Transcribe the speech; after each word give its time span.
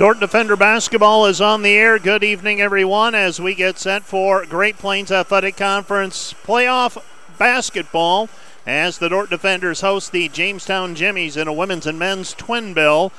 Dordt 0.00 0.18
Defender 0.18 0.56
basketball 0.56 1.26
is 1.26 1.42
on 1.42 1.60
the 1.60 1.74
air. 1.74 1.98
Good 1.98 2.24
evening, 2.24 2.58
everyone, 2.58 3.14
as 3.14 3.38
we 3.38 3.54
get 3.54 3.78
set 3.78 4.02
for 4.02 4.46
Great 4.46 4.78
Plains 4.78 5.12
Athletic 5.12 5.58
Conference 5.58 6.34
playoff 6.42 6.96
basketball 7.36 8.30
as 8.66 8.96
the 8.96 9.10
Dordt 9.10 9.28
Defenders 9.28 9.82
host 9.82 10.10
the 10.10 10.30
Jamestown 10.30 10.94
Jimmies 10.94 11.36
in 11.36 11.48
a 11.48 11.52
women's 11.52 11.86
and 11.86 11.98
men's 11.98 12.32
twin 12.32 12.72
bill 12.72 13.12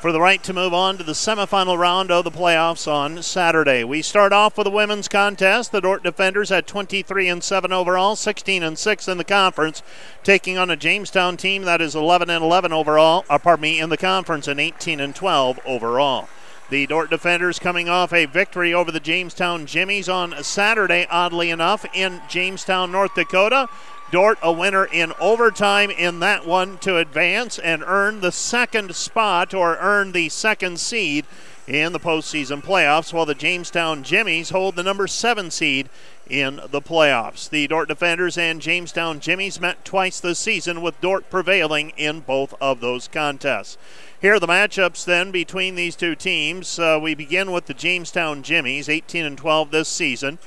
for 0.00 0.12
the 0.12 0.20
right 0.20 0.42
to 0.44 0.52
move 0.52 0.72
on 0.72 0.96
to 0.96 1.02
the 1.02 1.12
semifinal 1.12 1.76
round 1.76 2.12
of 2.12 2.22
the 2.22 2.30
playoffs 2.30 2.86
on 2.86 3.20
Saturday. 3.20 3.82
We 3.82 4.00
start 4.00 4.32
off 4.32 4.56
with 4.56 4.68
a 4.68 4.70
women's 4.70 5.08
contest. 5.08 5.72
The 5.72 5.80
Dordt 5.80 6.04
Defenders 6.04 6.52
at 6.52 6.68
23 6.68 7.28
and 7.28 7.42
7 7.42 7.72
overall, 7.72 8.14
16 8.14 8.62
and 8.62 8.78
6 8.78 9.08
in 9.08 9.18
the 9.18 9.24
conference, 9.24 9.82
taking 10.22 10.56
on 10.56 10.70
a 10.70 10.76
Jamestown 10.76 11.36
team 11.36 11.62
that 11.62 11.80
is 11.80 11.96
11 11.96 12.30
and 12.30 12.44
11 12.44 12.72
overall, 12.72 13.24
uh, 13.28 13.38
pardon 13.38 13.62
me, 13.62 13.80
in 13.80 13.90
the 13.90 13.96
conference 13.96 14.46
and 14.46 14.60
18 14.60 15.00
and 15.00 15.16
12 15.16 15.58
overall. 15.66 16.28
The 16.70 16.86
Dordt 16.86 17.10
Defenders 17.10 17.58
coming 17.58 17.88
off 17.88 18.12
a 18.12 18.26
victory 18.26 18.74
over 18.74 18.92
the 18.92 19.00
Jamestown 19.00 19.66
Jimmies 19.66 20.08
on 20.08 20.44
Saturday, 20.44 21.06
oddly 21.10 21.50
enough, 21.50 21.84
in 21.94 22.20
Jamestown, 22.28 22.92
North 22.92 23.14
Dakota. 23.14 23.68
Dordt 24.10 24.38
a 24.42 24.50
winner 24.50 24.86
in 24.86 25.12
overtime 25.20 25.90
in 25.90 26.20
that 26.20 26.46
one 26.46 26.78
to 26.78 26.96
advance 26.96 27.58
and 27.58 27.84
earn 27.86 28.20
the 28.20 28.32
second 28.32 28.94
spot 28.94 29.52
or 29.52 29.76
earn 29.76 30.12
the 30.12 30.30
second 30.30 30.80
seed 30.80 31.26
in 31.66 31.92
the 31.92 32.00
postseason 32.00 32.64
playoffs, 32.64 33.12
while 33.12 33.26
the 33.26 33.34
Jamestown 33.34 34.02
Jimmies 34.02 34.48
hold 34.48 34.76
the 34.76 34.82
number 34.82 35.06
seven 35.06 35.50
seed 35.50 35.90
in 36.26 36.58
the 36.70 36.80
playoffs. 36.80 37.50
The 37.50 37.66
Dordt 37.66 37.88
Defenders 37.88 38.38
and 38.38 38.62
Jamestown 38.62 39.20
Jimmies 39.20 39.60
met 39.60 39.84
twice 39.84 40.20
this 40.20 40.38
season, 40.38 40.80
with 40.80 40.98
Dordt 41.02 41.28
prevailing 41.28 41.90
in 41.90 42.20
both 42.20 42.54
of 42.62 42.80
those 42.80 43.08
contests. 43.08 43.76
Here 44.18 44.34
are 44.34 44.40
the 44.40 44.46
matchups 44.46 45.04
then 45.04 45.30
between 45.30 45.74
these 45.74 45.94
two 45.94 46.14
teams. 46.14 46.78
Uh, 46.78 46.98
we 47.00 47.14
begin 47.14 47.52
with 47.52 47.66
the 47.66 47.74
Jamestown 47.74 48.42
Jimmies, 48.42 48.88
18 48.88 49.26
and 49.26 49.36
12 49.36 49.70
this 49.70 49.88
season. 49.88 50.38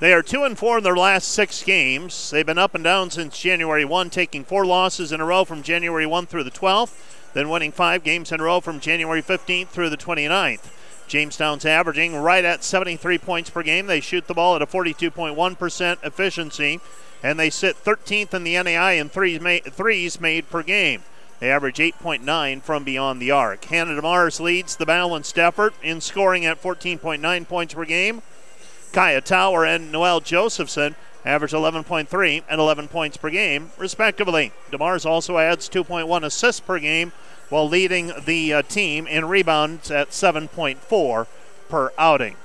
They 0.00 0.12
are 0.12 0.22
2 0.22 0.44
and 0.44 0.56
4 0.56 0.78
in 0.78 0.84
their 0.84 0.96
last 0.96 1.26
six 1.26 1.64
games. 1.64 2.30
They've 2.30 2.46
been 2.46 2.56
up 2.56 2.76
and 2.76 2.84
down 2.84 3.10
since 3.10 3.36
January 3.36 3.84
1, 3.84 4.10
taking 4.10 4.44
four 4.44 4.64
losses 4.64 5.10
in 5.10 5.20
a 5.20 5.24
row 5.24 5.44
from 5.44 5.64
January 5.64 6.06
1 6.06 6.26
through 6.26 6.44
the 6.44 6.52
12th, 6.52 6.92
then 7.34 7.48
winning 7.48 7.72
five 7.72 8.04
games 8.04 8.30
in 8.30 8.38
a 8.38 8.44
row 8.44 8.60
from 8.60 8.78
January 8.78 9.20
15th 9.20 9.68
through 9.68 9.90
the 9.90 9.96
29th. 9.96 10.70
Jamestown's 11.08 11.64
averaging 11.64 12.14
right 12.14 12.44
at 12.44 12.62
73 12.62 13.18
points 13.18 13.50
per 13.50 13.64
game. 13.64 13.88
They 13.88 13.98
shoot 13.98 14.28
the 14.28 14.34
ball 14.34 14.54
at 14.54 14.62
a 14.62 14.66
42.1% 14.66 16.04
efficiency, 16.04 16.80
and 17.20 17.36
they 17.36 17.50
sit 17.50 17.82
13th 17.82 18.34
in 18.34 18.44
the 18.44 18.54
NAIA 18.54 19.00
in 19.00 19.08
threes, 19.08 19.40
threes 19.72 20.20
made 20.20 20.48
per 20.48 20.62
game. 20.62 21.02
They 21.40 21.50
average 21.50 21.78
8.9 21.78 22.62
from 22.62 22.84
beyond 22.84 23.20
the 23.20 23.32
arc. 23.32 23.64
Hannah 23.64 24.00
DeMars 24.00 24.38
leads 24.38 24.76
the 24.76 24.86
balanced 24.86 25.38
effort 25.38 25.74
in 25.82 26.00
scoring 26.00 26.46
at 26.46 26.62
14.9 26.62 27.48
points 27.48 27.74
per 27.74 27.84
game. 27.84 28.22
Kaya 28.92 29.20
Tower 29.20 29.64
and 29.64 29.92
Noel 29.92 30.20
Josephson 30.20 30.94
average 31.24 31.52
11.3 31.52 32.42
and 32.48 32.60
11 32.60 32.88
points 32.88 33.16
per 33.16 33.30
game, 33.30 33.70
respectively. 33.76 34.52
DeMars 34.70 35.04
also 35.04 35.38
adds 35.38 35.68
2.1 35.68 36.24
assists 36.24 36.60
per 36.60 36.78
game 36.78 37.12
while 37.48 37.68
leading 37.68 38.12
the 38.24 38.54
uh, 38.54 38.62
team 38.62 39.06
in 39.06 39.26
rebounds 39.26 39.90
at 39.90 40.10
7.4 40.10 41.26
per 41.68 41.92
outing. 41.98 42.36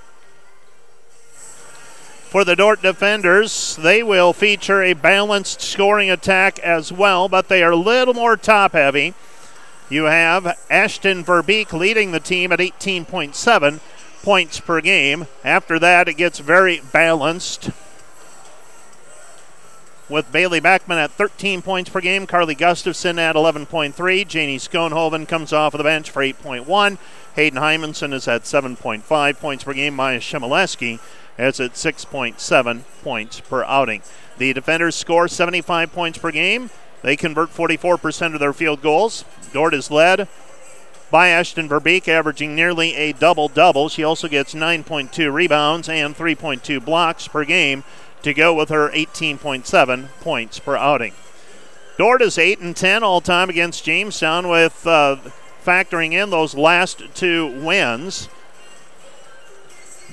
For 2.33 2.43
the 2.43 2.55
Dordt 2.55 2.81
defenders, 2.81 3.75
they 3.75 4.01
will 4.01 4.33
feature 4.33 4.81
a 4.81 4.93
balanced 4.93 5.61
scoring 5.61 6.09
attack 6.09 6.57
as 6.59 6.91
well, 6.91 7.29
but 7.29 7.47
they 7.47 7.61
are 7.61 7.73
a 7.73 7.77
little 7.77 8.15
more 8.15 8.35
top 8.35 8.71
heavy. 8.71 9.13
You 9.87 10.05
have 10.05 10.57
Ashton 10.69 11.23
Verbeek 11.23 11.71
leading 11.73 12.11
the 12.11 12.19
team 12.19 12.51
at 12.51 12.57
18.7 12.57 13.79
points 14.23 14.59
per 14.59 14.81
game. 14.81 15.27
After 15.43 15.77
that, 15.77 16.07
it 16.07 16.15
gets 16.15 16.39
very 16.39 16.81
balanced. 16.91 17.69
With 20.09 20.31
Bailey 20.31 20.59
Backman 20.59 20.97
at 20.97 21.11
13 21.11 21.61
points 21.61 21.89
per 21.89 22.01
game, 22.01 22.25
Carly 22.25 22.55
Gustafson 22.55 23.19
at 23.19 23.35
11.3, 23.35 24.27
Janie 24.27 24.57
Skonhoven 24.57 25.27
comes 25.27 25.53
off 25.53 25.73
of 25.73 25.77
the 25.77 25.83
bench 25.83 26.09
for 26.09 26.21
8.1, 26.21 26.97
Hayden 27.35 27.59
Hymanson 27.59 28.13
is 28.13 28.27
at 28.27 28.43
7.5 28.43 29.39
points 29.39 29.63
per 29.63 29.73
game, 29.73 29.95
Maya 29.95 30.19
Shemileski 30.19 30.99
is 31.37 31.59
at 31.59 31.73
6.7 31.73 32.83
points 33.03 33.39
per 33.39 33.63
outing. 33.63 34.01
The 34.37 34.53
defenders 34.53 34.95
score 34.95 35.27
75 35.27 35.93
points 35.93 36.17
per 36.17 36.31
game. 36.31 36.69
They 37.01 37.15
convert 37.15 37.49
44% 37.49 38.33
of 38.33 38.39
their 38.39 38.53
field 38.53 38.81
goals. 38.81 39.25
Dordt 39.51 39.73
is 39.73 39.91
led 39.91 40.27
by 41.13 41.27
Ashton 41.27 41.69
Verbeek, 41.69 42.07
averaging 42.07 42.55
nearly 42.55 42.95
a 42.95 43.13
double 43.13 43.47
double. 43.47 43.87
She 43.87 44.03
also 44.03 44.27
gets 44.27 44.55
9.2 44.55 45.31
rebounds 45.31 45.87
and 45.87 46.17
3.2 46.17 46.83
blocks 46.83 47.27
per 47.27 47.45
game 47.45 47.83
to 48.23 48.33
go 48.33 48.51
with 48.51 48.69
her 48.69 48.89
18.7 48.89 50.07
points 50.21 50.57
per 50.57 50.75
outing. 50.75 51.13
Dordt 51.99 52.23
is 52.23 52.39
8 52.39 52.61
and 52.61 52.75
10 52.75 53.03
all 53.03 53.21
time 53.21 53.51
against 53.51 53.83
Jamestown, 53.83 54.47
with 54.47 54.87
uh, 54.87 55.17
factoring 55.63 56.13
in 56.13 56.31
those 56.31 56.55
last 56.55 57.03
two 57.13 57.45
wins. 57.61 58.27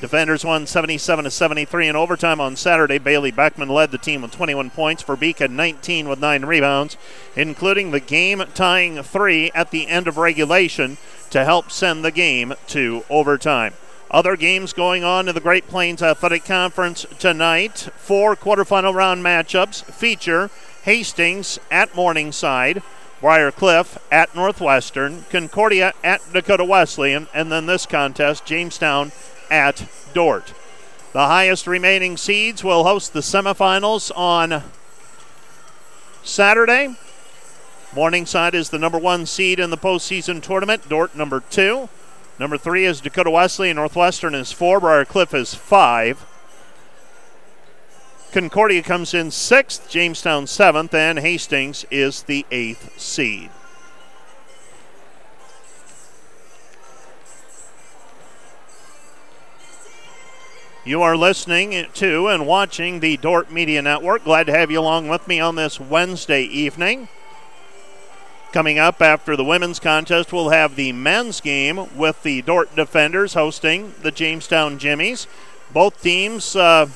Defenders 0.00 0.46
won 0.46 0.66
77 0.66 1.24
to 1.24 1.30
73 1.30 1.88
in 1.88 1.94
overtime 1.94 2.40
on 2.40 2.56
Saturday. 2.56 2.96
Bailey 2.96 3.30
Beckman 3.30 3.68
led 3.68 3.90
the 3.90 3.98
team 3.98 4.22
with 4.22 4.30
21 4.32 4.70
points. 4.70 5.02
Verbeek 5.02 5.38
had 5.40 5.50
19 5.50 6.08
with 6.08 6.18
nine 6.18 6.46
rebounds, 6.46 6.96
including 7.36 7.90
the 7.90 8.00
game 8.00 8.42
tying 8.54 9.02
three 9.02 9.50
at 9.54 9.70
the 9.70 9.88
end 9.88 10.08
of 10.08 10.16
regulation 10.16 10.96
to 11.28 11.44
help 11.44 11.70
send 11.70 12.02
the 12.02 12.10
game 12.10 12.54
to 12.68 13.04
overtime. 13.10 13.74
Other 14.10 14.36
games 14.36 14.72
going 14.72 15.04
on 15.04 15.28
in 15.28 15.34
the 15.34 15.40
Great 15.40 15.68
Plains 15.68 16.02
Athletic 16.02 16.44
Conference 16.46 17.04
tonight. 17.18 17.90
Four 17.96 18.34
quarterfinal 18.36 18.94
round 18.94 19.22
matchups 19.22 19.84
feature 19.84 20.50
Hastings 20.84 21.58
at 21.70 21.94
Morningside, 21.94 22.82
Briar 23.20 23.52
Cliff 23.52 23.98
at 24.10 24.34
Northwestern, 24.34 25.26
Concordia 25.30 25.92
at 26.02 26.22
Dakota 26.32 26.64
Wesleyan, 26.64 27.28
and 27.34 27.52
then 27.52 27.66
this 27.66 27.84
contest, 27.84 28.46
Jamestown 28.46 29.12
at 29.50 29.88
Dordt. 30.14 30.54
The 31.12 31.26
highest 31.26 31.66
remaining 31.66 32.16
seeds 32.16 32.62
will 32.62 32.84
host 32.84 33.12
the 33.12 33.20
semifinals 33.20 34.16
on 34.16 34.62
Saturday. 36.22 36.94
Morningside 37.94 38.54
is 38.54 38.70
the 38.70 38.78
number 38.78 38.98
one 38.98 39.26
seed 39.26 39.58
in 39.58 39.70
the 39.70 39.76
postseason 39.76 40.40
tournament. 40.40 40.88
Dordt 40.88 41.16
number 41.16 41.40
two. 41.50 41.88
Number 42.38 42.56
three 42.56 42.84
is 42.84 43.00
Dakota 43.00 43.30
Wesley. 43.30 43.72
Northwestern 43.72 44.34
is 44.34 44.52
four. 44.52 44.78
Briar 44.78 45.04
Cliff 45.04 45.34
is 45.34 45.54
five. 45.54 46.24
Concordia 48.30 48.82
comes 48.82 49.12
in 49.12 49.32
sixth. 49.32 49.90
Jamestown 49.90 50.46
seventh. 50.46 50.94
And 50.94 51.18
Hastings 51.18 51.84
is 51.90 52.22
the 52.22 52.46
eighth 52.52 52.98
seed. 53.00 53.50
You 60.82 61.02
are 61.02 61.14
listening 61.14 61.88
to 61.92 62.28
and 62.28 62.46
watching 62.46 63.00
the 63.00 63.18
Dordt 63.18 63.52
Media 63.52 63.82
Network. 63.82 64.24
Glad 64.24 64.46
to 64.46 64.56
have 64.56 64.70
you 64.70 64.80
along 64.80 65.08
with 65.08 65.28
me 65.28 65.38
on 65.38 65.54
this 65.54 65.78
Wednesday 65.78 66.44
evening. 66.44 67.08
Coming 68.52 68.78
up 68.78 69.02
after 69.02 69.36
the 69.36 69.44
women's 69.44 69.78
contest, 69.78 70.32
we'll 70.32 70.48
have 70.48 70.76
the 70.76 70.92
men's 70.92 71.42
game 71.42 71.94
with 71.94 72.22
the 72.22 72.40
Dordt 72.40 72.74
Defenders 72.74 73.34
hosting 73.34 73.92
the 74.00 74.10
Jamestown 74.10 74.78
Jimmies. 74.78 75.26
Both 75.70 76.00
teams 76.00 76.56
uh, 76.56 76.86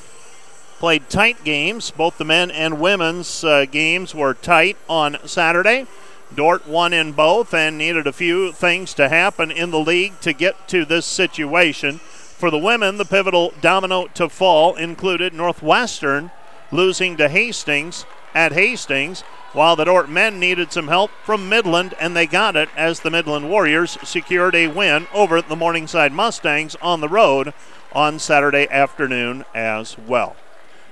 played 0.79 1.11
tight 1.11 1.45
games. 1.45 1.91
Both 1.91 2.17
the 2.17 2.25
men 2.25 2.51
and 2.51 2.81
women's 2.81 3.45
uh, 3.45 3.67
games 3.67 4.15
were 4.15 4.33
tight 4.33 4.79
on 4.89 5.19
Saturday. 5.27 5.87
Dordt 6.35 6.67
won 6.67 6.95
in 6.95 7.13
both 7.13 7.53
and 7.53 7.77
needed 7.77 8.07
a 8.07 8.15
few 8.15 8.51
things 8.51 8.95
to 8.95 9.11
happen 9.11 9.51
in 9.51 9.71
the 9.71 9.79
league 9.79 10.19
to 10.23 10.33
get 10.33 10.69
to 10.69 10.87
this 10.87 11.05
situation. 11.05 12.01
For 12.37 12.51
the 12.51 12.59
women, 12.59 12.99
the 12.99 13.05
pivotal 13.05 13.55
domino 13.61 14.09
to 14.15 14.29
fall 14.29 14.75
included 14.77 15.33
Northwestern 15.33 16.31
losing 16.71 17.17
to 17.17 17.29
Hastings 17.29 18.05
at 18.35 18.53
Hastings, 18.53 19.23
while 19.53 19.77
the 19.77 19.85
Dordt 19.85 20.09
men 20.09 20.41
needed 20.41 20.73
some 20.73 20.89
help 20.89 21.13
from 21.23 21.49
Midland, 21.49 21.95
and 22.01 22.17
they 22.17 22.27
got 22.27 22.57
it 22.57 22.69
as 22.77 23.01
the 23.01 23.11
Midland 23.11 23.49
Warriors 23.49 23.97
secured 24.03 24.57
a 24.57 24.67
win 24.67 25.07
over 25.15 25.41
the 25.41 25.55
Morningside 25.55 26.13
Mustangs 26.13 26.75
on 26.83 27.01
the 27.01 27.09
road 27.09 27.55
on 27.93 28.19
Saturday 28.19 28.67
afternoon 28.69 29.45
as 29.55 29.97
well. 29.97 30.35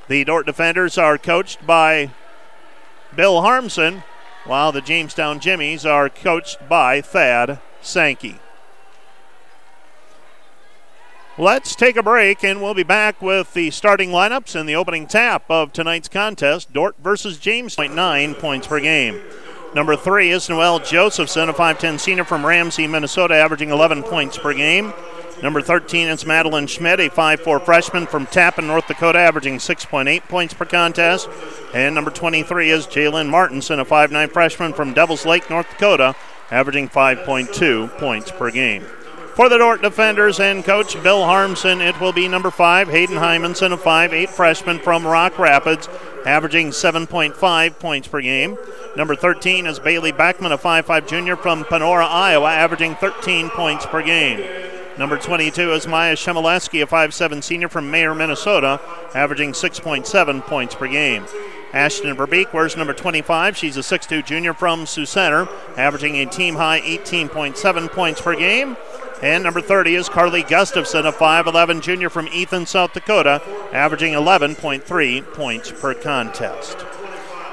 The 0.07 0.25
Dordt 0.25 0.47
defenders 0.47 0.97
are 0.97 1.19
coached 1.19 1.67
by 1.67 2.11
Bill 3.15 3.43
Harmson, 3.43 4.05
while 4.45 4.71
the 4.71 4.81
Jamestown 4.81 5.41
Jimmies 5.41 5.85
are 5.85 6.09
coached 6.09 6.69
by 6.69 7.01
Thad 7.01 7.59
Sankey. 7.81 8.42
Let's 11.39 11.75
take 11.75 11.97
a 11.97 12.03
break, 12.03 12.45
and 12.45 12.61
we'll 12.61 12.75
be 12.75 12.83
back 12.83 13.23
with 13.23 13.55
the 13.55 13.71
starting 13.71 14.11
lineups 14.11 14.55
and 14.55 14.69
the 14.69 14.77
opening 14.77 15.07
tap 15.07 15.45
of 15.49 15.73
tonight's 15.73 16.07
contest 16.07 16.75
Dordt 16.75 16.99
versus 16.99 17.39
James. 17.39 17.79
9 17.79 18.35
points 18.35 18.67
per 18.67 18.81
game. 18.81 19.19
Number 19.75 19.97
three 19.97 20.31
is 20.31 20.51
Noel 20.51 20.79
Josephson, 20.81 21.49
a 21.49 21.55
5'10 21.55 21.99
senior 21.99 22.25
from 22.25 22.45
Ramsey, 22.45 22.87
Minnesota, 22.87 23.35
averaging 23.35 23.71
11 23.71 24.03
points 24.03 24.37
per 24.37 24.53
game. 24.53 24.93
Number 25.43 25.63
13 25.63 26.09
is 26.09 26.27
Madeline 26.27 26.67
Schmidt, 26.67 27.01
a 27.01 27.09
5'4 27.09 27.65
freshman 27.65 28.07
from 28.07 28.27
Tappen, 28.27 28.67
North 28.67 28.87
Dakota, 28.87 29.19
averaging 29.19 29.57
6.8 29.57 30.29
points 30.29 30.53
per 30.53 30.67
contest. 30.67 31.31
And 31.73 31.95
number 31.95 32.11
23 32.11 32.71
is 32.71 32.87
Jalen 32.87 33.31
Martinson, 33.31 33.81
a 33.81 33.87
5'9 33.87 34.31
freshman 34.31 34.75
from 34.75 34.93
Devils 34.93 35.25
Lake, 35.25 35.49
North 35.49 35.71
Dakota, 35.71 36.15
averaging 36.51 36.91
5.2 36.91 37.97
points 37.97 38.31
per 38.31 38.51
game. 38.51 38.85
For 39.35 39.49
the 39.49 39.57
Dordt 39.57 39.81
defenders 39.81 40.39
and 40.41 40.63
coach 40.63 41.03
Bill 41.03 41.25
Harmson, 41.25 41.81
it 41.81 41.99
will 41.99 42.13
be 42.13 42.29
number 42.29 42.51
five, 42.51 42.89
Hayden 42.89 43.17
Hymanson, 43.17 43.73
a 43.73 43.79
5'8 43.79 44.29
freshman 44.29 44.79
from 44.79 45.07
Rock 45.07 45.39
Rapids, 45.39 45.89
averaging 46.27 46.69
7.5 46.69 47.79
points 47.79 48.09
per 48.09 48.21
game. 48.21 48.59
Number 48.95 49.17
13 49.17 49.67
is 49.67 49.79
Bailey 49.79 50.13
Beckman, 50.13 50.53
a 50.53 50.59
5'5 50.59 51.09
junior 51.09 51.37
from 51.37 51.65
Panora, 51.65 52.07
Iowa, 52.07 52.51
averaging 52.51 52.95
13 52.97 53.49
points 53.49 53.87
per 53.87 54.03
game. 54.03 54.47
Number 54.99 55.17
22 55.17 55.73
is 55.73 55.87
Maya 55.87 56.15
Shemileski, 56.15 56.83
a 56.83 56.87
5'7 56.87 57.43
senior 57.43 57.71
from 57.71 57.91
Mayer, 57.91 58.15
Minnesota, 58.15 58.81
averaging 59.15 59.53
6.7 59.53 60.43
points 60.43 60.75
per 60.75 60.89
game. 60.89 61.25
Ashton 61.73 62.15
Verbeek 62.15 62.53
wears 62.53 62.77
number 62.77 62.93
25. 62.93 63.57
She's 63.57 63.79
a 63.79 63.81
6'2 63.81 64.27
junior 64.27 64.53
from 64.53 64.85
Sioux 64.85 65.07
Center, 65.07 65.49
averaging 65.79 66.17
a 66.17 66.27
team 66.27 66.57
high 66.57 66.83
18.7 66.83 67.91
points 67.91 68.21
per 68.21 68.37
game. 68.37 68.77
And 69.23 69.45
number 69.45 69.61
30 69.61 69.95
is 69.95 70.09
Carly 70.09 70.43
Gustafson, 70.43 71.07
a 71.07 71.13
5'11 71.13 71.81
junior 71.81 72.11
from 72.11 72.27
Ethan, 72.29 72.67
South 72.67 72.93
Dakota, 72.93 73.41
averaging 73.73 74.15
11.3 74.15 75.33
points 75.33 75.71
per 75.71 75.95
contest. 75.95 76.85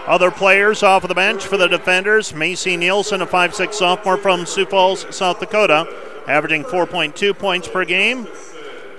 Other 0.08 0.32
players 0.32 0.82
off 0.82 1.04
of 1.04 1.10
the 1.10 1.14
bench 1.14 1.46
for 1.46 1.58
the 1.58 1.68
defenders 1.68 2.34
Macy 2.34 2.76
Nielsen, 2.76 3.22
a 3.22 3.28
5'6 3.28 3.76
sophomore 3.76 4.18
from 4.18 4.48
Sioux 4.48 4.66
Falls, 4.66 5.06
South 5.16 5.40
Dakota, 5.40 5.88
averaging 6.28 6.64
4.2 6.64 7.38
points 7.38 7.68
per 7.68 7.86
game. 7.86 8.26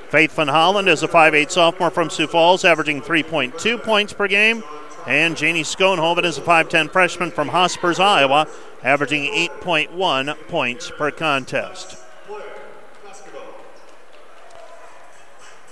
Faith 0.09 0.33
Van 0.37 0.47
Holland 0.47 0.89
is 0.89 1.03
a 1.03 1.09
5'8 1.09 1.51
sophomore 1.51 1.91
from 1.91 2.09
Sioux 2.09 2.29
Falls, 2.29 2.65
averaging 2.65 3.03
3.2 3.03 3.83
points 3.83 4.13
per 4.13 4.29
game. 4.29 4.63
And 5.09 5.37
Janie 5.37 5.65
Schoenhoven 5.65 6.25
is 6.25 6.39
a 6.39 6.43
5'10 6.43 6.93
freshman 6.93 7.33
from 7.33 7.49
Hospers, 7.49 7.99
Iowa, 7.99 8.47
averaging 8.85 9.25
8.1 9.25 10.37
points 10.47 10.93
per 10.97 11.11
contest. 11.11 12.00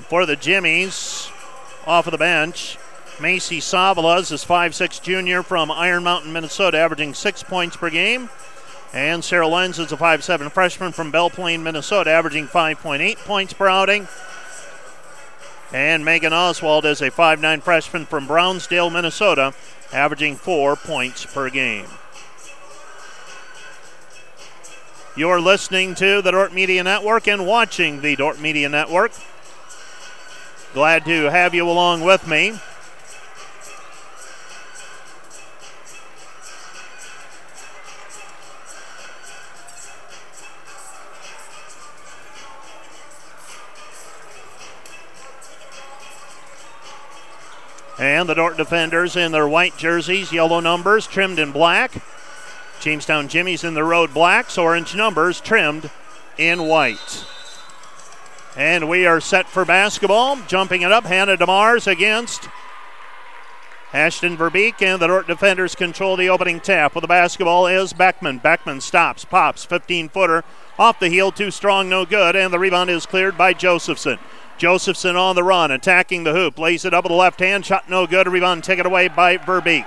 For 0.09 0.25
the 0.25 0.37
Jimmies, 0.37 1.31
off 1.87 2.07
of 2.07 2.13
the 2.13 2.19
bench, 2.19 2.79
Macy 3.21 3.61
Savalas 3.61 4.33
is 4.33 4.43
5'6 4.43 5.03
junior 5.03 5.43
from 5.43 5.71
Iron 5.71 6.03
Mountain, 6.03 6.33
Minnesota, 6.33 6.79
averaging 6.79 7.13
6 7.13 7.43
points 7.43 7.77
per 7.77 7.91
game. 7.91 8.31
And 8.95 9.23
Sarah 9.23 9.47
Lenz 9.47 9.79
is 9.79 9.93
a 9.93 9.99
5'7 9.99 10.51
freshman 10.51 10.93
from 10.93 11.11
Belle 11.11 11.29
Plaine, 11.29 11.63
Minnesota, 11.63 12.09
averaging 12.09 12.47
5.8 12.47 13.19
points 13.19 13.53
per 13.53 13.69
outing. 13.69 14.09
And 15.75 16.07
Megan 16.07 16.33
Oswald 16.33 16.87
is 16.87 17.03
a 17.03 17.11
5'9 17.11 17.63
freshman 17.63 18.07
from 18.07 18.27
Brownsdale, 18.27 18.89
Minnesota, 18.89 19.53
averaging 19.93 20.37
4 20.37 20.77
points 20.77 21.27
per 21.27 21.51
game. 21.51 21.85
You're 25.15 25.41
listening 25.41 25.95
to 25.97 26.23
the 26.23 26.31
Dordt 26.31 26.55
Media 26.55 26.83
Network 26.83 27.29
and 27.29 27.47
watching 27.47 28.01
the 28.01 28.17
Dordt 28.17 28.41
Media 28.41 28.71
Network. 28.71 29.13
Glad 30.75 31.05
to 31.07 31.31
have 31.31 31.55
you 31.55 31.69
along 31.69 32.03
with 32.03 32.27
me. 32.27 32.59
And 47.99 48.29
the 48.29 48.35
Dordt 48.35 48.57
defenders 48.57 49.17
in 49.17 49.33
their 49.33 49.49
white 49.49 49.77
jerseys, 49.77 50.33
yellow 50.33 50.61
numbers, 50.61 51.07
trimmed 51.07 51.41
in 51.41 51.51
black. 51.51 52.01
Jamestown 52.79 53.27
Jimmies 53.27 53.65
in 53.65 53.75
the 53.75 53.83
road 53.83 54.15
blacks, 54.15 54.57
orange 54.57 54.95
numbers 54.95 55.41
trimmed 55.41 55.91
in 56.37 56.63
white. 56.63 57.25
And 58.57 58.89
we 58.89 59.07
are 59.07 59.21
set 59.21 59.47
for 59.47 59.65
basketball. 59.65 60.37
Jumping 60.47 60.83
it 60.83 60.93
up, 60.93 61.05
Hannah 61.05 61.37
DeMars 61.37 61.87
against 61.87 62.49
Ashton 63.93 64.37
Verbeek, 64.37 64.83
and 64.83 65.01
the 65.01 65.07
Dordt 65.07 65.27
defenders 65.27 65.75
control 65.75 66.17
the 66.17 66.29
opening 66.29 66.61
tap. 66.61 66.95
With 66.95 67.03
the 67.03 67.09
basketball 67.09 67.67
is 67.67 67.93
Beckman. 67.93 68.39
Beckman 68.39 68.81
stops, 68.81 69.25
pops, 69.25 69.65
15 69.65 70.11
footer 70.11 70.45
off 70.79 71.01
the 71.01 71.09
heel, 71.09 71.33
too 71.33 71.51
strong, 71.51 71.89
no 71.89 72.05
good, 72.05 72.37
and 72.37 72.53
the 72.53 72.59
rebound 72.59 72.91
is 72.91 73.07
cleared 73.07 73.39
by 73.39 73.55
Josephson. 73.55 74.19
Josephson 74.59 75.17
on 75.17 75.37
the 75.37 75.43
run, 75.43 75.71
attacking 75.71 76.25
the 76.25 76.35
hoop, 76.35 76.59
lays 76.59 76.85
it 76.85 76.93
up 76.93 77.05
with 77.05 77.11
the 77.11 77.17
left 77.17 77.41
hand, 77.41 77.65
shot 77.65 77.89
no 77.89 78.07
good. 78.07 78.29
Rebound 78.29 78.63
taken 78.63 78.85
away 78.85 79.09
by 79.09 79.39
Verbeek. 79.39 79.87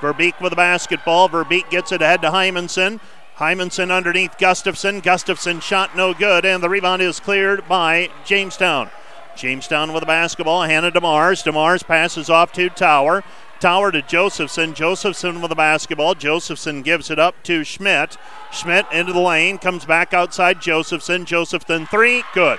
Verbeek 0.00 0.40
with 0.40 0.50
the 0.50 0.56
basketball. 0.56 1.28
Verbeek 1.28 1.70
gets 1.70 1.90
it 1.90 2.02
ahead 2.02 2.22
to 2.22 2.30
Hymanson. 2.30 3.00
Hymanson 3.38 3.92
underneath 3.92 4.36
Gustafson. 4.36 4.98
Gustafson 4.98 5.60
shot 5.60 5.96
no 5.96 6.12
good, 6.12 6.44
and 6.44 6.60
the 6.60 6.68
rebound 6.68 7.02
is 7.02 7.20
cleared 7.20 7.68
by 7.68 8.10
Jamestown. 8.24 8.90
Jamestown 9.36 9.92
with 9.92 10.00
the 10.00 10.06
basketball. 10.06 10.62
Hannah 10.64 10.90
DeMars. 10.90 11.44
DeMars 11.44 11.86
passes 11.86 12.28
off 12.28 12.52
to 12.54 12.68
Tower. 12.68 13.22
Tower 13.60 13.92
to 13.92 14.02
Josephson. 14.02 14.74
Josephson 14.74 15.40
with 15.40 15.50
the 15.50 15.54
basketball. 15.54 16.16
Josephson 16.16 16.82
gives 16.82 17.12
it 17.12 17.20
up 17.20 17.40
to 17.44 17.62
Schmidt. 17.62 18.16
Schmidt 18.50 18.86
into 18.90 19.12
the 19.12 19.20
lane. 19.20 19.58
Comes 19.58 19.84
back 19.84 20.12
outside 20.12 20.60
Josephson. 20.60 21.24
Josephson 21.24 21.86
three. 21.86 22.24
Good. 22.34 22.58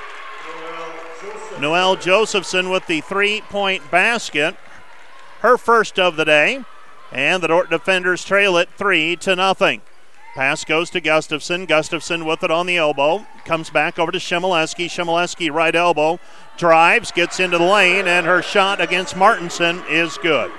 Noelle 1.59 1.97
Josephson 1.97 2.69
with 2.69 2.87
the 2.87 3.01
three 3.01 3.41
point 3.49 3.91
basket. 3.91 4.55
Her 5.41 5.57
first 5.57 5.99
of 5.99 6.15
the 6.15 6.25
day. 6.25 6.63
And 7.11 7.43
the 7.43 7.47
Dordt 7.47 7.69
defenders 7.69 8.23
trail 8.23 8.55
it 8.55 8.69
three 8.77 9.17
to 9.17 9.35
nothing. 9.35 9.81
Pass 10.39 10.63
goes 10.63 10.89
to 10.91 11.01
Gustafson. 11.01 11.65
Gustafson 11.65 12.23
with 12.23 12.43
it 12.43 12.49
on 12.49 12.65
the 12.65 12.77
elbow. 12.77 13.27
Comes 13.43 13.69
back 13.69 13.99
over 13.99 14.09
to 14.09 14.19
Shemileski. 14.19 14.85
Shemileski 14.85 15.51
right 15.51 15.75
elbow. 15.75 16.17
Drives, 16.55 17.11
gets 17.11 17.41
into 17.41 17.57
the 17.57 17.65
lane, 17.65 18.07
and 18.07 18.25
her 18.25 18.41
shot 18.41 18.79
against 18.79 19.17
Martinson 19.17 19.83
is 19.89 20.17
good. 20.19 20.49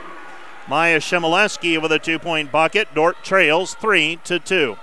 Maya 0.69 1.01
Shemileski 1.01 1.81
with 1.81 1.93
a 1.93 1.99
two 1.99 2.19
point 2.19 2.53
bucket. 2.53 2.95
Dordt 2.95 3.25
trails 3.25 3.73
three 3.73 4.21
to 4.25 4.39
two. 4.39 4.77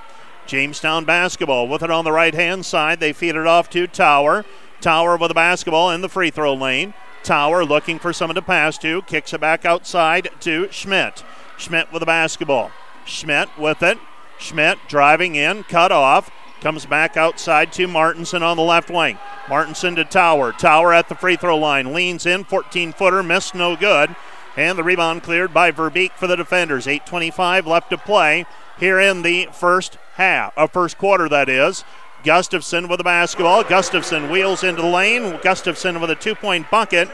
Jamestown 0.47 1.05
basketball 1.05 1.67
with 1.67 1.83
it 1.83 1.91
on 1.91 2.03
the 2.03 2.11
right 2.11 2.33
hand 2.33 2.65
side. 2.65 2.99
They 2.99 3.13
feed 3.13 3.35
it 3.35 3.45
off 3.45 3.69
to 3.69 3.85
Tower. 3.85 4.45
Tower 4.81 5.15
with 5.15 5.29
the 5.29 5.35
basketball 5.35 5.91
in 5.91 6.01
the 6.01 6.09
free 6.09 6.31
throw 6.31 6.55
lane. 6.55 6.95
Tower 7.21 7.63
looking 7.63 7.99
for 7.99 8.13
someone 8.13 8.33
to 8.33 8.41
pass 8.41 8.79
to. 8.79 9.03
Kicks 9.03 9.31
it 9.31 9.41
back 9.41 9.63
outside 9.63 10.29
to 10.39 10.67
Schmidt. 10.71 11.23
Schmidt 11.55 11.93
with 11.93 11.99
the 11.99 12.07
basketball. 12.07 12.71
Schmidt 13.05 13.55
with 13.59 13.83
it. 13.83 13.99
Schmidt 14.39 14.77
driving 14.87 15.35
in, 15.35 15.63
cut 15.63 15.91
off. 15.91 16.31
Comes 16.61 16.85
back 16.85 17.15
outside 17.15 17.71
to 17.73 17.87
Martinson 17.87 18.41
on 18.41 18.57
the 18.57 18.63
left 18.63 18.89
wing. 18.89 19.19
Martinson 19.47 19.95
to 19.95 20.03
Tower. 20.03 20.51
Tower 20.51 20.91
at 20.91 21.07
the 21.07 21.15
free 21.15 21.35
throw 21.35 21.57
line. 21.57 21.93
Leans 21.93 22.25
in, 22.25 22.43
14 22.43 22.93
footer, 22.93 23.21
missed 23.21 23.53
no 23.53 23.75
good. 23.75 24.15
And 24.55 24.77
the 24.77 24.83
rebound 24.83 25.21
cleared 25.21 25.53
by 25.53 25.71
Verbeek 25.71 26.13
for 26.13 26.25
the 26.25 26.35
defenders. 26.35 26.87
8.25 26.87 27.67
left 27.67 27.91
to 27.91 27.97
play 27.97 28.45
here 28.79 28.99
in 28.99 29.21
the 29.21 29.47
first 29.51 29.97
half, 30.15 30.55
a 30.57 30.61
uh, 30.61 30.67
first 30.67 30.97
quarter, 30.97 31.29
that 31.29 31.47
is. 31.47 31.83
Gustafson 32.23 32.87
with 32.87 32.97
the 32.97 33.03
basketball. 33.03 33.63
Gustafson 33.63 34.31
wheels 34.31 34.63
into 34.63 34.81
the 34.81 34.87
lane. 34.87 35.39
Gustafson 35.43 36.01
with 36.01 36.09
a 36.09 36.15
two 36.15 36.35
point 36.35 36.69
bucket. 36.69 37.07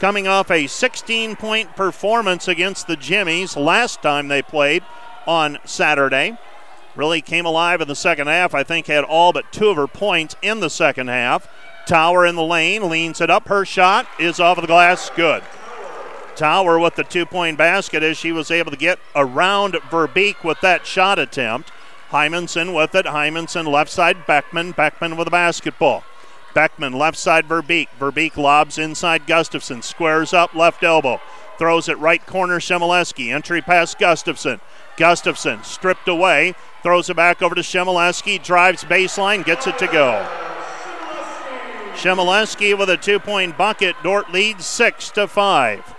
Coming 0.00 0.26
off 0.26 0.50
a 0.50 0.66
16 0.66 1.36
point 1.36 1.76
performance 1.76 2.48
against 2.48 2.86
the 2.86 2.96
Jimmies 2.96 3.56
last 3.56 4.02
time 4.02 4.28
they 4.28 4.42
played 4.42 4.82
on 5.26 5.58
Saturday. 5.64 6.36
Really 6.96 7.20
came 7.20 7.44
alive 7.44 7.80
in 7.80 7.88
the 7.88 7.94
second 7.94 8.26
half. 8.26 8.54
I 8.54 8.62
think 8.64 8.86
had 8.86 9.04
all 9.04 9.32
but 9.32 9.52
two 9.52 9.68
of 9.68 9.76
her 9.76 9.86
points 9.86 10.34
in 10.42 10.60
the 10.60 10.70
second 10.70 11.08
half. 11.08 11.48
Tower 11.86 12.26
in 12.26 12.34
the 12.34 12.42
lane, 12.42 12.88
leans 12.88 13.20
it 13.20 13.30
up. 13.30 13.48
Her 13.48 13.64
shot 13.64 14.08
is 14.18 14.40
off 14.40 14.58
of 14.58 14.62
the 14.62 14.68
glass. 14.68 15.10
Good. 15.14 15.44
Tower 16.34 16.78
with 16.78 16.96
the 16.96 17.04
two 17.04 17.24
point 17.24 17.56
basket 17.58 18.02
as 18.02 18.16
she 18.16 18.32
was 18.32 18.50
able 18.50 18.70
to 18.70 18.76
get 18.76 18.98
around 19.14 19.74
Verbeek 19.74 20.42
with 20.42 20.60
that 20.62 20.86
shot 20.86 21.18
attempt. 21.18 21.70
Hymanson 22.10 22.74
with 22.74 22.94
it. 22.94 23.06
Hymanson 23.06 23.66
left 23.70 23.90
side 23.90 24.26
Beckman. 24.26 24.72
Beckman 24.72 25.16
with 25.16 25.26
the 25.26 25.30
basketball. 25.30 26.04
Beckman 26.54 26.92
left 26.92 27.18
side 27.18 27.46
Verbeek. 27.46 27.88
Verbeek 27.98 28.36
lobs 28.36 28.78
inside 28.78 29.26
Gustafson. 29.26 29.82
Squares 29.82 30.32
up 30.32 30.54
left 30.54 30.82
elbow. 30.82 31.20
Throws 31.58 31.88
it 31.88 31.98
right 31.98 32.24
corner 32.26 32.58
Shemileski. 32.58 33.32
Entry 33.32 33.62
pass 33.62 33.94
Gustafson. 33.94 34.60
Gustafson 34.96 35.62
stripped 35.64 36.08
away. 36.08 36.54
Throws 36.82 37.10
it 37.10 37.16
back 37.16 37.42
over 37.42 37.54
to 37.54 37.60
Shemileski. 37.60 38.42
Drives 38.42 38.84
baseline. 38.84 39.44
Gets 39.44 39.66
it 39.66 39.78
to 39.78 39.86
go. 39.86 40.26
Shemileski 41.94 42.76
with 42.78 42.90
a 42.90 42.96
two-point 42.96 43.56
bucket. 43.56 43.96
Dordt 44.02 44.30
leads 44.30 44.66
six 44.66 45.10
to 45.12 45.26
five. 45.26 45.94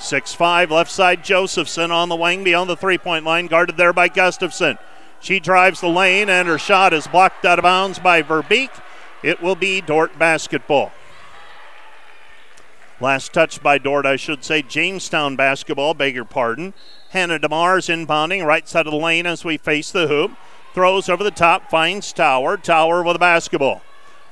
6 0.00 0.32
5 0.32 0.70
left 0.70 0.90
side 0.90 1.22
Josephson 1.22 1.90
on 1.90 2.08
the 2.08 2.16
wing 2.16 2.42
beyond 2.42 2.70
the 2.70 2.76
three 2.76 2.98
point 2.98 3.24
line, 3.24 3.46
guarded 3.46 3.76
there 3.76 3.92
by 3.92 4.08
Gustafson. 4.08 4.78
She 5.20 5.38
drives 5.38 5.80
the 5.80 5.88
lane, 5.88 6.30
and 6.30 6.48
her 6.48 6.58
shot 6.58 6.94
is 6.94 7.06
blocked 7.06 7.44
out 7.44 7.58
of 7.58 7.64
bounds 7.64 7.98
by 7.98 8.22
Verbeek. 8.22 8.70
It 9.22 9.42
will 9.42 9.54
be 9.54 9.82
Dordt 9.82 10.18
basketball. 10.18 10.92
Last 13.00 13.32
touch 13.32 13.62
by 13.62 13.78
Dordt, 13.78 14.06
I 14.06 14.16
should 14.16 14.44
say. 14.44 14.62
Jamestown 14.62 15.36
basketball, 15.36 15.92
beg 15.94 16.14
your 16.14 16.24
pardon. 16.24 16.72
Hannah 17.10 17.40
DeMars 17.40 17.88
inbounding 17.88 18.46
right 18.46 18.68
side 18.68 18.86
of 18.86 18.92
the 18.92 18.98
lane 18.98 19.26
as 19.26 19.44
we 19.44 19.56
face 19.56 19.90
the 19.90 20.06
hoop. 20.06 20.30
Throws 20.74 21.08
over 21.08 21.24
the 21.24 21.32
top, 21.32 21.68
finds 21.68 22.12
Tower. 22.12 22.56
Tower 22.56 23.02
with 23.02 23.16
a 23.16 23.18
basketball. 23.18 23.82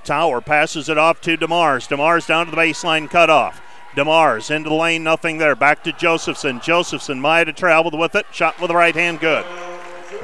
Tower 0.05 0.41
passes 0.41 0.89
it 0.89 0.97
off 0.97 1.21
to 1.23 1.37
DeMars. 1.37 1.89
DeMars 1.89 2.29
down 2.29 2.47
to 2.47 2.53
the 2.53 2.57
baseline, 2.57 3.11
cut 3.11 3.31
off. 3.31 3.61
DeMars 3.97 4.55
into 4.55 4.69
the 4.69 4.77
lane, 4.77 5.03
nothing 5.03 5.39
there. 5.39 5.57
Back 5.57 5.83
to 5.85 5.93
Josephson. 5.93 6.61
Josephson 6.61 7.21
might 7.21 7.49
have 7.49 7.57
traveled 7.57 7.99
with 7.99 8.15
it. 8.15 8.27
Shot 8.31 8.61
with 8.61 8.69
the 8.69 8.77
right 8.77 8.95
hand, 8.95 9.19
good. 9.19 9.45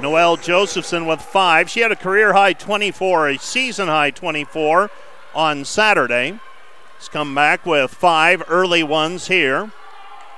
Noelle 0.00 0.36
Josephson 0.36 1.06
with 1.06 1.20
five. 1.20 1.68
She 1.68 1.80
had 1.80 1.90
a 1.90 1.96
career 1.96 2.34
high 2.34 2.52
24, 2.52 3.30
a 3.30 3.38
season 3.38 3.88
high 3.88 4.12
24 4.12 4.92
on 5.34 5.64
Saturday. 5.64 6.38
Has 6.98 7.08
come 7.08 7.34
back 7.34 7.66
with 7.66 7.92
five 7.92 8.44
early 8.48 8.84
ones 8.84 9.26
here. 9.26 9.72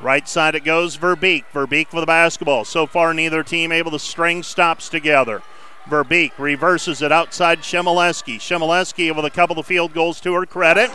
Right 0.00 0.28
side 0.28 0.54
it 0.54 0.64
goes 0.64 0.96
Verbeek. 0.96 1.44
Verbeek 1.52 1.92
with 1.92 2.02
the 2.02 2.06
basketball. 2.06 2.64
So 2.64 2.86
far, 2.86 3.14
neither 3.14 3.42
team 3.42 3.72
able 3.72 3.90
to 3.92 3.98
string 3.98 4.42
stops 4.42 4.88
together. 4.88 5.42
Verbeek 5.88 6.32
reverses 6.38 7.00
it 7.00 7.12
outside 7.12 7.60
Shemileski. 7.60 8.36
Shemileski 8.36 9.14
with 9.14 9.24
a 9.24 9.30
couple 9.30 9.58
of 9.58 9.66
field 9.66 9.94
goals 9.94 10.20
to 10.20 10.34
her 10.34 10.44
credit. 10.44 10.90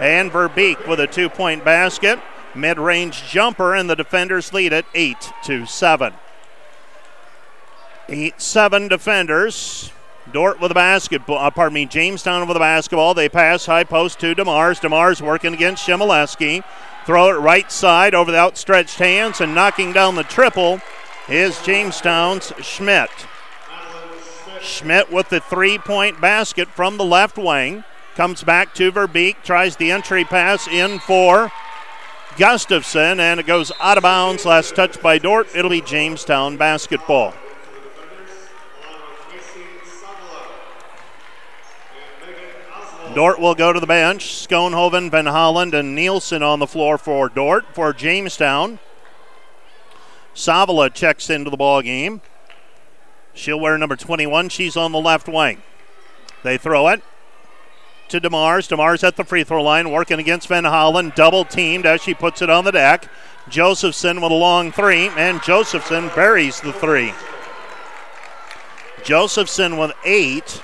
And 0.00 0.30
Verbeek 0.30 0.88
with 0.88 1.00
a 1.00 1.06
two 1.06 1.28
point 1.28 1.64
basket. 1.64 2.18
Mid 2.54 2.78
range 2.78 3.24
jumper, 3.28 3.74
and 3.74 3.90
the 3.90 3.96
defenders 3.96 4.52
lead 4.54 4.72
it 4.72 4.86
8 4.94 5.32
to 5.44 5.66
7. 5.66 6.14
8 8.08 8.40
7 8.40 8.88
defenders. 8.88 9.92
Dordt 10.32 10.60
with 10.60 10.72
a 10.72 10.74
basketball, 10.74 11.38
uh, 11.38 11.50
pardon 11.50 11.74
me, 11.74 11.86
Jamestown 11.86 12.48
with 12.48 12.56
a 12.56 12.60
basketball. 12.60 13.14
They 13.14 13.28
pass 13.28 13.66
high 13.66 13.84
post 13.84 14.18
to 14.20 14.34
DeMars. 14.34 14.80
DeMars 14.80 15.20
working 15.20 15.54
against 15.54 15.86
Shemileski. 15.86 16.64
Throw 17.06 17.30
it 17.30 17.38
right 17.38 17.70
side 17.70 18.16
over 18.16 18.32
the 18.32 18.38
outstretched 18.38 18.98
hands 18.98 19.40
and 19.40 19.54
knocking 19.54 19.92
down 19.92 20.16
the 20.16 20.24
triple 20.24 20.80
is 21.28 21.62
Jamestown's 21.62 22.52
Schmidt. 22.60 23.10
Schmidt 24.60 25.12
with 25.12 25.28
the 25.28 25.38
three 25.38 25.78
point 25.78 26.20
basket 26.20 26.66
from 26.66 26.96
the 26.96 27.04
left 27.04 27.38
wing. 27.38 27.84
Comes 28.16 28.42
back 28.42 28.74
to 28.74 28.90
Verbeek, 28.90 29.36
tries 29.44 29.76
the 29.76 29.92
entry 29.92 30.24
pass 30.24 30.66
in 30.66 30.98
for 30.98 31.52
Gustafson, 32.38 33.20
and 33.20 33.38
it 33.38 33.46
goes 33.46 33.70
out 33.78 33.98
of 33.98 34.02
bounds. 34.02 34.44
Last 34.44 34.74
touch 34.74 35.00
by 35.00 35.18
Dordt. 35.18 35.46
It'll 35.54 35.70
be 35.70 35.82
Jamestown 35.82 36.56
basketball. 36.56 37.34
Dordt 43.16 43.40
will 43.40 43.54
go 43.54 43.72
to 43.72 43.80
the 43.80 43.86
bench. 43.86 44.46
Schoenhoven, 44.46 45.10
Van 45.10 45.24
Holland, 45.24 45.72
and 45.72 45.94
Nielsen 45.94 46.42
on 46.42 46.58
the 46.58 46.66
floor 46.66 46.98
for 46.98 47.30
Dordt. 47.30 47.64
For 47.72 47.94
Jamestown, 47.94 48.78
Savala 50.34 50.92
checks 50.92 51.30
into 51.30 51.48
the 51.48 51.56
ball 51.56 51.80
game. 51.80 52.20
She'll 53.32 53.58
wear 53.58 53.78
number 53.78 53.96
21. 53.96 54.50
She's 54.50 54.76
on 54.76 54.92
the 54.92 55.00
left 55.00 55.28
wing. 55.28 55.62
They 56.42 56.58
throw 56.58 56.88
it 56.88 57.02
to 58.10 58.20
DeMars. 58.20 58.68
DeMars 58.68 59.02
at 59.02 59.16
the 59.16 59.24
free 59.24 59.44
throw 59.44 59.62
line, 59.62 59.90
working 59.90 60.20
against 60.20 60.48
Van 60.48 60.64
Holland. 60.64 61.14
Double 61.14 61.46
teamed 61.46 61.86
as 61.86 62.02
she 62.02 62.12
puts 62.12 62.42
it 62.42 62.50
on 62.50 62.64
the 62.64 62.72
deck. 62.72 63.10
Josephson 63.48 64.20
with 64.20 64.30
a 64.30 64.34
long 64.34 64.70
three, 64.72 65.08
and 65.16 65.42
Josephson 65.42 66.10
buries 66.14 66.60
the 66.60 66.74
three. 66.74 67.14
Josephson 69.02 69.78
with 69.78 69.92
eight. 70.04 70.60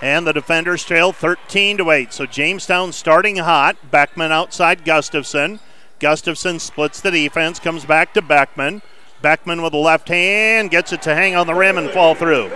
And 0.00 0.26
the 0.26 0.32
defenders 0.32 0.84
trail 0.84 1.12
13 1.12 1.78
to 1.78 1.90
8. 1.90 2.12
So 2.12 2.26
Jamestown 2.26 2.92
starting 2.92 3.36
hot. 3.36 3.76
Beckman 3.90 4.32
outside 4.32 4.84
Gustafson. 4.84 5.60
Gustafson 5.98 6.60
splits 6.60 7.00
the 7.00 7.10
defense, 7.10 7.58
comes 7.58 7.84
back 7.84 8.14
to 8.14 8.22
Beckman. 8.22 8.82
Beckman 9.20 9.62
with 9.62 9.72
the 9.72 9.78
left 9.78 10.08
hand 10.08 10.70
gets 10.70 10.92
it 10.92 11.02
to 11.02 11.14
hang 11.14 11.34
on 11.34 11.48
the 11.48 11.54
rim 11.54 11.76
and 11.76 11.90
fall 11.90 12.14
through. 12.14 12.52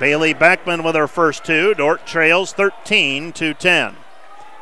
Bailey 0.00 0.34
Beckman 0.34 0.82
with 0.82 0.96
her 0.96 1.06
first 1.06 1.44
two. 1.44 1.74
Dordt 1.74 2.06
trails 2.06 2.52
13 2.52 3.32
to 3.34 3.54
10. 3.54 3.96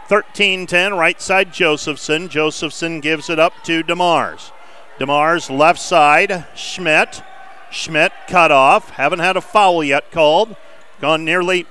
13 0.09 0.67
10, 0.67 0.95
right 0.95 1.21
side 1.21 1.53
Josephson. 1.53 2.29
Josephson 2.29 3.01
gives 3.01 3.31
it 3.31 3.39
up 3.39 3.55
to 3.65 3.83
DeMars. 3.83 4.51
DeMars 4.99 5.57
left 5.57 5.81
side, 5.81 6.47
Schmidt. 6.55 7.23
Schmidt 7.71 8.13
cut 8.27 8.51
off. 8.51 8.91
Haven't 8.91 9.21
had 9.21 9.37
a 9.37 9.41
foul 9.41 9.83
yet 9.85 10.11
called. 10.11 10.57
Gone 11.01 11.25
nearly 11.25 11.67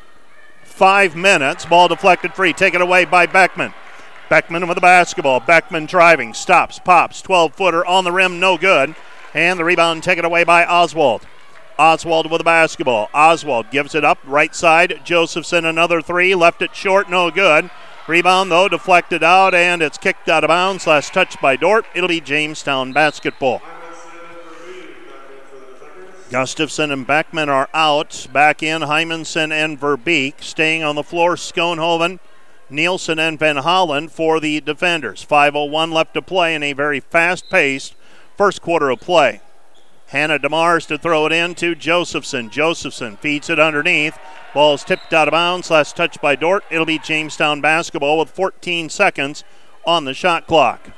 five 0.64 1.16
minutes. 1.16 1.66
Ball 1.66 1.88
deflected 1.88 2.34
free. 2.34 2.54
Taken 2.54 2.82
away 2.82 3.06
by 3.06 3.26
Beckman. 3.26 3.74
Beckman 4.30 4.68
with 4.68 4.76
the 4.76 4.82
basketball. 4.82 5.40
Beckman 5.40 5.86
driving. 5.86 6.34
Stops. 6.34 6.80
Pops. 6.80 7.22
12 7.22 7.54
footer 7.54 7.86
on 7.86 8.04
the 8.04 8.12
rim. 8.12 8.40
No 8.40 8.58
good. 8.58 8.96
And 9.34 9.60
the 9.60 9.64
rebound 9.64 10.04
taken 10.04 10.26
away 10.26 10.44
by 10.44 10.66
Oswald. 10.66 11.28
Oswald 11.78 12.30
with 12.30 12.40
the 12.40 12.44
basketball. 12.46 13.10
Oswald 13.14 13.72
gives 13.72 13.96
it 13.96 14.04
up. 14.04 14.20
Right 14.26 14.54
side. 14.54 15.02
Josephson 15.04 15.66
another 15.66 16.02
three. 16.02 16.34
Left 16.36 16.62
it 16.62 16.76
short. 16.76 17.10
No 17.10 17.30
good. 17.32 17.70
Rebound 18.08 18.52
though 18.52 18.68
deflected 18.68 19.24
out 19.24 19.54
and 19.54 19.84
it's 19.84 19.98
kicked 19.98 20.28
out 20.30 20.44
of 20.44 20.48
bounds. 20.48 20.88
Last 20.88 21.14
touch 21.14 21.40
by 21.40 21.56
Dordt. 21.56 21.86
It'll 21.94 22.10
be 22.10 22.20
Jamestown 22.20 22.92
basketball. 22.92 23.62
Gustafson 26.30 26.92
and 26.92 27.08
Beckman 27.08 27.50
are 27.50 27.70
out. 27.74 28.28
Back 28.32 28.62
in 28.62 28.84
Hymanson 28.84 29.52
and 29.52 29.80
Verbeek. 29.80 30.44
Staying 30.44 30.84
on 30.84 30.96
the 30.96 31.04
floor, 31.04 31.36
Schoenhoven, 31.36 32.20
Nielsen, 32.70 33.18
and 33.18 33.40
Van 33.40 33.58
Holland 33.58 34.12
for 34.12 34.40
the 34.40 34.62
defenders. 34.62 35.26
5.01 35.26 35.92
left 35.92 36.14
to 36.14 36.22
play 36.22 36.54
in 36.54 36.62
a 36.62 36.74
very 36.74 37.00
fast 37.00 37.50
paced 37.50 37.96
first 38.38 38.62
quarter 38.62 38.92
of 38.92 39.00
play. 39.00 39.42
Hannah 40.10 40.40
DeMars 40.40 40.88
to 40.88 40.98
throw 41.00 41.26
it 41.26 41.32
in 41.32 41.56
to 41.56 41.74
Josephson. 41.74 42.50
Josephson 42.50 43.18
feeds 43.18 43.50
it 43.50 43.60
underneath. 43.60 44.18
Ball 44.54 44.76
is 44.76 44.84
tipped 44.84 45.14
out 45.14 45.28
of 45.28 45.32
bounds. 45.32 45.72
Last 45.72 45.96
touch 45.96 46.22
by 46.22 46.36
Dordt. 46.36 46.64
It'll 46.70 46.86
be 46.86 47.00
Jamestown 47.00 47.60
basketball 47.60 48.20
with 48.20 48.30
14 48.30 48.90
seconds 48.90 49.44
on 49.86 50.06
the 50.06 50.14
shot 50.14 50.46
clock. 50.46 50.92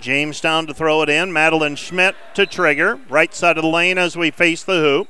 Jamestown 0.00 0.66
to 0.66 0.74
throw 0.74 1.02
it 1.02 1.08
in. 1.08 1.32
Madeline 1.32 1.76
Schmidt 1.76 2.16
to 2.34 2.46
trigger. 2.46 2.98
Right 3.08 3.34
side 3.34 3.58
of 3.58 3.62
the 3.62 3.68
lane 3.68 3.98
as 3.98 4.16
we 4.16 4.30
face 4.30 4.62
the 4.62 4.80
hoop. 4.80 5.08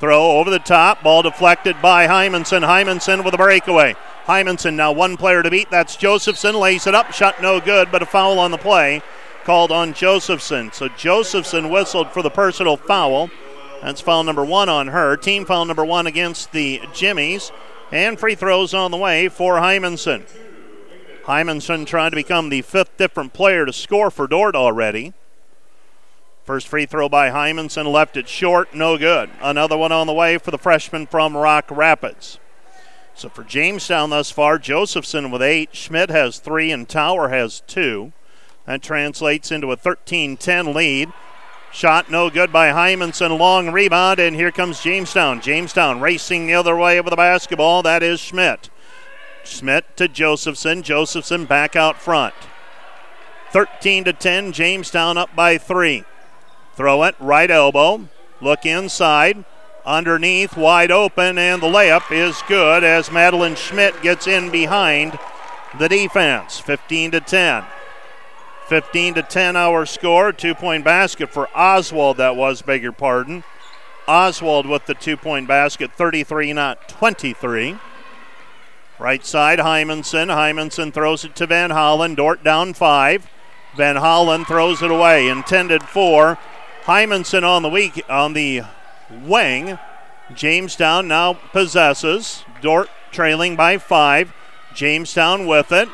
Throw 0.00 0.38
over 0.38 0.50
the 0.50 0.58
top. 0.58 1.02
Ball 1.02 1.22
deflected 1.22 1.80
by 1.80 2.06
Hymanson. 2.06 2.66
Hymanson 2.66 3.24
with 3.24 3.34
a 3.34 3.38
breakaway. 3.38 3.94
Hymanson 4.26 4.74
now 4.74 4.92
one 4.92 5.16
player 5.16 5.42
to 5.42 5.50
beat. 5.50 5.70
That's 5.70 5.96
Josephson. 5.96 6.54
Lays 6.54 6.86
it 6.86 6.94
up. 6.94 7.12
Shot 7.12 7.40
no 7.40 7.60
good, 7.60 7.90
but 7.92 8.02
a 8.02 8.06
foul 8.06 8.38
on 8.38 8.50
the 8.50 8.58
play 8.58 9.02
called 9.44 9.70
on 9.70 9.94
Josephson. 9.94 10.72
So 10.72 10.88
Josephson 10.88 11.70
whistled 11.70 12.10
for 12.12 12.22
the 12.22 12.30
personal 12.30 12.76
foul. 12.76 13.30
That's 13.82 14.00
foul 14.00 14.24
number 14.24 14.44
one 14.44 14.68
on 14.68 14.88
her. 14.88 15.16
Team 15.16 15.44
foul 15.44 15.66
number 15.66 15.84
one 15.84 16.06
against 16.06 16.52
the 16.52 16.80
Jimmies. 16.92 17.52
And 17.92 18.18
free 18.18 18.34
throws 18.34 18.74
on 18.74 18.90
the 18.90 18.96
way 18.96 19.28
for 19.28 19.56
Hymanson. 19.56 20.24
Hymanson 21.26 21.86
trying 21.86 22.10
to 22.10 22.16
become 22.16 22.50
the 22.50 22.62
fifth 22.62 22.96
different 22.98 23.32
player 23.32 23.64
to 23.64 23.72
score 23.72 24.10
for 24.10 24.26
Dordt 24.26 24.54
already. 24.54 25.14
First 26.44 26.68
free 26.68 26.84
throw 26.84 27.08
by 27.08 27.30
Hymanson 27.30 27.90
left 27.90 28.18
it 28.18 28.28
short, 28.28 28.74
no 28.74 28.98
good. 28.98 29.30
Another 29.40 29.78
one 29.78 29.92
on 29.92 30.06
the 30.06 30.12
way 30.12 30.36
for 30.36 30.50
the 30.50 30.58
freshman 30.58 31.06
from 31.06 31.34
Rock 31.34 31.70
Rapids. 31.70 32.38
So 33.14 33.30
for 33.30 33.42
Jamestown 33.42 34.10
thus 34.10 34.30
far, 34.30 34.58
Josephson 34.58 35.30
with 35.30 35.40
eight, 35.40 35.74
Schmidt 35.74 36.10
has 36.10 36.40
three, 36.40 36.70
and 36.70 36.86
Tower 36.86 37.30
has 37.30 37.62
two. 37.66 38.12
That 38.66 38.82
translates 38.82 39.50
into 39.50 39.72
a 39.72 39.76
13 39.76 40.36
10 40.36 40.74
lead. 40.74 41.10
Shot 41.72 42.10
no 42.10 42.28
good 42.28 42.52
by 42.52 42.68
Hymanson. 42.68 43.38
Long 43.38 43.70
rebound, 43.70 44.20
and 44.20 44.36
here 44.36 44.52
comes 44.52 44.82
Jamestown. 44.82 45.40
Jamestown 45.40 46.00
racing 46.00 46.46
the 46.46 46.54
other 46.54 46.76
way 46.76 47.00
with 47.00 47.10
the 47.10 47.16
basketball. 47.16 47.82
That 47.82 48.02
is 48.02 48.20
Schmidt. 48.20 48.68
Schmidt 49.46 49.96
to 49.96 50.08
Josephson. 50.08 50.82
Josephson 50.82 51.44
back 51.44 51.76
out 51.76 52.00
front. 52.00 52.34
13 53.52 54.04
to 54.04 54.12
10. 54.12 54.52
Jamestown 54.52 55.16
up 55.16 55.34
by 55.36 55.58
three. 55.58 56.04
Throw 56.74 57.04
it 57.04 57.14
right 57.20 57.50
elbow. 57.50 58.08
Look 58.40 58.66
inside. 58.66 59.44
Underneath, 59.86 60.56
wide 60.56 60.90
open, 60.90 61.36
and 61.36 61.62
the 61.62 61.66
layup 61.66 62.10
is 62.10 62.42
good 62.48 62.82
as 62.82 63.12
Madeline 63.12 63.54
Schmidt 63.54 64.00
gets 64.00 64.26
in 64.26 64.50
behind 64.50 65.18
the 65.78 65.88
defense. 65.88 66.58
15 66.58 67.10
to 67.12 67.20
10. 67.20 67.64
15 68.66 69.14
to 69.14 69.22
10 69.22 69.56
our 69.56 69.84
score. 69.84 70.32
Two 70.32 70.54
point 70.54 70.84
basket 70.84 71.30
for 71.30 71.48
Oswald, 71.54 72.16
that 72.16 72.34
was, 72.34 72.62
beg 72.62 72.82
your 72.82 72.92
pardon. 72.92 73.44
Oswald 74.08 74.66
with 74.66 74.86
the 74.86 74.94
two 74.94 75.16
point 75.16 75.46
basket, 75.46 75.92
33, 75.92 76.52
not 76.54 76.88
23. 76.88 77.78
Right 79.04 79.26
side, 79.26 79.58
Hymanson. 79.58 80.34
Hymanson 80.34 80.90
throws 80.90 81.26
it 81.26 81.36
to 81.36 81.46
Van 81.46 81.68
Holland. 81.68 82.16
Dordt 82.16 82.42
down 82.42 82.72
five. 82.72 83.28
Van 83.76 83.96
Holland 83.96 84.46
throws 84.46 84.80
it 84.80 84.90
away. 84.90 85.28
Intended 85.28 85.82
for 85.82 86.38
Hymanson 86.84 87.42
on 87.42 87.60
the 87.60 87.68
week 87.68 88.02
on 88.08 88.32
the 88.32 88.62
wing. 89.10 89.78
Jamestown 90.34 91.06
now 91.06 91.34
possesses. 91.34 92.44
Dordt 92.62 92.88
trailing 93.12 93.56
by 93.56 93.76
five. 93.76 94.32
Jamestown 94.74 95.46
with 95.46 95.70
it. 95.70 95.90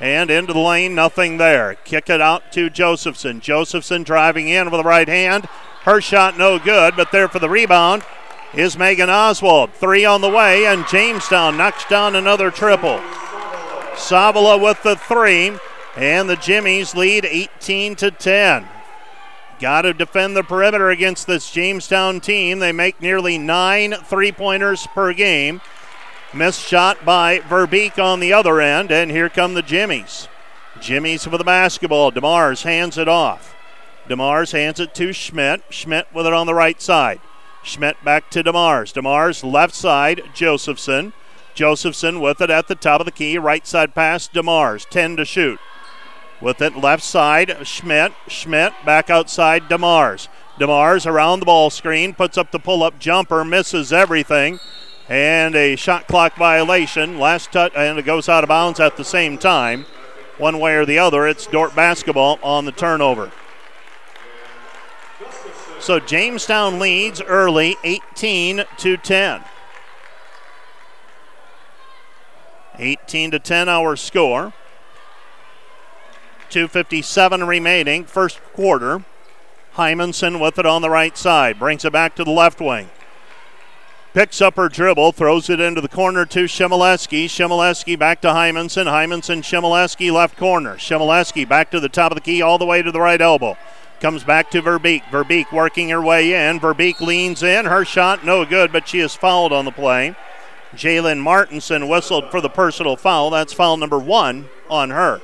And 0.00 0.28
into 0.28 0.52
the 0.52 0.58
lane, 0.58 0.96
nothing 0.96 1.36
there. 1.36 1.76
Kick 1.84 2.10
it 2.10 2.20
out 2.20 2.50
to 2.54 2.70
Josephson. 2.70 3.38
Josephson 3.38 4.02
driving 4.02 4.48
in 4.48 4.72
with 4.72 4.80
the 4.80 4.88
right 4.88 5.06
hand. 5.06 5.44
Her 5.84 6.00
shot 6.00 6.36
no 6.36 6.58
good, 6.58 6.96
but 6.96 7.12
there 7.12 7.28
for 7.28 7.38
the 7.38 7.48
rebound 7.48 8.02
is 8.54 8.78
Megan 8.78 9.10
Oswald. 9.10 9.72
Three 9.74 10.04
on 10.04 10.20
the 10.20 10.30
way, 10.30 10.66
and 10.66 10.86
Jamestown 10.88 11.56
knocks 11.56 11.84
down 11.86 12.14
another 12.14 12.50
triple. 12.50 12.98
Savala 13.94 14.60
with 14.60 14.82
the 14.82 14.96
three, 14.96 15.52
and 15.96 16.28
the 16.28 16.36
Jimmies 16.36 16.94
lead 16.94 17.24
18 17.24 17.96
to 17.96 18.10
10. 18.10 18.66
Got 19.60 19.82
to 19.82 19.92
defend 19.92 20.36
the 20.36 20.44
perimeter 20.44 20.88
against 20.88 21.26
this 21.26 21.50
Jamestown 21.50 22.20
team. 22.20 22.60
They 22.60 22.70
make 22.72 23.02
nearly 23.02 23.38
nine 23.38 23.92
three 23.92 24.30
pointers 24.30 24.86
per 24.88 25.12
game. 25.12 25.60
Missed 26.32 26.60
shot 26.60 27.04
by 27.04 27.40
Verbeek 27.40 27.98
on 27.98 28.20
the 28.20 28.32
other 28.32 28.60
end, 28.60 28.92
and 28.92 29.10
here 29.10 29.28
come 29.28 29.54
the 29.54 29.62
Jimmies. 29.62 30.28
Jimmies 30.80 31.24
for 31.24 31.36
the 31.36 31.44
basketball. 31.44 32.12
DeMars 32.12 32.62
hands 32.62 32.96
it 32.96 33.08
off. 33.08 33.56
DeMars 34.08 34.52
hands 34.52 34.78
it 34.78 34.94
to 34.94 35.12
Schmidt. 35.12 35.62
Schmidt 35.70 36.06
with 36.14 36.26
it 36.26 36.32
on 36.32 36.46
the 36.46 36.54
right 36.54 36.80
side. 36.80 37.20
Schmidt 37.68 38.02
back 38.04 38.30
to 38.30 38.42
DeMars. 38.42 38.92
DeMars 38.92 39.50
left 39.50 39.74
side, 39.74 40.22
Josephson. 40.34 41.12
Josephson 41.54 42.20
with 42.20 42.40
it 42.40 42.50
at 42.50 42.68
the 42.68 42.74
top 42.74 43.00
of 43.00 43.04
the 43.04 43.12
key. 43.12 43.38
Right 43.38 43.66
side 43.66 43.94
pass, 43.94 44.28
DeMars. 44.28 44.88
10 44.88 45.16
to 45.16 45.24
shoot. 45.24 45.60
With 46.40 46.62
it 46.62 46.76
left 46.76 47.02
side, 47.02 47.66
Schmidt. 47.66 48.12
Schmidt 48.26 48.72
back 48.84 49.10
outside, 49.10 49.68
DeMars. 49.68 50.28
DeMars 50.58 51.06
around 51.06 51.40
the 51.40 51.46
ball 51.46 51.70
screen, 51.70 52.14
puts 52.14 52.38
up 52.38 52.50
the 52.50 52.58
pull 52.58 52.82
up 52.82 52.98
jumper, 52.98 53.44
misses 53.44 53.92
everything 53.92 54.58
and 55.08 55.56
a 55.56 55.74
shot 55.76 56.06
clock 56.06 56.36
violation. 56.36 57.18
Last 57.18 57.50
touch, 57.50 57.72
and 57.74 57.98
it 57.98 58.04
goes 58.04 58.28
out 58.28 58.44
of 58.44 58.48
bounds 58.48 58.78
at 58.78 58.96
the 58.96 59.04
same 59.04 59.38
time. 59.38 59.86
One 60.36 60.60
way 60.60 60.76
or 60.76 60.84
the 60.84 60.98
other, 60.98 61.26
it's 61.26 61.46
Dordt 61.46 61.74
basketball 61.74 62.38
on 62.42 62.64
the 62.64 62.72
turnover. 62.72 63.32
So 65.80 66.00
Jamestown 66.00 66.78
leads 66.78 67.22
early, 67.22 67.76
18 67.84 68.64
to 68.78 68.96
10. 68.96 69.42
18 72.78 73.30
to 73.30 73.38
10 73.38 73.68
our 73.68 73.96
score. 73.96 74.52
257 76.50 77.44
remaining, 77.44 78.04
first 78.04 78.40
quarter. 78.52 79.04
Hymanson 79.74 80.40
with 80.40 80.58
it 80.58 80.66
on 80.66 80.82
the 80.82 80.90
right 80.90 81.16
side, 81.16 81.58
brings 81.58 81.84
it 81.84 81.92
back 81.92 82.16
to 82.16 82.24
the 82.24 82.30
left 82.30 82.60
wing. 82.60 82.90
Picks 84.14 84.40
up 84.40 84.56
her 84.56 84.68
dribble, 84.68 85.12
throws 85.12 85.48
it 85.48 85.60
into 85.60 85.80
the 85.80 85.88
corner 85.88 86.24
to 86.26 86.44
Shimoleski. 86.44 87.26
Shimoleski 87.26 87.96
back 87.96 88.20
to 88.22 88.28
Hymanson. 88.28 88.86
Hymanson, 88.86 89.42
Shimoleski, 89.42 90.10
left 90.10 90.36
corner. 90.36 90.76
Shimoleski 90.76 91.48
back 91.48 91.70
to 91.70 91.78
the 91.78 91.88
top 91.88 92.10
of 92.10 92.16
the 92.16 92.22
key, 92.22 92.42
all 92.42 92.58
the 92.58 92.66
way 92.66 92.82
to 92.82 92.90
the 92.90 93.00
right 93.00 93.20
elbow. 93.20 93.56
Comes 94.00 94.22
back 94.22 94.50
to 94.52 94.62
Verbeek. 94.62 95.02
Verbeek 95.04 95.52
working 95.52 95.88
her 95.88 96.00
way 96.00 96.32
in. 96.32 96.60
Verbeek 96.60 97.00
leans 97.00 97.42
in. 97.42 97.66
Her 97.66 97.84
shot 97.84 98.24
no 98.24 98.44
good, 98.44 98.72
but 98.72 98.86
she 98.86 99.00
is 99.00 99.14
fouled 99.14 99.52
on 99.52 99.64
the 99.64 99.72
play. 99.72 100.14
Jalen 100.72 101.18
Martinson 101.18 101.88
whistled 101.88 102.30
for 102.30 102.40
the 102.40 102.48
personal 102.48 102.96
foul. 102.96 103.30
That's 103.30 103.52
foul 103.52 103.76
number 103.76 103.98
one 103.98 104.48
on 104.70 104.90
her. 104.90 105.20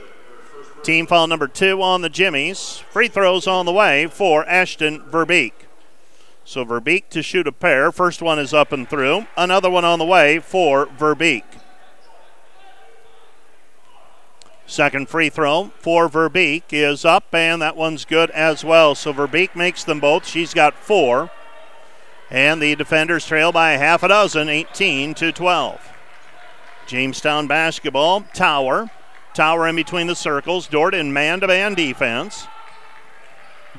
Team 0.83 1.07
foul 1.07 1.29
number 1.29 1.47
two 1.47 1.81
on 1.83 2.03
the 2.03 2.09
Jimmies. 2.09 2.83
Free 2.91 3.09
throws 3.09 3.47
on 3.47 3.65
the 3.65 3.73
way 3.73 4.07
for 4.07 4.45
Ashton 4.47 5.01
Verbeek. 5.03 5.53
So 6.45 6.65
Verbeek 6.65 7.09
to 7.11 7.23
shoot 7.23 7.47
a 7.47 7.53
pair. 7.53 7.93
First 7.93 8.21
one 8.21 8.39
is 8.39 8.53
up 8.53 8.73
and 8.73 8.89
through. 8.89 9.27
Another 9.37 9.71
one 9.71 9.85
on 9.85 9.99
the 9.99 10.05
way 10.05 10.41
for 10.41 10.87
Verbeek. 10.87 11.45
Second 14.67 15.09
free 15.09 15.29
throw 15.29 15.71
for 15.79 16.09
Verbeek 16.09 16.65
is 16.71 17.05
up, 17.05 17.35
and 17.35 17.61
that 17.61 17.77
one's 17.77 18.05
good 18.05 18.31
as 18.31 18.65
well. 18.65 18.95
So 18.95 19.13
Verbeek 19.13 19.55
makes 19.55 19.85
them 19.85 20.01
both. 20.01 20.27
She's 20.27 20.55
got 20.55 20.75
four. 20.75 21.31
And 22.31 22.61
the 22.61 22.75
defenders 22.75 23.27
trail 23.27 23.53
by 23.53 23.73
half 23.73 24.03
a 24.03 24.09
dozen, 24.09 24.49
18 24.49 25.15
to 25.15 25.33
12. 25.33 25.93
Jamestown 26.87 27.47
basketball, 27.47 28.23
Tower. 28.33 28.91
Tower 29.35 29.69
in 29.69 29.77
between 29.77 30.07
the 30.07 30.15
circles. 30.15 30.67
Dordt 30.67 30.95
in 30.95 31.13
man 31.13 31.41
to 31.41 31.47
man 31.47 31.75
defense. 31.75 32.47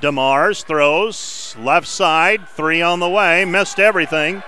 DeMars 0.02 0.63
throws 0.63 1.56
left 1.58 1.88
side, 1.88 2.48
three 2.50 2.82
on 2.82 3.00
the 3.00 3.10
way, 3.10 3.45
missed 3.45 3.80
everything. 3.80 4.43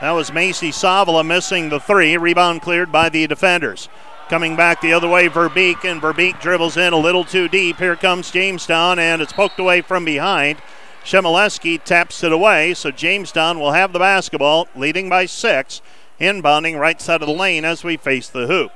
That 0.00 0.10
was 0.10 0.32
Macy 0.32 0.70
Savala 0.70 1.24
missing 1.24 1.68
the 1.68 1.78
three. 1.78 2.16
Rebound 2.16 2.60
cleared 2.60 2.90
by 2.90 3.08
the 3.08 3.28
defenders. 3.28 3.88
Coming 4.32 4.56
back 4.56 4.80
the 4.80 4.94
other 4.94 5.10
way, 5.10 5.28
Verbeek, 5.28 5.84
and 5.84 6.00
Verbeek 6.00 6.40
dribbles 6.40 6.78
in 6.78 6.94
a 6.94 6.96
little 6.96 7.22
too 7.22 7.48
deep. 7.48 7.76
Here 7.76 7.96
comes 7.96 8.30
Jamestown, 8.30 8.98
and 8.98 9.20
it's 9.20 9.34
poked 9.34 9.60
away 9.60 9.82
from 9.82 10.06
behind. 10.06 10.56
Shemileski 11.04 11.84
taps 11.84 12.24
it 12.24 12.32
away, 12.32 12.72
so 12.72 12.90
Jamestown 12.90 13.60
will 13.60 13.72
have 13.72 13.92
the 13.92 13.98
basketball, 13.98 14.68
leading 14.74 15.10
by 15.10 15.26
six, 15.26 15.82
inbounding 16.18 16.80
right 16.80 16.98
side 16.98 17.20
of 17.20 17.28
the 17.28 17.34
lane 17.34 17.66
as 17.66 17.84
we 17.84 17.98
face 17.98 18.30
the 18.30 18.46
hoop. 18.46 18.72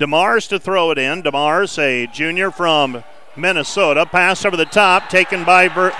DeMars 0.00 0.48
to 0.48 0.58
throw 0.58 0.90
it 0.90 0.98
in. 0.98 1.22
DeMars, 1.22 1.78
a 1.78 2.08
junior 2.08 2.50
from 2.50 3.04
Minnesota. 3.36 4.04
Pass 4.04 4.44
over 4.44 4.56
the 4.56 4.64
top, 4.64 5.08
taken 5.08 5.44
by 5.44 5.68
Ver- 5.68 5.94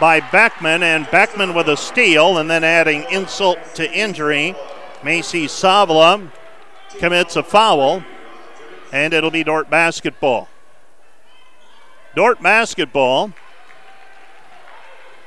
by 0.00 0.18
Beckman, 0.18 0.82
and 0.82 1.08
Beckman 1.12 1.54
with 1.54 1.68
a 1.68 1.76
steal, 1.76 2.38
and 2.38 2.50
then 2.50 2.64
adding 2.64 3.04
insult 3.08 3.60
to 3.76 3.88
injury. 3.92 4.56
Macy 5.04 5.46
Savala 5.46 6.28
commits 6.98 7.36
a 7.36 7.44
foul, 7.44 8.02
and 8.92 9.12
it'll 9.12 9.30
be 9.30 9.44
Dordt 9.44 9.70
basketball. 9.70 10.48
Dordt 12.14 12.42
basketball. 12.42 13.32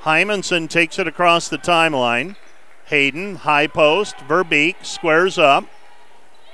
Hymanson 0.02 0.70
takes 0.70 0.98
it 0.98 1.08
across 1.08 1.50
the 1.50 1.58
timeline. 1.58 2.36
Hayden, 2.86 3.36
high 3.36 3.68
post, 3.68 4.16
Verbeek 4.18 4.84
squares 4.84 5.38
up. 5.38 5.66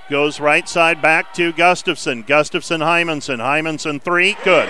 Goes 0.10 0.40
right 0.40 0.68
side 0.68 1.02
back 1.02 1.34
to 1.36 1.54
Gustafson. 1.54 2.24
Gustafson, 2.24 2.82
Hymanson. 2.82 3.38
Hymanson 3.38 4.02
three, 4.02 4.36
good. 4.44 4.68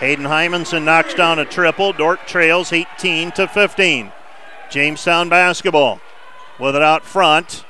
Hayden 0.00 0.24
Hymanson 0.24 0.82
knocks 0.82 1.14
down 1.14 1.38
a 1.38 1.44
triple. 1.44 1.92
Dordt 1.92 2.26
trails 2.26 2.72
18 2.72 3.30
to 3.32 3.46
15. 3.46 4.10
Jamestown 4.68 5.28
basketball 5.28 6.00
with 6.58 6.74
it 6.74 6.82
out 6.82 7.04
front. 7.04 7.64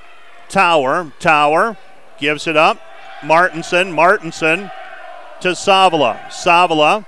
Tower, 0.48 1.12
Tower 1.18 1.76
gives 2.18 2.46
it 2.46 2.56
up. 2.56 2.78
Martinson, 3.22 3.92
Martinson 3.92 4.70
to 5.40 5.48
Savala. 5.48 6.20
Savala 6.28 7.04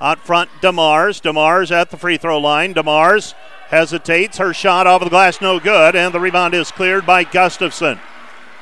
out 0.00 0.18
front, 0.18 0.50
DeMars. 0.60 1.20
DeMars 1.22 1.70
at 1.70 1.90
the 1.90 1.96
free 1.96 2.16
throw 2.16 2.38
line. 2.38 2.74
DeMars 2.74 3.34
hesitates. 3.68 4.38
Her 4.38 4.52
shot 4.52 4.86
off 4.86 5.02
of 5.02 5.06
the 5.06 5.10
glass, 5.10 5.40
no 5.40 5.58
good, 5.58 5.96
and 5.96 6.12
the 6.12 6.20
rebound 6.20 6.54
is 6.54 6.70
cleared 6.70 7.06
by 7.06 7.24
Gustafson. 7.24 7.98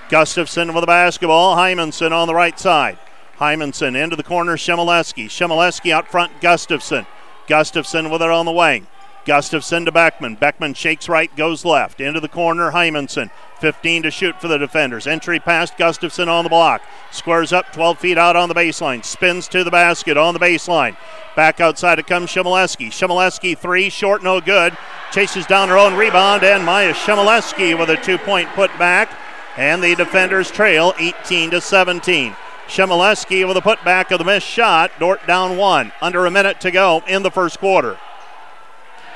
Gustafson 0.09 0.75
with 0.75 0.83
the 0.83 0.87
basketball. 0.87 1.57
Hymanson 1.57 2.13
on 2.13 2.29
the 2.29 2.35
right 2.35 2.59
side. 2.59 2.99
Hymanson 3.39 4.01
into 4.01 4.15
the 4.15 4.23
corner, 4.23 4.57
Shemileski. 4.57 5.27
Shemileski 5.27 5.91
out 5.91 6.09
front, 6.09 6.41
Gustafson. 6.41 7.07
Gustafson 7.49 8.11
with 8.11 8.23
it 8.23 8.31
on 8.31 8.47
the 8.47 8.53
wing. 8.53 8.87
Gustafson 9.25 9.85
to 9.85 9.93
Beckman. 9.93 10.35
Beckman 10.35 10.75
shakes 10.75 11.09
right, 11.09 11.35
goes 11.37 11.65
left. 11.65 12.01
Into 12.01 12.21
the 12.21 12.29
corner, 12.29 12.73
Hymanson. 12.73 13.31
15 13.61 14.03
to 14.03 14.11
shoot 14.11 14.41
for 14.41 14.49
the 14.49 14.59
defenders. 14.59 15.07
Entry 15.07 15.39
past 15.39 15.77
Gustafson 15.77 16.29
on 16.29 16.45
the 16.45 16.51
block. 16.51 16.83
Squares 17.13 17.53
up 17.53 17.73
12 17.73 17.99
feet 17.99 18.19
out 18.19 18.35
on 18.35 18.49
the 18.49 18.55
baseline. 18.55 19.05
Spins 19.05 19.47
to 19.49 19.63
the 19.63 19.71
basket 19.71 20.17
on 20.17 20.35
the 20.35 20.41
baseline. 20.41 20.97
Back 21.37 21.61
outside 21.61 22.01
it 22.01 22.07
comes 22.07 22.31
Shemileski. 22.31 22.89
Shemileski 22.89 23.57
three, 23.57 23.89
short, 23.89 24.23
no 24.23 24.41
good. 24.41 24.77
Chases 25.13 25.47
down 25.47 25.69
her 25.69 25.79
own 25.79 25.95
rebound, 25.95 26.43
and 26.43 26.65
Maya 26.65 26.93
Shemileski 26.93 27.79
with 27.79 27.91
a 27.91 27.97
two 27.97 28.19
point 28.19 28.49
putback. 28.51 29.09
And 29.57 29.83
the 29.83 29.95
defenders 29.95 30.51
trail 30.51 30.95
18 30.99 31.51
to 31.51 31.61
17. 31.61 32.35
Shemileski 32.67 33.47
with 33.47 33.57
a 33.57 33.61
putback 33.61 34.11
of 34.11 34.19
the 34.19 34.25
missed 34.25 34.47
shot. 34.47 34.91
Dordt 34.99 35.25
down 35.27 35.57
one. 35.57 35.93
Under 36.01 36.27
a 36.27 36.31
minute 36.31 36.61
to 36.63 36.71
go 36.71 37.03
in 37.07 37.23
the 37.23 37.31
first 37.31 37.61
quarter. 37.61 37.99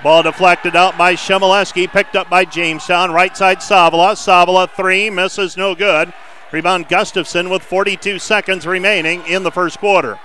Ball 0.06 0.22
deflected 0.22 0.76
out 0.76 0.96
by 0.96 1.14
Shemileski, 1.14 1.88
picked 1.88 2.14
up 2.14 2.30
by 2.30 2.44
Jamestown. 2.44 3.10
Right 3.10 3.36
side 3.36 3.58
Savala. 3.58 4.12
Savala 4.14 4.70
three, 4.70 5.10
misses 5.10 5.56
no 5.56 5.74
good. 5.74 6.12
Rebound 6.52 6.86
Gustafson 6.88 7.50
with 7.50 7.64
42 7.64 8.20
seconds 8.20 8.68
remaining 8.68 9.26
in 9.26 9.42
the 9.42 9.50
first 9.50 9.80
quarter. 9.80 10.20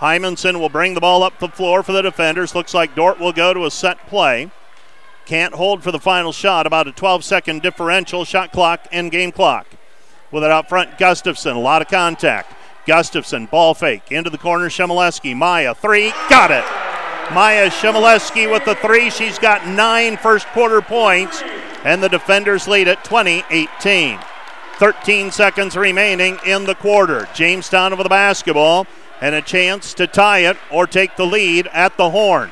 Hymanson 0.00 0.58
will 0.58 0.68
bring 0.68 0.94
the 0.94 1.00
ball 1.00 1.22
up 1.22 1.38
the 1.38 1.46
floor 1.46 1.84
for 1.84 1.92
the 1.92 2.02
defenders. 2.02 2.56
Looks 2.56 2.74
like 2.74 2.96
Dordt 2.96 3.20
will 3.20 3.32
go 3.32 3.54
to 3.54 3.66
a 3.66 3.70
set 3.70 4.04
play. 4.08 4.50
Can't 5.26 5.54
hold 5.54 5.84
for 5.84 5.92
the 5.92 6.00
final 6.00 6.32
shot. 6.32 6.66
About 6.66 6.88
a 6.88 6.92
12 6.92 7.22
second 7.22 7.62
differential. 7.62 8.24
Shot 8.24 8.50
clock 8.50 8.88
and 8.90 9.12
game 9.12 9.30
clock. 9.30 9.68
With 10.32 10.42
it 10.42 10.50
out 10.50 10.68
front, 10.68 10.98
Gustafson. 10.98 11.54
A 11.54 11.60
lot 11.60 11.82
of 11.82 11.86
contact. 11.86 12.52
Gustafson, 12.84 13.46
ball 13.46 13.74
fake. 13.74 14.10
Into 14.10 14.28
the 14.28 14.38
corner, 14.38 14.68
Shemileski. 14.68 15.36
Maya, 15.36 15.72
three. 15.72 16.10
Got 16.28 16.50
it. 16.50 16.93
Maya 17.32 17.70
Shimoleski 17.70 18.50
with 18.50 18.64
the 18.64 18.74
three. 18.76 19.10
She's 19.10 19.38
got 19.38 19.66
nine 19.66 20.16
first 20.16 20.46
quarter 20.48 20.82
points, 20.82 21.42
and 21.84 22.02
the 22.02 22.08
defenders 22.08 22.68
lead 22.68 22.88
at 22.88 23.04
20 23.04 23.44
18. 23.50 24.18
13 24.78 25.30
seconds 25.30 25.76
remaining 25.76 26.38
in 26.44 26.64
the 26.64 26.74
quarter. 26.74 27.28
Jamestown 27.34 27.92
over 27.92 28.02
the 28.02 28.08
basketball 28.08 28.86
and 29.20 29.34
a 29.34 29.42
chance 29.42 29.94
to 29.94 30.06
tie 30.06 30.40
it 30.40 30.56
or 30.70 30.86
take 30.86 31.16
the 31.16 31.26
lead 31.26 31.68
at 31.68 31.96
the 31.96 32.10
horn. 32.10 32.50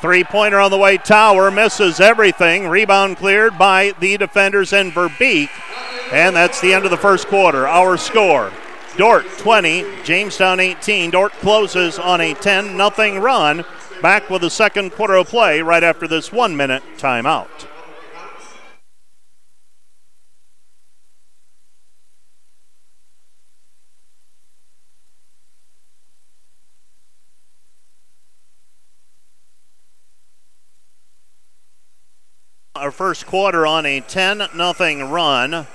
Three 0.00 0.24
pointer 0.24 0.58
on 0.58 0.70
the 0.70 0.78
way. 0.78 0.96
Tower 0.96 1.50
misses 1.50 2.00
everything. 2.00 2.68
Rebound 2.68 3.16
cleared 3.16 3.58
by 3.58 3.92
the 4.00 4.16
defenders 4.16 4.72
in 4.72 4.90
Verbeek. 4.90 5.50
And 6.12 6.36
that's 6.36 6.60
the 6.60 6.72
end 6.72 6.84
of 6.84 6.90
the 6.90 6.96
first 6.96 7.26
quarter. 7.28 7.66
Our 7.66 7.96
score 7.96 8.52
Dordt 8.96 9.26
20, 9.38 9.84
Jamestown 10.04 10.58
18. 10.58 11.10
Dordt 11.10 11.32
closes 11.34 11.98
on 11.98 12.22
a 12.22 12.32
10 12.32 12.78
0 12.78 13.20
run. 13.20 13.64
Back 14.02 14.28
with 14.28 14.42
the 14.42 14.50
second 14.50 14.90
quarter 14.92 15.14
of 15.14 15.28
play 15.28 15.62
right 15.62 15.82
after 15.82 16.06
this 16.06 16.30
one 16.30 16.54
minute 16.56 16.82
timeout. 16.98 17.48
Our 32.74 32.90
first 32.90 33.26
quarter 33.26 33.66
on 33.66 33.86
a 33.86 34.00
10 34.00 34.48
0 34.54 35.08
run. 35.10 35.66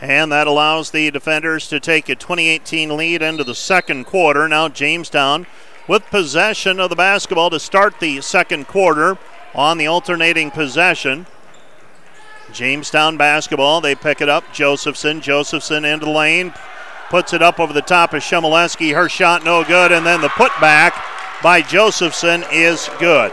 And 0.00 0.32
that 0.32 0.46
allows 0.46 0.90
the 0.90 1.10
defenders 1.10 1.68
to 1.68 1.78
take 1.78 2.08
a 2.08 2.16
2018 2.16 2.96
lead 2.96 3.22
into 3.22 3.44
the 3.44 3.54
second 3.54 4.04
quarter. 4.04 4.48
Now 4.48 4.68
Jamestown 4.68 5.46
with 5.88 6.06
possession 6.06 6.78
of 6.80 6.90
the 6.90 6.96
basketball 6.96 7.50
to 7.50 7.60
start 7.60 7.98
the 8.00 8.20
second 8.20 8.68
quarter 8.68 9.18
on 9.54 9.78
the 9.78 9.86
alternating 9.86 10.50
possession. 10.50 11.26
Jamestown 12.52 13.16
basketball. 13.16 13.80
They 13.80 13.94
pick 13.94 14.20
it 14.20 14.28
up. 14.28 14.44
Josephson. 14.52 15.20
Josephson 15.20 15.84
into 15.84 16.06
the 16.06 16.12
lane. 16.12 16.52
Puts 17.08 17.32
it 17.32 17.42
up 17.42 17.58
over 17.58 17.72
the 17.72 17.82
top 17.82 18.14
of 18.14 18.22
Shimoleski. 18.22 18.94
Her 18.94 19.08
shot 19.08 19.44
no 19.44 19.64
good. 19.64 19.92
And 19.92 20.06
then 20.06 20.20
the 20.20 20.28
putback 20.28 20.92
by 21.42 21.62
Josephson 21.62 22.44
is 22.52 22.88
good. 22.98 23.32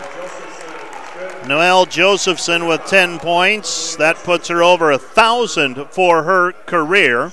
Noelle 1.45 1.85
Josephson 1.85 2.67
with 2.67 2.85
10 2.85 3.19
points. 3.19 3.95
That 3.95 4.17
puts 4.17 4.47
her 4.49 4.63
over 4.63 4.91
a 4.91 4.97
thousand 4.97 5.85
for 5.91 6.23
her 6.23 6.51
career. 6.51 7.31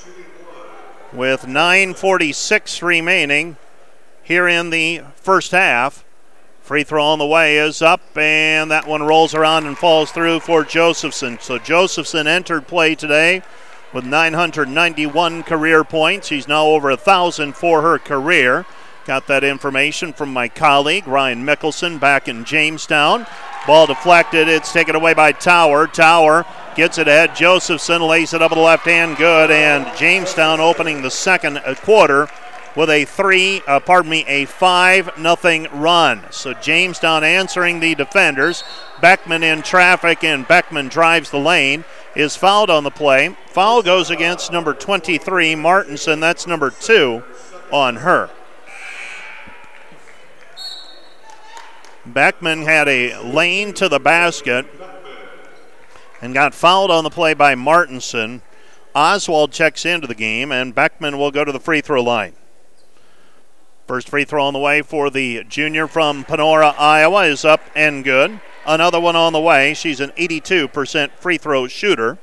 With 1.13 1.47
9:46 1.47 2.83
remaining 2.83 3.57
here 4.27 4.49
in 4.49 4.71
the 4.71 5.01
first 5.15 5.53
half. 5.53 6.05
Free 6.61 6.83
throw 6.83 7.05
on 7.05 7.21
the 7.21 7.27
way 7.27 7.59
is 7.59 7.81
up, 7.81 8.01
and 8.17 8.73
that 8.73 8.89
one 8.89 9.05
rolls 9.05 9.35
around 9.35 9.67
and 9.67 9.79
falls 9.79 10.11
through 10.11 10.41
for 10.41 10.65
Josephson. 10.65 11.39
So 11.41 11.59
Josephson 11.59 12.27
entered 12.27 12.67
play 12.67 12.97
today 12.97 13.43
with 13.95 14.05
991 14.05 15.45
career 15.45 15.85
points. 15.85 16.29
He's 16.29 16.49
now 16.49 16.67
over 16.67 16.91
a 16.91 16.97
thousand 16.97 17.55
for 17.55 17.83
her 17.83 18.01
career. 18.01 18.67
Got 19.05 19.29
that 19.29 19.45
information 19.45 20.13
from 20.13 20.33
my 20.33 20.49
colleague 20.49 21.07
Ryan 21.07 21.47
Mickelson 21.47 22.01
back 22.01 22.27
in 22.27 22.45
Jamestown. 22.45 23.29
Ball 23.65 23.87
deflected. 23.87 24.49
It's 24.49 24.73
taken 24.73 24.97
away 24.97 25.15
by 25.15 25.31
Tower. 25.31 25.87
Tower 25.87 26.45
gets 26.75 26.99
it 26.99 27.07
ahead. 27.07 27.37
Josephson 27.37 28.03
lays 28.03 28.35
it 28.35 28.43
up 28.43 28.51
with 28.51 28.57
the 28.59 28.65
left 28.65 28.87
hand. 28.87 29.19
Good. 29.19 29.53
And 29.53 29.97
Jamestown 29.97 30.59
opening 30.59 31.03
the 31.03 31.13
second 31.13 31.61
quarter 31.85 32.29
with 32.77 32.91
a 32.91 33.07
three, 33.07 33.63
uh, 33.67 33.81
pardon 33.81 34.11
me, 34.11 34.25
a 34.29 34.45
five 34.45 35.19
nothing 35.19 35.67
run. 35.73 36.23
So 36.31 36.53
Jamestown 36.53 37.25
answering 37.25 37.81
the 37.81 37.95
defenders. 37.95 38.63
Beckman 39.01 39.43
in 39.43 39.63
traffic, 39.63 40.23
and 40.23 40.47
Beckman 40.47 40.89
drives 40.89 41.31
the 41.31 41.41
lane. 41.41 41.85
Is 42.15 42.37
fouled 42.37 42.71
on 42.71 42.85
the 42.85 42.91
play. 42.91 43.37
Foul 43.49 43.83
goes 43.83 44.11
against 44.11 44.51
number 44.51 44.73
23, 44.73 45.55
Martinson. 45.55 46.21
That's 46.21 46.47
number 46.47 46.71
two 46.71 47.23
on 47.71 47.97
her. 47.97 48.31
Beckman 52.07 52.63
had 52.63 52.89
a 52.89 53.19
lane 53.19 53.75
to 53.75 53.89
the 53.89 53.99
basket 53.99 54.65
and 56.23 56.33
got 56.33 56.55
fouled 56.55 56.91
on 56.91 57.05
the 57.05 57.11
play 57.11 57.35
by 57.35 57.55
Martinson. 57.55 58.43
Oswald 58.95 59.53
checks 59.53 59.85
into 59.85 60.07
the 60.07 60.15
game, 60.15 60.51
and 60.51 60.75
Beckman 60.75 61.19
will 61.19 61.31
go 61.31 61.45
to 61.45 61.53
the 61.53 61.61
free 61.61 61.83
throw 61.83 62.03
line. 62.03 62.33
First 63.87 64.09
free 64.09 64.25
throw 64.25 64.45
on 64.45 64.53
the 64.53 64.59
way 64.59 64.83
for 64.83 65.11
the 65.11 65.45
junior 65.45 65.87
from 65.87 66.25
Panora, 66.25 66.75
Iowa 66.77 67.25
is 67.25 67.45
up 67.45 67.61
and 67.77 68.03
good. 68.03 68.41
Another 68.67 68.99
one 68.99 69.15
on 69.15 69.33
the 69.33 69.41
way. 69.41 69.75
She's 69.75 70.01
an 70.01 70.11
82% 70.19 71.13
free 71.13 71.39
throw 71.39 71.69
shooter. 71.69 72.19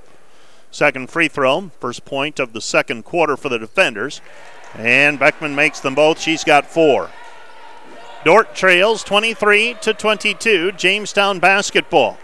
Second 0.72 1.10
free 1.10 1.30
throw, 1.30 1.72
first 1.80 2.04
point 2.04 2.38
of 2.38 2.52
the 2.52 2.60
second 2.60 3.06
quarter 3.06 3.38
for 3.38 3.48
the 3.48 3.58
defenders. 3.58 4.20
And 4.76 5.18
Beckman 5.18 5.56
makes 5.56 5.80
them 5.80 5.96
both. 5.96 6.20
She's 6.20 6.44
got 6.44 6.66
four. 6.66 7.12
Dordt 8.26 8.56
trails 8.56 9.02
23 9.04 9.76
to 9.82 9.94
22. 9.94 10.74
Jamestown 10.74 11.40
basketball. 11.40 12.18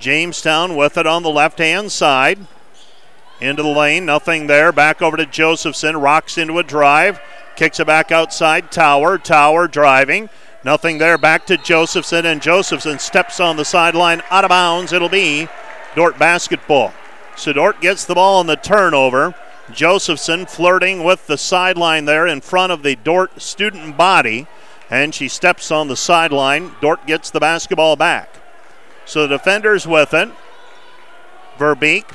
Jamestown 0.00 0.74
with 0.74 0.98
it 0.98 1.06
on 1.06 1.22
the 1.22 1.30
left 1.30 1.58
hand 1.58 1.92
side. 1.92 2.48
Into 3.44 3.62
the 3.62 3.68
lane, 3.68 4.06
nothing 4.06 4.46
there. 4.46 4.72
Back 4.72 5.02
over 5.02 5.18
to 5.18 5.26
Josephson. 5.26 5.98
Rocks 5.98 6.38
into 6.38 6.58
a 6.58 6.62
drive. 6.62 7.20
Kicks 7.56 7.78
it 7.78 7.86
back 7.86 8.10
outside. 8.10 8.72
Tower. 8.72 9.18
Tower 9.18 9.68
driving. 9.68 10.30
Nothing 10.64 10.96
there. 10.96 11.18
Back 11.18 11.44
to 11.46 11.58
Josephson, 11.58 12.24
and 12.24 12.40
Josephson 12.40 12.98
steps 12.98 13.40
on 13.40 13.58
the 13.58 13.64
sideline 13.66 14.22
out 14.30 14.44
of 14.44 14.48
bounds. 14.48 14.94
It'll 14.94 15.10
be 15.10 15.46
Dordt 15.94 16.18
basketball. 16.18 16.94
So 17.36 17.52
Dordt 17.52 17.82
gets 17.82 18.06
the 18.06 18.14
ball 18.14 18.40
on 18.40 18.46
the 18.46 18.56
turnover. 18.56 19.34
Josephson 19.70 20.46
flirting 20.46 21.04
with 21.04 21.26
the 21.26 21.36
sideline 21.36 22.06
there 22.06 22.26
in 22.26 22.40
front 22.40 22.72
of 22.72 22.82
the 22.82 22.96
Dordt 22.96 23.42
student 23.42 23.98
body, 23.98 24.46
and 24.88 25.14
she 25.14 25.28
steps 25.28 25.70
on 25.70 25.88
the 25.88 25.96
sideline. 25.96 26.72
Dordt 26.80 27.06
gets 27.06 27.28
the 27.28 27.40
basketball 27.40 27.96
back. 27.96 28.36
So 29.04 29.26
the 29.26 29.36
defenders 29.36 29.86
with 29.86 30.14
it. 30.14 30.30
Verbeek 31.58 32.06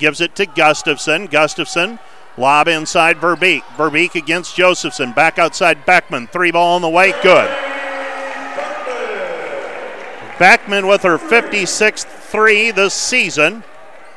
gives 0.00 0.20
it 0.20 0.34
to 0.36 0.46
Gustafson. 0.46 1.26
Gustafson 1.26 2.00
lob 2.36 2.66
inside 2.66 3.18
Verbeek. 3.18 3.62
Verbeek 3.76 4.16
against 4.16 4.56
Josephson. 4.56 5.12
Back 5.12 5.38
outside 5.38 5.86
Beckman. 5.86 6.26
Three 6.26 6.50
ball 6.50 6.74
on 6.74 6.82
the 6.82 6.88
way. 6.88 7.12
Good. 7.22 7.48
Beckman 10.38 10.86
with 10.86 11.02
her 11.02 11.18
56th 11.18 12.06
three 12.06 12.70
this 12.70 12.94
season. 12.94 13.62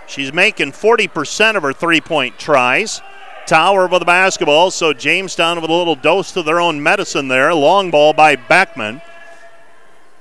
She's 0.08 0.34
making 0.34 0.72
40% 0.72 1.56
of 1.58 1.64
her 1.64 1.74
three 1.74 2.02
point 2.02 2.40
tries. 2.40 3.02
Tower 3.46 3.88
with 3.88 4.00
the 4.00 4.06
basketball, 4.06 4.72
so 4.72 4.94
Jamestown 4.94 5.60
with 5.60 5.70
a 5.70 5.74
little 5.74 5.96
dose 5.96 6.32
to 6.32 6.44
their 6.44 6.62
own 6.62 6.82
medicine 6.82 7.28
there. 7.28 7.54
Long 7.54 7.92
ball 7.92 8.14
by 8.14 8.38
Beckman. 8.38 9.02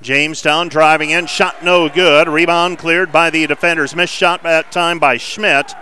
Jamestown 0.03 0.69
driving 0.69 1.11
in, 1.11 1.27
shot 1.27 1.65
no 1.65 1.89
good. 1.89 2.29
Rebound 2.29 2.79
cleared 2.79 3.13
by 3.13 3.31
the 3.31 3.47
defenders. 3.47 3.95
Missed 3.95 4.13
shot 4.13 4.43
that 4.43 4.73
time 4.73 4.99
by 4.99 5.17
Schmidt. 5.17 5.73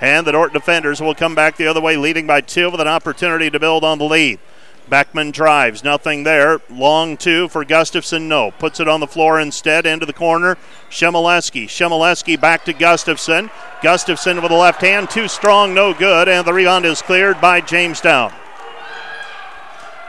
And 0.00 0.26
the 0.26 0.32
Dordt 0.32 0.52
defenders 0.52 1.00
will 1.00 1.14
come 1.14 1.34
back 1.34 1.56
the 1.56 1.66
other 1.66 1.80
way, 1.80 1.96
leading 1.96 2.26
by 2.26 2.40
two 2.40 2.70
with 2.70 2.80
an 2.80 2.88
opportunity 2.88 3.50
to 3.50 3.58
build 3.58 3.84
on 3.84 3.98
the 3.98 4.04
lead. 4.04 4.38
Beckman 4.88 5.32
drives, 5.32 5.84
nothing 5.84 6.24
there. 6.24 6.60
Long 6.70 7.16
two 7.16 7.48
for 7.48 7.64
Gustafson, 7.64 8.28
no. 8.28 8.50
Puts 8.52 8.80
it 8.80 8.88
on 8.88 9.00
the 9.00 9.06
floor 9.06 9.38
instead, 9.38 9.86
into 9.86 10.06
the 10.06 10.12
corner. 10.12 10.56
Shimoleski. 10.90 11.64
Shimoleski 11.66 12.40
back 12.40 12.64
to 12.64 12.72
Gustafson. 12.72 13.50
Gustafson 13.82 14.40
with 14.40 14.50
the 14.50 14.56
left 14.56 14.80
hand, 14.80 15.10
too 15.10 15.28
strong, 15.28 15.74
no 15.74 15.92
good, 15.92 16.28
and 16.28 16.46
the 16.46 16.54
rebound 16.54 16.86
is 16.86 17.02
cleared 17.02 17.40
by 17.40 17.60
Jamestown. 17.60 18.32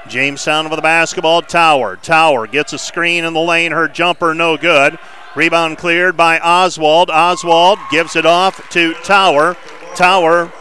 Jamestown 0.09 0.69
with 0.69 0.77
the 0.77 0.81
basketball. 0.81 1.41
Tower. 1.41 1.95
Tower 1.95 2.47
gets 2.47 2.73
a 2.73 2.77
screen 2.77 3.23
in 3.23 3.33
the 3.33 3.39
lane. 3.39 3.71
Her 3.71 3.87
jumper 3.87 4.33
no 4.33 4.57
good. 4.57 4.99
Rebound 5.35 5.77
cleared 5.77 6.17
by 6.17 6.39
Oswald. 6.39 7.09
Oswald 7.09 7.79
gives 7.91 8.15
it 8.15 8.25
off 8.25 8.69
to 8.71 8.93
Tower. 8.95 9.55
Tower 9.95 10.51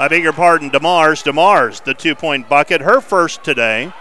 I 0.00 0.08
beg 0.08 0.22
your 0.22 0.32
pardon, 0.32 0.70
DeMars. 0.70 1.22
DeMars, 1.22 1.84
the 1.84 1.92
two 1.92 2.14
point 2.14 2.48
bucket, 2.48 2.80
her 2.80 3.02
first 3.02 3.44
today. 3.44 3.92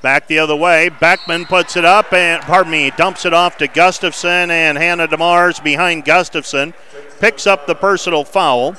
Back 0.00 0.28
the 0.28 0.38
other 0.38 0.56
way. 0.56 0.88
Beckman 0.88 1.44
puts 1.44 1.76
it 1.76 1.84
up 1.84 2.10
and, 2.14 2.42
pardon 2.42 2.72
me, 2.72 2.90
dumps 2.96 3.26
it 3.26 3.34
off 3.34 3.58
to 3.58 3.68
Gustafson, 3.68 4.50
and 4.50 4.78
Hannah 4.78 5.08
DeMars 5.08 5.62
behind 5.62 6.06
Gustafson 6.06 6.72
picks 7.18 7.46
up 7.46 7.66
the 7.66 7.74
personal 7.74 8.24
foul. 8.24 8.76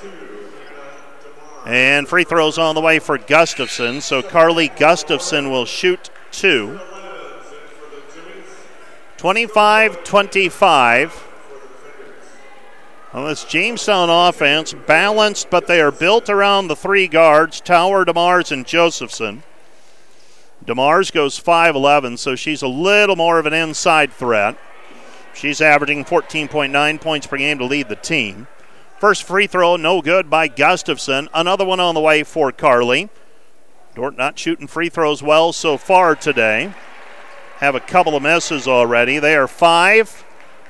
And 1.65 2.07
free 2.07 2.23
throws 2.23 2.57
on 2.57 2.75
the 2.75 2.81
way 2.81 2.99
for 2.99 3.17
Gustafson. 3.17 4.01
So 4.01 4.21
Carly 4.21 4.69
Gustafson 4.69 5.51
will 5.51 5.65
shoot 5.65 6.09
two. 6.31 6.79
25 9.17 10.03
25. 10.03 11.27
Well, 13.13 13.25
this 13.27 13.43
Jamestown 13.43 14.09
offense 14.09 14.73
balanced, 14.73 15.49
but 15.49 15.67
they 15.67 15.81
are 15.81 15.91
built 15.91 16.29
around 16.29 16.67
the 16.67 16.77
three 16.77 17.07
guards 17.07 17.59
Tower, 17.59 18.05
DeMars, 18.05 18.51
and 18.51 18.65
Josephson. 18.65 19.43
DeMars 20.65 21.11
goes 21.11 21.39
5'11, 21.39 22.17
so 22.17 22.35
she's 22.35 22.61
a 22.61 22.67
little 22.67 23.15
more 23.15 23.37
of 23.37 23.45
an 23.45 23.53
inside 23.53 24.13
threat. 24.13 24.57
She's 25.33 25.59
averaging 25.59 26.05
14.9 26.05 27.01
points 27.01 27.27
per 27.27 27.37
game 27.37 27.57
to 27.57 27.65
lead 27.65 27.89
the 27.89 27.95
team. 27.95 28.47
First 29.01 29.23
free 29.23 29.47
throw, 29.47 29.77
no 29.77 30.03
good 30.03 30.29
by 30.29 30.47
Gustafson. 30.47 31.27
Another 31.33 31.65
one 31.65 31.79
on 31.79 31.95
the 31.95 31.99
way 31.99 32.21
for 32.21 32.51
Carly. 32.51 33.09
Dordt 33.95 34.15
not 34.15 34.37
shooting 34.37 34.67
free 34.67 34.89
throws 34.89 35.23
well 35.23 35.53
so 35.53 35.75
far 35.75 36.15
today. 36.15 36.71
Have 37.55 37.73
a 37.73 37.79
couple 37.79 38.15
of 38.15 38.21
misses 38.21 38.67
already. 38.67 39.17
They 39.17 39.35
are 39.35 39.47
five 39.47 40.23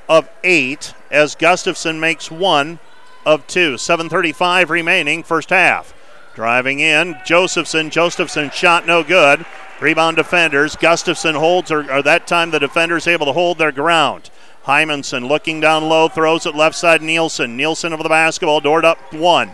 of 0.08 0.30
eight 0.46 0.94
as 1.12 1.36
Gustafson 1.36 2.00
makes 2.00 2.32
one 2.32 2.80
of 3.26 3.46
two. 3.48 3.74
7.35 3.74 4.70
remaining, 4.70 5.24
first 5.24 5.50
half. 5.50 5.94
Driving 6.34 6.80
in, 6.80 7.18
Josephson. 7.26 7.90
Josephson 7.90 8.50
shot 8.52 8.88
no 8.88 9.04
good. 9.04 9.46
Rebound 9.82 10.16
defenders. 10.16 10.78
Gustafson 10.78 11.36
holds, 11.36 11.70
or, 11.70 11.92
or 11.92 12.02
that 12.04 12.28
time 12.28 12.52
the 12.52 12.60
defenders 12.60 13.08
able 13.08 13.26
to 13.26 13.34
hold 13.34 13.58
their 13.58 13.74
ground. 13.74 14.30
Hymanson 14.66 15.28
looking 15.28 15.60
down 15.60 15.90
low, 15.90 16.08
throws 16.08 16.46
it 16.46 16.56
left 16.56 16.76
side. 16.76 17.02
Nielsen. 17.02 17.58
Nielsen 17.58 17.94
over 17.94 18.04
the 18.04 18.10
basketball, 18.10 18.62
Dordt 18.62 18.86
up 18.86 19.14
one. 19.14 19.52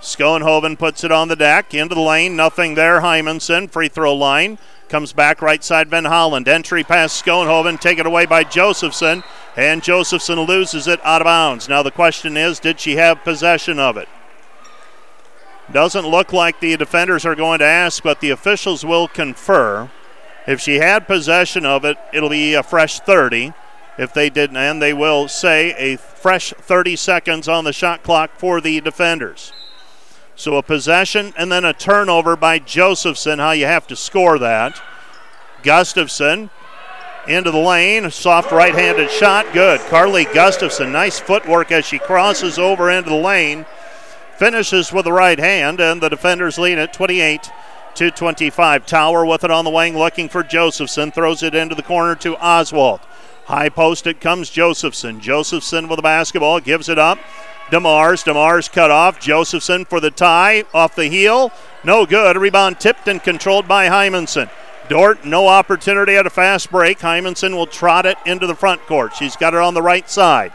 Schoenhoven 0.00 0.78
puts 0.78 1.04
it 1.04 1.12
on 1.12 1.28
the 1.28 1.36
deck, 1.36 1.74
into 1.74 1.94
the 1.94 2.00
lane, 2.00 2.34
nothing 2.34 2.74
there. 2.74 3.00
Hymanson, 3.00 3.70
free 3.70 3.88
throw 3.88 4.14
line. 4.14 4.58
Comes 4.88 5.12
back 5.12 5.42
right 5.42 5.62
side, 5.62 5.88
Van 5.88 6.06
Holland. 6.06 6.48
Entry 6.48 6.82
past 6.82 7.22
Schoenhoven, 7.22 7.78
taken 7.78 8.06
away 8.06 8.24
by 8.24 8.42
Josephson, 8.42 9.22
and 9.56 9.82
Josephson 9.82 10.40
loses 10.40 10.88
it 10.88 11.00
out 11.04 11.20
of 11.20 11.26
bounds. 11.26 11.68
Now 11.68 11.82
the 11.82 11.90
question 11.90 12.36
is, 12.38 12.58
did 12.58 12.80
she 12.80 12.96
have 12.96 13.22
possession 13.22 13.78
of 13.78 13.98
it? 13.98 14.08
Doesn't 15.70 16.08
look 16.08 16.32
like 16.32 16.58
the 16.58 16.76
defenders 16.76 17.24
are 17.24 17.36
going 17.36 17.60
to 17.60 17.66
ask, 17.66 18.02
but 18.02 18.20
the 18.20 18.30
officials 18.30 18.84
will 18.84 19.06
confer. 19.06 19.90
If 20.46 20.60
she 20.60 20.76
had 20.76 21.06
possession 21.06 21.66
of 21.66 21.84
it, 21.84 21.98
it'll 22.12 22.30
be 22.30 22.54
a 22.54 22.62
fresh 22.62 22.98
30. 22.98 23.52
If 24.00 24.14
they 24.14 24.30
didn't, 24.30 24.56
and 24.56 24.80
they 24.80 24.94
will 24.94 25.28
say 25.28 25.74
a 25.76 25.96
fresh 25.96 26.54
30 26.56 26.96
seconds 26.96 27.48
on 27.48 27.64
the 27.64 27.72
shot 27.72 28.02
clock 28.02 28.30
for 28.38 28.60
the 28.60 28.80
defenders. 28.80 29.52
So 30.36 30.56
a 30.56 30.62
possession 30.62 31.34
and 31.36 31.52
then 31.52 31.66
a 31.66 31.74
turnover 31.74 32.34
by 32.34 32.60
Josephson. 32.60 33.38
How 33.38 33.50
you 33.50 33.66
have 33.66 33.86
to 33.88 33.96
score 33.96 34.38
that. 34.38 34.80
Gustafson 35.62 36.48
into 37.28 37.50
the 37.50 37.58
lane. 37.58 38.10
Soft 38.10 38.50
right 38.50 38.74
handed 38.74 39.10
shot. 39.10 39.52
Good. 39.52 39.80
Carly 39.90 40.24
Gustafson. 40.24 40.92
Nice 40.92 41.20
footwork 41.20 41.70
as 41.70 41.84
she 41.84 41.98
crosses 41.98 42.58
over 42.58 42.90
into 42.90 43.10
the 43.10 43.16
lane 43.16 43.66
finishes 44.40 44.90
with 44.90 45.04
the 45.04 45.12
right 45.12 45.38
hand, 45.38 45.80
and 45.80 46.00
the 46.00 46.08
defenders 46.08 46.58
lead 46.58 46.78
at 46.78 46.94
28 46.94 47.50
to 47.94 48.10
25. 48.10 48.86
Tower 48.86 49.26
with 49.26 49.44
it 49.44 49.50
on 49.50 49.66
the 49.66 49.70
wing, 49.70 49.98
looking 49.98 50.30
for 50.30 50.42
Josephson. 50.42 51.10
Throws 51.10 51.42
it 51.42 51.54
into 51.54 51.74
the 51.74 51.82
corner 51.82 52.14
to 52.16 52.38
Oswald. 52.38 53.00
High 53.50 53.68
post 53.68 54.06
it 54.06 54.20
comes 54.20 54.48
Josephson. 54.48 55.18
Josephson 55.18 55.88
with 55.88 55.96
the 55.96 56.02
basketball, 56.02 56.60
gives 56.60 56.88
it 56.88 57.00
up. 57.00 57.18
DeMars. 57.72 58.24
DeMars 58.24 58.70
cut 58.70 58.92
off. 58.92 59.18
Josephson 59.18 59.84
for 59.84 59.98
the 59.98 60.12
tie. 60.12 60.62
Off 60.72 60.94
the 60.94 61.08
heel. 61.08 61.50
No 61.82 62.06
good. 62.06 62.36
Rebound 62.36 62.78
tipped 62.78 63.08
and 63.08 63.20
controlled 63.20 63.66
by 63.66 63.88
Hymanson. 63.88 64.48
Dordt, 64.88 65.24
no 65.24 65.48
opportunity 65.48 66.14
at 66.14 66.28
a 66.28 66.30
fast 66.30 66.70
break. 66.70 67.00
Hymanson 67.00 67.56
will 67.56 67.66
trot 67.66 68.06
it 68.06 68.18
into 68.24 68.46
the 68.46 68.54
front 68.54 68.86
court. 68.86 69.16
She's 69.16 69.34
got 69.34 69.52
it 69.52 69.60
on 69.60 69.74
the 69.74 69.82
right 69.82 70.08
side. 70.08 70.52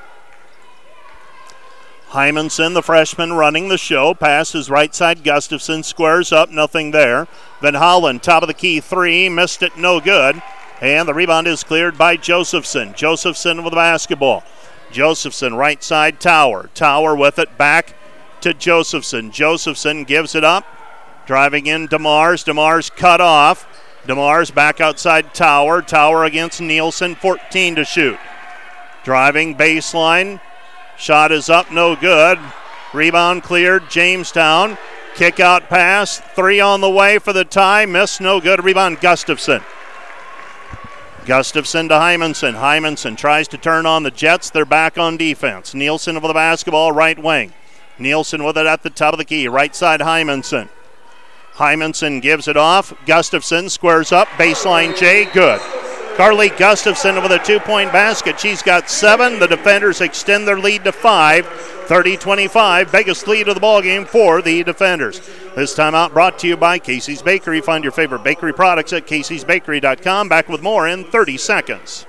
Hymanson, 2.12 2.74
the 2.74 2.82
freshman, 2.82 3.34
running 3.34 3.68
the 3.68 3.78
show. 3.78 4.14
Passes 4.14 4.70
right 4.70 4.96
side. 4.96 5.22
Gustafson 5.22 5.84
squares 5.84 6.32
up. 6.32 6.50
Nothing 6.50 6.92
there. 6.92 7.28
Van 7.62 7.74
Holland, 7.74 8.24
top 8.24 8.42
of 8.42 8.48
the 8.48 8.54
key 8.54 8.80
three. 8.80 9.28
Missed 9.28 9.64
it. 9.64 9.78
No 9.78 10.00
good. 10.00 10.42
And 10.82 11.08
the 11.08 11.14
rebound 11.14 11.48
is 11.48 11.64
cleared 11.64 11.98
by 11.98 12.18
Josephson. 12.18 12.94
Josephson 12.96 13.64
with 13.64 13.72
the 13.72 13.78
basketball. 13.78 14.44
Josephson, 14.92 15.56
right 15.56 15.84
side. 15.84 16.20
Tower. 16.20 16.70
Tower 16.74 17.16
with 17.16 17.40
it. 17.40 17.58
Back 17.58 17.96
to 18.42 18.54
Josephson. 18.54 19.32
Josephson 19.32 20.04
gives 20.04 20.36
it 20.36 20.44
up. 20.44 20.66
Driving 21.26 21.66
in 21.66 21.88
DeMars. 21.88 22.46
DeMars 22.46 22.96
cut 22.96 23.22
off. 23.22 23.68
DeMars 24.06 24.54
back 24.54 24.80
outside 24.80 25.34
Tower. 25.34 25.82
Tower 25.82 26.26
against 26.26 26.62
Nielsen. 26.62 27.16
14 27.16 27.76
to 27.76 27.86
shoot. 27.86 28.20
Driving 29.04 29.56
baseline. 29.56 30.40
Shot 30.98 31.32
is 31.32 31.50
up, 31.50 31.72
no 31.72 31.96
good. 31.96 32.40
Rebound 32.94 33.44
cleared, 33.44 33.90
Jamestown. 33.90 34.78
Kick 35.16 35.40
out 35.40 35.70
pass, 35.70 36.20
three 36.20 36.60
on 36.60 36.82
the 36.82 36.90
way 36.90 37.20
for 37.20 37.34
the 37.34 37.46
tie. 37.46 37.86
Miss, 37.86 38.20
no 38.20 38.40
good. 38.40 38.64
Rebound, 38.64 39.02
Gustafson. 39.02 39.62
Gustafson 41.26 41.90
to 41.90 41.96
Hymanson. 41.96 42.54
Hymanson 42.54 43.18
tries 43.18 43.48
to 43.48 43.58
turn 43.58 43.86
on 43.86 44.04
the 44.04 44.12
Jets. 44.12 44.52
They're 44.52 44.64
back 44.64 44.98
on 44.98 45.18
defense. 45.18 45.74
Nielsen 45.74 46.16
with 46.16 46.24
the 46.24 46.34
basketball, 46.34 46.92
right 46.92 47.18
wing. 47.18 47.54
Nielsen 47.98 48.44
with 48.44 48.58
it 48.58 48.68
at 48.68 48.84
the 48.84 48.90
top 48.90 49.14
of 49.14 49.18
the 49.18 49.26
key. 49.26 49.48
Right 49.48 49.76
side, 49.76 50.02
Hymanson. 50.02 50.70
Hymanson 51.56 52.22
gives 52.22 52.48
it 52.48 52.58
off. 52.58 52.94
Gustafson 53.06 53.70
squares 53.70 54.12
up. 54.12 54.28
Baseline 54.30 54.96
J. 54.96 55.26
Good. 55.26 55.62
Carly 56.16 56.48
Gustafson 56.48 57.22
with 57.22 57.34
a 57.34 57.40
two 57.40 57.60
point 57.60 57.92
basket. 57.92 58.40
She's 58.40 58.62
got 58.62 58.90
seven. 58.90 59.38
The 59.38 59.48
defenders 59.48 60.00
extend 60.00 60.48
their 60.48 60.58
lead 60.58 60.86
to 60.86 60.94
five. 60.94 61.46
30 61.86 62.18
25, 62.18 62.92
biggest 62.92 63.28
lead 63.28 63.48
of 63.48 63.54
the 63.54 63.62
ball 63.62 63.82
game 63.82 64.06
for 64.06 64.42
the 64.42 64.64
defenders. 64.64 65.20
This 65.56 65.76
timeout 65.76 66.14
brought 66.14 66.40
to 66.40 66.48
you 66.48 66.58
by 66.58 66.80
Casey's 66.80 67.22
Bakery. 67.22 67.62
Find 67.62 67.84
your 67.84 67.92
favorite 67.92 68.24
bakery 68.24 68.54
products 68.54 68.92
at 68.94 69.06
caseysbakery.com. 69.06 70.30
Back 70.30 70.50
with 70.50 70.64
more 70.64 70.88
in 70.88 71.04
30 71.04 71.38
seconds. 71.38 72.08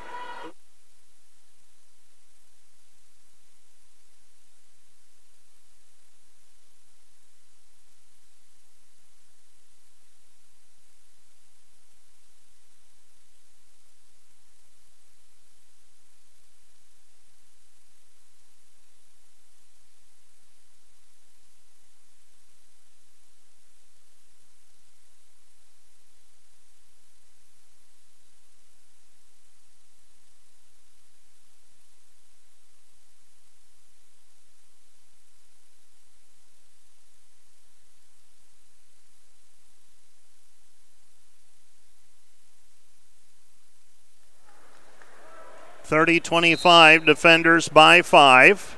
30 45.97 46.21
25, 46.21 47.07
defenders 47.07 47.71
by 47.71 48.03
five. 48.03 48.77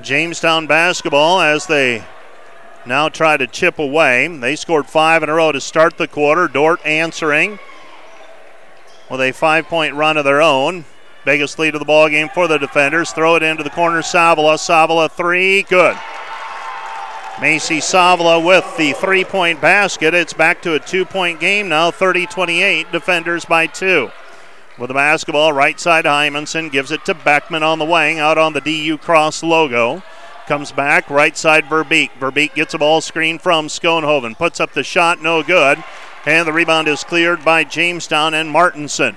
Jamestown 0.00 0.66
basketball 0.66 1.42
as 1.42 1.66
they 1.66 2.02
now 2.86 3.10
try 3.10 3.36
to 3.36 3.46
chip 3.46 3.78
away. 3.78 4.26
They 4.28 4.56
scored 4.56 4.86
five 4.86 5.22
in 5.22 5.28
a 5.28 5.34
row 5.34 5.52
to 5.52 5.60
start 5.60 5.98
the 5.98 6.08
quarter. 6.08 6.48
Dordt 6.48 6.80
answering 6.86 7.58
with 9.10 9.20
a 9.20 9.32
five 9.32 9.66
point 9.66 9.94
run 9.94 10.16
of 10.16 10.24
their 10.24 10.40
own. 10.40 10.86
Biggest 11.26 11.58
lead 11.58 11.74
of 11.74 11.80
the 11.80 11.84
ball 11.84 12.08
game 12.08 12.30
for 12.30 12.48
the 12.48 12.56
defenders. 12.56 13.12
Throw 13.12 13.36
it 13.36 13.42
into 13.42 13.62
the 13.62 13.68
corner. 13.68 14.00
Savala. 14.00 14.54
Savala 14.54 15.10
three. 15.10 15.64
Good. 15.64 15.98
Macy 17.42 17.80
Savala 17.80 18.42
with 18.42 18.64
the 18.78 18.94
three 18.94 19.24
point 19.24 19.60
basket. 19.60 20.14
It's 20.14 20.32
back 20.32 20.62
to 20.62 20.76
a 20.76 20.80
two 20.80 21.04
point 21.04 21.40
game 21.40 21.68
now, 21.68 21.90
30 21.90 22.24
28. 22.24 22.90
Defenders 22.90 23.44
by 23.44 23.66
two 23.66 24.10
with 24.78 24.88
the 24.88 24.94
basketball. 24.94 25.52
Right 25.52 25.78
side, 25.78 26.04
Hymanson 26.04 26.70
gives 26.70 26.90
it 26.90 27.04
to 27.04 27.14
Beckman 27.14 27.62
on 27.62 27.78
the 27.78 27.84
wing, 27.84 28.18
out 28.18 28.38
on 28.38 28.52
the 28.52 28.60
DU 28.60 28.98
Cross 28.98 29.42
logo. 29.42 30.02
Comes 30.46 30.72
back, 30.72 31.08
right 31.08 31.36
side, 31.36 31.66
Verbeek. 31.66 32.10
Verbeek 32.18 32.54
gets 32.54 32.74
a 32.74 32.78
ball 32.78 33.00
screen 33.00 33.38
from 33.38 33.68
Schoenhoven. 33.68 34.36
Puts 34.36 34.58
up 34.58 34.72
the 34.72 34.82
shot, 34.82 35.22
no 35.22 35.42
good. 35.42 35.82
And 36.26 36.46
the 36.46 36.52
rebound 36.52 36.88
is 36.88 37.04
cleared 37.04 37.44
by 37.44 37.64
Jamestown 37.64 38.34
and 38.34 38.50
Martinson. 38.50 39.16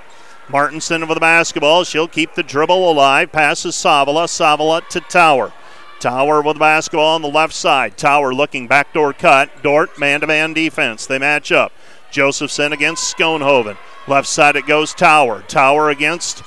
Martinson 0.49 1.03
over 1.03 1.13
the 1.13 1.19
basketball. 1.19 1.83
She'll 1.83 2.07
keep 2.07 2.35
the 2.35 2.43
dribble 2.43 2.91
alive. 2.91 3.31
Passes 3.31 3.75
Savala. 3.75 4.27
Savala 4.27 4.87
to 4.89 4.99
Tower. 4.99 5.53
Tower 5.99 6.41
with 6.41 6.55
the 6.55 6.59
basketball 6.59 7.15
on 7.15 7.21
the 7.21 7.29
left 7.29 7.53
side. 7.53 7.97
Tower 7.97 8.33
looking 8.33 8.67
backdoor 8.67 9.13
cut. 9.13 9.63
Dordt 9.63 9.97
man 9.97 10.19
to 10.19 10.27
man 10.27 10.53
defense. 10.53 11.05
They 11.05 11.17
match 11.17 11.51
up. 11.51 11.71
Josephson 12.13 12.71
against 12.71 13.17
Schoenhoven. 13.17 13.75
Left 14.07 14.27
side 14.27 14.55
it 14.55 14.67
goes 14.67 14.93
Tower. 14.93 15.41
Tower 15.47 15.89
against 15.89 16.43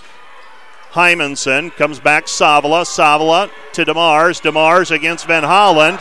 Hymanson. 0.92 1.74
Comes 1.76 2.00
back 2.00 2.26
Savala. 2.26 2.84
Savala 2.84 3.50
to 3.72 3.84
DeMars. 3.84 4.40
DeMars 4.40 4.90
against 4.90 5.26
Van 5.26 5.42
Holland. 5.42 5.98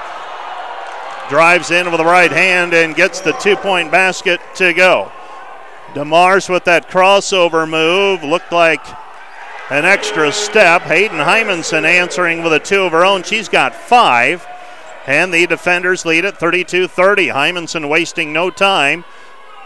drives 1.30 1.72
in 1.72 1.88
with 1.88 1.98
the 1.98 2.06
right 2.06 2.32
hand 2.32 2.74
and 2.74 2.96
gets 2.96 3.20
the 3.20 3.34
two 3.34 3.56
point 3.58 3.92
basket 3.92 4.40
to 4.56 4.72
go. 4.72 5.12
DeMars 5.94 6.48
with 6.48 6.66
that 6.66 6.90
crossover 6.90 7.68
move 7.68 8.24
looked 8.24 8.52
like 8.52 8.86
an 9.72 9.84
extra 9.84 10.32
step. 10.32 10.84
Hayden 10.84 11.18
Hymanson 11.18 11.86
answering 11.86 12.44
with 12.44 12.54
a 12.54 12.60
two 12.60 12.84
of 12.84 12.92
her 12.92 13.04
own. 13.04 13.24
She's 13.24 13.50
got 13.50 13.74
five. 13.74 14.46
And 15.08 15.34
the 15.34 15.46
defenders 15.46 16.06
lead 16.06 16.26
at 16.26 16.38
32 16.38 16.88
30. 16.88 17.28
Hymanson 17.28 17.90
wasting 17.90 18.32
no 18.32 18.50
time. 18.50 19.06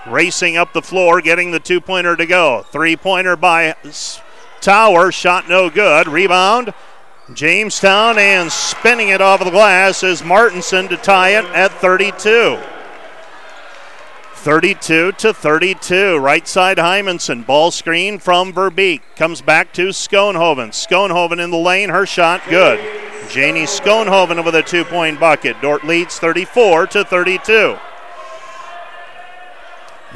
Racing 0.09 0.57
up 0.57 0.73
the 0.73 0.81
floor, 0.81 1.21
getting 1.21 1.51
the 1.51 1.59
two 1.59 1.79
pointer 1.79 2.15
to 2.15 2.25
go. 2.25 2.65
Three 2.71 2.95
pointer 2.95 3.35
by 3.35 3.75
Tower. 4.59 5.11
Shot 5.11 5.47
no 5.47 5.69
good. 5.69 6.07
Rebound. 6.07 6.73
Jamestown 7.33 8.17
and 8.17 8.51
spinning 8.51 9.09
it 9.09 9.21
off 9.21 9.41
of 9.41 9.45
the 9.45 9.51
glass 9.51 10.01
is 10.01 10.23
Martinson 10.23 10.87
to 10.87 10.97
tie 10.97 11.37
it 11.37 11.45
at 11.45 11.71
32. 11.73 12.57
32 14.33 15.11
to 15.11 15.33
32. 15.33 16.17
Right 16.17 16.47
side 16.47 16.77
Hymanson. 16.77 17.45
Ball 17.45 17.69
screen 17.69 18.17
from 18.17 18.51
Verbeek. 18.51 19.01
Comes 19.15 19.41
back 19.41 19.73
to 19.73 19.89
Schoenhoven. 19.89 20.69
Schoenhoven 20.69 21.43
in 21.43 21.51
the 21.51 21.57
lane. 21.57 21.89
Her 21.89 22.07
shot 22.07 22.41
good. 22.49 22.79
Janie 23.29 23.65
Schoenhoven 23.65 24.43
with 24.43 24.55
a 24.55 24.63
two 24.63 24.83
point 24.85 25.19
bucket. 25.19 25.61
Dordt 25.61 25.83
leads 25.83 26.17
34 26.17 26.87
to 26.87 27.03
32. 27.03 27.77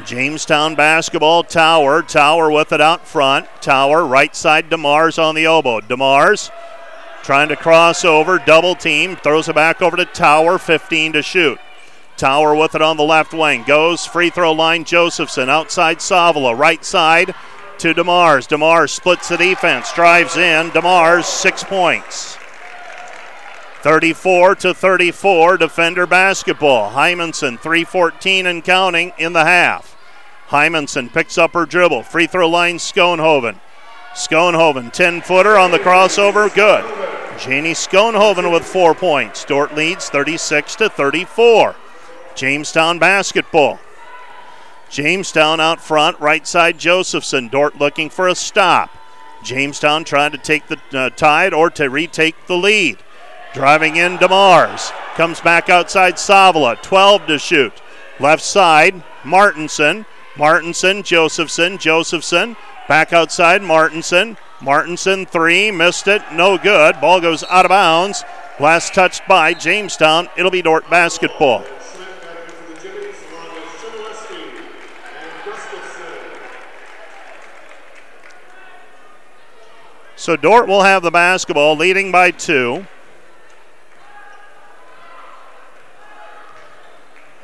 Jamestown 0.04 0.74
basketball, 0.74 1.44
Tower. 1.44 2.02
Tower 2.02 2.50
with 2.50 2.72
it 2.72 2.80
out 2.80 3.06
front. 3.06 3.46
Tower, 3.60 4.04
right 4.04 4.34
side, 4.34 4.68
DeMars 4.68 5.22
on 5.22 5.34
the 5.34 5.44
elbow. 5.44 5.80
DeMars 5.80 6.50
trying 7.22 7.48
to 7.48 7.56
cross 7.56 8.04
over, 8.04 8.38
double 8.38 8.74
team, 8.74 9.16
throws 9.16 9.48
it 9.48 9.54
back 9.54 9.80
over 9.80 9.96
to 9.96 10.04
Tower, 10.04 10.58
15 10.58 11.12
to 11.14 11.22
shoot. 11.22 11.58
Tower 12.16 12.54
with 12.54 12.74
it 12.74 12.82
on 12.82 12.96
the 12.96 13.02
left 13.02 13.32
wing. 13.32 13.64
Goes 13.64 14.06
free 14.06 14.30
throw 14.30 14.52
line 14.52 14.84
Josephson. 14.84 15.48
Outside 15.48 15.98
Savila. 15.98 16.56
Right 16.56 16.84
side 16.84 17.34
to 17.78 17.92
DeMars. 17.92 18.46
DeMars 18.46 18.90
splits 18.90 19.28
the 19.28 19.36
defense. 19.36 19.92
Drives 19.92 20.36
in. 20.36 20.70
DeMars 20.70 21.24
six 21.24 21.64
points. 21.64 22.38
34 23.84 24.54
to 24.54 24.72
34. 24.72 25.58
Defender 25.58 26.06
basketball. 26.06 26.92
Hymanson 26.92 27.60
314 27.60 28.46
and 28.46 28.64
counting 28.64 29.12
in 29.18 29.34
the 29.34 29.44
half. 29.44 29.94
Hymanson 30.48 31.12
picks 31.12 31.36
up 31.36 31.52
her 31.52 31.66
dribble. 31.66 32.02
Free 32.02 32.26
throw 32.26 32.48
line 32.48 32.78
Schoenhoven. 32.78 33.60
Schoenhoven 34.14 34.90
10 34.90 35.20
footer 35.20 35.58
on 35.58 35.70
the 35.70 35.78
crossover. 35.78 36.52
Good. 36.54 36.82
Janie 37.38 37.74
Schoenhoven 37.74 38.50
with 38.50 38.64
four 38.64 38.94
points. 38.94 39.44
Dordt 39.44 39.74
leads 39.74 40.08
36 40.08 40.76
to 40.76 40.88
34. 40.88 41.76
Jamestown 42.34 42.98
basketball. 42.98 43.78
Jamestown 44.88 45.60
out 45.60 45.78
front, 45.78 46.18
right 46.20 46.46
side 46.46 46.78
Josephson. 46.78 47.48
Dordt 47.48 47.78
looking 47.78 48.08
for 48.08 48.28
a 48.28 48.34
stop. 48.34 48.88
Jamestown 49.42 50.04
trying 50.04 50.32
to 50.32 50.38
take 50.38 50.68
the 50.68 50.80
uh, 50.94 51.10
tide 51.10 51.52
or 51.52 51.68
to 51.68 51.90
retake 51.90 52.46
the 52.46 52.56
lead. 52.56 52.96
Driving 53.54 53.94
in 53.94 54.18
DeMars. 54.18 54.90
Comes 55.14 55.40
back 55.40 55.70
outside 55.70 56.16
Savila. 56.16 56.82
12 56.82 57.26
to 57.28 57.38
shoot. 57.38 57.72
Left 58.18 58.42
side, 58.42 59.04
Martinson. 59.22 60.06
Martinson, 60.36 61.04
Josephson, 61.04 61.78
Josephson. 61.78 62.56
Back 62.88 63.12
outside, 63.12 63.62
Martinson. 63.62 64.36
Martinson, 64.60 65.24
three. 65.24 65.70
Missed 65.70 66.08
it. 66.08 66.20
No 66.32 66.58
good. 66.58 67.00
Ball 67.00 67.20
goes 67.20 67.44
out 67.44 67.64
of 67.64 67.68
bounds. 67.68 68.24
Last 68.58 68.92
touched 68.92 69.22
by 69.28 69.54
Jamestown. 69.54 70.28
It'll 70.36 70.50
be 70.50 70.60
Dordt 70.60 70.90
basketball. 70.90 71.64
So 80.16 80.34
Dordt 80.34 80.66
will 80.66 80.82
have 80.82 81.04
the 81.04 81.12
basketball, 81.12 81.76
leading 81.76 82.10
by 82.10 82.32
two. 82.32 82.86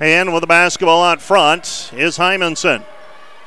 And 0.01 0.33
with 0.33 0.41
the 0.41 0.47
basketball 0.47 1.05
out 1.05 1.21
front 1.21 1.93
is 1.95 2.17
Hymanson. 2.17 2.85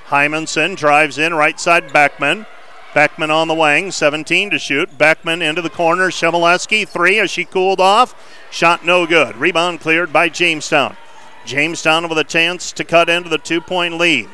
Hymanson 0.05 0.77
drives 0.77 1.17
in 1.17 1.33
right 1.33 1.59
side 1.59 1.91
Beckman. 1.91 2.45
Beckman 2.93 3.31
on 3.31 3.47
the 3.47 3.55
wing, 3.55 3.89
17 3.89 4.51
to 4.51 4.59
shoot. 4.59 4.95
Beckman 4.95 5.41
into 5.41 5.63
the 5.63 5.69
corner. 5.71 6.09
Shemileski, 6.09 6.87
three 6.87 7.17
as 7.17 7.31
she 7.31 7.43
cooled 7.43 7.79
off. 7.79 8.13
Shot 8.51 8.85
no 8.85 9.07
good. 9.07 9.35
Rebound 9.35 9.79
cleared 9.79 10.13
by 10.13 10.29
Jamestown. 10.29 10.95
Jamestown 11.43 12.07
with 12.07 12.19
a 12.19 12.23
chance 12.23 12.71
to 12.73 12.83
cut 12.83 13.09
into 13.09 13.29
the 13.29 13.39
two 13.39 13.59
point 13.59 13.97
lead. 13.97 14.29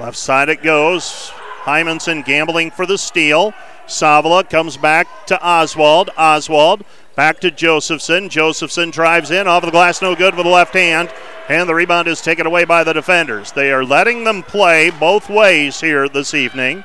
Left 0.00 0.16
side 0.16 0.48
it 0.48 0.64
goes. 0.64 1.30
Hymanson 1.62 2.24
gambling 2.24 2.72
for 2.72 2.86
the 2.86 2.98
steal. 2.98 3.54
Savila 3.86 4.48
comes 4.50 4.76
back 4.76 5.26
to 5.26 5.40
Oswald. 5.40 6.10
Oswald 6.16 6.84
back 7.14 7.40
to 7.40 7.50
Josephson. 7.50 8.28
Josephson 8.28 8.90
drives 8.90 9.30
in 9.30 9.46
off 9.46 9.62
of 9.62 9.68
the 9.68 9.72
glass, 9.72 10.02
no 10.02 10.14
good 10.14 10.34
with 10.34 10.44
the 10.44 10.50
left 10.50 10.74
hand. 10.74 11.12
And 11.48 11.68
the 11.68 11.74
rebound 11.74 12.08
is 12.08 12.20
taken 12.20 12.46
away 12.46 12.64
by 12.64 12.84
the 12.84 12.92
defenders. 12.92 13.52
They 13.52 13.72
are 13.72 13.84
letting 13.84 14.24
them 14.24 14.42
play 14.42 14.90
both 14.90 15.28
ways 15.28 15.80
here 15.80 16.08
this 16.08 16.34
evening. 16.34 16.84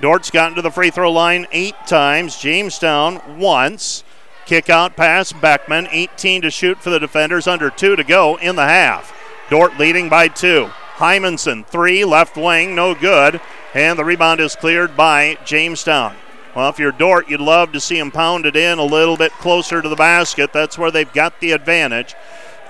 Dordt's 0.00 0.30
gotten 0.30 0.56
to 0.56 0.62
the 0.62 0.70
free 0.70 0.90
throw 0.90 1.10
line 1.10 1.46
eight 1.52 1.74
times. 1.86 2.38
Jamestown 2.38 3.38
once. 3.38 4.04
Kick 4.46 4.70
out 4.70 4.96
pass, 4.96 5.32
Beckman. 5.32 5.88
18 5.90 6.42
to 6.42 6.50
shoot 6.50 6.78
for 6.78 6.90
the 6.90 7.00
defenders, 7.00 7.46
under 7.46 7.68
two 7.68 7.96
to 7.96 8.04
go 8.04 8.36
in 8.36 8.56
the 8.56 8.66
half. 8.66 9.12
Dordt 9.50 9.78
leading 9.78 10.08
by 10.08 10.28
two. 10.28 10.70
Hymanson, 10.96 11.66
three, 11.66 12.04
left 12.04 12.36
wing, 12.36 12.74
no 12.74 12.94
good. 12.94 13.40
And 13.74 13.98
the 13.98 14.04
rebound 14.04 14.40
is 14.40 14.56
cleared 14.56 14.96
by 14.96 15.36
Jamestown. 15.44 16.16
Well, 16.56 16.70
if 16.70 16.78
you're 16.78 16.90
Dordt, 16.90 17.28
you'd 17.28 17.42
love 17.42 17.72
to 17.72 17.80
see 17.80 17.98
him 17.98 18.10
pounded 18.10 18.56
in 18.56 18.78
a 18.78 18.82
little 18.82 19.18
bit 19.18 19.30
closer 19.32 19.82
to 19.82 19.88
the 19.90 19.94
basket. 19.94 20.54
That's 20.54 20.78
where 20.78 20.90
they've 20.90 21.12
got 21.12 21.38
the 21.38 21.52
advantage. 21.52 22.14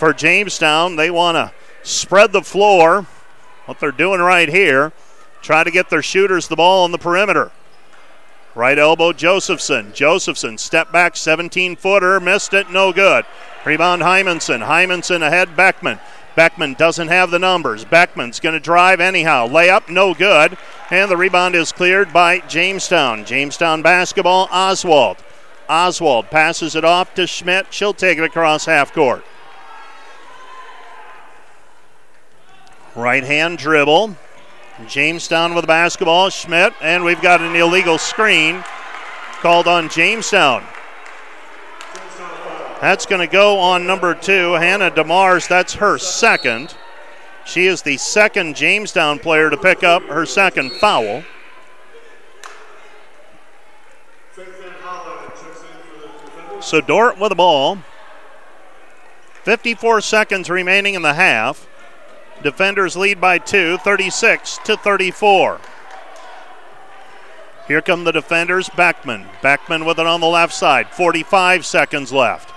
For 0.01 0.13
Jamestown, 0.13 0.97
they 0.97 1.09
want 1.09 1.37
to 1.37 1.53
spread 1.89 2.33
the 2.33 2.43
floor. 2.43 3.07
What 3.67 3.79
they're 3.79 3.93
doing 3.93 4.21
right 4.21 4.49
here, 4.49 4.93
try 5.41 5.63
to 5.63 5.71
get 5.71 5.89
their 5.89 6.03
shooters 6.03 6.49
the 6.49 6.57
ball 6.57 6.83
on 6.83 6.91
the 6.91 6.99
perimeter. 6.99 7.53
Right 8.57 8.77
elbow, 8.77 9.13
Josephson. 9.13 9.93
Josephson, 9.95 10.59
step 10.59 10.91
back, 10.91 11.15
17 11.17 11.77
footer, 11.77 12.19
missed 12.19 12.55
it, 12.55 12.69
no 12.69 12.93
good. 12.93 13.25
Rebound, 13.65 14.03
Hymanson. 14.03 14.67
Hymanson 14.67 15.25
ahead, 15.25 15.55
Beckman. 15.55 16.01
Beckman 16.35 16.75
doesn't 16.75 17.09
have 17.09 17.31
the 17.31 17.39
numbers. 17.39 17.85
Beckman's 17.85 18.41
going 18.41 18.55
to 18.55 18.61
drive 18.61 18.99
anyhow. 18.99 19.47
Layup, 19.47 19.89
no 19.89 20.13
good. 20.13 20.59
And 20.91 21.11
the 21.11 21.17
rebound 21.17 21.57
is 21.57 21.73
cleared 21.73 22.13
by 22.13 22.39
Jamestown. 22.41 23.25
Jamestown 23.25 23.83
basketball, 23.83 24.49
Oswald. 24.53 25.17
Oswald 25.69 26.31
passes 26.31 26.77
it 26.77 26.85
off 26.85 27.13
to 27.15 27.27
Schmidt. 27.27 27.73
She'll 27.73 27.93
take 27.93 28.19
it 28.19 28.25
across 28.25 28.67
half 28.67 28.93
court. 28.93 29.25
Right 32.95 33.25
hand 33.25 33.59
dribble. 33.59 34.17
Jamestown 34.87 35.55
with 35.55 35.65
the 35.65 35.69
basketball. 35.69 36.31
Schmidt, 36.31 36.73
and 36.81 37.05
we've 37.05 37.21
got 37.21 37.41
an 37.41 37.57
illegal 37.57 37.99
screen 37.99 38.63
called 39.41 39.67
on 39.67 39.89
Jamestown. 39.89 40.63
That's 42.81 43.07
going 43.07 43.27
to 43.27 43.33
go 43.33 43.59
on 43.59 43.87
number 43.87 44.15
two, 44.15 44.53
Hannah 44.53 44.91
DeMars. 44.91 45.49
That's 45.49 45.75
her 45.75 45.99
second. 45.99 46.77
She 47.47 47.67
is 47.69 47.83
the 47.83 47.97
second 47.97 48.57
Jamestown 48.57 49.21
player 49.21 49.51
to 49.51 49.57
pick 49.57 49.85
up 49.85 50.03
her 50.05 50.27
second 50.27 50.73
foul. 50.73 51.23
So 56.61 56.81
Dordt 56.81 57.19
with 57.19 57.31
the 57.31 57.37
ball. 57.37 57.79
54 59.45 60.01
seconds 60.01 60.51
remaining 60.51 60.95
in 60.95 61.03
the 61.03 61.15
half. 61.15 61.69
Defenders 62.43 62.97
lead 62.97 63.21
by 63.21 63.39
two, 63.39 63.79
36 63.79 64.59
to 64.65 64.77
34. 64.77 65.61
Here 67.69 67.81
come 67.81 68.03
the 68.03 68.13
defenders. 68.13 68.69
Beckman. 68.71 69.27
Beckman 69.41 69.85
with 69.85 70.01
it 70.01 70.07
on 70.07 70.21
the 70.21 70.27
left 70.27 70.53
side. 70.53 70.89
45 70.91 71.65
seconds 71.65 72.13
left. 72.13 72.53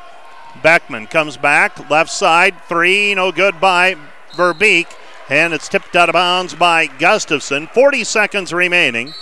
Beckman 0.63 1.05
comes 1.05 1.37
back, 1.37 1.89
left 1.91 2.09
side, 2.09 2.55
three, 2.67 3.13
no 3.13 3.31
good 3.31 3.61
by 3.61 3.95
Verbeek, 4.33 4.87
and 5.29 5.53
it's 5.53 5.67
tipped 5.67 5.95
out 5.95 6.09
of 6.09 6.13
bounds 6.13 6.55
by 6.55 6.87
Gustafson. 6.87 7.67
40 7.67 8.03
seconds 8.03 8.53
remaining. 8.53 9.13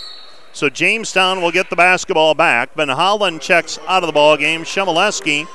So 0.52 0.68
Jamestown 0.68 1.40
will 1.40 1.50
get 1.50 1.70
the 1.70 1.76
basketball 1.76 2.34
back. 2.34 2.74
Van 2.74 2.88
Holland 2.88 3.40
checks 3.40 3.78
out 3.86 4.02
of 4.02 4.06
the 4.06 4.12
ball 4.12 4.36
game. 4.36 4.62
Shemileski 4.64 5.46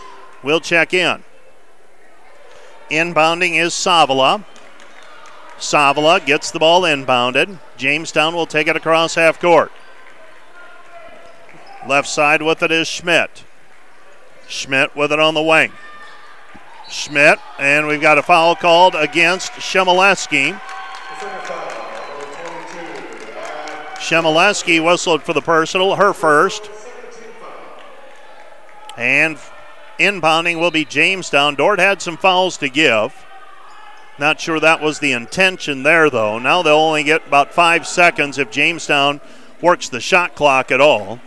will 0.43 0.59
check 0.59 0.93
in. 0.93 1.23
Inbounding 2.89 3.59
is 3.59 3.73
Savila. 3.73 4.45
Savila 5.57 6.23
gets 6.25 6.51
the 6.51 6.59
ball 6.59 6.81
inbounded. 6.81 7.59
Jamestown 7.77 8.35
will 8.35 8.45
take 8.45 8.67
it 8.67 8.75
across 8.75 9.15
half 9.15 9.39
court. 9.39 9.71
Left 11.87 12.07
side 12.07 12.41
with 12.41 12.61
it 12.63 12.71
is 12.71 12.87
Schmidt. 12.87 13.43
Schmidt 14.47 14.95
with 14.95 15.11
it 15.11 15.19
on 15.19 15.33
the 15.33 15.41
wing. 15.41 15.71
Schmidt, 16.89 17.39
and 17.57 17.87
we've 17.87 18.01
got 18.01 18.17
a 18.17 18.23
foul 18.23 18.55
called 18.55 18.95
against 18.95 19.51
Shemileski. 19.53 20.59
Shemileski 23.95 24.83
whistled 24.83 25.23
for 25.23 25.33
the 25.33 25.41
personal, 25.41 25.95
her 25.95 26.13
first. 26.13 26.69
And 28.97 29.37
inbounding 29.97 30.59
will 30.59 30.71
be 30.71 30.85
Jamestown. 30.85 31.55
Dordt 31.55 31.79
had 31.79 32.01
some 32.01 32.17
fouls 32.17 32.57
to 32.57 32.69
give. 32.69 33.25
Not 34.19 34.39
sure 34.39 34.59
that 34.59 34.81
was 34.81 34.99
the 34.99 35.13
intention 35.13 35.83
there, 35.83 36.09
though. 36.09 36.37
Now 36.37 36.61
they'll 36.61 36.75
only 36.75 37.03
get 37.03 37.25
about 37.27 37.53
five 37.53 37.87
seconds 37.87 38.37
if 38.37 38.51
Jamestown 38.51 39.21
works 39.61 39.89
the 39.89 39.99
shot 39.99 40.35
clock 40.35 40.71
at 40.71 40.81
all. 40.81 41.19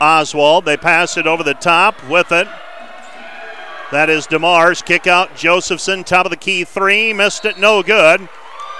Oswald, 0.00 0.64
they 0.64 0.76
pass 0.76 1.16
it 1.16 1.26
over 1.26 1.42
the 1.42 1.54
top 1.54 2.02
with 2.08 2.32
it. 2.32 2.48
That 3.92 4.08
is 4.08 4.26
DeMars. 4.26 4.84
Kick 4.84 5.06
out 5.06 5.34
Josephson, 5.34 6.04
top 6.04 6.26
of 6.26 6.30
the 6.30 6.36
key 6.36 6.64
three. 6.64 7.12
Missed 7.12 7.44
it, 7.44 7.58
no 7.58 7.82
good. 7.82 8.28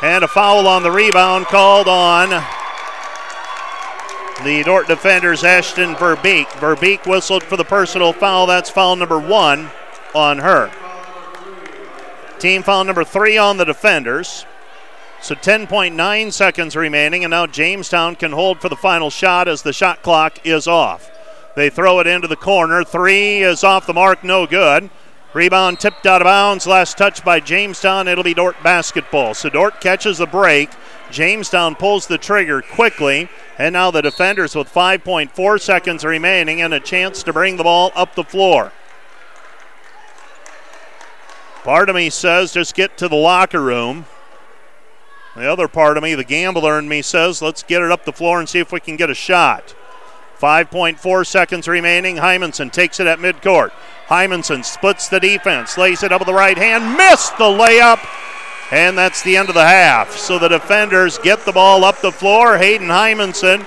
And 0.03 0.25
a 0.25 0.29
foul 0.29 0.67
on 0.67 0.83
the 0.83 0.91
rebound 0.91 1.47
called 1.47 1.89
on 1.89 2.31
the 4.45 4.63
Dordt 4.63 4.87
defenders, 4.87 5.45
Ashton 5.45 5.95
Verbeek. 5.97 6.47
Verbeek 6.47 7.07
whistled 7.07 7.43
for 7.43 7.57
the 7.57 7.65
personal 7.65 8.13
foul. 8.13 8.47
That's 8.47 8.71
foul 8.71 8.97
number 8.97 9.19
one 9.19 9.69
on 10.15 10.39
her. 10.39 10.71
Team 12.39 12.63
foul 12.63 12.85
number 12.85 13.05
three 13.05 13.37
on 13.37 13.59
the 13.59 13.67
defenders. 13.67 14.47
So 15.21 15.35
10.9 15.35 16.33
seconds 16.33 16.75
remaining, 16.75 17.25
and 17.25 17.33
now 17.33 17.47
Jamestown 17.47 18.17
can 18.17 18.33
hold 18.33 18.61
for 18.61 18.71
the 18.71 18.77
final 18.77 19.11
shot 19.11 19.49
as 19.49 19.61
the 19.61 19.75
shot 19.75 20.03
clock 20.03 20.47
is 20.47 20.67
off. 20.67 21.11
They 21.55 21.69
throw 21.69 22.01
it 22.01 22.07
into 22.07 22.27
the 22.27 22.37
corner. 22.37 22.85
Three 22.85 23.43
is 23.43 23.63
off 23.63 23.87
the 23.87 23.93
mark, 23.93 24.25
no 24.25 24.47
good. 24.47 24.89
Rebound 25.33 25.78
tipped 25.78 26.07
out 26.07 26.22
of 26.22 26.26
bounds. 26.26 26.66
Last 26.66 26.99
touch 26.99 27.24
by 27.24 27.39
Jamestown. 27.39 28.09
It'll 28.09 28.24
be 28.24 28.35
Dordt 28.35 28.61
basketball. 28.62 29.35
So 29.35 29.49
Dordt 29.49 29.81
catches 29.81 30.18
the 30.18 30.26
break. 30.26 30.70
Jamestown 31.12 31.76
pulls 31.76 32.07
the 32.07 32.18
trigger 32.18 32.62
quickly. 32.62 33.28
And 33.57 33.74
now 33.74 33.93
the 33.93 34.03
defenders 34.03 34.57
with 34.57 34.72
5.4 34.72 35.61
seconds 35.61 36.05
remaining 36.05 36.61
and 36.61 36.74
a 36.74 36.81
chance 36.81 37.22
to 37.22 37.33
bring 37.33 37.57
the 37.57 37.64
ball 37.64 37.93
up 37.95 38.16
the 38.16 38.24
floor. 38.24 38.72
Part 41.62 41.89
of 41.89 41.95
me 41.95 42.11
says 42.11 42.53
just 42.53 42.74
get 42.74 42.97
to 42.99 43.07
the 43.07 43.16
locker 43.16 43.62
room. 43.62 44.07
The 45.37 45.51
other 45.51 45.68
part 45.68 45.97
of 45.97 46.03
me, 46.03 46.16
the 46.16 46.24
gambler 46.24 46.78
in 46.78 46.89
me, 46.89 47.03
says 47.03 47.41
let's 47.41 47.62
get 47.62 47.83
it 47.83 47.93
up 47.93 48.05
the 48.05 48.12
floor 48.12 48.41
and 48.41 48.49
see 48.49 48.59
if 48.59 48.72
we 48.72 48.81
can 48.81 48.97
get 48.97 49.11
a 49.11 49.14
shot. 49.14 49.76
5.4 50.41 51.26
seconds 51.26 51.68
remaining. 51.68 52.16
Hymanson 52.16 52.72
takes 52.72 52.99
it 52.99 53.07
at 53.07 53.18
midcourt. 53.18 53.70
Hymanson 54.11 54.65
splits 54.65 55.09
the 55.09 55.21
defense, 55.21 55.79
lays 55.79 56.03
it 56.03 56.11
up 56.11 56.21
with 56.21 56.27
the 56.27 56.35
right 56.35 56.59
hand, 56.59 56.97
missed 56.97 57.39
the 57.39 57.45
layup, 57.45 58.05
and 58.73 58.99
that's 58.99 59.23
the 59.23 59.37
end 59.37 59.49
of 59.49 59.55
the 59.55 59.65
half. 59.65 60.17
So 60.17 60.37
the 60.37 60.49
defenders 60.49 61.17
get 61.19 61.45
the 61.45 61.53
ball 61.53 61.85
up 61.85 62.01
the 62.01 62.11
floor. 62.11 62.59
Hayden 62.59 62.89
Hymanson 62.89 63.65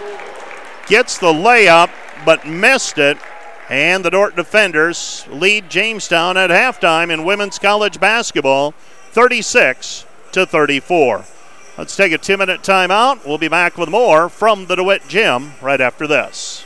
gets 0.87 1.17
the 1.17 1.31
layup, 1.31 1.89
but 2.25 2.45
missed 2.45 2.97
it. 2.97 3.17
And 3.69 4.03
the 4.03 4.11
Dordt 4.11 4.35
defenders 4.35 5.25
lead 5.29 5.69
Jamestown 5.69 6.35
at 6.35 6.49
halftime 6.49 7.09
in 7.09 7.23
women's 7.23 7.57
college 7.57 7.97
basketball 8.01 8.73
36 9.11 10.05
to 10.33 10.45
34. 10.45 11.23
Let's 11.77 11.95
take 11.95 12.11
a 12.11 12.17
two 12.17 12.35
minute 12.35 12.61
timeout. 12.63 13.25
We'll 13.25 13.37
be 13.37 13.47
back 13.47 13.77
with 13.77 13.87
more 13.87 14.27
from 14.27 14.65
the 14.65 14.75
DeWitt 14.75 15.07
Gym 15.07 15.53
right 15.61 15.79
after 15.79 16.05
this. 16.05 16.65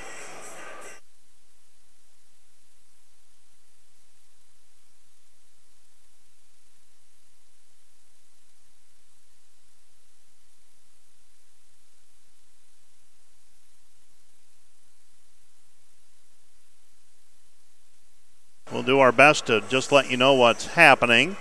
Do 18.88 19.00
our 19.00 19.12
best 19.12 19.46
to 19.48 19.62
just 19.68 19.92
let 19.92 20.10
you 20.10 20.16
know 20.16 20.34
what's 20.34 20.68
happening. 20.68 21.36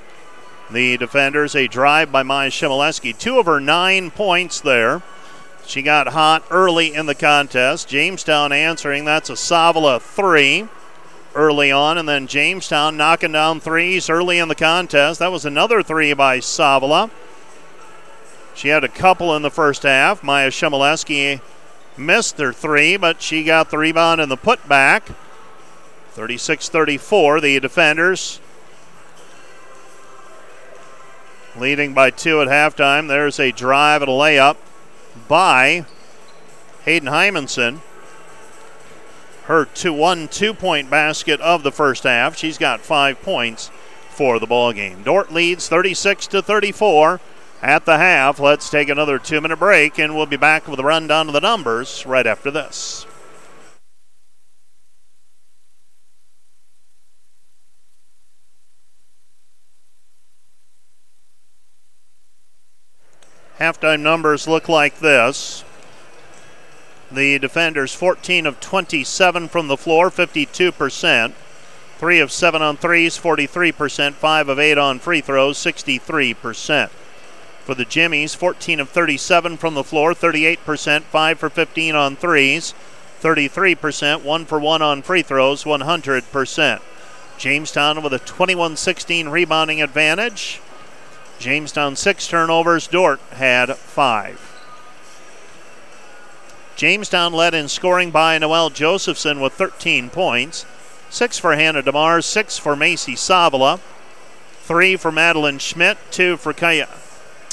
The 0.68 0.97
defenders, 0.97 1.55
a 1.55 1.68
drive 1.68 2.11
by 2.11 2.24
Maya 2.24 2.51
Shimileski. 2.51 3.16
Two 3.16 3.38
of 3.38 3.47
her 3.47 3.61
nine 3.61 4.11
points 4.11 4.61
there. 4.61 5.01
She 5.64 5.80
got 5.80 6.09
hot 6.09 6.44
early 6.51 6.92
in 6.92 7.07
the 7.07 7.14
contest. 7.14 7.88
Jamestown 7.88 8.51
answering. 8.51 9.05
That's 9.05 9.30
a 9.30 9.34
Savala 9.34 10.03
three 10.03 10.66
early 11.36 11.70
on, 11.70 11.99
and 11.99 12.09
then 12.09 12.26
Jamestown 12.26 12.97
knocking 12.97 13.32
down 13.32 13.61
threes 13.61 14.11
early 14.11 14.38
in 14.38 14.49
the 14.49 14.57
contest. 14.57 15.20
That 15.20 15.30
was 15.30 15.44
another 15.44 15.84
three 15.84 16.14
by 16.14 16.40
Savala. 16.40 17.11
She 18.57 18.68
had 18.68 18.82
a 18.82 18.88
couple 18.88 19.36
in 19.36 19.42
the 19.42 19.51
first 19.53 19.84
half. 19.84 20.24
Maya 20.24 20.51
Shimileski 20.51 21.40
missed 21.97 22.38
her 22.38 22.53
three, 22.53 22.97
but 22.97 23.22
she 23.22 23.44
got 23.44 23.70
the 23.70 23.78
rebound 23.78 24.20
and 24.20 24.32
the 24.32 24.36
putback. 24.36 25.14
36 26.16 26.70
34, 26.70 27.42
the 27.42 27.60
defenders 27.60 28.40
leading 31.54 31.92
by 31.92 32.08
two 32.08 32.40
at 32.40 32.48
halftime. 32.48 33.06
There's 33.06 33.38
a 33.38 33.52
drive 33.52 34.00
and 34.00 34.08
a 34.08 34.14
layup 34.14 34.56
by 35.28 35.84
Hayden 36.86 37.10
Hymanson. 37.10 37.80
Her 39.44 39.66
two 39.66 39.92
one 39.92 40.28
two 40.28 40.54
point 40.54 40.88
basket 40.88 41.38
of 41.42 41.62
the 41.62 41.70
first 41.70 42.04
half. 42.04 42.34
She's 42.34 42.56
got 42.56 42.80
five 42.80 43.20
points 43.20 43.70
for 44.08 44.38
the 44.38 44.46
ball 44.46 44.72
game. 44.72 45.02
Dordt 45.02 45.30
leads 45.30 45.68
36 45.68 46.28
to 46.28 46.40
34 46.40 47.20
at 47.60 47.84
the 47.84 47.98
half. 47.98 48.40
Let's 48.40 48.70
take 48.70 48.88
another 48.88 49.18
two 49.18 49.42
minute 49.42 49.58
break 49.58 49.98
and 49.98 50.16
we'll 50.16 50.24
be 50.24 50.38
back 50.38 50.66
with 50.66 50.80
a 50.80 50.82
rundown 50.82 51.26
of 51.28 51.34
the 51.34 51.42
numbers 51.42 52.06
right 52.06 52.26
after 52.26 52.50
this. 52.50 53.06
Halftime 63.59 64.00
numbers 64.00 64.46
look 64.46 64.68
like 64.68 64.98
this. 64.98 65.64
The 67.11 67.38
defenders 67.38 67.94
14 67.94 68.44
of 68.44 68.61
27 68.61 69.48
from 69.48 69.68
the 69.68 69.76
floor, 69.76 70.11
52%. 70.11 71.32
3 71.98 72.20
of 72.20 72.30
7 72.30 72.61
on 72.62 72.76
threes, 72.76 73.16
43%. 73.16 74.12
5 74.12 74.48
of 74.48 74.59
8 74.59 74.76
on 74.76 74.98
free 74.98 75.22
throws, 75.22 75.57
63%. 75.57 76.90
For 77.64 77.74
the 77.74 77.86
Jimmies, 77.86 78.34
14 78.34 78.80
of 78.80 78.90
37 78.90 79.57
from 79.57 79.74
the 79.74 79.84
floor, 79.84 80.12
38%. 80.12 81.02
5 81.02 81.38
for 81.38 81.48
15 81.48 81.94
on 81.94 82.16
threes, 82.16 82.74
33%. 83.22 84.22
1 84.22 84.44
for 84.44 84.61
1 84.61 84.82
on 84.82 85.00
free 85.00 85.22
throws, 85.22 85.64
100%. 85.64 86.80
Jamestown 87.38 88.02
with 88.02 88.12
a 88.12 88.18
21 88.18 88.76
16 88.76 89.28
rebounding 89.28 89.80
advantage. 89.80 90.61
Jamestown 91.39 91.97
six 91.97 92.26
turnovers. 92.26 92.87
Dordt 92.87 93.20
had 93.32 93.74
five. 93.76 94.41
Jamestown 96.76 97.32
led 97.32 97.55
in 97.55 97.68
scoring 97.68 98.11
by 98.11 98.37
Noel 98.39 98.70
Josephson 98.70 99.41
with 99.41 99.55
13 99.55 100.11
points. 100.11 100.66
Six 101.09 101.39
for 101.39 101.55
Hannah 101.55 101.82
DeMars, 101.82 102.24
six 102.24 102.59
for 102.59 102.76
Macy 102.76 103.14
Savala, 103.14 103.80
three 104.62 104.97
for 104.97 105.12
Madeline 105.12 105.59
Schmidt, 105.59 105.97
two 106.11 106.37
for 106.37 106.53
Kaya, 106.53 106.89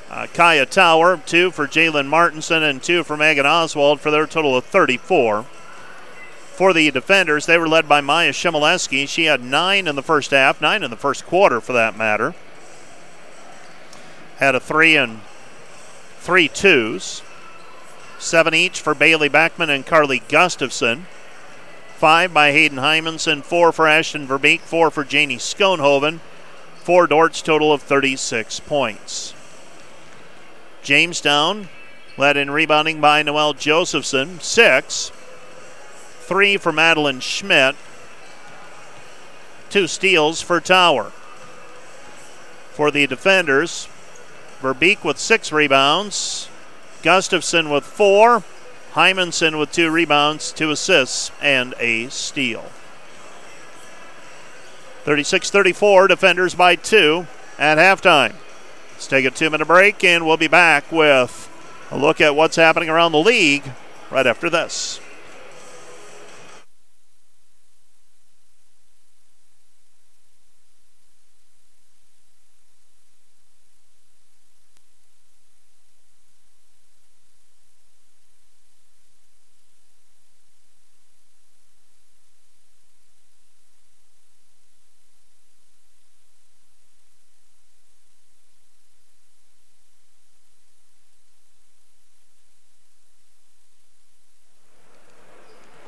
uh, 0.10 0.28
Kaya 0.34 0.66
Tower, 0.66 1.22
two 1.26 1.52
for 1.52 1.68
Jalen 1.68 2.08
Martinson, 2.08 2.64
and 2.64 2.82
two 2.82 3.04
for 3.04 3.16
Megan 3.16 3.46
Oswald 3.46 4.02
for 4.02 4.12
their 4.12 4.28
total 4.28 4.58
of 4.58 4.66
34. 4.66 5.44
For 5.44 6.74
the 6.74 6.92
defenders, 6.92 7.46
they 7.46 7.58
were 7.58 7.70
led 7.70 7.88
by 7.88 8.02
Maya 8.02 8.32
Shemileski. 8.32 9.08
She 9.08 9.26
had 9.26 9.44
nine 9.44 9.88
in 9.88 9.96
the 9.96 10.04
first 10.04 10.32
half, 10.32 10.60
nine 10.60 10.84
in 10.84 10.90
the 10.90 10.98
first 10.98 11.26
quarter 11.26 11.62
for 11.62 11.74
that 11.74 11.98
matter 11.98 12.34
had 14.44 14.56
a 14.56 14.60
three 14.60 14.98
and 14.98 15.22
three 16.20 16.50
twos. 16.50 17.24
Seven 18.20 18.54
each 18.54 18.82
for 18.82 18.94
Bailey 18.94 19.30
Beckman 19.30 19.70
and 19.70 19.86
Carly 19.86 20.22
Gustafson. 20.28 21.08
Five 21.96 22.34
by 22.34 22.52
Hayden 22.52 22.80
Hymanson, 22.80 23.44
four 23.44 23.72
for 23.72 23.88
Ashton 23.88 24.28
Verbeek, 24.28 24.60
four 24.60 24.92
for 24.92 25.06
Janie 25.06 25.38
Schoenhoven. 25.38 26.20
For 26.76 27.08
Dordt's 27.08 27.42
total 27.42 27.72
of 27.72 27.82
36 27.82 28.60
points. 28.62 29.34
Jamestown 30.82 31.70
led 32.18 32.36
in 32.36 32.52
rebounding 32.52 33.00
by 33.00 33.24
Noel 33.24 33.54
Josephson, 33.54 34.42
six. 34.42 35.12
Three 36.20 36.58
for 36.58 36.74
Madeline 36.74 37.22
Schmidt. 37.22 37.76
Two 39.70 39.88
steals 39.88 40.42
for 40.42 40.60
Tower. 40.60 41.14
For 42.72 42.92
the 42.92 43.08
defenders, 43.08 43.88
Verbeek 44.64 45.04
with 45.04 45.20
six 45.20 45.52
rebounds. 45.52 46.48
Gustafson 47.04 47.70
with 47.70 47.84
four. 47.84 48.44
Hymanson 48.94 49.60
with 49.60 49.72
two 49.72 49.90
rebounds, 49.90 50.52
two 50.54 50.72
assists, 50.72 51.32
and 51.42 51.74
a 51.80 52.08
steal. 52.10 52.64
36 55.04 55.50
34, 55.50 56.08
defenders 56.08 56.56
by 56.56 56.76
two 56.76 57.28
at 57.60 57.78
halftime. 57.78 58.36
Let's 58.94 59.08
take 59.08 59.26
a 59.26 59.32
two 59.32 59.50
minute 59.50 59.68
break 59.68 60.02
and 60.04 60.26
we'll 60.26 60.38
be 60.38 60.48
back 60.48 60.90
with 60.92 61.50
a 61.92 61.98
look 61.98 62.22
at 62.22 62.36
what's 62.36 62.56
happening 62.56 62.88
around 62.88 63.12
the 63.12 63.20
league 63.20 63.64
right 64.10 64.26
after 64.26 64.50
this. 64.50 65.02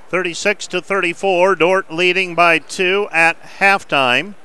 36 0.10 0.68
to 0.68 0.82
34. 0.82 1.56
Dordt 1.56 1.92
leading 1.92 2.36
by 2.36 2.60
two 2.60 3.08
at 3.12 3.42
halftime. 3.42 4.36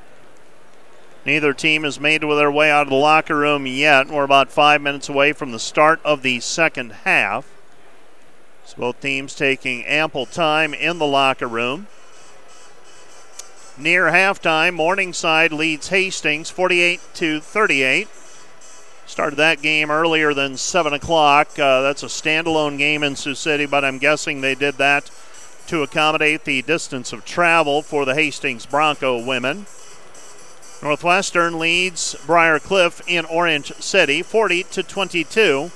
Neither 1.26 1.52
team 1.52 1.84
has 1.84 2.00
made 2.00 2.22
their 2.22 2.50
way 2.50 2.70
out 2.70 2.84
of 2.86 2.88
the 2.88 2.94
locker 2.94 3.36
room 3.36 3.66
yet. 3.66 4.08
We're 4.08 4.24
about 4.24 4.50
five 4.50 4.80
minutes 4.80 5.08
away 5.08 5.32
from 5.32 5.52
the 5.52 5.58
start 5.58 6.00
of 6.02 6.22
the 6.22 6.40
second 6.40 6.92
half. 7.04 7.46
So 8.64 8.76
both 8.78 9.00
teams 9.00 9.34
taking 9.34 9.84
ample 9.84 10.24
time 10.24 10.72
in 10.72 10.98
the 10.98 11.06
locker 11.06 11.46
room. 11.46 11.88
Near 13.76 14.06
halftime, 14.06 14.74
Morningside 14.74 15.52
leads 15.52 15.88
Hastings 15.88 16.50
48 16.50 17.00
to 17.14 17.40
38. 17.40 18.08
Started 19.06 19.36
that 19.36 19.60
game 19.60 19.90
earlier 19.90 20.32
than 20.32 20.56
7 20.56 20.92
o'clock. 20.92 21.58
Uh, 21.58 21.82
that's 21.82 22.02
a 22.02 22.06
standalone 22.06 22.78
game 22.78 23.02
in 23.02 23.16
Sioux 23.16 23.34
City, 23.34 23.66
but 23.66 23.84
I'm 23.84 23.98
guessing 23.98 24.40
they 24.40 24.54
did 24.54 24.76
that 24.76 25.10
to 25.70 25.84
accommodate 25.84 26.44
the 26.44 26.62
distance 26.62 27.12
of 27.12 27.24
travel 27.24 27.80
for 27.80 28.04
the 28.04 28.16
Hastings 28.16 28.66
Bronco 28.66 29.24
women. 29.24 29.66
Northwestern 30.82 31.60
leads 31.60 32.16
Briar 32.26 32.58
Cliff 32.58 33.00
in 33.06 33.24
Orange 33.26 33.72
City 33.74 34.20
40 34.20 34.64
to 34.64 34.82
22 34.82 35.70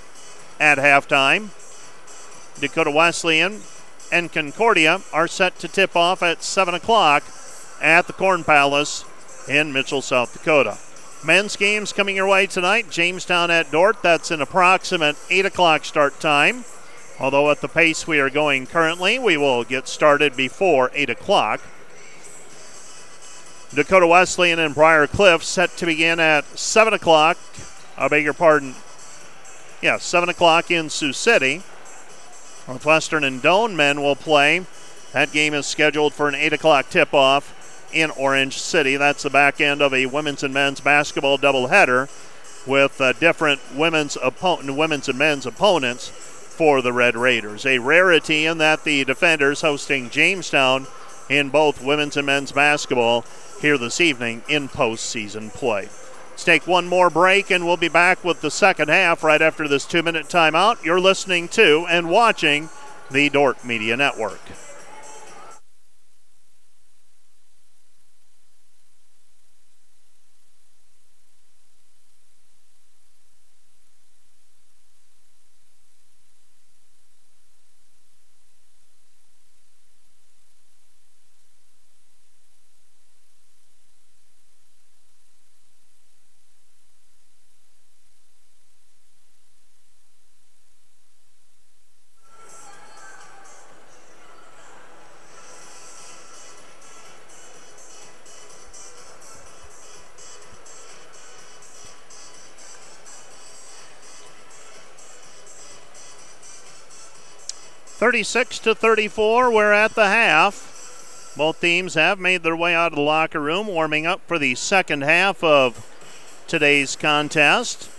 at 0.59 0.79
halftime. 0.79 1.51
Dakota 2.61 2.91
Wesleyan 2.91 3.61
and 4.11 4.33
Concordia 4.33 5.01
are 5.13 5.29
set 5.29 5.61
to 5.61 5.69
tip 5.69 5.95
off 5.95 6.25
at 6.25 6.43
7 6.43 6.75
o'clock 6.75 7.23
at 7.81 8.09
the 8.09 8.13
Corn 8.13 8.43
Palace 8.43 9.05
in 9.49 9.73
Mitchell, 9.73 10.03
South 10.03 10.33
Dakota. 10.33 10.77
Men's 11.25 11.55
games 11.55 11.93
coming 11.93 12.17
your 12.17 12.27
way 12.27 12.49
tonight. 12.49 12.91
Jamestown 12.91 13.53
at 13.53 13.71
Dordt. 13.71 14.03
That's 14.03 14.33
an 14.33 14.41
approximate 14.41 15.15
8 15.31 15.47
o'clock 15.47 15.85
start 15.85 16.19
time. 16.19 16.65
Although 17.21 17.51
at 17.51 17.61
the 17.61 17.69
pace 17.69 18.07
we 18.07 18.19
are 18.19 18.31
going 18.31 18.67
currently, 18.67 19.19
we 19.19 19.37
will 19.37 19.63
get 19.63 19.87
started 19.87 20.37
before 20.37 20.91
8 20.95 21.11
o'clock. 21.11 21.61
Dakota 23.73 24.07
Wesleyan 24.07 24.59
and 24.59 24.75
Briar 24.75 25.07
Cliff 25.07 25.45
set 25.45 25.77
to 25.77 25.87
begin 25.87 26.19
at 26.19 26.45
7 26.59 26.93
o'clock. 26.93 27.39
I 27.97 28.09
beg 28.09 28.25
your 28.25 28.33
pardon. 28.33 28.75
Yeah, 29.81 29.99
7 29.99 30.29
o'clock 30.29 30.71
in 30.71 30.91
Sioux 30.91 31.13
City. 31.13 31.63
Northwestern 32.67 33.23
and 33.23 33.41
Doane 33.43 33.77
men 33.77 34.01
will 34.03 34.17
play. 34.17 34.65
That 35.13 35.31
game 35.33 35.55
is 35.55 35.67
scheduled 35.67 36.15
for 36.15 36.29
an 36.29 36.35
8 36.35 36.55
o'clock 36.55 36.89
tip 36.89 37.15
off 37.15 37.91
in 37.93 38.11
Orange 38.11 38.59
City. 38.59 38.97
That's 38.97 39.23
the 39.23 39.31
back 39.31 39.61
end 39.61 39.83
of 39.83 39.95
a 39.95 40.07
women's 40.07 40.43
and 40.43 40.53
men's 40.53 40.81
basketball 40.81 41.39
doubleheader 41.39 42.09
with 42.67 43.01
uh, 43.01 43.13
different 43.13 43.61
women's, 43.75 44.17
oppo- 44.17 44.69
women's 44.75 45.09
and 45.09 45.19
men's 45.19 45.47
opponents 45.47 46.11
for 46.55 46.81
the 46.81 46.93
Red 46.93 47.17
Raiders. 47.17 47.67
A 47.67 47.79
rarity 47.79 48.47
in 48.47 48.59
that 48.59 48.85
the 48.85 49.05
defenders 49.05 49.61
hosting 49.61 50.09
Jamestown 50.09 50.87
in 51.29 51.51
both 51.51 51.83
women's 51.83 52.17
and 52.17 52.27
men's 52.27 52.53
basketball 52.53 53.25
here 53.61 53.77
this 53.77 54.01
evening 54.01 54.43
in 54.49 54.69
postseason 54.69 55.53
play. 55.53 55.89
Let's 56.31 56.45
take 56.45 56.67
one 56.67 56.87
more 56.87 57.11
break 57.11 57.51
and 57.51 57.65
we'll 57.65 57.77
be 57.77 57.89
back 57.89 58.25
with 58.25 58.41
the 58.41 58.51
second 58.51 58.89
half 58.89 59.23
right 59.25 59.43
after 59.43 59.67
this 59.67 59.85
two 59.85 60.03
minute 60.03 60.27
timeout. 60.27 60.85
You're 60.85 61.01
listening 61.01 61.49
to 61.49 61.87
and 61.89 62.09
watching 62.09 62.69
the 63.11 63.29
Dordt 63.29 63.65
Media 63.65 63.97
Network. 63.97 64.41
36 108.15 108.61
to 108.61 108.77
34. 108.77 109.51
We're 109.51 109.73
at 109.73 109.97
the 109.97 110.07
half. 110.07 111.35
Both 111.37 111.61
teams 111.61 111.95
have 111.95 112.21
made 112.21 112.45
their 112.45 112.55
way 112.55 112.73
out 112.73 112.93
of 112.93 112.95
the 112.95 113.03
locker 113.03 113.41
room, 113.41 113.67
warming 113.67 114.07
up 114.07 114.21
for 114.29 114.39
the 114.39 114.55
second 114.55 115.03
half 115.03 115.43
of 115.43 115.85
today's 116.47 116.95
contest. 116.95 117.91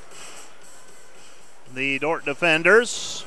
The 1.74 2.00
Dordt 2.00 2.24
defenders 2.24 3.26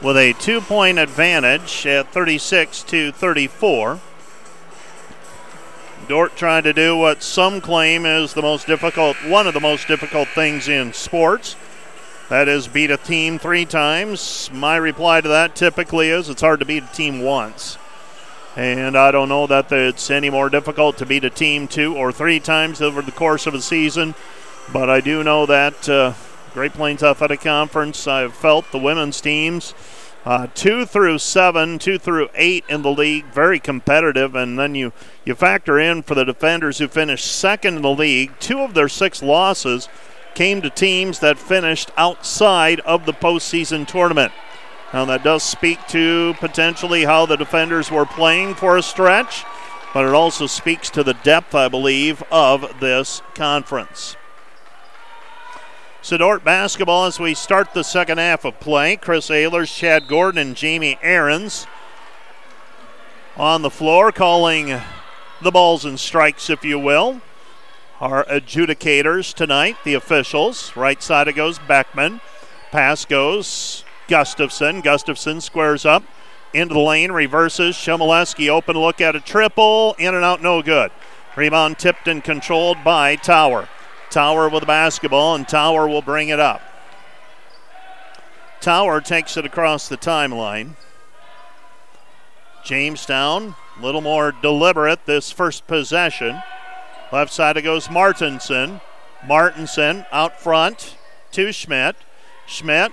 with 0.00 0.16
a 0.16 0.34
two 0.34 0.60
point 0.60 1.00
advantage 1.00 1.84
at 1.84 2.12
36 2.12 2.84
to 2.84 3.10
34. 3.10 3.98
Dordt 6.06 6.36
trying 6.36 6.62
to 6.62 6.72
do 6.72 6.96
what 6.96 7.24
some 7.24 7.60
claim 7.60 8.06
is 8.06 8.34
the 8.34 8.42
most 8.42 8.68
difficult, 8.68 9.16
one 9.24 9.48
of 9.48 9.54
the 9.54 9.58
most 9.58 9.88
difficult 9.88 10.28
things 10.28 10.68
in 10.68 10.92
sports 10.92 11.56
that 12.28 12.46
is, 12.48 12.68
beat 12.68 12.90
a 12.90 12.96
team 12.96 13.38
three 13.38 13.64
times. 13.64 14.50
My 14.52 14.76
reply 14.76 15.20
to 15.20 15.28
that 15.28 15.56
typically 15.56 16.10
is 16.10 16.28
it's 16.28 16.42
hard 16.42 16.60
to 16.60 16.66
beat 16.66 16.84
a 16.84 16.94
team 16.94 17.22
once. 17.22 17.78
And 18.54 18.98
I 18.98 19.12
don't 19.12 19.28
know 19.28 19.46
that 19.46 19.70
it's 19.72 20.10
any 20.10 20.30
more 20.30 20.50
difficult 20.50 20.98
to 20.98 21.06
beat 21.06 21.24
a 21.24 21.30
team 21.30 21.68
two 21.68 21.96
or 21.96 22.12
three 22.12 22.40
times 22.40 22.82
over 22.82 23.00
the 23.00 23.12
course 23.12 23.46
of 23.46 23.54
a 23.54 23.62
season. 23.62 24.14
But 24.72 24.90
I 24.90 25.00
do 25.00 25.24
know 25.24 25.46
that 25.46 25.88
uh, 25.88 26.12
Great 26.52 26.72
Plains 26.72 27.02
Athletic 27.02 27.40
Conference, 27.40 28.06
I've 28.06 28.34
felt 28.34 28.70
the 28.72 28.78
women's 28.78 29.20
teams, 29.20 29.74
uh, 30.26 30.48
two 30.54 30.84
through 30.84 31.18
seven, 31.18 31.78
two 31.78 31.98
through 31.98 32.28
eight 32.34 32.64
in 32.68 32.82
the 32.82 32.90
league, 32.90 33.26
very 33.26 33.58
competitive. 33.58 34.34
And 34.34 34.58
then 34.58 34.74
you, 34.74 34.92
you 35.24 35.34
factor 35.34 35.78
in 35.78 36.02
for 36.02 36.14
the 36.14 36.24
defenders 36.24 36.78
who 36.78 36.88
finished 36.88 37.26
second 37.26 37.76
in 37.76 37.82
the 37.82 37.94
league, 37.94 38.32
two 38.40 38.60
of 38.60 38.74
their 38.74 38.88
six 38.88 39.22
losses 39.22 39.88
came 40.38 40.62
to 40.62 40.70
teams 40.70 41.18
that 41.18 41.36
finished 41.36 41.90
outside 41.96 42.78
of 42.80 43.06
the 43.06 43.12
postseason 43.12 43.84
tournament. 43.84 44.32
Now, 44.92 45.04
that 45.06 45.24
does 45.24 45.42
speak 45.42 45.84
to 45.88 46.32
potentially 46.38 47.02
how 47.02 47.26
the 47.26 47.34
defenders 47.34 47.90
were 47.90 48.06
playing 48.06 48.54
for 48.54 48.76
a 48.76 48.82
stretch, 48.82 49.44
but 49.92 50.06
it 50.06 50.14
also 50.14 50.46
speaks 50.46 50.90
to 50.90 51.02
the 51.02 51.14
depth, 51.14 51.56
I 51.56 51.66
believe, 51.66 52.22
of 52.30 52.78
this 52.78 53.20
conference. 53.34 54.14
Sedort 56.04 56.44
basketball 56.44 57.06
as 57.06 57.18
we 57.18 57.34
start 57.34 57.74
the 57.74 57.82
second 57.82 58.18
half 58.18 58.44
of 58.44 58.60
play. 58.60 58.94
Chris 58.94 59.30
Ehlers, 59.30 59.74
Chad 59.74 60.06
Gordon, 60.06 60.38
and 60.38 60.54
Jamie 60.54 61.00
Ahrens 61.02 61.66
on 63.36 63.62
the 63.62 63.70
floor 63.70 64.12
calling 64.12 64.80
the 65.42 65.50
balls 65.50 65.84
and 65.84 65.98
strikes, 65.98 66.48
if 66.48 66.64
you 66.64 66.78
will 66.78 67.22
our 68.00 68.24
adjudicators 68.24 69.34
tonight, 69.34 69.76
the 69.84 69.94
officials. 69.94 70.76
Right 70.76 71.02
side 71.02 71.28
it 71.28 71.34
goes 71.34 71.58
Beckman. 71.58 72.20
Pass 72.70 73.04
goes 73.04 73.84
Gustafson. 74.08 74.80
Gustafson 74.80 75.40
squares 75.40 75.84
up 75.84 76.04
into 76.54 76.74
the 76.74 76.80
lane, 76.80 77.12
reverses. 77.12 77.76
Shimoleski 77.76 78.48
open 78.48 78.76
look 78.76 79.00
at 79.00 79.16
a 79.16 79.20
triple. 79.20 79.94
In 79.98 80.14
and 80.14 80.24
out, 80.24 80.42
no 80.42 80.62
good. 80.62 80.90
Rebound 81.36 81.78
tipped 81.78 82.08
and 82.08 82.22
controlled 82.22 82.82
by 82.84 83.16
Tower. 83.16 83.68
Tower 84.10 84.48
with 84.48 84.62
the 84.62 84.66
basketball, 84.66 85.34
and 85.34 85.46
Tower 85.46 85.86
will 85.86 86.02
bring 86.02 86.28
it 86.28 86.40
up. 86.40 86.62
Tower 88.60 89.00
takes 89.00 89.36
it 89.36 89.44
across 89.44 89.88
the 89.88 89.96
timeline. 89.96 90.70
Jamestown 92.64 93.54
A 93.78 93.82
little 93.82 94.00
more 94.00 94.32
deliberate 94.32 95.06
this 95.06 95.30
first 95.30 95.66
possession. 95.66 96.42
Left 97.10 97.32
side 97.32 97.56
it 97.56 97.62
goes 97.62 97.90
Martinson. 97.90 98.80
Martinson 99.26 100.04
out 100.12 100.40
front 100.40 100.96
to 101.32 101.52
Schmidt. 101.52 101.96
Schmidt 102.46 102.92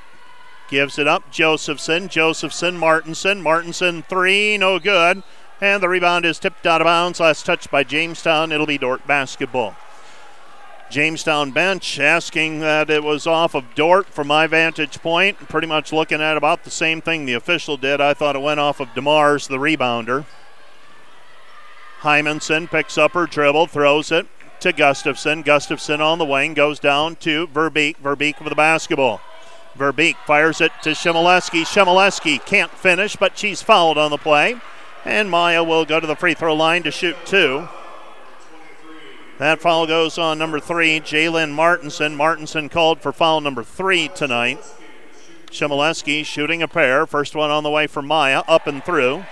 gives 0.70 0.98
it 0.98 1.08
up. 1.08 1.32
Josephson. 1.32 2.08
Josephson. 2.08 2.78
Martinson. 2.78 3.42
Martinson 3.42 4.04
three. 4.04 4.58
No 4.58 4.80
good. 4.80 5.24
And 5.62 5.82
the 5.82 5.90
rebound 5.90 6.26
is 6.26 6.40
tipped 6.40 6.66
out 6.66 6.82
of 6.82 6.86
bounds. 6.86 7.20
Last 7.20 7.46
touch 7.46 7.70
by 7.70 7.84
Jamestown. 7.84 8.52
It'll 8.52 8.66
be 8.66 8.78
Dordt 8.78 9.06
basketball. 9.08 9.76
Jamestown 10.90 11.52
bench 11.52 12.00
asking 12.00 12.60
that 12.60 12.90
it 12.90 13.04
was 13.04 13.26
off 13.26 13.56
of 13.56 13.74
Dordt 13.74 14.08
from 14.08 14.28
my 14.28 14.48
vantage 14.48 15.02
point. 15.02 15.38
Pretty 15.50 15.68
much 15.68 15.92
looking 15.92 16.22
at 16.22 16.38
about 16.38 16.64
the 16.64 16.70
same 16.70 17.02
thing 17.02 17.26
the 17.26 17.34
official 17.34 17.76
did. 17.76 18.00
I 18.00 18.14
thought 18.14 18.36
it 18.36 18.42
went 18.42 18.60
off 18.60 18.80
of 18.80 18.90
DeMars, 18.90 19.48
the 19.48 19.58
rebounder. 19.58 20.26
Hymanson 22.06 22.70
picks 22.70 23.00
up 23.00 23.14
her 23.14 23.26
dribble, 23.26 23.66
throws 23.66 24.12
it 24.12 24.28
to 24.60 24.72
Gustafson. 24.72 25.42
Gustafson 25.42 26.02
on 26.02 26.20
the 26.20 26.26
wing 26.26 26.54
goes 26.54 26.80
down 26.80 27.16
to 27.18 27.48
Verbeek. 27.48 27.98
Verbeek 27.98 28.40
with 28.40 28.50
the 28.50 28.56
basketball. 28.56 29.22
Verbeek 29.76 30.16
fires 30.28 30.62
it 30.62 30.72
to 30.84 30.92
Shimoleski. 30.92 31.64
Shimoleski 31.64 32.46
can't 32.46 32.70
finish, 32.70 33.16
but 33.16 33.38
she's 33.38 33.64
fouled 33.64 33.98
on 33.98 34.12
the 34.12 34.18
play. 34.18 34.56
And 35.04 35.32
Maya 35.32 35.64
will 35.64 35.84
go 35.84 36.00
to 36.00 36.06
the 36.06 36.16
free 36.16 36.36
throw 36.36 36.54
line 36.54 36.84
to 36.84 36.92
shoot 36.92 37.16
two. 37.26 37.68
That 39.40 39.60
foul 39.60 39.88
goes 39.88 40.20
on 40.20 40.38
number 40.38 40.60
three, 40.60 41.00
Jalen 41.00 41.54
Martinson. 41.54 42.16
Martinson 42.16 42.70
called 42.70 43.02
for 43.02 43.12
foul 43.12 43.42
number 43.42 43.64
three 43.64 44.10
tonight. 44.10 44.60
Shimoleski 45.48 46.24
shooting 46.24 46.62
a 46.62 46.68
pair. 46.68 47.08
First 47.08 47.36
one 47.36 47.50
on 47.50 47.64
the 47.64 47.72
way 47.72 47.88
for 47.88 48.04
Maya, 48.04 48.44
up 48.48 48.68
and 48.68 48.84
through. 48.84 49.26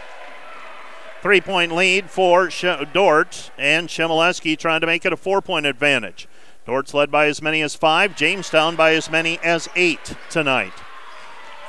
Three 1.23 1.39
point 1.39 1.73
lead 1.73 2.09
for 2.09 2.49
Dordt, 2.91 3.51
and 3.57 3.87
Shimoleski 3.87 4.57
trying 4.57 4.81
to 4.81 4.87
make 4.87 5.05
it 5.05 5.13
a 5.13 5.15
four 5.15 5.41
point 5.41 5.65
advantage. 5.65 6.27
Dordt's 6.65 6.93
led 6.93 7.11
by 7.11 7.27
as 7.27 7.41
many 7.41 7.61
as 7.61 7.75
five, 7.75 8.13
Jamestown 8.13 8.75
by 8.75 8.93
as 8.93 9.09
many 9.09 9.39
as 9.41 9.69
eight 9.73 10.17
tonight. 10.29 10.73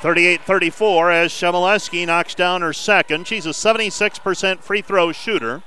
38 0.01 0.41
34 0.41 1.09
as 1.09 1.31
Shimoleski 1.31 2.05
knocks 2.05 2.35
down 2.35 2.63
her 2.63 2.73
second. 2.73 3.27
She's 3.27 3.45
a 3.45 3.51
76% 3.51 4.59
free 4.59 4.81
throw 4.81 5.13
shooter. 5.13 5.63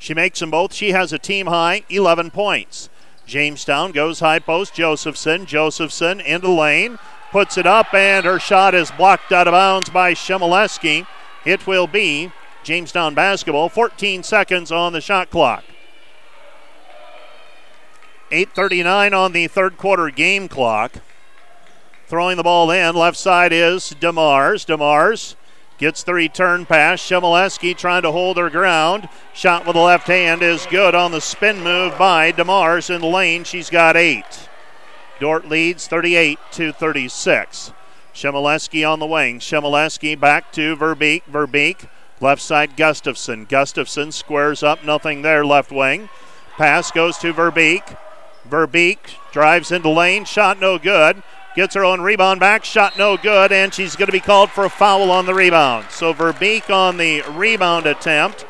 She 0.00 0.14
makes 0.14 0.40
them 0.40 0.50
both. 0.50 0.74
She 0.74 0.90
has 0.90 1.12
a 1.12 1.18
team 1.20 1.46
high 1.46 1.84
11 1.88 2.32
points. 2.32 2.88
Jamestown 3.24 3.92
goes 3.92 4.18
high 4.18 4.40
post. 4.40 4.74
Josephson. 4.74 5.46
Josephson 5.46 6.20
into 6.20 6.50
lane. 6.50 6.98
Puts 7.30 7.56
it 7.56 7.66
up, 7.68 7.94
and 7.94 8.26
her 8.26 8.40
shot 8.40 8.74
is 8.74 8.90
blocked 8.90 9.30
out 9.30 9.46
of 9.46 9.52
bounds 9.52 9.90
by 9.90 10.12
Shimoleski. 10.12 11.06
It 11.44 11.68
will 11.68 11.86
be 11.86 12.32
Jamestown 12.68 13.14
basketball. 13.14 13.70
14 13.70 14.22
seconds 14.22 14.70
on 14.70 14.92
the 14.92 15.00
shot 15.00 15.30
clock. 15.30 15.64
8.39 18.30 19.18
on 19.18 19.32
the 19.32 19.46
third 19.46 19.78
quarter 19.78 20.10
game 20.10 20.48
clock. 20.48 20.96
Throwing 22.08 22.36
the 22.36 22.42
ball 22.42 22.70
in, 22.70 22.94
left 22.94 23.16
side 23.16 23.54
is 23.54 23.96
DeMars. 23.98 24.66
DeMars 24.66 25.34
gets 25.78 26.02
the 26.02 26.12
return 26.12 26.66
pass. 26.66 27.00
Shimoleski 27.00 27.74
trying 27.74 28.02
to 28.02 28.12
hold 28.12 28.36
her 28.36 28.50
ground. 28.50 29.08
Shot 29.32 29.64
with 29.64 29.72
the 29.72 29.80
left 29.80 30.06
hand 30.06 30.42
is 30.42 30.66
good 30.66 30.94
on 30.94 31.10
the 31.10 31.22
spin 31.22 31.64
move 31.64 31.96
by 31.96 32.32
DeMars 32.32 32.94
in 32.94 33.00
the 33.00 33.06
lane. 33.06 33.44
She's 33.44 33.70
got 33.70 33.96
eight. 33.96 34.46
Dordt 35.20 35.48
leads 35.48 35.86
38 35.86 36.38
to 36.52 36.72
36. 36.72 37.72
Shimoleski 38.12 38.86
on 38.86 38.98
the 38.98 39.06
wing. 39.06 39.38
Shimoleski 39.38 40.20
back 40.20 40.52
to 40.52 40.76
Verbeek. 40.76 41.22
Verbeek 41.30 41.88
Left 42.20 42.42
side, 42.42 42.76
Gustafson. 42.76 43.44
Gustafson 43.44 44.10
squares 44.10 44.62
up, 44.62 44.84
nothing 44.84 45.22
there, 45.22 45.44
left 45.44 45.70
wing. 45.70 46.08
Pass 46.56 46.90
goes 46.90 47.16
to 47.18 47.32
Verbeek. 47.32 47.96
Verbeek 48.48 48.98
drives 49.30 49.70
into 49.70 49.88
lane, 49.88 50.24
shot 50.24 50.58
no 50.58 50.78
good. 50.78 51.22
Gets 51.54 51.74
her 51.74 51.84
own 51.84 52.00
rebound 52.00 52.40
back, 52.40 52.64
shot 52.64 52.98
no 52.98 53.16
good, 53.16 53.52
and 53.52 53.72
she's 53.72 53.96
going 53.96 54.06
to 54.06 54.12
be 54.12 54.20
called 54.20 54.50
for 54.50 54.64
a 54.64 54.70
foul 54.70 55.10
on 55.10 55.26
the 55.26 55.34
rebound. 55.34 55.86
So 55.90 56.12
Verbeek 56.12 56.70
on 56.70 56.96
the 56.96 57.22
rebound 57.22 57.86
attempt 57.86 58.44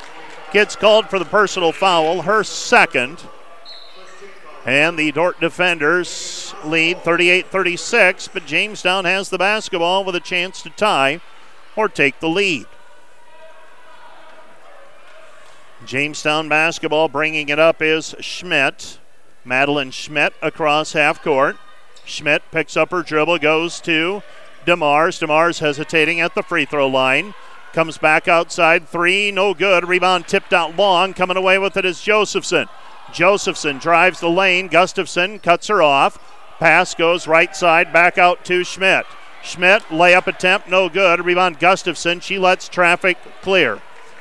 gets 0.53 0.77
called 0.77 1.11
for 1.11 1.19
the 1.19 1.25
personal 1.25 1.73
foul, 1.73 2.23
her 2.23 2.43
second. 2.45 3.23
And 4.65 4.99
the 4.99 5.13
Dordt 5.13 5.41
defenders 5.41 6.55
lead 6.65 7.03
38 7.03 7.47
36, 7.47 8.29
but 8.29 8.47
Jamestown 8.47 9.05
has 9.05 9.31
the 9.31 9.39
basketball 9.39 10.05
with 10.05 10.15
a 10.15 10.21
chance 10.21 10.63
to 10.63 10.71
tie 10.71 11.21
or 11.77 11.89
take 11.89 12.21
the 12.21 12.29
lead. 12.29 12.67
Jamestown 15.89 16.51
basketball 16.51 17.09
bringing 17.09 17.49
it 17.49 17.59
up 17.59 17.81
is 17.81 18.15
Schmidt. 18.21 18.99
Madeline 19.43 19.91
Schmidt 19.91 20.35
across 20.43 20.93
half 20.93 21.23
court. 21.23 21.57
Schmidt 22.05 22.43
picks 22.51 22.77
up 22.77 22.91
her 22.91 23.03
dribble, 23.03 23.39
goes 23.39 23.81
to 23.81 24.23
DeMars. 24.67 25.19
DeMars 25.19 25.61
hesitating 25.61 26.21
at 26.21 26.35
the 26.35 26.43
free 26.43 26.67
throw 26.67 26.87
line. 26.87 27.33
Comes 27.73 27.97
back 27.97 28.29
outside, 28.29 28.87
three, 28.87 29.31
no 29.31 29.55
good. 29.55 29.89
Rebound 29.89 30.29
tipped 30.29 30.53
out 30.53 30.77
long. 30.77 31.15
Coming 31.15 31.39
away 31.39 31.59
with 31.59 31.75
it 31.79 31.87
is 31.87 32.03
Josephson. 32.03 32.67
Josephson 33.11 33.79
drives 33.79 34.21
the 34.21 34.29
lane. 34.29 34.69
Gustafson 34.69 35.39
cuts 35.39 35.69
her 35.69 35.81
off. 35.81 36.19
Pass 36.59 36.95
goes 36.95 37.27
right 37.27 37.57
side, 37.57 37.95
back 37.95 38.19
out 38.19 38.45
to 38.45 38.63
Schmidt. 38.63 39.07
Schmidt, 39.43 39.85
layup 39.85 40.27
attempt, 40.27 40.69
no 40.69 40.91
good. 40.91 41.25
Rebound 41.25 41.59
Gustafson. 41.59 42.21
She 42.21 42.39
lets 42.39 42.69
traffic 42.69 43.17
clear. 43.41 43.81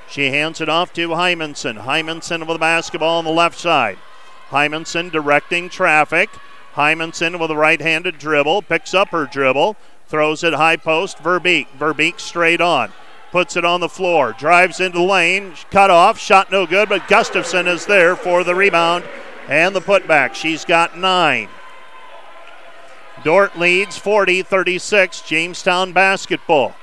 She 0.09 0.29
hands 0.29 0.61
it 0.61 0.69
off 0.69 0.93
to 0.93 1.09
Hymanson. 1.09 1.83
Hymanson 1.83 2.39
with 2.39 2.55
the 2.55 2.59
basketball 2.59 3.19
on 3.19 3.25
the 3.25 3.31
left 3.31 3.59
side. 3.59 3.97
Hymanson 4.49 5.11
directing 5.11 5.69
traffic. 5.69 6.29
Hymanson 6.75 7.39
with 7.39 7.51
a 7.51 7.55
right 7.55 7.81
handed 7.81 8.17
dribble, 8.17 8.61
picks 8.61 8.93
up 8.93 9.09
her 9.09 9.25
dribble, 9.25 9.75
throws 10.07 10.43
it 10.43 10.53
high 10.53 10.77
post. 10.77 11.17
Verbeek. 11.17 11.67
Verbeek 11.77 12.19
straight 12.19 12.61
on. 12.61 12.91
Puts 13.31 13.57
it 13.57 13.65
on 13.65 13.81
the 13.81 13.89
floor, 13.89 14.33
drives 14.39 14.79
into 14.79 14.99
the 14.99 15.03
lane, 15.03 15.53
cut 15.69 15.89
off, 15.89 16.17
shot 16.17 16.49
no 16.49 16.65
good, 16.65 16.87
but 16.87 17.09
Gustafson 17.09 17.67
is 17.67 17.85
there 17.85 18.15
for 18.15 18.45
the 18.45 18.55
rebound 18.55 19.03
and 19.49 19.75
the 19.75 19.81
putback. 19.81 20.33
She's 20.33 20.63
got 20.63 20.97
nine. 20.97 21.49
Dordt 23.25 23.57
leads 23.57 23.97
40 23.97 24.43
36, 24.43 25.21
Jamestown 25.21 25.91
basketball. 25.91 26.73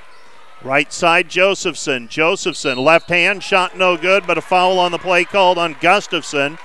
Right 0.65 0.91
side, 0.91 1.29
Josephson. 1.29 2.07
Josephson, 2.07 2.79
left 2.79 3.09
hand, 3.09 3.43
shot 3.43 3.77
no 3.77 3.97
good, 3.97 4.25
but 4.25 4.39
a 4.39 4.41
foul 4.41 4.79
on 4.79 4.91
the 4.91 4.97
play 4.97 5.23
called 5.23 5.59
on 5.59 5.75
Gustafson. 5.79 6.57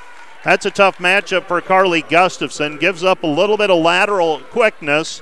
That's 0.42 0.64
a 0.64 0.70
tough 0.70 0.96
matchup 0.96 1.44
for 1.44 1.60
Carly 1.60 2.00
Gustafson. 2.00 2.78
Gives 2.78 3.04
up 3.04 3.22
a 3.22 3.26
little 3.26 3.58
bit 3.58 3.68
of 3.68 3.82
lateral 3.82 4.40
quickness 4.40 5.20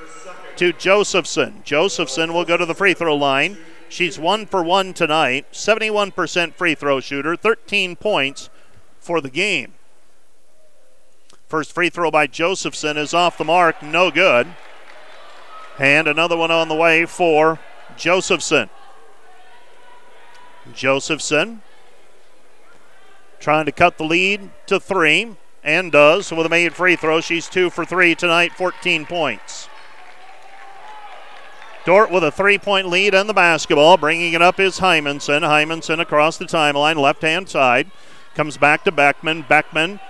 to 0.55 0.73
Josephson. 0.73 1.61
Josephson 1.65 2.33
will 2.33 2.45
go 2.45 2.57
to 2.57 2.65
the 2.65 2.75
free 2.75 2.95
throw 2.95 3.17
line. 3.17 3.59
She's 3.89 4.17
one 4.17 4.47
for 4.47 4.63
one 4.63 4.95
tonight, 4.95 5.47
71% 5.51 6.55
free 6.55 6.77
throw 6.77 7.01
shooter, 7.01 7.35
13 7.35 7.97
points 7.97 8.49
for 9.01 9.21
the 9.21 9.31
game. 9.31 9.73
First 11.49 11.73
free 11.73 11.91
throw 11.91 12.13
by 12.13 12.29
Josephson 12.29 12.97
is 12.97 13.13
off 13.13 13.39
the 13.39 13.45
mark, 13.45 13.83
no 13.83 14.13
good. 14.13 14.47
And 15.81 16.07
another 16.07 16.37
one 16.37 16.53
on 16.53 16.69
the 16.69 16.77
way 16.77 17.07
for 17.07 17.59
Josephson. 17.99 18.71
Josephson 20.73 21.63
trying 23.41 23.67
to 23.67 23.73
cut 23.73 23.99
the 23.99 24.05
lead 24.05 24.51
to 24.67 24.81
three 24.81 25.37
and 25.63 25.93
does 25.93 26.31
with 26.33 26.47
a 26.47 26.49
made 26.49 26.75
free 26.75 26.97
throw. 26.97 27.21
She's 27.21 27.49
two 27.49 27.71
for 27.71 27.85
three 27.85 28.15
tonight, 28.15 28.53
14 28.53 29.07
points. 29.07 29.69
Dordt 31.85 32.11
with 32.11 32.23
a 32.23 32.31
three 32.31 32.59
point 32.59 32.89
lead 32.89 33.15
on 33.15 33.27
the 33.27 33.35
basketball. 33.35 33.97
Bringing 33.97 34.35
it 34.35 34.43
up 34.43 34.61
is 34.61 34.79
Hymanson. 34.79 35.41
Hymanson 35.41 36.01
across 36.01 36.37
the 36.37 36.45
timeline, 36.45 36.97
left 36.97 37.23
hand 37.23 37.49
side. 37.49 37.91
Comes 38.35 38.57
back 38.57 38.85
to 38.85 38.93
Beckman. 38.93 39.43
Beckman. 39.49 40.01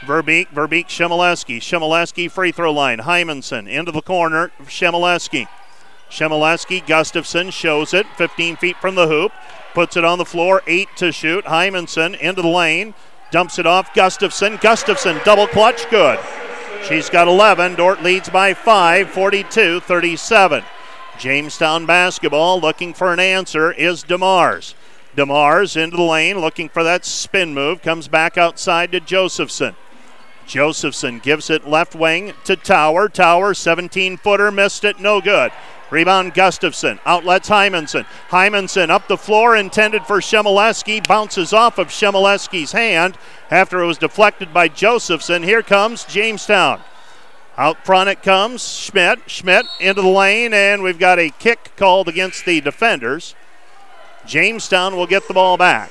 Verbeek, 0.00 0.46
Verbeek, 0.48 0.86
Shimoleski. 0.86 1.58
Shimoleski 1.58 2.30
free 2.30 2.52
throw 2.52 2.72
line. 2.72 3.00
Hymanson 3.00 3.68
into 3.68 3.90
the 3.90 4.00
corner. 4.00 4.52
Shimoleski. 4.62 5.48
Shemileski 6.10 6.86
Gustafson 6.86 7.50
shows 7.50 7.92
it 7.92 8.06
15 8.16 8.56
feet 8.56 8.76
from 8.78 8.94
the 8.94 9.08
hoop, 9.08 9.32
puts 9.74 9.96
it 9.96 10.04
on 10.04 10.18
the 10.18 10.24
floor, 10.24 10.62
eight 10.66 10.88
to 10.96 11.12
shoot. 11.12 11.44
Hymanson 11.44 12.18
into 12.18 12.42
the 12.42 12.48
lane, 12.48 12.94
dumps 13.30 13.58
it 13.58 13.66
off. 13.66 13.94
Gustafson, 13.94 14.58
Gustafson 14.60 15.20
double 15.24 15.46
clutch, 15.46 15.88
good. 15.90 16.18
She's 16.86 17.10
got 17.10 17.28
11. 17.28 17.74
Dordt 17.74 18.02
leads 18.02 18.30
by 18.30 18.54
5, 18.54 19.10
42 19.10 19.80
37. 19.80 20.64
Jamestown 21.18 21.84
basketball 21.84 22.60
looking 22.60 22.94
for 22.94 23.12
an 23.12 23.20
answer 23.20 23.72
is 23.72 24.04
DeMars. 24.04 24.74
DeMars 25.16 25.76
into 25.76 25.96
the 25.96 26.02
lane 26.02 26.38
looking 26.38 26.68
for 26.68 26.84
that 26.84 27.04
spin 27.04 27.52
move, 27.52 27.82
comes 27.82 28.06
back 28.06 28.38
outside 28.38 28.92
to 28.92 29.00
Josephson. 29.00 29.74
Josephson 30.46 31.18
gives 31.18 31.50
it 31.50 31.68
left 31.68 31.94
wing 31.94 32.32
to 32.44 32.56
Tower. 32.56 33.08
Tower, 33.08 33.52
17 33.52 34.16
footer, 34.16 34.50
missed 34.50 34.84
it, 34.84 34.98
no 35.00 35.20
good. 35.20 35.52
Rebound 35.90 36.34
Gustafson. 36.34 37.00
Outlets 37.06 37.48
Hymanson. 37.48 38.06
Hymanson 38.30 38.90
up 38.90 39.08
the 39.08 39.16
floor, 39.16 39.56
intended 39.56 40.04
for 40.04 40.20
Shemileski. 40.20 41.06
Bounces 41.06 41.52
off 41.52 41.78
of 41.78 41.88
Shemileski's 41.88 42.72
hand 42.72 43.16
after 43.50 43.80
it 43.80 43.86
was 43.86 43.98
deflected 43.98 44.52
by 44.52 44.68
Josephson. 44.68 45.42
Here 45.42 45.62
comes 45.62 46.04
Jamestown. 46.04 46.80
Out 47.56 47.84
front 47.84 48.08
it 48.08 48.22
comes 48.22 48.62
Schmidt. 48.62 49.18
Schmidt 49.26 49.66
into 49.80 50.02
the 50.02 50.08
lane, 50.08 50.54
and 50.54 50.82
we've 50.82 50.98
got 50.98 51.18
a 51.18 51.30
kick 51.30 51.72
called 51.76 52.06
against 52.06 52.44
the 52.44 52.60
defenders. 52.60 53.34
Jamestown 54.26 54.96
will 54.96 55.06
get 55.06 55.26
the 55.26 55.34
ball 55.34 55.56
back. 55.56 55.90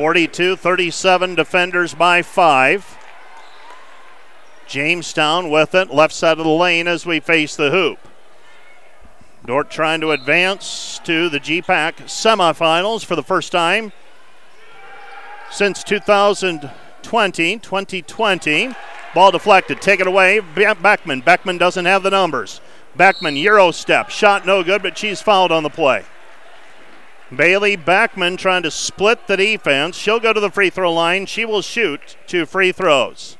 42 0.00 0.56
37 0.56 1.34
defenders 1.34 1.94
by 1.94 2.22
five. 2.22 2.96
Jamestown 4.70 5.50
with 5.50 5.74
it, 5.74 5.90
left 5.90 6.14
side 6.14 6.38
of 6.38 6.44
the 6.44 6.50
lane 6.50 6.86
as 6.86 7.04
we 7.04 7.18
face 7.18 7.56
the 7.56 7.72
hoop. 7.72 7.98
Dordt 9.44 9.68
trying 9.68 10.00
to 10.00 10.12
advance 10.12 11.00
to 11.02 11.28
the 11.28 11.40
GPAC 11.40 12.04
semifinals 12.04 13.04
for 13.04 13.16
the 13.16 13.22
first 13.22 13.50
time 13.50 13.90
since 15.50 15.82
2020. 15.82 17.58
2020. 17.58 18.74
Ball 19.12 19.30
deflected, 19.32 19.80
take 19.80 19.98
it 19.98 20.06
away. 20.06 20.38
Beckman. 20.38 21.20
Beckman 21.22 21.58
doesn't 21.58 21.86
have 21.86 22.04
the 22.04 22.10
numbers. 22.10 22.60
Beckman, 22.94 23.34
Euro 23.34 23.72
step. 23.72 24.10
Shot 24.10 24.46
no 24.46 24.62
good, 24.62 24.82
but 24.82 24.96
she's 24.96 25.20
fouled 25.20 25.50
on 25.50 25.64
the 25.64 25.68
play. 25.68 26.04
Bailey 27.34 27.74
Beckman 27.74 28.36
trying 28.36 28.62
to 28.62 28.70
split 28.70 29.26
the 29.26 29.36
defense. 29.36 29.96
She'll 29.96 30.20
go 30.20 30.32
to 30.32 30.40
the 30.40 30.50
free 30.50 30.70
throw 30.70 30.92
line. 30.92 31.26
She 31.26 31.44
will 31.44 31.62
shoot 31.62 32.16
two 32.28 32.46
free 32.46 32.70
throws. 32.70 33.36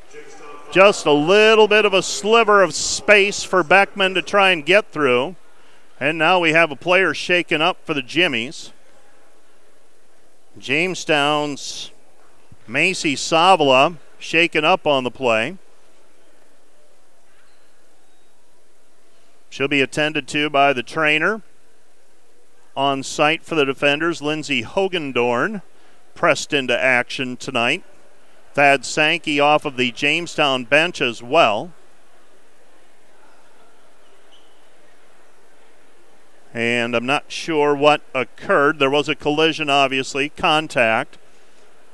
Just 0.71 1.05
a 1.05 1.13
little 1.13 1.67
bit 1.67 1.85
of 1.85 1.93
a 1.93 2.03
sliver 2.03 2.63
of 2.63 2.75
space 2.75 3.43
for 3.43 3.65
Beckman 3.65 4.15
to 4.15 4.23
try 4.23 4.51
and 4.51 4.65
get 4.65 4.93
through. 4.93 5.35
And 5.99 6.17
now 6.17 6.39
we 6.39 6.53
have 6.53 6.71
a 6.71 6.77
player 6.77 7.13
shaken 7.13 7.61
up 7.61 7.85
for 7.85 7.93
the 7.93 8.03
Jimmies. 8.03 8.73
Jamestown's 10.57 11.91
Macy 12.69 13.17
Savala 13.17 13.99
shaken 14.21 14.65
up 14.65 14.87
on 14.87 15.03
the 15.03 15.11
play. 15.11 15.59
She'll 19.49 19.67
be 19.67 19.81
attended 19.81 20.29
to 20.29 20.49
by 20.49 20.73
the 20.73 20.85
trainer. 20.85 21.43
On 22.77 23.03
site 23.03 23.45
for 23.45 23.57
the 23.57 23.65
defenders, 23.65 24.23
Lindsay 24.23 24.63
Hogendorn 24.63 25.63
pressed 26.15 26.53
into 26.53 26.79
action 26.79 27.37
tonight. 27.37 27.83
Thad 28.55 28.85
Sankey 28.85 29.39
off 29.39 29.65
of 29.65 29.77
the 29.77 29.93
Jamestown 29.93 30.65
bench 30.65 31.01
as 31.01 31.23
well. 31.23 31.73
And 36.53 36.97
I'm 36.97 37.07
not 37.07 37.31
sure 37.31 37.77
what 37.77 38.03
occurred. 38.13 38.81
There 38.81 38.91
was 38.91 39.09
a 39.09 39.15
collision, 39.15 39.71
obviously, 39.71 40.31
contact. 40.31 41.17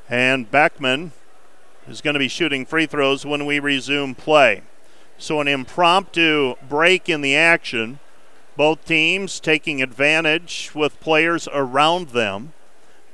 And 0.08 0.50
Beckman 0.50 1.12
is 1.86 2.00
going 2.00 2.14
to 2.14 2.20
be 2.20 2.28
shooting 2.28 2.64
free 2.64 2.86
throws 2.86 3.26
when 3.26 3.44
we 3.44 3.58
resume 3.58 4.14
play. 4.14 4.62
So, 5.18 5.40
an 5.40 5.48
impromptu 5.48 6.54
break 6.68 7.08
in 7.08 7.20
the 7.20 7.36
action. 7.36 7.98
Both 8.56 8.86
teams 8.86 9.40
taking 9.40 9.82
advantage 9.82 10.70
with 10.74 11.00
players 11.00 11.48
around 11.52 12.10
them. 12.10 12.54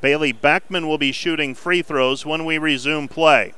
Bailey 0.02 0.32
Beckman 0.32 0.88
will 0.88 0.98
be 0.98 1.12
shooting 1.12 1.54
free 1.54 1.80
throws 1.80 2.26
when 2.26 2.44
we 2.44 2.58
resume 2.58 3.08
play. 3.08 3.54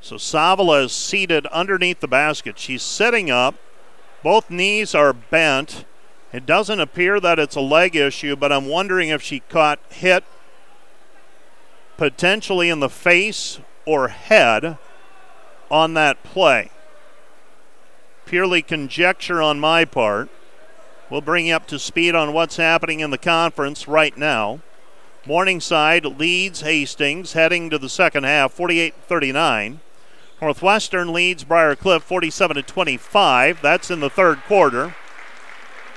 So 0.00 0.16
Savala 0.16 0.84
is 0.84 0.92
seated 0.92 1.46
underneath 1.46 2.00
the 2.00 2.08
basket. 2.08 2.58
She's 2.58 2.82
sitting 2.82 3.30
up. 3.30 3.54
Both 4.24 4.50
knees 4.50 4.94
are 4.94 5.12
bent. 5.12 5.84
It 6.32 6.44
doesn't 6.46 6.80
appear 6.80 7.20
that 7.20 7.38
it's 7.38 7.54
a 7.54 7.60
leg 7.60 7.94
issue, 7.94 8.34
but 8.34 8.52
I'm 8.52 8.66
wondering 8.66 9.08
if 9.08 9.22
she 9.22 9.40
caught 9.40 9.78
hit 9.88 10.24
potentially 11.96 12.68
in 12.68 12.80
the 12.80 12.88
face 12.88 13.60
or 13.86 14.08
head 14.08 14.78
on 15.70 15.94
that 15.94 16.22
play. 16.24 16.70
Purely 18.26 18.62
conjecture 18.62 19.40
on 19.40 19.60
my 19.60 19.84
part. 19.84 20.28
We'll 21.10 21.20
bring 21.22 21.46
you 21.46 21.54
up 21.54 21.66
to 21.68 21.78
speed 21.78 22.14
on 22.14 22.32
what's 22.32 22.56
happening 22.56 23.00
in 23.00 23.10
the 23.10 23.18
conference 23.18 23.88
right 23.88 24.16
now. 24.16 24.60
Morningside 25.26 26.04
leads 26.04 26.60
Hastings 26.60 27.32
heading 27.32 27.70
to 27.70 27.78
the 27.78 27.88
second 27.88 28.24
half 28.24 28.52
48 28.52 28.94
39. 29.06 29.80
Northwestern 30.40 31.12
leads 31.12 31.44
Briar 31.44 31.74
Cliff 31.74 32.02
47 32.02 32.56
to 32.56 32.62
25. 32.62 33.60
That's 33.60 33.90
in 33.90 34.00
the 34.00 34.10
third 34.10 34.38
quarter. 34.44 34.94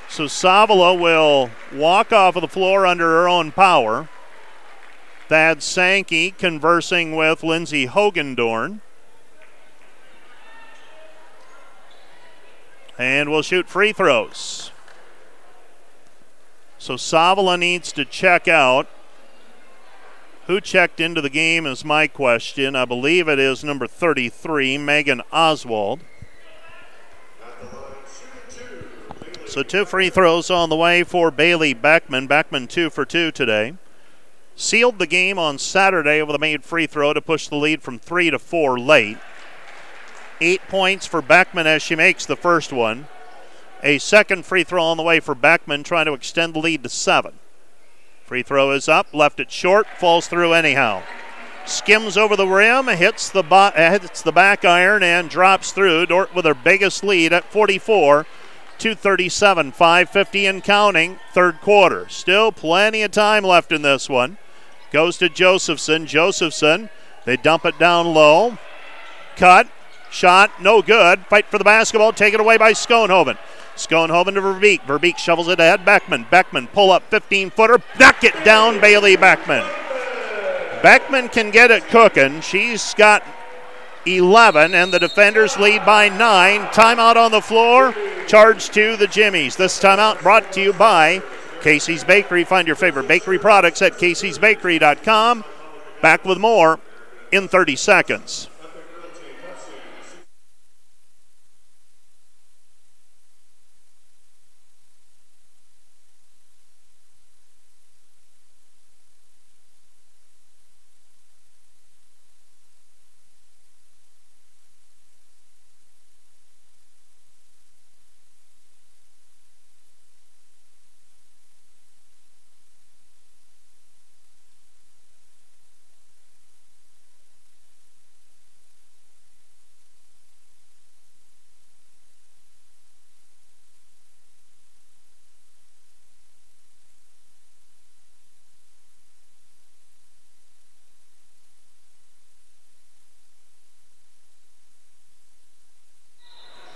So 0.09 0.26
Savala 0.26 0.99
will 0.99 1.51
walk 1.74 2.12
off 2.12 2.36
of 2.36 2.41
the 2.41 2.47
floor 2.47 2.86
under 2.86 3.05
her 3.05 3.30
own 3.30 3.51
power. 3.51 4.09
Thad 5.30 5.64
Sankey 5.64 6.32
conversing 6.32 7.16
with 7.16 7.43
Lindsey 7.43 7.88
Hogendorn. 7.88 8.82
And 12.97 13.32
we'll 13.32 13.41
shoot 13.41 13.70
free 13.70 13.93
throws. 13.93 14.70
So 16.82 16.95
Savala 16.95 17.59
needs 17.59 17.91
to 17.91 18.05
check 18.05 18.47
out. 18.47 18.88
Who 20.47 20.59
checked 20.59 20.99
into 20.99 21.21
the 21.21 21.29
game 21.29 21.67
is 21.67 21.86
my 21.86 22.07
question. 22.07 22.75
I 22.75 22.86
believe 22.86 23.27
it 23.27 23.38
is 23.38 23.63
number 23.63 23.86
33, 23.86 24.79
Megan 24.79 25.21
Oswald. 25.32 25.99
So 29.45 29.61
two 29.61 29.86
free 29.86 30.09
throws 30.09 30.49
on 30.49 30.69
the 30.69 30.75
way 30.75 31.03
for 31.03 31.29
Bailey 31.29 31.75
Beckman. 31.75 32.25
Beckman 32.25 32.65
two 32.65 32.89
for 32.89 33.05
two 33.05 33.32
today. 33.32 33.75
Sealed 34.55 34.97
the 34.97 35.05
game 35.05 35.38
on 35.38 35.59
Saturday 35.59 36.23
with 36.23 36.36
a 36.36 36.39
made 36.39 36.63
free 36.63 36.88
throw 36.88 37.13
to 37.13 37.21
push 37.21 37.47
the 37.47 37.57
lead 37.57 37.84
from 37.84 37.99
three 37.99 38.32
to 38.32 38.39
four 38.39 38.79
late. 38.79 39.19
Eight 40.41 40.61
points 40.67 41.05
for 41.05 41.21
Beckman 41.21 41.67
as 41.67 41.84
she 41.84 41.95
makes 41.95 42.25
the 42.25 42.36
first 42.36 42.73
one. 42.73 43.05
A 43.84 43.97
second 43.97 44.45
free 44.45 44.63
throw 44.63 44.84
on 44.84 44.97
the 44.97 45.03
way 45.03 45.19
for 45.19 45.34
Beckman, 45.34 45.84
trying 45.84 46.05
to 46.05 46.13
extend 46.13 46.53
the 46.53 46.59
lead 46.59 46.84
to 46.84 46.89
seven. 46.89 47.34
Free 48.25 48.43
throw 48.43 48.71
is 48.71 48.88
up, 48.88 49.07
left 49.13 49.39
it 49.39 49.51
short, 49.51 49.88
falls 49.97 50.27
through 50.27 50.53
anyhow. 50.53 51.03
Skims 51.65 52.17
over 52.17 52.36
the 52.36 52.47
rim, 52.47 52.88
hits 52.88 53.29
the 53.29 53.43
bo- 53.43 53.71
uh, 53.75 53.99
hits 53.99 54.21
the 54.21 54.32
back 54.32 54.65
iron, 54.65 55.03
and 55.03 55.29
drops 55.29 55.71
through. 55.71 56.05
Dordt 56.05 56.34
with 56.34 56.45
her 56.45 56.53
biggest 56.53 57.03
lead 57.03 57.34
at 57.34 57.51
44. 57.51 58.25
237, 58.77 59.71
550 59.73 60.45
and 60.47 60.63
counting, 60.63 61.19
third 61.34 61.61
quarter. 61.61 62.09
Still 62.09 62.51
plenty 62.51 63.03
of 63.03 63.11
time 63.11 63.43
left 63.43 63.71
in 63.71 63.84
this 63.84 64.09
one. 64.09 64.39
Goes 64.91 65.19
to 65.19 65.29
Josephson. 65.29 66.07
Josephson, 66.07 66.89
they 67.25 67.38
dump 67.38 67.63
it 67.63 67.77
down 67.77 68.07
low. 68.07 68.57
Cut, 69.36 69.67
shot, 70.09 70.59
no 70.59 70.82
good. 70.82 71.27
Fight 71.27 71.45
for 71.45 71.59
the 71.59 71.63
basketball, 71.63 72.11
taken 72.11 72.39
away 72.39 72.57
by 72.57 72.73
Schoenhoven. 72.73 73.38
Schoenhoven 73.88 74.34
to 74.36 74.41
Verbeek. 74.41 74.82
Verbeek 74.82 75.17
shovels 75.17 75.47
it 75.47 75.59
ahead. 75.59 75.86
Beckman. 75.86 76.25
Beckman 76.29 76.67
pull 76.67 76.91
up 76.91 77.03
15 77.09 77.49
footer. 77.51 77.79
Knock 77.99 78.23
it 78.23 78.43
down, 78.43 78.79
Bailey 78.79 79.15
Beckman. 79.15 79.65
Beckman 80.82 81.29
can 81.29 81.51
get 81.51 81.71
it 81.71 81.88
cooking. 81.89 82.41
She's 82.41 82.93
got 82.95 83.23
11, 84.05 84.73
and 84.73 84.91
the 84.91 84.99
defenders 84.99 85.57
lead 85.57 85.86
by 85.86 86.09
9. 86.09 86.61
Timeout 86.67 87.15
on 87.15 87.32
the 87.32 87.41
floor. 87.41 87.93
Charge 88.27 88.69
to 88.69 88.97
the 88.97 89.07
Jimmies. 89.07 89.55
This 89.55 89.79
timeout 89.79 90.21
brought 90.21 90.51
to 90.53 90.61
you 90.61 90.73
by 90.73 91.21
Casey's 91.61 92.03
Bakery. 92.03 92.43
Find 92.43 92.65
your 92.65 92.75
favorite 92.75 93.07
bakery 93.07 93.38
products 93.38 93.82
at 93.82 93.93
caseysbakery.com. 93.93 95.43
Back 96.01 96.25
with 96.25 96.39
more 96.39 96.79
in 97.32 97.47
30 97.47 97.75
seconds. 97.75 98.49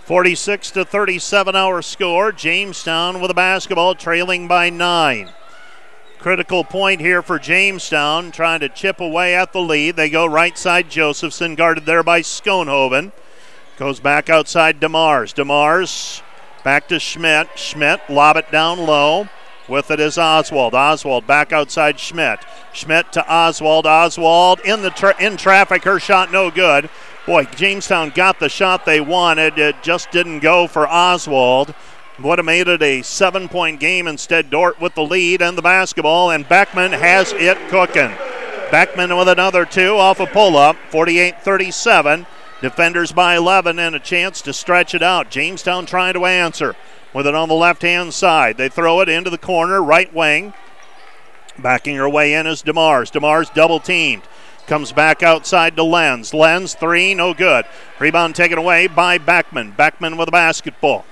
46 0.06 0.70
to 0.70 0.86
37 0.86 1.56
our 1.56 1.82
score. 1.82 2.32
Jamestown 2.32 3.20
with 3.20 3.32
a 3.32 3.34
basketball 3.34 3.96
trailing 3.96 4.48
by 4.48 4.70
nine. 4.70 5.32
Critical 6.20 6.64
point 6.64 7.02
here 7.02 7.24
for 7.24 7.40
Jamestown, 7.40 8.32
trying 8.32 8.60
to 8.60 8.70
chip 8.70 9.00
away 9.00 9.34
at 9.34 9.52
the 9.52 9.62
lead. 9.62 9.96
They 9.96 10.12
go 10.12 10.28
right 10.28 10.56
side 10.56 10.92
Josephson, 10.92 11.56
guarded 11.56 11.88
there 11.88 12.04
by 12.04 12.22
Schoenhoven. 12.22 13.14
Goes 13.78 14.00
back 14.00 14.30
outside 14.30 14.80
DeMars. 14.80 15.34
DeMars 15.34 16.22
back 16.64 16.88
to 16.90 17.00
Schmidt. 17.00 17.48
Schmidt 17.56 18.08
lob 18.08 18.38
it 18.38 18.52
down 18.52 18.78
low. 18.78 19.28
With 19.68 19.90
it 19.90 20.00
is 20.00 20.20
Oswald. 20.20 20.76
Oswald 20.76 21.26
back 21.26 21.52
outside 21.52 22.00
Schmidt. 22.00 22.40
Schmidt 22.74 23.12
to 23.14 23.28
Oswald. 23.28 23.88
Oswald 23.88 24.60
in 24.60 24.84
the 24.84 24.92
tra- 24.92 25.20
in 25.20 25.36
traffic. 25.36 25.84
Her 25.84 26.00
shot 26.00 26.32
no 26.32 26.52
good. 26.52 26.92
Boy, 27.26 27.46
Jamestown 27.46 28.12
got 28.12 28.40
the 28.40 28.50
shot 28.50 28.86
they 28.86 29.02
wanted. 29.02 29.58
It 29.58 29.82
just 29.82 30.12
didn't 30.12 30.42
go 30.42 30.68
for 30.68 30.88
Oswald. 30.88 31.74
Would 32.20 32.38
have 32.38 32.46
made 32.46 32.68
it 32.68 32.84
a 32.84 33.02
seven 33.02 33.50
point 33.50 33.80
game 33.80 34.08
instead. 34.08 34.52
Dordt 34.52 34.80
with 34.80 34.94
the 34.94 35.04
lead 35.04 35.42
and 35.42 35.58
the 35.58 35.64
basketball, 35.64 36.30
and 36.30 36.48
Beckman 36.48 36.92
has 36.92 37.34
it 37.34 37.58
cooking. 37.70 38.12
Beckman 38.70 39.18
with 39.18 39.28
another 39.28 39.66
two 39.66 39.98
off 39.98 40.20
a 40.20 40.28
pull 40.28 40.56
up, 40.56 40.76
48 40.90 41.42
37. 41.42 42.28
Defenders 42.62 43.12
by 43.12 43.36
11 43.36 43.80
and 43.80 43.96
a 43.96 44.00
chance 44.00 44.42
to 44.44 44.54
stretch 44.54 44.96
it 44.96 45.04
out. 45.04 45.30
Jamestown 45.30 45.86
trying 45.86 46.14
to 46.14 46.26
answer 46.26 46.76
with 47.14 47.28
it 47.28 47.36
on 47.36 47.50
the 47.50 47.56
left 47.56 47.82
hand 47.82 48.14
side. 48.14 48.58
They 48.58 48.70
throw 48.70 49.02
it 49.02 49.10
into 49.10 49.30
the 49.30 49.38
corner, 49.38 49.84
right 49.84 50.14
wing. 50.14 50.54
Backing 51.58 51.96
her 51.96 52.10
way 52.10 52.34
in 52.34 52.48
is 52.48 52.64
DeMars. 52.64 53.12
DeMars 53.12 53.54
double 53.54 53.80
teamed. 53.80 54.24
Comes 54.68 54.92
back 54.92 55.22
outside 55.22 55.76
to 55.76 55.84
Lens. 55.84 56.34
Lens, 56.34 56.74
three, 56.74 57.14
no 57.14 57.36
good. 57.36 57.66
Rebound 58.00 58.36
taken 58.36 58.58
away 58.58 58.88
by 58.88 59.20
Beckman. 59.20 59.72
Beckman 59.72 60.18
with 60.18 60.28
a 60.28 60.32
basketball. 60.32 61.06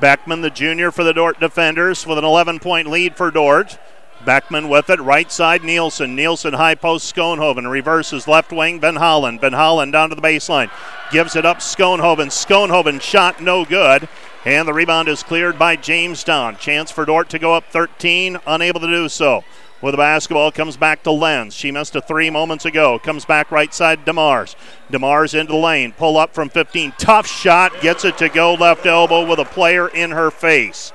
Beckman, 0.00 0.40
the 0.40 0.48
junior 0.48 0.90
for 0.90 1.04
the 1.04 1.12
Dordt 1.12 1.38
defenders, 1.38 2.06
with 2.06 2.16
an 2.16 2.24
11 2.24 2.58
point 2.58 2.88
lead 2.88 3.16
for 3.16 3.30
Dordt. 3.30 3.78
Beckman 4.24 4.70
with 4.70 4.88
it, 4.88 5.00
right 5.00 5.30
side 5.30 5.62
Nielsen. 5.62 6.16
Nielsen 6.16 6.54
high 6.54 6.74
post 6.74 7.14
Schoenhoven. 7.14 7.70
Reverses 7.70 8.26
left 8.26 8.50
wing 8.50 8.80
Van 8.80 8.96
Holland. 8.96 9.42
Van 9.42 9.52
Holland 9.52 9.92
down 9.92 10.08
to 10.08 10.14
the 10.14 10.22
baseline. 10.22 10.70
Gives 11.10 11.36
it 11.36 11.44
up 11.44 11.58
Schoenhoven. 11.58 12.28
Schoenhoven 12.28 13.02
shot 13.02 13.42
no 13.42 13.66
good. 13.66 14.08
And 14.46 14.66
the 14.66 14.72
rebound 14.72 15.08
is 15.08 15.22
cleared 15.22 15.58
by 15.58 15.76
Jamestown. 15.76 16.56
Chance 16.56 16.90
for 16.92 17.04
Dordt 17.04 17.28
to 17.30 17.38
go 17.38 17.54
up 17.54 17.64
13, 17.70 18.38
unable 18.46 18.80
to 18.80 18.86
do 18.86 19.08
so 19.08 19.44
with 19.82 19.92
the 19.92 19.98
basketball. 19.98 20.52
Comes 20.52 20.76
back 20.76 21.02
to 21.02 21.10
Lenz. 21.10 21.54
She 21.54 21.70
missed 21.70 21.96
a 21.96 22.00
three 22.00 22.30
moments 22.30 22.64
ago. 22.64 22.98
Comes 22.98 23.24
back 23.24 23.50
right 23.50 23.74
side 23.74 24.06
DeMars. 24.06 24.54
DeMars 24.90 25.38
into 25.38 25.52
the 25.52 25.58
lane. 25.58 25.92
Pull 25.92 26.16
up 26.16 26.32
from 26.32 26.48
15. 26.48 26.94
Tough 26.96 27.26
shot. 27.26 27.80
Gets 27.82 28.04
it 28.04 28.16
to 28.18 28.28
go 28.28 28.54
left 28.54 28.86
elbow 28.86 29.26
with 29.28 29.40
a 29.40 29.44
player 29.44 29.88
in 29.88 30.12
her 30.12 30.30
face. 30.30 30.92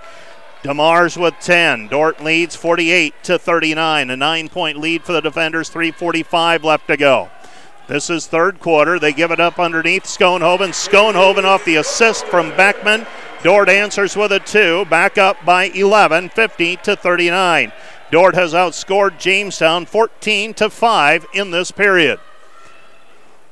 DeMars 0.64 1.22
with 1.22 1.36
10. 1.40 1.90
Dordt 1.90 2.24
leads 2.24 2.56
48 2.56 3.14
to 3.24 3.38
39. 3.38 4.10
A 4.10 4.18
nine 4.18 4.50
point 4.50 4.80
lead 4.80 5.04
for 5.04 5.12
the 5.12 5.22
defenders. 5.22 5.70
3.45 5.70 6.64
left 6.64 6.88
to 6.88 6.98
go. 6.98 7.30
This 7.88 8.10
is 8.10 8.28
third 8.28 8.60
quarter. 8.60 9.00
They 9.00 9.14
give 9.14 9.32
it 9.32 9.40
up 9.40 9.60
underneath 9.60 10.04
Schoenhoven. 10.04 10.70
Schoenhoven 10.70 11.46
off 11.46 11.64
the 11.64 11.78
assist 11.78 12.26
from 12.26 12.50
Beckman. 12.58 13.06
Dordt 13.44 13.70
answers 13.70 14.18
with 14.18 14.34
a 14.34 14.40
two. 14.40 14.84
Back 14.86 15.18
up 15.18 15.46
by 15.46 15.66
11, 15.66 16.30
50 16.30 16.76
to 16.78 16.96
39. 16.98 17.72
Dordt 18.10 18.36
has 18.36 18.54
outscored 18.54 19.20
Jamestown 19.20 19.86
14 19.86 20.54
to 20.56 20.70
5 20.70 21.26
in 21.34 21.52
this 21.52 21.72
period. 21.72 22.20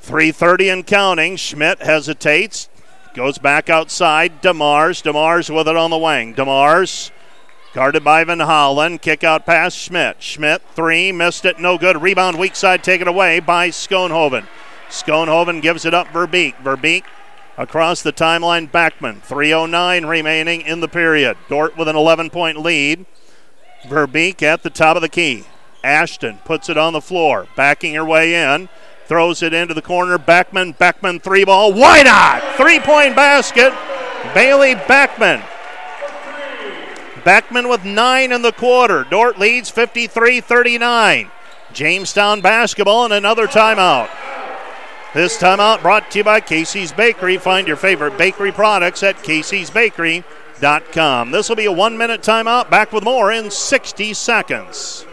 3:30 0.01 0.69
and 0.69 0.87
counting. 0.87 1.35
Schmidt 1.35 1.81
hesitates, 1.81 2.69
goes 3.13 3.37
back 3.37 3.69
outside. 3.69 4.41
Demars, 4.41 5.01
Demars 5.01 5.53
with 5.53 5.67
it 5.67 5.75
on 5.75 5.89
the 5.89 5.97
wing. 5.97 6.33
Demars 6.33 7.11
guarded 7.73 8.03
by 8.03 8.23
Van 8.23 8.39
Holland. 8.39 9.01
Kick 9.01 9.23
out 9.23 9.45
pass 9.45 9.73
Schmidt. 9.73 10.17
Schmidt 10.21 10.61
three 10.73 11.11
missed 11.11 11.43
it, 11.43 11.59
no 11.59 11.77
good. 11.77 12.01
Rebound 12.01 12.37
weak 12.37 12.55
side 12.55 12.83
taken 12.83 13.07
away 13.07 13.41
by 13.41 13.69
Schoenhoven. 13.69 14.45
Schoenhoven 14.89 15.61
gives 15.61 15.83
it 15.85 15.93
up 15.93 16.07
Verbeek. 16.13 16.55
Verbeek 16.63 17.03
across 17.57 18.01
the 18.01 18.13
timeline. 18.13 18.71
Beckman. 18.71 19.21
3:09 19.27 20.05
remaining 20.05 20.61
in 20.61 20.79
the 20.79 20.87
period. 20.87 21.35
Dordt 21.49 21.75
with 21.75 21.89
an 21.89 21.95
11 21.97 22.29
point 22.29 22.57
lead. 22.57 23.05
Verbeek 23.87 24.41
at 24.41 24.63
the 24.63 24.69
top 24.69 24.95
of 24.95 25.01
the 25.01 25.09
key. 25.09 25.45
Ashton 25.83 26.39
puts 26.45 26.69
it 26.69 26.77
on 26.77 26.93
the 26.93 27.01
floor, 27.01 27.47
backing 27.55 27.93
her 27.93 28.05
way 28.05 28.33
in, 28.33 28.69
throws 29.05 29.43
it 29.43 29.53
into 29.53 29.73
the 29.73 29.81
corner. 29.81 30.17
Beckman, 30.17 30.71
Beckman 30.73 31.19
three 31.19 31.45
ball. 31.45 31.73
Why 31.73 32.01
not? 32.03 32.43
Three 32.55 32.79
point 32.79 33.15
basket. 33.15 33.73
Bailey 34.33 34.75
Beckman. 34.75 35.41
Beckman 37.23 37.67
with 37.67 37.83
nine 37.83 38.31
in 38.31 38.41
the 38.41 38.51
quarter. 38.51 39.03
Dordt 39.03 39.39
leads 39.39 39.69
53 39.69 40.41
39. 40.41 41.31
Jamestown 41.73 42.41
basketball 42.41 43.05
and 43.05 43.13
another 43.13 43.47
timeout. 43.47 44.09
This 45.13 45.37
timeout 45.37 45.81
brought 45.81 46.11
to 46.11 46.19
you 46.19 46.23
by 46.23 46.39
Casey's 46.39 46.91
Bakery. 46.91 47.37
Find 47.37 47.67
your 47.67 47.77
favorite 47.77 48.17
bakery 48.17 48.51
products 48.51 49.01
at 49.01 49.23
Casey's 49.23 49.69
Bakery. 49.69 50.23
This 51.31 51.49
will 51.49 51.55
be 51.55 51.65
a 51.65 51.71
one 51.71 51.97
minute 51.97 52.21
timeout. 52.21 52.69
Back 52.69 52.91
with 52.91 53.03
more 53.03 53.31
in 53.31 53.51
60 53.51 54.13
seconds. 54.13 55.04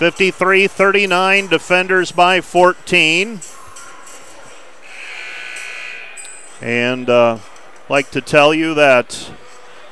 53 0.00 0.66
39, 0.66 1.48
defenders 1.48 2.10
by 2.10 2.40
14. 2.40 3.38
And 6.62 7.10
uh, 7.10 7.36
like 7.90 8.10
to 8.12 8.22
tell 8.22 8.54
you 8.54 8.72
that 8.72 9.30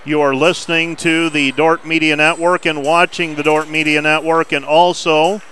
you 0.07 0.23
are 0.23 0.35
listening 0.35 0.97
to 0.97 1.29
the 1.29 1.53
Dordt 1.53 1.85
Media 1.85 2.17
Network 2.17 2.65
and 2.65 2.83
watching 2.83 3.35
the 3.35 3.43
Dordt 3.43 3.69
Media 3.69 4.01
Network, 4.01 4.51
and 4.51 4.65
also, 4.65 5.43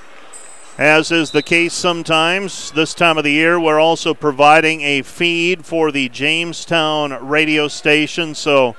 as 0.79 1.13
is 1.13 1.33
the 1.33 1.43
case 1.43 1.75
sometimes 1.75 2.71
this 2.71 2.95
time 2.95 3.19
of 3.19 3.25
the 3.25 3.33
year, 3.33 3.61
we're 3.61 3.79
also 3.79 4.15
providing 4.15 4.81
a 4.81 5.03
feed 5.03 5.67
for 5.67 5.93
the 5.93 6.09
Jamestown 6.09 7.29
radio 7.29 7.69
station. 7.69 8.35
So, 8.35 8.75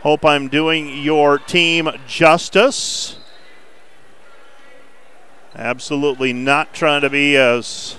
hope 0.00 0.24
I'm 0.24 0.48
doing 0.48 1.02
your 1.02 1.36
team 1.36 1.90
justice. 2.06 3.18
Absolutely 5.54 6.32
not 6.32 6.72
trying 6.72 7.02
to 7.02 7.10
be 7.10 7.36
as 7.36 7.96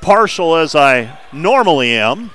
partial 0.00 0.56
as 0.56 0.74
I 0.74 1.18
normally 1.32 1.92
am. 1.94 2.30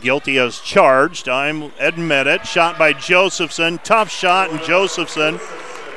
Guilty 0.00 0.38
as 0.38 0.58
charged. 0.58 1.28
I'm 1.28 1.72
admit 1.78 2.26
it. 2.26 2.46
Shot 2.46 2.78
by 2.78 2.92
Josephson. 2.92 3.78
Tough 3.84 4.10
shot, 4.10 4.50
and 4.50 4.60
Josephson 4.62 5.38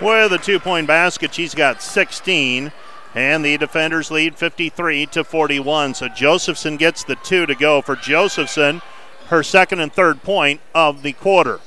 with 0.02 0.34
a 0.34 0.38
two 0.38 0.60
point 0.60 0.88
basket. 0.88 1.34
She's 1.34 1.56
got 1.56 1.82
16. 1.82 2.72
And 3.16 3.46
the 3.46 3.58
defenders 3.58 4.12
lead 4.12 4.36
53 4.36 5.06
to 5.08 5.24
41. 5.24 5.94
So 5.94 6.10
Josephson 6.10 6.76
gets 6.76 7.04
the 7.04 7.16
two 7.16 7.46
to 7.46 7.56
go 7.56 7.82
for 7.82 7.96
Josephson. 7.96 8.82
her 9.28 9.42
second 9.42 9.80
and 9.80 9.92
third 9.92 10.22
point 10.22 10.62
of 10.76 11.02
the 11.02 11.14
quarter. 11.14 11.62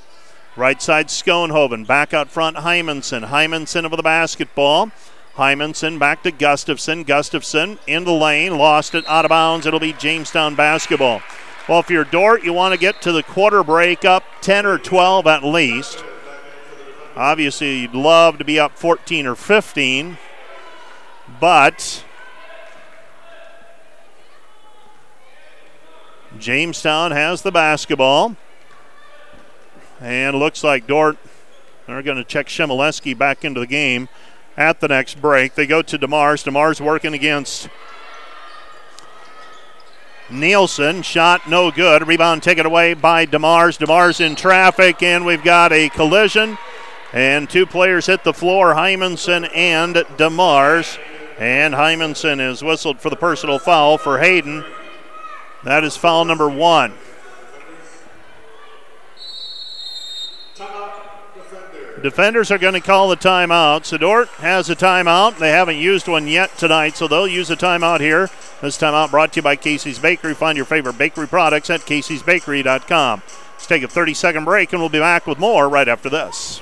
Right 0.57 0.81
side 0.81 1.09
Schoenhoven. 1.09 1.87
Back 1.87 2.13
out 2.13 2.29
front 2.31 2.59
Hymanson. 2.59 3.29
Hymanson 3.29 3.85
over 3.85 3.97
the 3.97 4.03
basketball. 4.03 4.91
Hymanson 5.39 6.01
back 6.01 6.25
to 6.25 6.33
Gustafson. 6.33 7.05
Gustafson 7.05 7.79
in 7.87 8.03
the 8.03 8.13
lane. 8.13 8.59
Lost 8.59 8.97
it 8.97 9.07
out 9.07 9.25
of 9.25 9.29
bounds. 9.29 9.67
It'll 9.67 9.79
be 9.79 9.93
Jamestown 9.93 10.57
basketball. 10.57 11.23
Well, 11.69 11.79
if 11.79 11.89
you're 11.89 12.03
Dordt, 12.03 12.43
you 12.43 12.53
want 12.53 12.75
to 12.75 12.81
get 12.81 13.01
to 13.03 13.13
the 13.13 13.23
quarter 13.23 13.63
break 13.63 14.05
up 14.05 14.25
10 14.41 14.67
or 14.67 14.79
12 14.79 15.29
at 15.29 15.45
least. 15.45 16.03
Obviously, 17.15 17.81
you'd 17.81 17.95
love 17.95 18.39
to 18.39 18.45
be 18.45 18.59
up 18.59 18.77
14 18.77 19.27
or 19.29 19.37
15, 19.37 20.19
but 21.39 22.05
Jamestown 26.37 27.13
has 27.13 27.43
the 27.43 27.53
basketball. 27.53 28.37
And 30.01 30.37
looks 30.37 30.65
like 30.65 30.89
Dordt 30.89 31.17
are 31.87 32.03
going 32.03 32.17
to 32.17 32.25
check 32.25 32.49
Shemileski 32.49 33.17
back 33.17 33.45
into 33.45 33.61
the 33.61 33.67
game 33.67 34.09
at 34.59 34.81
the 34.81 34.89
next 34.89 35.23
break. 35.23 35.55
They 35.55 35.67
go 35.67 35.81
to 35.83 35.99
DeMars. 35.99 36.45
DeMars 36.45 36.81
working 36.81 37.15
against 37.15 37.69
Nielsen. 40.29 41.03
Shot 41.03 41.49
no 41.49 41.71
good. 41.71 42.07
Rebound 42.07 42.43
taken 42.43 42.67
away 42.67 42.93
by 42.95 43.25
DeMars. 43.25 43.79
DeMars 43.79 44.21
in 44.21 44.35
traffic, 44.35 45.03
and 45.03 45.25
we've 45.25 45.45
got 45.45 45.73
a 45.73 45.89
collision. 45.91 46.59
And 47.13 47.49
two 47.49 47.65
players 47.65 48.07
hit 48.07 48.25
the 48.25 48.35
floor, 48.35 48.75
Hymanson 48.75 49.49
and 49.55 49.95
DeMars. 49.95 50.99
And 51.39 51.73
Hymanson 51.73 52.41
is 52.41 52.63
whistled 52.63 53.01
for 53.01 53.11
the 53.11 53.17
personal 53.17 53.61
foul 53.61 53.97
for 53.97 54.19
Hayden. 54.19 54.65
That 55.63 55.85
is 55.85 55.97
foul 55.97 56.25
number 56.25 56.49
one. 56.49 56.95
Defenders 62.03 62.53
are 62.53 62.59
going 62.59 62.75
to 62.75 62.81
call 62.81 63.09
the 63.09 63.17
timeout. 63.17 63.81
Sedort 63.83 64.29
has 64.37 64.71
a 64.71 64.77
timeout. 64.77 65.39
They 65.39 65.51
haven't 65.51 65.79
used 65.79 66.07
one 66.07 66.29
yet 66.29 66.57
tonight, 66.57 66.97
so 66.97 67.09
they'll 67.09 67.27
use 67.27 67.51
a 67.51 67.57
timeout 67.57 67.99
here. 68.01 68.31
This 68.63 68.79
timeout 68.79 69.11
brought 69.11 69.33
to 69.33 69.39
you 69.39 69.43
by 69.43 69.57
Casey's 69.57 69.99
Bakery. 69.99 70.35
Find 70.35 70.57
your 70.57 70.65
favorite 70.65 70.97
bakery 70.97 71.27
products 71.27 71.71
at 71.71 71.81
caseysbakery.com. 71.81 73.23
Let's 73.53 73.67
take 73.67 73.83
a 73.83 73.89
30 73.89 74.15
second 74.15 74.45
break, 74.45 74.73
and 74.73 74.81
we'll 74.81 74.89
be 74.89 75.01
back 75.01 75.27
with 75.27 75.39
more 75.39 75.69
right 75.69 75.89
after 75.89 76.09
this. 76.09 76.61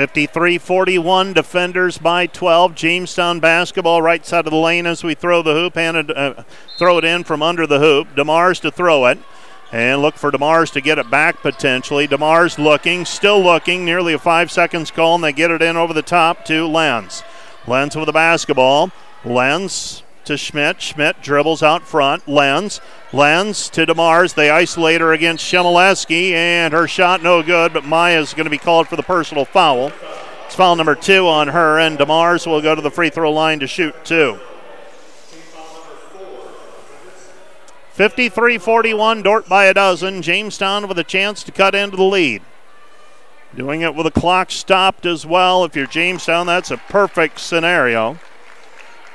53 0.00 0.56
41, 0.56 1.34
defenders 1.34 1.98
by 1.98 2.26
12. 2.26 2.74
Jamestown 2.74 3.38
basketball 3.38 4.00
right 4.00 4.24
side 4.24 4.46
of 4.46 4.50
the 4.50 4.56
lane 4.56 4.86
as 4.86 5.04
we 5.04 5.14
throw 5.14 5.42
the 5.42 5.52
hoop, 5.52 5.76
and 5.76 6.10
uh, 6.10 6.42
throw 6.78 6.96
it 6.96 7.04
in 7.04 7.22
from 7.22 7.42
under 7.42 7.66
the 7.66 7.80
hoop. 7.80 8.08
DeMars 8.16 8.62
to 8.62 8.70
throw 8.70 9.04
it. 9.04 9.18
And 9.70 10.00
look 10.00 10.14
for 10.14 10.32
DeMars 10.32 10.72
to 10.72 10.80
get 10.80 10.98
it 10.98 11.10
back 11.10 11.42
potentially. 11.42 12.08
DeMars 12.08 12.56
looking, 12.56 13.04
still 13.04 13.42
looking, 13.42 13.84
nearly 13.84 14.14
a 14.14 14.18
five 14.18 14.50
seconds 14.50 14.90
call, 14.90 15.16
and 15.16 15.22
they 15.22 15.34
get 15.34 15.50
it 15.50 15.60
in 15.60 15.76
over 15.76 15.92
the 15.92 16.00
top 16.00 16.46
to 16.46 16.66
Lenz. 16.66 17.22
Lenz 17.66 17.94
with 17.94 18.06
the 18.06 18.12
basketball. 18.12 18.90
Lenz 19.22 20.02
to 20.24 20.36
Schmidt. 20.36 20.80
Schmidt 20.80 21.22
dribbles 21.22 21.62
out 21.62 21.82
front. 21.82 22.26
Lenz. 22.28 22.80
Lenz 23.12 23.68
to 23.70 23.86
DeMars. 23.86 24.34
They 24.34 24.50
isolate 24.50 25.00
her 25.00 25.12
against 25.12 25.44
Shemileski, 25.44 26.32
and 26.32 26.72
her 26.72 26.86
shot 26.86 27.22
no 27.22 27.42
good, 27.42 27.72
but 27.72 27.84
Maya 27.84 28.20
is 28.20 28.34
going 28.34 28.44
to 28.44 28.50
be 28.50 28.58
called 28.58 28.88
for 28.88 28.96
the 28.96 29.02
personal 29.02 29.44
foul. 29.44 29.92
It's 30.46 30.54
foul 30.54 30.76
number 30.76 30.94
two 30.94 31.28
on 31.28 31.48
her, 31.48 31.78
and 31.78 31.98
DeMars 31.98 32.46
will 32.46 32.60
go 32.60 32.74
to 32.74 32.82
the 32.82 32.90
free 32.90 33.10
throw 33.10 33.32
line 33.32 33.60
to 33.60 33.66
shoot 33.66 33.94
two. 34.04 34.38
53 37.92 38.56
41, 38.56 39.22
Dordt 39.22 39.48
by 39.48 39.66
a 39.66 39.74
dozen. 39.74 40.22
Jamestown 40.22 40.88
with 40.88 40.98
a 40.98 41.04
chance 41.04 41.42
to 41.44 41.52
cut 41.52 41.74
into 41.74 41.96
the 41.96 42.02
lead. 42.02 42.42
Doing 43.54 43.80
it 43.82 43.94
with 43.94 44.04
the 44.04 44.20
clock 44.20 44.50
stopped 44.50 45.04
as 45.04 45.26
well. 45.26 45.64
If 45.64 45.74
you're 45.74 45.86
Jamestown, 45.86 46.46
that's 46.46 46.70
a 46.70 46.76
perfect 46.76 47.40
scenario. 47.40 48.18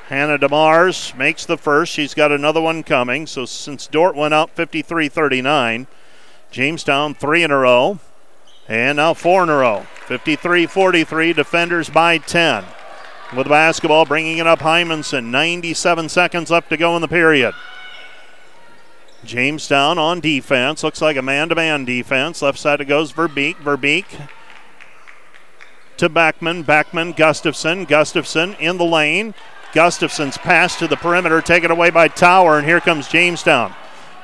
Hannah 0.08 0.38
DeMars 0.38 1.16
makes 1.16 1.44
the 1.44 1.56
first. 1.56 1.92
She's 1.92 2.14
got 2.14 2.30
another 2.30 2.60
one 2.60 2.84
coming. 2.84 3.26
So 3.26 3.44
since 3.44 3.88
Dordt 3.88 4.14
went 4.14 4.34
up 4.34 4.54
53 4.54 5.08
39, 5.08 5.86
Jamestown 6.50 7.14
three 7.14 7.42
in 7.42 7.50
a 7.50 7.58
row. 7.58 7.98
And 8.68 8.96
now 8.96 9.14
four 9.14 9.42
in 9.42 9.48
a 9.48 9.56
row. 9.56 9.86
53 10.06 10.66
43, 10.66 11.32
defenders 11.32 11.90
by 11.90 12.18
10. 12.18 12.64
With 13.34 13.46
the 13.46 13.50
basketball, 13.50 14.04
bringing 14.04 14.38
it 14.38 14.46
up 14.46 14.60
Hymanson. 14.60 15.26
97 15.26 16.08
seconds 16.08 16.50
left 16.50 16.70
to 16.70 16.76
go 16.76 16.94
in 16.94 17.02
the 17.02 17.08
period. 17.08 17.54
Jamestown 19.24 19.98
on 19.98 20.20
defense. 20.20 20.84
Looks 20.84 21.02
like 21.02 21.16
a 21.16 21.22
man 21.22 21.48
to 21.48 21.56
man 21.56 21.84
defense. 21.84 22.42
Left 22.42 22.58
side 22.58 22.80
it 22.80 22.84
goes 22.84 23.12
Verbeek. 23.12 23.56
Verbeek 23.56 24.04
to 25.96 26.08
Beckman. 26.08 26.62
Beckman, 26.62 27.12
Gustafson. 27.12 27.84
Gustafson 27.84 28.54
in 28.60 28.78
the 28.78 28.84
lane. 28.84 29.34
Gustafson's 29.76 30.38
pass 30.38 30.74
to 30.76 30.88
the 30.88 30.96
perimeter, 30.96 31.42
taken 31.42 31.70
away 31.70 31.90
by 31.90 32.08
Tower, 32.08 32.56
and 32.56 32.66
here 32.66 32.80
comes 32.80 33.08
Jamestown. 33.08 33.74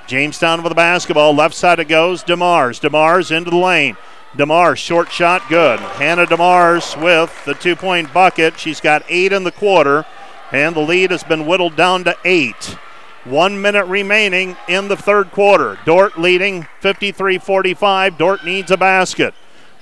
Jamestown 0.07 0.63
with 0.63 0.71
the 0.71 0.75
basketball. 0.75 1.35
Left 1.35 1.55
side 1.55 1.79
it 1.79 1.89
goes. 1.89 2.25
DeMars. 2.25 2.81
DeMars 2.81 3.31
into 3.31 3.51
the 3.51 3.59
lane. 3.59 3.99
DeMars, 4.35 4.79
short 4.79 5.13
shot, 5.13 5.47
good. 5.51 5.79
Hannah 5.79 6.25
DeMars 6.25 6.99
with 6.99 7.45
the 7.45 7.53
two 7.53 7.77
point 7.77 8.15
bucket. 8.15 8.59
She's 8.59 8.81
got 8.81 9.05
eight 9.11 9.31
in 9.31 9.45
the 9.45 9.53
quarter, 9.53 10.07
and 10.53 10.75
the 10.75 10.81
lead 10.81 11.11
has 11.11 11.23
been 11.23 11.45
whittled 11.45 11.77
down 11.77 12.05
to 12.05 12.17
eight. 12.25 12.79
One 13.25 13.61
minute 13.61 13.85
remaining 13.85 14.57
in 14.69 14.89
the 14.89 14.97
third 14.97 15.33
quarter. 15.33 15.79
Dordt 15.85 16.19
leading 16.19 16.67
53 16.81 17.37
45. 17.37 18.17
Dordt 18.17 18.43
needs 18.43 18.71
a 18.71 18.79
basket. 18.79 19.35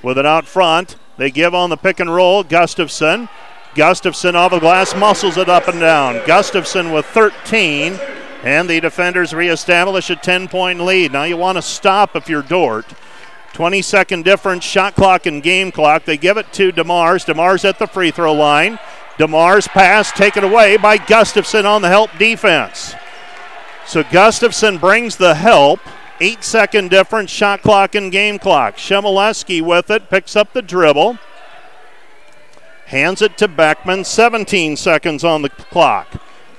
With 0.03 0.19
it 0.19 0.27
out 0.27 0.47
front, 0.47 0.97
they 1.17 1.31
give 1.31 1.55
on 1.55 1.71
the 1.71 1.77
pick 1.77 2.01
and 2.01 2.13
roll. 2.13 2.43
Gustafson 2.43 3.29
Gustafson 3.75 4.35
off 4.35 4.51
the 4.51 4.59
glass, 4.59 4.95
muscles 4.97 5.37
it 5.37 5.49
up 5.49 5.69
and 5.69 5.81
down. 5.81 6.21
Gustafson 6.27 6.93
with 6.93 7.07
13, 7.07 7.99
and 8.43 8.69
the 8.69 8.81
defenders 8.81 9.33
reestablish 9.33 10.11
a 10.11 10.17
10 10.17 10.49
point 10.49 10.81
lead. 10.81 11.13
Now 11.13 11.25
you 11.25 11.37
want 11.37 11.57
to 11.57 11.63
stop 11.63 12.17
if 12.17 12.29
you're 12.29 12.43
Dordt. 12.43 12.87
20 13.53 13.83
second 13.83 14.25
difference, 14.25 14.65
shot 14.65 14.95
clock 14.95 15.27
and 15.27 15.43
game 15.43 15.71
clock. 15.71 16.05
They 16.05 16.17
give 16.17 16.37
it 16.37 16.53
to 16.55 16.73
DeMars. 16.73 17.27
DeMars 17.27 17.69
at 17.69 17.79
the 17.79 17.87
free 17.87 18.11
throw 18.11 18.33
line. 18.33 18.79
DeMars 19.19 19.69
pass 19.69 20.11
taken 20.13 20.45
away 20.45 20.77
by 20.77 20.97
Gustafson 20.97 21.67
on 21.67 21.83
the 21.83 21.89
help 21.89 22.11
defense. 22.19 22.95
So 23.87 24.03
Gustafson 24.05 24.79
brings 24.79 25.17
the 25.17 25.35
help. 25.35 25.81
Eight 26.21 26.45
second 26.45 26.91
difference, 26.91 27.31
shot 27.31 27.63
clock 27.63 27.95
and 27.95 28.13
game 28.13 28.39
clock. 28.39 28.77
Shemileski 28.77 29.63
with 29.63 29.91
it, 29.91 30.11
picks 30.11 30.37
up 30.37 30.53
the 30.53 30.63
dribble. 30.63 31.19
Hands 32.91 33.23
it 33.23 33.39
to 33.39 33.47
Beckman. 33.47 34.03
17 34.03 34.77
seconds 34.77 35.23
on 35.23 35.43
the 35.43 35.49
clock. 35.49 36.09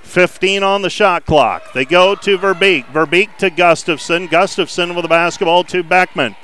15 0.03 0.63
on 0.63 0.81
the 0.81 0.89
shot 0.89 1.25
clock. 1.25 1.73
They 1.73 1.83
go 1.83 2.15
to 2.15 2.37
Verbeek. 2.37 2.85
Verbeek 2.85 3.35
to 3.39 3.49
Gustafson. 3.49 4.27
Gustafson 4.27 4.95
with 4.95 5.03
the 5.03 5.09
basketball 5.09 5.65
to 5.65 5.83
Beckman. 5.83 6.37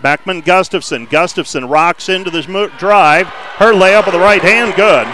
Beckman 0.00 0.40
Gustafson. 0.40 1.04
Gustafson 1.04 1.66
rocks 1.68 2.08
into 2.08 2.30
this 2.30 2.46
drive. 2.78 3.26
Her 3.26 3.74
layup 3.74 4.06
with 4.06 4.14
the 4.14 4.18
right 4.18 4.40
hand, 4.40 4.74
good. 4.76 5.06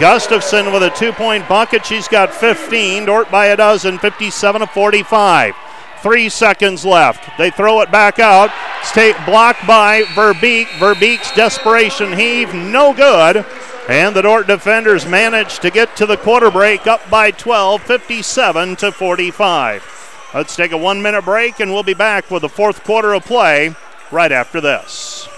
Gustafson 0.00 0.72
with 0.72 0.82
a 0.82 0.90
two 0.90 1.12
point 1.12 1.48
bucket. 1.48 1.86
She's 1.86 2.08
got 2.08 2.34
15. 2.34 3.04
Dordt 3.04 3.30
by 3.30 3.46
a 3.46 3.56
dozen, 3.56 3.98
57 3.98 4.60
to 4.62 4.66
45. 4.66 5.54
Three 6.02 6.28
seconds 6.28 6.84
left. 6.84 7.36
They 7.36 7.50
throw 7.50 7.80
it 7.80 7.90
back 7.90 8.18
out. 8.18 8.50
State 8.82 9.16
blocked 9.26 9.66
by 9.66 10.02
Verbeek. 10.14 10.66
Verbeek's 10.78 11.30
desperation 11.32 12.12
heave, 12.12 12.54
no 12.54 12.94
good. 12.94 13.44
And 13.88 14.14
the 14.14 14.22
Dordt 14.22 14.46
defenders 14.46 15.06
manage 15.06 15.58
to 15.60 15.70
get 15.70 15.96
to 15.96 16.06
the 16.06 16.16
quarter 16.16 16.50
break 16.50 16.86
up 16.86 17.08
by 17.10 17.30
12, 17.30 17.82
57 17.82 18.76
to 18.76 18.92
45. 18.92 20.30
Let's 20.32 20.54
take 20.54 20.72
a 20.72 20.78
one 20.78 21.02
minute 21.02 21.24
break 21.24 21.60
and 21.60 21.72
we'll 21.72 21.82
be 21.82 21.94
back 21.94 22.30
with 22.30 22.42
the 22.42 22.48
fourth 22.48 22.84
quarter 22.84 23.12
of 23.12 23.24
play 23.24 23.74
right 24.10 24.32
after 24.32 24.60
this. 24.60 25.29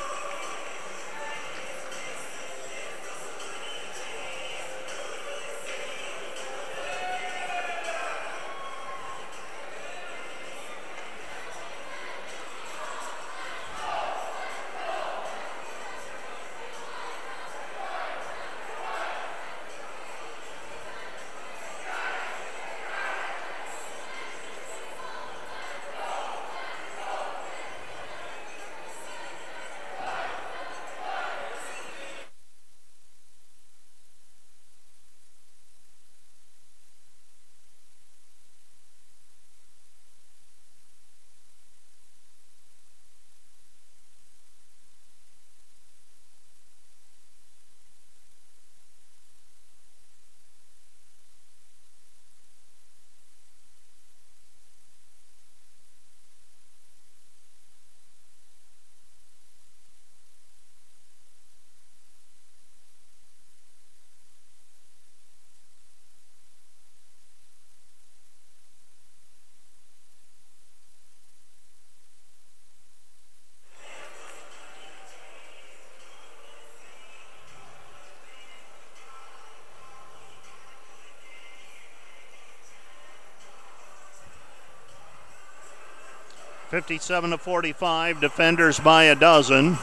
57 86.73 87.33
to 87.33 87.37
45, 87.37 88.19
defenders 88.23 88.81
by 88.81 89.05
a 89.05 89.15
dozen. 89.15 89.77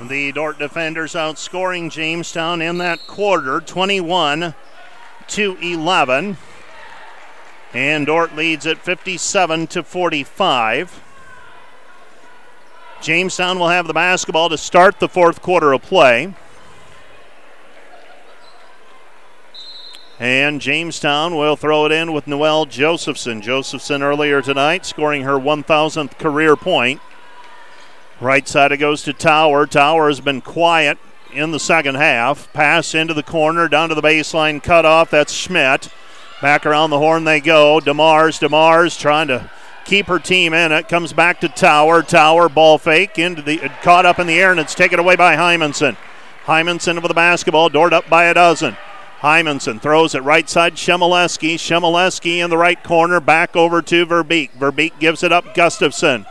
The 0.00 0.30
Dordt 0.30 0.60
defenders 0.60 1.14
outscoring 1.14 1.90
Jamestown 1.90 2.62
in 2.62 2.78
that 2.78 3.04
quarter 3.08 3.60
21 3.60 4.54
to 5.26 5.56
11. 5.60 6.36
And 7.74 8.06
Dordt 8.06 8.36
leads 8.36 8.64
at 8.68 8.78
57 8.78 9.66
to 9.66 9.82
45. 9.82 11.02
Jamestown 13.00 13.58
will 13.58 13.70
have 13.70 13.88
the 13.88 13.92
basketball 13.92 14.48
to 14.50 14.56
start 14.56 15.00
the 15.00 15.08
fourth 15.08 15.42
quarter 15.42 15.72
of 15.72 15.82
play. 15.82 16.32
And 20.22 20.60
Jamestown 20.60 21.34
will 21.34 21.56
throw 21.56 21.84
it 21.84 21.90
in 21.90 22.12
with 22.12 22.28
Noelle 22.28 22.64
Josephson. 22.64 23.42
Josephson 23.42 24.04
earlier 24.04 24.40
tonight 24.40 24.86
scoring 24.86 25.22
her 25.22 25.36
1,000th 25.36 26.16
career 26.16 26.54
point. 26.54 27.00
Right 28.20 28.46
side 28.46 28.70
it 28.70 28.76
goes 28.76 29.02
to 29.02 29.12
Tower. 29.12 29.66
Tower 29.66 30.06
has 30.06 30.20
been 30.20 30.40
quiet 30.40 30.96
in 31.32 31.50
the 31.50 31.58
second 31.58 31.96
half. 31.96 32.52
Pass 32.52 32.94
into 32.94 33.14
the 33.14 33.24
corner, 33.24 33.66
down 33.66 33.88
to 33.88 33.96
the 33.96 34.00
baseline, 34.00 34.62
cut 34.62 34.84
off. 34.84 35.10
That's 35.10 35.32
Schmidt. 35.32 35.88
Back 36.40 36.66
around 36.66 36.90
the 36.90 37.00
horn 37.00 37.24
they 37.24 37.40
go. 37.40 37.80
DeMars, 37.80 38.38
DeMars 38.38 38.96
trying 38.96 39.26
to 39.26 39.50
keep 39.84 40.06
her 40.06 40.20
team 40.20 40.54
in 40.54 40.70
it. 40.70 40.88
Comes 40.88 41.12
back 41.12 41.40
to 41.40 41.48
Tower. 41.48 42.00
Tower 42.00 42.48
ball 42.48 42.78
fake 42.78 43.18
into 43.18 43.42
the 43.42 43.58
caught 43.82 44.06
up 44.06 44.20
in 44.20 44.28
the 44.28 44.38
air 44.38 44.52
and 44.52 44.60
it's 44.60 44.76
taken 44.76 45.00
away 45.00 45.16
by 45.16 45.34
Hymanson. 45.34 45.96
Hymanson 46.44 47.02
with 47.02 47.08
the 47.08 47.14
basketball, 47.14 47.68
Dordt 47.68 47.92
up 47.92 48.08
by 48.08 48.26
a 48.26 48.34
dozen. 48.34 48.76
Hymanson 49.22 49.80
throws 49.80 50.14
it 50.14 50.22
right 50.22 50.48
side. 50.48 50.74
Shemileski. 50.74 51.54
Shemileski 51.54 52.38
in 52.38 52.50
the 52.50 52.58
right 52.58 52.82
corner. 52.82 53.20
Back 53.20 53.56
over 53.56 53.80
to 53.80 54.04
Verbeek. 54.04 54.50
Verbeek 54.58 54.98
gives 54.98 55.22
it 55.22 55.32
up. 55.32 55.54
Gustafson. 55.54 56.26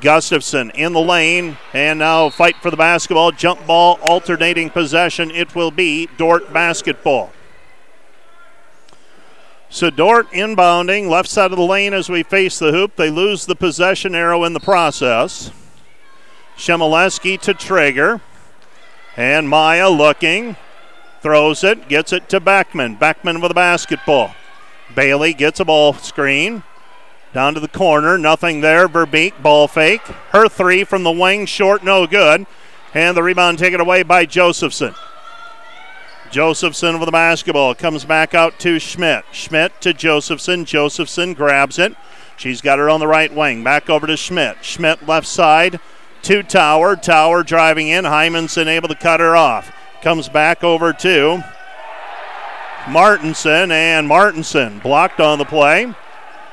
Gustafson 0.00 0.70
in 0.70 0.92
the 0.92 1.00
lane, 1.00 1.58
and 1.74 1.98
now 1.98 2.30
fight 2.30 2.56
for 2.56 2.70
the 2.70 2.76
basketball. 2.76 3.30
Jump 3.30 3.66
ball, 3.66 3.98
alternating 4.02 4.70
possession. 4.70 5.30
It 5.30 5.54
will 5.54 5.70
be 5.70 6.08
Dordt 6.16 6.52
basketball. 6.52 7.30
So 9.68 9.90
Dordt 9.90 10.30
inbounding, 10.32 11.08
left 11.08 11.28
side 11.28 11.50
of 11.50 11.58
the 11.58 11.64
lane 11.64 11.92
as 11.94 12.08
we 12.08 12.22
face 12.22 12.58
the 12.58 12.72
hoop. 12.72 12.96
They 12.96 13.10
lose 13.10 13.46
the 13.46 13.56
possession 13.56 14.14
arrow 14.14 14.44
in 14.44 14.52
the 14.52 14.60
process. 14.60 15.50
Shemileski 16.56 17.40
to 17.40 17.54
Traeger. 17.54 18.20
And 19.16 19.48
Maya 19.48 19.90
looking, 19.90 20.56
throws 21.22 21.64
it, 21.64 21.88
gets 21.88 22.12
it 22.12 22.28
to 22.28 22.40
Beckman. 22.40 22.96
Beckman 22.96 23.40
with 23.40 23.52
a 23.52 23.54
basketball. 23.54 24.34
Bailey 24.94 25.32
gets 25.32 25.60
a 25.60 25.64
ball 25.64 25.94
screen. 25.94 26.64
Down 27.32 27.54
to 27.54 27.60
the 27.60 27.68
corner, 27.68 28.18
nothing 28.18 28.60
there. 28.60 28.88
Verbeek, 28.88 29.40
ball 29.42 29.66
fake. 29.66 30.02
Her 30.32 30.48
three 30.48 30.84
from 30.84 31.02
the 31.02 31.12
wing, 31.12 31.46
short, 31.46 31.82
no 31.82 32.06
good. 32.06 32.46
And 32.92 33.16
the 33.16 33.22
rebound 33.22 33.58
taken 33.58 33.80
away 33.80 34.02
by 34.02 34.26
Josephson. 34.26 34.94
Josephson 36.30 36.98
with 36.98 37.06
the 37.06 37.12
basketball. 37.12 37.74
Comes 37.74 38.04
back 38.04 38.34
out 38.34 38.58
to 38.60 38.78
Schmidt. 38.78 39.24
Schmidt 39.32 39.80
to 39.80 39.94
Josephson. 39.94 40.64
Josephson 40.64 41.32
grabs 41.34 41.78
it. 41.78 41.94
She's 42.36 42.60
got 42.60 42.78
her 42.78 42.90
on 42.90 43.00
the 43.00 43.06
right 43.06 43.32
wing. 43.32 43.62
Back 43.62 43.88
over 43.88 44.06
to 44.06 44.16
Schmidt. 44.16 44.58
Schmidt 44.62 45.06
left 45.06 45.26
side 45.26 45.78
to 46.22 46.42
Tower. 46.42 46.96
Tower 46.96 47.42
driving 47.42 47.88
in. 47.88 48.04
Hymanson 48.04 48.66
able 48.66 48.88
to 48.88 48.94
cut 48.94 49.20
her 49.20 49.36
off. 49.36 49.72
Comes 50.02 50.28
back 50.28 50.64
over 50.64 50.92
to 50.92 51.44
Martinson. 52.88 53.70
And 53.70 54.08
Martinson 54.08 54.80
blocked 54.80 55.20
on 55.20 55.38
the 55.38 55.44
play. 55.44 55.94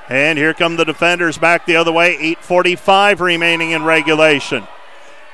And 0.07 0.37
here 0.37 0.53
come 0.53 0.75
the 0.75 0.85
defenders 0.85 1.37
back 1.37 1.65
the 1.65 1.75
other 1.75 1.91
way. 1.91 2.15
8.45 2.17 3.19
remaining 3.19 3.71
in 3.71 3.83
regulation. 3.83 4.67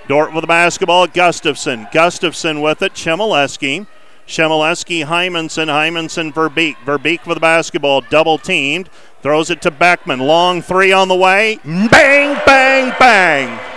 Dordt 0.08 0.34
with 0.34 0.42
the 0.44 0.48
basketball. 0.48 1.08
Gustafson. 1.08 1.88
Gustafson 1.92 2.62
with 2.62 2.82
it. 2.82 2.94
Shemileski. 2.94 3.88
Shemileski, 4.28 5.06
Hymanson, 5.06 5.68
Hymanson, 5.68 6.34
Verbeek. 6.34 6.76
Verbeek 6.78 7.28
with 7.28 7.36
the 7.36 7.42
basketball. 7.42 8.02
Double 8.02 8.38
teamed. 8.38 8.90
Throws 9.22 9.50
it 9.50 9.62
to 9.62 9.72
Beckman. 9.72 10.20
Long 10.20 10.62
three 10.62 10.92
on 10.92 11.10
the 11.10 11.16
way. 11.16 11.60
Bang, 11.64 12.42
bang, 12.46 12.94
bang. 12.98 13.75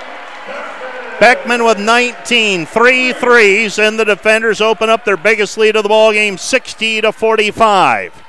Beckman 1.20 1.65
with 1.65 1.81
19, 1.81 2.65
three 2.66 3.12
threes, 3.12 3.81
and 3.81 3.99
the 3.99 4.05
defenders 4.05 4.61
open 4.61 4.89
up 4.89 5.05
their 5.05 5.16
biggest 5.16 5.59
lead 5.59 5.74
of 5.74 5.82
the 5.82 5.89
ball 5.89 6.12
game, 6.12 6.39
60 6.39 7.01
to 7.01 7.11
45. 7.11 8.23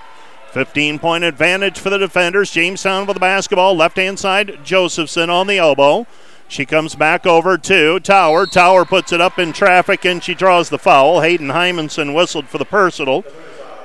15 0.51 0.97
point 0.97 1.23
advantage 1.23 1.77
for 1.77 1.91
the 1.91 1.99
defenders. 1.99 2.49
Jamestown 2.49 3.05
with 3.05 3.13
the 3.13 3.19
basketball. 3.19 3.75
Left 3.75 3.97
hand 3.97 4.17
side, 4.17 4.59
Josephson 4.63 5.29
on 5.29 5.45
the 5.45 5.59
elbow. 5.59 6.07
She 6.47 6.65
comes 6.65 6.95
back 6.95 7.27
over 7.27 7.59
to 7.59 7.99
Tower. 7.99 8.47
Tower 8.47 8.85
puts 8.85 9.13
it 9.13 9.21
up 9.21 9.37
in 9.37 9.53
traffic 9.53 10.03
and 10.03 10.23
she 10.23 10.33
draws 10.33 10.69
the 10.69 10.79
foul. 10.79 11.21
Hayden 11.21 11.49
Hymanson 11.49 12.15
whistled 12.15 12.47
for 12.47 12.57
the 12.57 12.65
personal. 12.65 13.23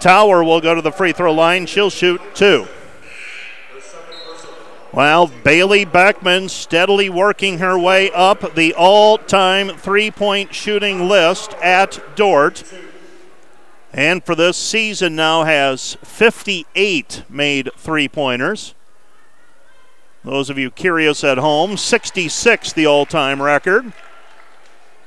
Tower 0.01 0.43
will 0.43 0.63
go 0.63 0.75
to 0.75 0.81
the 0.81 0.91
free 0.91 1.13
throw 1.13 1.35
line. 1.35 1.67
She'll 1.67 1.91
shoot 1.91 2.23
two. 2.35 2.67
Well, 4.95 5.27
Bailey 5.27 5.85
Beckman 5.85 6.49
steadily 6.49 7.11
working 7.11 7.59
her 7.59 7.77
way 7.77 8.13
up 8.13 8.55
the 8.55 8.73
all 8.75 9.19
time 9.19 9.71
three 9.71 10.09
point 10.09 10.55
shooting 10.55 11.09
list 11.09 11.53
at 11.55 12.01
Dordt. 12.15 12.63
and 13.93 14.25
for 14.25 14.37
this 14.37 14.57
season 14.57 15.17
now 15.17 15.43
has 15.43 15.95
58 16.05 17.25
made 17.29 17.71
three 17.77 18.07
pointers. 18.07 18.77
Those 20.23 20.49
of 20.49 20.59
you 20.59 20.71
curious 20.71 21.25
at 21.25 21.39
home, 21.39 21.77
66 21.77 22.73
the 22.73 22.87
all 22.87 23.05
time 23.05 23.43
record. 23.43 23.93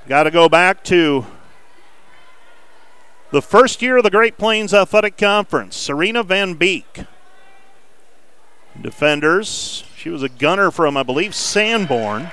Got 0.06 0.24
to 0.24 0.32
go 0.32 0.50
back 0.50 0.84
to 0.86 1.26
the 3.32 3.42
first 3.42 3.82
year 3.82 3.96
of 3.96 4.04
the 4.04 4.10
Great 4.10 4.38
Plains 4.38 4.74
Athletic 4.74 5.16
Conference. 5.16 5.78
Serena 5.78 6.24
Van 6.24 6.56
Beek. 6.56 7.06
Defenders. 8.82 9.84
She 9.96 10.10
was 10.10 10.24
a 10.24 10.30
gunner 10.30 10.72
from, 10.72 10.98
I 10.98 11.04
believe, 11.04 11.34
Sanborn. 11.34 12.32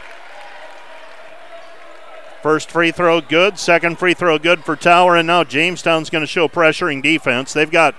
First 2.42 2.70
free 2.70 2.90
throw 2.90 3.22
good, 3.22 3.58
second 3.58 3.98
free 3.98 4.12
throw 4.12 4.38
good 4.38 4.64
for 4.64 4.76
Tower, 4.76 5.16
and 5.16 5.26
now 5.26 5.44
Jamestown's 5.44 6.10
going 6.10 6.22
to 6.22 6.26
show 6.26 6.46
pressuring 6.46 7.02
defense. 7.02 7.54
They've 7.54 7.70
got 7.70 7.94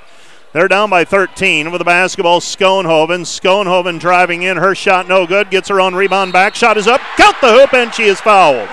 they're 0.55 0.69
down 0.69 0.89
by 0.89 1.03
13 1.03 1.69
with 1.69 1.79
the 1.79 1.85
basketball. 1.85 2.39
Schoenhoven. 2.39 3.25
Schoenhoven 3.25 3.99
driving 3.99 4.43
in. 4.43 4.55
Her 4.55 4.73
shot 4.73 5.05
no 5.05 5.27
good. 5.27 5.49
Gets 5.49 5.67
her 5.67 5.81
own 5.81 5.95
rebound 5.95 6.31
back. 6.31 6.55
Shot 6.55 6.77
is 6.77 6.87
up. 6.87 7.01
Count 7.17 7.35
the 7.41 7.51
hoop, 7.51 7.73
and 7.73 7.93
she 7.93 8.03
is 8.03 8.21
fouled. 8.21 8.69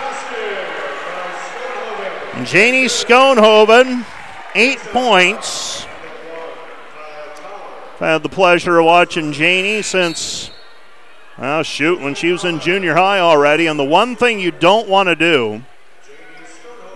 Janie 2.47 2.85
Schoenhoven, 2.85 4.07
eight 4.55 4.79
points. 4.79 5.85
I've 8.03 8.09
had 8.09 8.23
the 8.25 8.29
pleasure 8.29 8.81
of 8.81 8.87
watching 8.87 9.31
Janie 9.33 9.81
since 9.81 10.51
well, 11.39 11.63
shoot, 11.63 12.01
when 12.01 12.17
she 12.17 12.33
was 12.33 12.45
in 12.45 12.59
junior 12.59 12.97
high 12.97 13.21
already. 13.21 13.69
And 13.69 13.79
the 13.79 13.85
one 13.85 14.17
thing 14.17 14.41
you 14.41 14.51
don't 14.51 14.89
want 14.89 15.09
to 15.09 15.15
do 15.15 15.63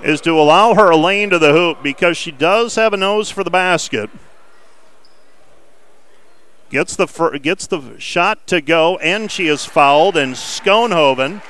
is 0.03 0.21
to 0.23 0.33
allow 0.33 0.75
her 0.75 0.91
a 0.91 0.97
lane 0.97 1.31
to 1.31 1.39
the 1.39 1.53
hoop 1.53 1.81
because 1.81 2.17
she 2.17 2.33
does 2.33 2.75
have 2.75 2.93
a 2.93 2.97
nose 2.97 3.31
for 3.31 3.45
the 3.45 3.51
basket. 3.51 4.11
Gets 6.71 6.97
the 6.97 7.07
gets 7.41 7.69
the 7.69 8.01
shot 8.01 8.45
to 8.49 8.61
go, 8.61 8.97
and 8.97 9.31
she 9.31 9.47
is 9.47 9.65
fouled. 9.65 10.17
And 10.17 10.35
Schoenhoven, 10.35 11.41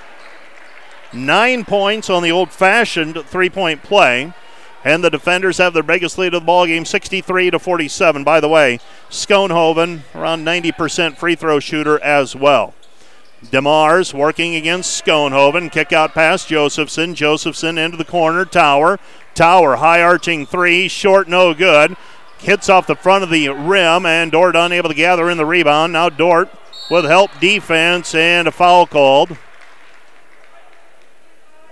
nine 1.14 1.64
points 1.64 2.10
on 2.10 2.22
the 2.22 2.30
old-fashioned 2.30 3.24
three-point 3.24 3.82
play, 3.82 4.34
and 4.86 5.02
the 5.02 5.10
defenders 5.10 5.58
have 5.58 5.74
their 5.74 5.82
biggest 5.82 6.16
lead 6.16 6.32
of 6.32 6.42
the 6.42 6.46
ball 6.46 6.64
game, 6.64 6.84
63 6.84 7.50
to 7.50 7.58
47. 7.58 8.22
By 8.22 8.38
the 8.38 8.48
way, 8.48 8.78
Schoenhoven 9.10 10.02
around 10.14 10.44
90% 10.44 11.16
free 11.16 11.34
throw 11.34 11.58
shooter 11.58 12.00
as 12.04 12.36
well. 12.36 12.72
DeMars 13.46 14.14
working 14.14 14.54
against 14.54 15.04
Schoenhoven. 15.04 15.72
Kick 15.72 15.92
out 15.92 16.14
past 16.14 16.46
Josephson. 16.46 17.16
Josephson 17.16 17.78
into 17.78 17.96
the 17.96 18.04
corner. 18.04 18.44
Tower. 18.44 19.00
Tower 19.34 19.76
high 19.76 20.00
arching 20.00 20.46
three. 20.46 20.86
Short, 20.86 21.26
no 21.26 21.52
good. 21.52 21.96
Hits 22.38 22.68
off 22.68 22.86
the 22.86 22.94
front 22.94 23.24
of 23.24 23.30
the 23.30 23.48
rim, 23.48 24.06
and 24.06 24.30
Dordt 24.30 24.54
unable 24.54 24.88
to 24.88 24.94
gather 24.94 25.28
in 25.28 25.36
the 25.36 25.46
rebound. 25.46 25.94
Now 25.94 26.10
Dordt 26.10 26.48
with 26.88 27.06
help 27.06 27.32
defense 27.40 28.14
and 28.14 28.46
a 28.46 28.52
foul 28.52 28.86
called. 28.86 29.36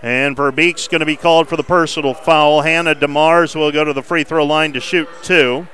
And 0.04 0.36
Verbeek's 0.36 0.86
going 0.86 1.00
to 1.00 1.06
be 1.06 1.16
called 1.16 1.48
for 1.48 1.56
the 1.56 1.62
personal 1.62 2.12
foul. 2.12 2.60
Hannah 2.60 2.94
DeMars 2.94 3.56
will 3.56 3.72
go 3.72 3.84
to 3.84 3.94
the 3.94 4.02
free 4.02 4.22
throw 4.22 4.44
line 4.44 4.74
to 4.74 4.80
shoot 4.80 5.08
two. 5.22 5.66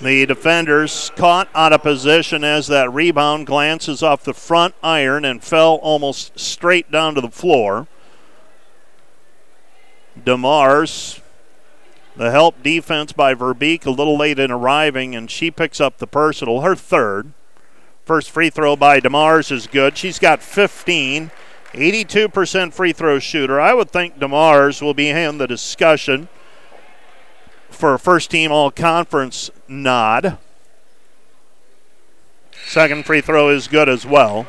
The 0.00 0.24
defenders 0.26 1.10
caught 1.16 1.48
out 1.52 1.72
of 1.72 1.82
position 1.82 2.44
as 2.44 2.68
that 2.68 2.92
rebound 2.92 3.48
glances 3.48 4.04
off 4.04 4.22
the 4.22 4.34
front 4.34 4.76
iron 4.84 5.24
and 5.24 5.42
fell 5.42 5.80
almost 5.82 6.38
straight 6.38 6.92
down 6.92 7.16
to 7.16 7.20
the 7.20 7.28
floor. 7.28 7.88
DeMars 10.16 11.20
The 12.16 12.30
help 12.30 12.62
defense 12.62 13.12
by 13.12 13.34
Verbeek 13.34 13.84
a 13.84 13.90
little 13.90 14.16
late 14.16 14.38
in 14.38 14.52
arriving, 14.52 15.16
and 15.16 15.28
she 15.28 15.50
picks 15.50 15.80
up 15.80 15.98
the 15.98 16.06
personal, 16.06 16.60
her 16.60 16.76
third. 16.76 17.32
First 18.04 18.30
free 18.30 18.48
throw 18.48 18.76
by 18.76 19.00
DeMars 19.00 19.50
is 19.50 19.66
good. 19.66 19.98
She's 19.98 20.20
got 20.20 20.40
15. 20.40 21.32
82% 21.72 22.72
free 22.72 22.92
throw 22.92 23.18
shooter. 23.18 23.60
I 23.60 23.74
would 23.74 23.90
think 23.90 24.18
DeMars 24.18 24.82
will 24.82 24.94
be 24.94 25.08
in 25.08 25.38
the 25.38 25.46
discussion 25.46 26.28
for 27.70 27.94
a 27.94 27.98
first 27.98 28.30
team 28.30 28.52
all 28.52 28.70
conference 28.70 29.50
nod. 29.66 30.38
Second 32.66 33.04
free 33.06 33.20
throw 33.20 33.48
is 33.48 33.68
good 33.68 33.88
as 33.88 34.06
well. 34.06 34.46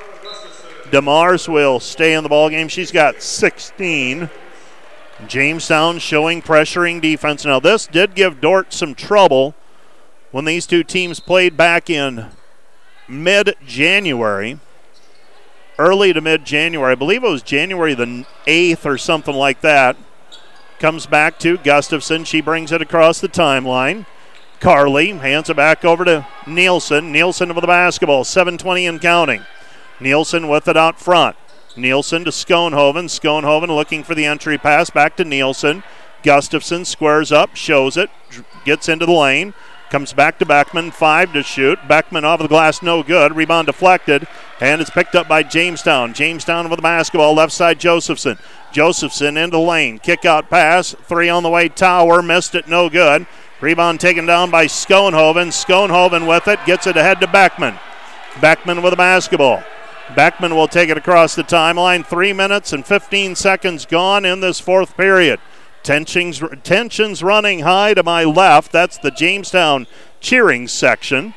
DeMars 0.91 1.47
will 1.47 1.79
stay 1.79 2.13
in 2.13 2.23
the 2.23 2.29
ball 2.29 2.49
game. 2.49 2.67
She's 2.67 2.91
got 2.91 3.21
16. 3.21 4.29
Jamestown 5.27 5.99
showing 5.99 6.41
pressuring 6.41 7.01
defense. 7.01 7.45
Now, 7.45 7.59
this 7.59 7.87
did 7.87 8.15
give 8.15 8.41
Dordt 8.41 8.73
some 8.73 8.93
trouble 8.93 9.55
when 10.31 10.45
these 10.45 10.67
two 10.67 10.83
teams 10.83 11.19
played 11.19 11.55
back 11.55 11.89
in 11.89 12.27
mid 13.07 13.55
January, 13.65 14.59
early 15.77 16.13
to 16.13 16.21
mid 16.21 16.45
January. 16.45 16.91
I 16.91 16.95
believe 16.95 17.23
it 17.23 17.29
was 17.29 17.43
January 17.43 17.93
the 17.93 18.25
8th 18.45 18.85
or 18.85 18.97
something 18.97 19.35
like 19.35 19.61
that. 19.61 19.95
Comes 20.79 21.05
back 21.05 21.39
to 21.39 21.57
Gustafson. 21.57 22.25
She 22.25 22.41
brings 22.41 22.71
it 22.71 22.81
across 22.81 23.19
the 23.19 23.29
timeline. 23.29 24.05
Carly 24.59 25.09
hands 25.09 25.49
it 25.49 25.55
back 25.55 25.83
over 25.85 26.05
to 26.05 26.27
Nielsen. 26.47 27.11
Nielsen 27.11 27.49
with 27.53 27.61
the 27.61 27.67
basketball. 27.67 28.23
7.20 28.23 28.89
and 28.89 29.01
counting. 29.01 29.41
Nielsen 29.99 30.47
with 30.47 30.67
it 30.67 30.77
out 30.77 30.99
front. 30.99 31.35
Nielsen 31.75 32.23
to 32.25 32.31
Schoenhoven. 32.31 33.05
Schoenhoven 33.05 33.67
looking 33.67 34.03
for 34.03 34.15
the 34.15 34.25
entry 34.25 34.57
pass 34.57 34.89
back 34.89 35.15
to 35.17 35.25
Nielsen. 35.25 35.83
Gustafson 36.23 36.85
squares 36.85 37.31
up, 37.31 37.55
shows 37.55 37.97
it, 37.97 38.09
gets 38.65 38.87
into 38.87 39.05
the 39.05 39.11
lane, 39.11 39.53
comes 39.93 40.11
back 40.11 40.39
to 40.39 40.45
Beckman, 40.45 40.89
five 40.89 41.31
to 41.33 41.43
shoot. 41.43 41.77
Beckman 41.87 42.25
off 42.25 42.39
the 42.39 42.47
glass, 42.47 42.81
no 42.81 43.03
good. 43.03 43.35
Rebound 43.35 43.67
deflected, 43.67 44.25
and 44.59 44.81
it's 44.81 44.89
picked 44.89 45.13
up 45.13 45.27
by 45.27 45.43
Jamestown. 45.43 46.15
Jamestown 46.15 46.67
with 46.67 46.77
the 46.77 46.81
basketball, 46.81 47.35
left 47.35 47.53
side 47.53 47.79
Josephson. 47.79 48.39
Josephson 48.71 49.37
into 49.37 49.59
lane, 49.59 49.99
kick 49.99 50.25
out 50.25 50.49
pass, 50.49 50.95
three 51.03 51.29
on 51.29 51.43
the 51.43 51.49
way. 51.51 51.69
Tower 51.69 52.23
missed 52.23 52.55
it, 52.55 52.67
no 52.67 52.89
good. 52.89 53.27
Rebound 53.61 53.99
taken 53.99 54.25
down 54.25 54.49
by 54.49 54.65
Schoenhoven. 54.65 55.49
Schoenhoven 55.49 56.27
with 56.27 56.47
it, 56.47 56.57
gets 56.65 56.87
it 56.87 56.97
ahead 56.97 57.21
to 57.21 57.27
Beckman. 57.27 57.75
Beckman 58.41 58.81
with 58.81 58.93
the 58.93 58.97
basketball. 58.97 59.63
Beckman 60.15 60.55
will 60.55 60.67
take 60.67 60.89
it 60.89 60.97
across 60.97 61.35
the 61.35 61.43
timeline. 61.43 62.03
Three 62.03 62.33
minutes 62.33 62.73
and 62.73 62.83
15 62.83 63.35
seconds 63.35 63.85
gone 63.85 64.25
in 64.25 64.39
this 64.39 64.59
fourth 64.59 64.97
period. 64.97 65.39
Tensions, 65.83 66.41
tensions 66.63 67.21
running 67.21 67.59
high 67.59 67.93
to 67.93 68.03
my 68.03 68.23
left. 68.23 68.71
That's 68.71 68.97
the 68.97 69.11
Jamestown 69.11 69.85
cheering 70.21 70.67
section. 70.67 71.33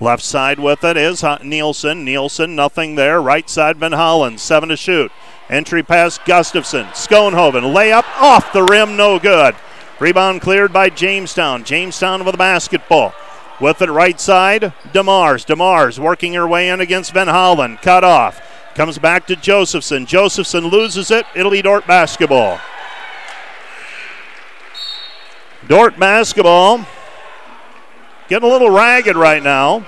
Left 0.00 0.22
side 0.22 0.60
with 0.60 0.84
it 0.84 0.96
is 0.96 1.24
Nielsen. 1.42 2.04
Nielsen, 2.04 2.54
nothing 2.54 2.94
there. 2.94 3.20
Right 3.20 3.48
side, 3.50 3.78
Van 3.78 3.92
Holland, 3.92 4.38
seven 4.38 4.68
to 4.68 4.76
shoot. 4.76 5.10
Entry 5.50 5.82
pass, 5.82 6.18
Gustafson. 6.18 6.86
Schoenhoven, 6.88 7.74
layup 7.74 8.04
off 8.20 8.52
the 8.52 8.62
rim, 8.62 8.96
no 8.96 9.18
good. 9.18 9.56
Rebound 9.98 10.40
cleared 10.40 10.72
by 10.72 10.90
Jamestown. 10.90 11.64
Jamestown 11.64 12.24
with 12.24 12.32
the 12.32 12.38
basketball. 12.38 13.12
With 13.60 13.82
it 13.82 13.90
right 13.90 14.20
side, 14.20 14.72
DeMars. 14.92 15.44
DeMars 15.44 15.98
working 15.98 16.34
her 16.34 16.46
way 16.46 16.68
in 16.68 16.80
against 16.80 17.12
Van 17.12 17.26
Holland. 17.26 17.78
Cut 17.82 18.04
off. 18.04 18.40
Comes 18.78 18.96
back 18.96 19.26
to 19.26 19.34
Josephson. 19.34 20.06
Josephson 20.06 20.68
loses 20.68 21.10
it. 21.10 21.26
It'll 21.34 21.50
be 21.50 21.62
Dordt 21.62 21.84
basketball. 21.84 22.60
Dordt 25.66 25.98
basketball 25.98 26.86
getting 28.28 28.48
a 28.48 28.52
little 28.52 28.70
ragged 28.70 29.16
right 29.16 29.42
now. 29.42 29.84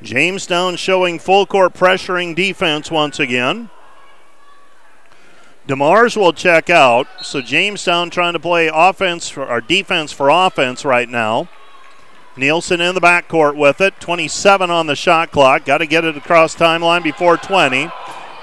Jamestown 0.00 0.76
showing 0.76 1.18
full 1.18 1.44
court 1.44 1.74
pressuring 1.74 2.34
defense 2.34 2.90
once 2.90 3.20
again. 3.20 3.68
DeMars 5.66 6.16
will 6.16 6.32
check 6.32 6.70
out. 6.70 7.08
So 7.22 7.40
Jamestown 7.40 8.10
trying 8.10 8.34
to 8.34 8.38
play 8.38 8.70
offense 8.72 9.28
for, 9.28 9.46
or 9.46 9.60
defense 9.60 10.12
for 10.12 10.28
offense 10.28 10.84
right 10.84 11.08
now. 11.08 11.48
Nielsen 12.36 12.80
in 12.80 12.94
the 12.94 13.00
backcourt 13.00 13.56
with 13.56 13.80
it. 13.80 13.98
27 13.98 14.70
on 14.70 14.86
the 14.86 14.94
shot 14.94 15.32
clock. 15.32 15.64
Got 15.64 15.78
to 15.78 15.86
get 15.86 16.04
it 16.04 16.16
across 16.16 16.54
timeline 16.54 17.02
before 17.02 17.36
20. 17.36 17.88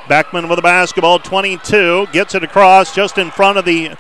Beckman 0.10 0.50
with 0.50 0.58
the 0.58 0.64
basketball. 0.64 1.20
22 1.20 2.08
gets 2.12 2.36
it 2.36 2.44
across 2.44 2.94
just 2.94 3.18
in 3.18 3.32
front 3.32 3.58
of 3.58 3.66
the 3.66 3.96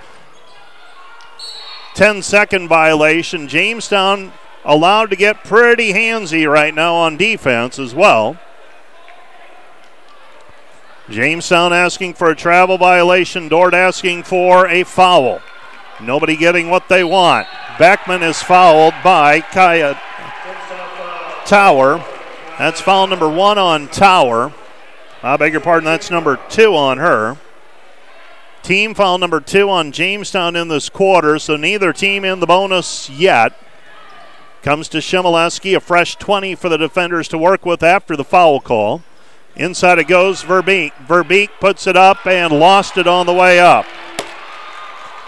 10 1.93 2.21
second 2.23 2.67
violation. 2.67 3.47
Jamestown 3.47 4.33
allowed 4.65 5.09
to 5.11 5.15
get 5.15 5.43
pretty 5.43 5.93
handsy 5.93 6.49
right 6.49 6.73
now 6.73 6.95
on 6.95 7.15
defense 7.15 7.79
as 7.79 7.93
well. 7.93 8.37
Jamestown 11.09 11.73
asking 11.73 12.13
for 12.13 12.30
a 12.30 12.35
travel 12.35 12.77
violation. 12.77 13.49
Dordt 13.49 13.73
asking 13.73 14.23
for 14.23 14.67
a 14.67 14.84
foul. 14.84 15.41
Nobody 16.01 16.35
getting 16.35 16.69
what 16.69 16.89
they 16.89 17.03
want. 17.03 17.47
Beckman 17.77 18.23
is 18.23 18.41
fouled 18.41 18.93
by 19.03 19.41
Kaya 19.41 19.99
Tower. 21.45 22.03
That's 22.57 22.81
foul 22.81 23.07
number 23.07 23.27
one 23.27 23.57
on 23.57 23.88
Tower. 23.89 24.53
I 25.21 25.38
beg 25.38 25.53
your 25.53 25.61
pardon, 25.61 25.85
that's 25.85 26.11
number 26.11 26.39
two 26.49 26.75
on 26.75 26.97
her. 26.97 27.38
Team 28.61 28.93
foul 28.93 29.17
number 29.17 29.41
two 29.41 29.69
on 29.69 29.91
Jamestown 29.91 30.55
in 30.55 30.69
this 30.69 30.88
quarter, 30.88 31.38
so 31.38 31.57
neither 31.57 31.91
team 31.91 32.23
in 32.23 32.39
the 32.39 32.45
bonus 32.45 33.09
yet. 33.09 33.57
Comes 34.61 34.88
to 34.89 34.99
Shemileski, 34.99 35.75
a 35.75 35.81
fresh 35.81 36.15
20 36.15 36.55
for 36.55 36.69
the 36.69 36.77
defenders 36.77 37.27
to 37.30 37.38
work 37.38 37.65
with 37.65 37.84
after 37.84 38.15
the 38.15 38.23
foul 38.23 38.61
call. 38.61 39.03
Inside 39.55 39.99
it 39.99 40.07
goes 40.07 40.43
Verbeek. 40.43 40.93
Verbeek 41.07 41.49
puts 41.59 41.85
it 41.85 41.95
up 41.95 42.25
and 42.25 42.51
lost 42.51 42.97
it 42.97 43.07
on 43.07 43.25
the 43.25 43.34
way 43.34 43.59
up. 43.59 43.85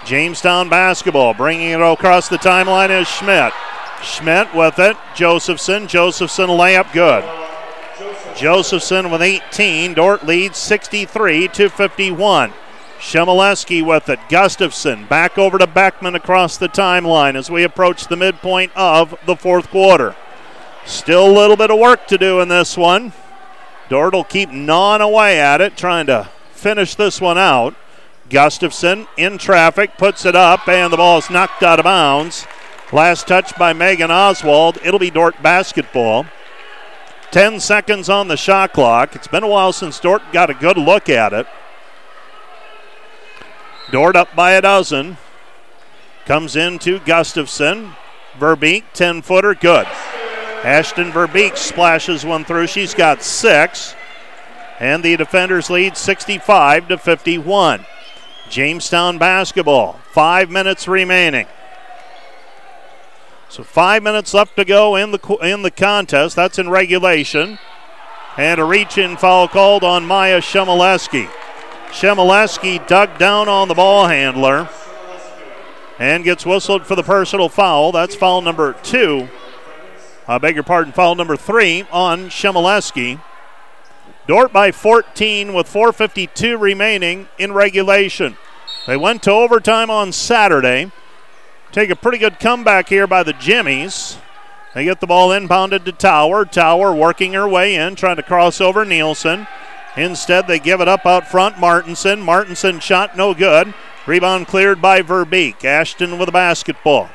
Jamestown 0.06 0.70
basketball 0.70 1.34
bringing 1.34 1.72
it 1.72 1.82
across 1.82 2.28
the 2.28 2.38
timeline 2.38 2.90
is 2.90 3.08
Schmidt. 3.08 3.54
Schmidt 4.02 4.54
with 4.54 4.80
it. 4.80 4.98
Josephson. 5.16 5.88
Josephson 5.88 6.50
layup 6.50 6.92
good. 6.94 7.24
Josephson 8.36 9.10
with 9.12 9.22
18. 9.22 9.94
Dordt 9.94 10.26
leads 10.26 10.58
63 10.58 11.48
to 11.50 11.70
51. 11.70 12.54
Shemileski 13.00 13.86
with 13.86 14.10
it. 14.10 14.20
Gustafson 14.30 15.06
back 15.06 15.38
over 15.38 15.58
to 15.58 15.68
Beckman 15.68 16.16
across 16.16 16.58
the 16.58 16.70
timeline 16.70 17.36
as 17.36 17.52
we 17.52 17.64
approach 17.64 18.08
the 18.08 18.16
midpoint 18.16 18.72
of 18.76 19.18
the 19.26 19.36
fourth 19.36 19.70
quarter. 19.70 20.16
Still 20.86 21.30
a 21.30 21.32
little 21.32 21.56
bit 21.56 21.72
of 21.72 21.80
work 21.80 22.08
to 22.08 22.18
do 22.18 22.42
in 22.42 22.48
this 22.48 22.78
one. 22.78 23.14
Dordt 23.90 24.14
will 24.14 24.24
keep 24.24 24.50
gnawing 24.50 25.02
away 25.02 25.40
at 25.40 25.62
it, 25.62 25.78
trying 25.78 26.08
to 26.08 26.30
finish 26.52 26.96
this 26.96 27.22
one 27.22 27.38
out. 27.38 27.76
Gustafson 28.30 29.08
in 29.18 29.38
traffic, 29.38 29.98
puts 29.98 30.26
it 30.26 30.36
up, 30.36 30.68
and 30.68 30.92
the 30.92 30.98
ball 30.98 31.20
is 31.20 31.30
knocked 31.30 31.62
out 31.62 31.80
of 31.80 31.84
bounds. 31.84 32.48
Last 32.92 33.28
touch 33.28 33.56
by 33.58 33.74
Megan 33.74 34.12
Oswald. 34.12 34.80
It'll 34.84 35.00
be 35.00 35.12
Dordt 35.12 35.42
basketball. 35.44 36.26
10 37.32 37.60
seconds 37.60 38.10
on 38.10 38.28
the 38.28 38.38
shot 38.38 38.74
clock. 38.74 39.16
It's 39.16 39.28
been 39.28 39.44
a 39.44 39.48
while 39.48 39.74
since 39.74 40.00
Dordt 40.00 40.22
got 40.32 40.50
a 40.50 40.54
good 40.54 40.78
look 40.78 41.10
at 41.10 41.34
it. 41.34 41.48
Dordt 43.92 44.16
up 44.16 44.36
by 44.36 44.54
a 44.54 44.62
dozen. 44.62 45.18
Comes 46.26 46.56
into 46.56 47.00
Gustafson. 47.00 47.94
Verbeek, 48.40 48.84
10 48.94 49.22
footer, 49.22 49.54
good. 49.54 49.88
Ashton 50.66 51.12
Verbeek 51.12 51.58
splashes 51.58 52.26
one 52.26 52.44
through. 52.44 52.66
She's 52.66 52.96
got 52.96 53.22
six. 53.22 53.94
And 54.80 55.04
the 55.04 55.16
defenders 55.16 55.70
lead 55.70 55.96
65 55.96 56.88
to 56.88 56.98
51. 56.98 57.86
Jamestown 58.50 59.20
basketball. 59.20 60.00
Five 60.12 60.50
minutes 60.50 60.88
remaining. 60.88 61.46
So 63.48 63.62
five 63.62 64.02
minutes 64.02 64.34
left 64.34 64.56
to 64.56 64.66
go 64.66 64.96
in 64.96 65.12
the 65.12 65.38
in 65.44 65.62
the 65.62 65.70
contest. 65.70 66.36
That's 66.36 66.58
in 66.58 66.68
regulation. 66.68 67.60
And 68.36 68.60
a 68.60 68.66
reach-in 68.66 69.18
foul 69.18 69.48
called 69.48 69.84
on 69.84 70.08
Maya 70.08 70.42
Shemileski. 70.42 71.28
Shemileski 71.90 72.86
dug 72.88 73.20
down 73.20 73.48
on 73.48 73.68
the 73.68 73.76
ball 73.76 74.08
handler 74.08 74.68
and 76.00 76.24
gets 76.24 76.44
whistled 76.44 76.88
for 76.88 76.96
the 76.96 77.04
personal 77.04 77.50
foul. 77.50 77.92
That's 77.92 78.16
foul 78.16 78.42
number 78.42 78.74
two. 78.82 79.30
I 80.28 80.40
beg 80.40 80.56
your 80.56 80.64
pardon, 80.64 80.92
foul 80.92 81.14
number 81.14 81.38
three 81.38 81.86
on 81.92 82.30
Shemileski. 82.30 83.22
Dordt 84.28 84.52
by 84.52 84.72
14 84.72 85.54
with 85.54 85.68
4.52 85.68 86.60
remaining 86.60 87.28
in 87.38 87.54
regulation. 87.54 88.36
They 88.88 88.98
went 88.98 89.22
to 89.24 89.32
overtime 89.32 89.92
on 89.92 90.12
Saturday. 90.12 90.92
Take 91.72 91.92
a 91.92 91.96
pretty 91.96 92.18
good 92.18 92.40
comeback 92.40 92.90
here 92.90 93.06
by 93.06 93.22
the 93.22 93.34
Jimmies. 93.34 94.18
They 94.74 94.86
get 94.86 95.00
the 95.00 95.08
ball 95.08 95.30
inbounded 95.30 95.86
to 95.86 95.92
Tower. 95.92 96.44
Tower 96.44 96.94
working 96.94 97.34
her 97.34 97.48
way 97.48 97.76
in, 97.76 97.96
trying 97.96 98.16
to 98.16 98.24
cross 98.24 98.60
over 98.60 98.84
Nielsen. 98.84 99.48
Instead, 99.96 100.48
they 100.48 100.60
give 100.60 100.82
it 100.82 100.88
up 100.88 101.06
out 101.06 101.28
front. 101.28 101.60
Martinson. 101.60 102.22
Martinson 102.22 102.80
shot 102.80 103.16
no 103.16 103.34
good. 103.34 103.74
Rebound 104.08 104.48
cleared 104.48 104.82
by 104.82 105.02
Verbeek. 105.02 105.64
Ashton 105.64 106.18
with 106.18 106.30
a 106.30 106.34
basketball. 106.34 107.10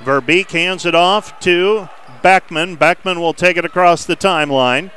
Verbeek 0.00 0.50
hands 0.50 0.84
it 0.84 0.94
off 0.94 1.38
to 1.40 1.88
Beckman. 2.22 2.76
Beckman 2.76 3.20
will 3.20 3.34
take 3.34 3.56
it 3.56 3.64
across 3.64 4.04
the 4.04 4.16
timeline. 4.16 4.90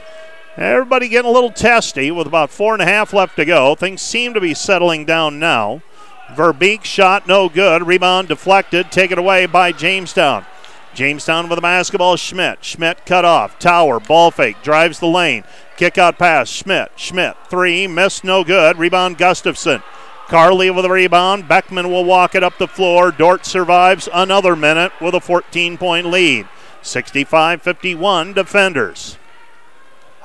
Everybody 0.58 1.10
getting 1.10 1.30
a 1.30 1.34
little 1.34 1.52
testy 1.52 2.12
with 2.12 2.28
about 2.28 2.50
four 2.50 2.74
and 2.74 2.82
a 2.82 2.86
half 2.86 3.12
left 3.12 3.36
to 3.36 3.46
go. 3.46 3.76
Things 3.76 4.02
seem 4.02 4.34
to 4.34 4.40
be 4.40 4.54
settling 4.54 5.04
down 5.04 5.38
now. 5.38 5.82
Verbeek 6.30 6.86
shot 6.86 7.28
no 7.28 7.50
good. 7.50 7.86
Rebound 7.86 8.30
deflected. 8.30 8.92
Taken 8.92 9.20
away 9.20 9.48
by 9.48 9.72
Jamestown. 9.72 10.46
Jamestown 10.94 11.50
with 11.50 11.58
the 11.58 11.62
basketball. 11.62 12.16
Schmidt. 12.16 12.64
Schmidt 12.64 13.06
cut 13.06 13.26
off. 13.26 13.60
Tower. 13.60 14.00
Ball 14.00 14.32
fake. 14.32 14.64
Drives 14.64 15.00
the 15.00 15.08
lane. 15.08 15.44
Kick 15.76 15.98
out 15.98 16.18
pass. 16.18 16.50
Schmidt. 16.50 16.92
Schmidt. 16.96 17.36
Three. 17.50 17.86
Missed. 17.86 18.24
No 18.24 18.46
good. 18.46 18.78
Rebound 18.78 19.18
Gustafson. 19.18 19.84
Carly 20.28 20.72
with 20.72 20.86
a 20.86 20.90
rebound. 20.90 21.48
Beckman 21.48 21.92
will 21.92 22.06
walk 22.06 22.34
it 22.34 22.44
up 22.44 22.58
the 22.58 22.68
floor. 22.68 23.12
Dordt 23.12 23.46
survives 23.46 24.08
another 24.14 24.56
minute 24.56 24.94
with 25.02 25.14
a 25.14 25.20
14 25.20 25.78
point 25.78 26.08
lead. 26.08 26.48
65 26.86 27.62
51 27.62 28.34
defenders. 28.34 29.18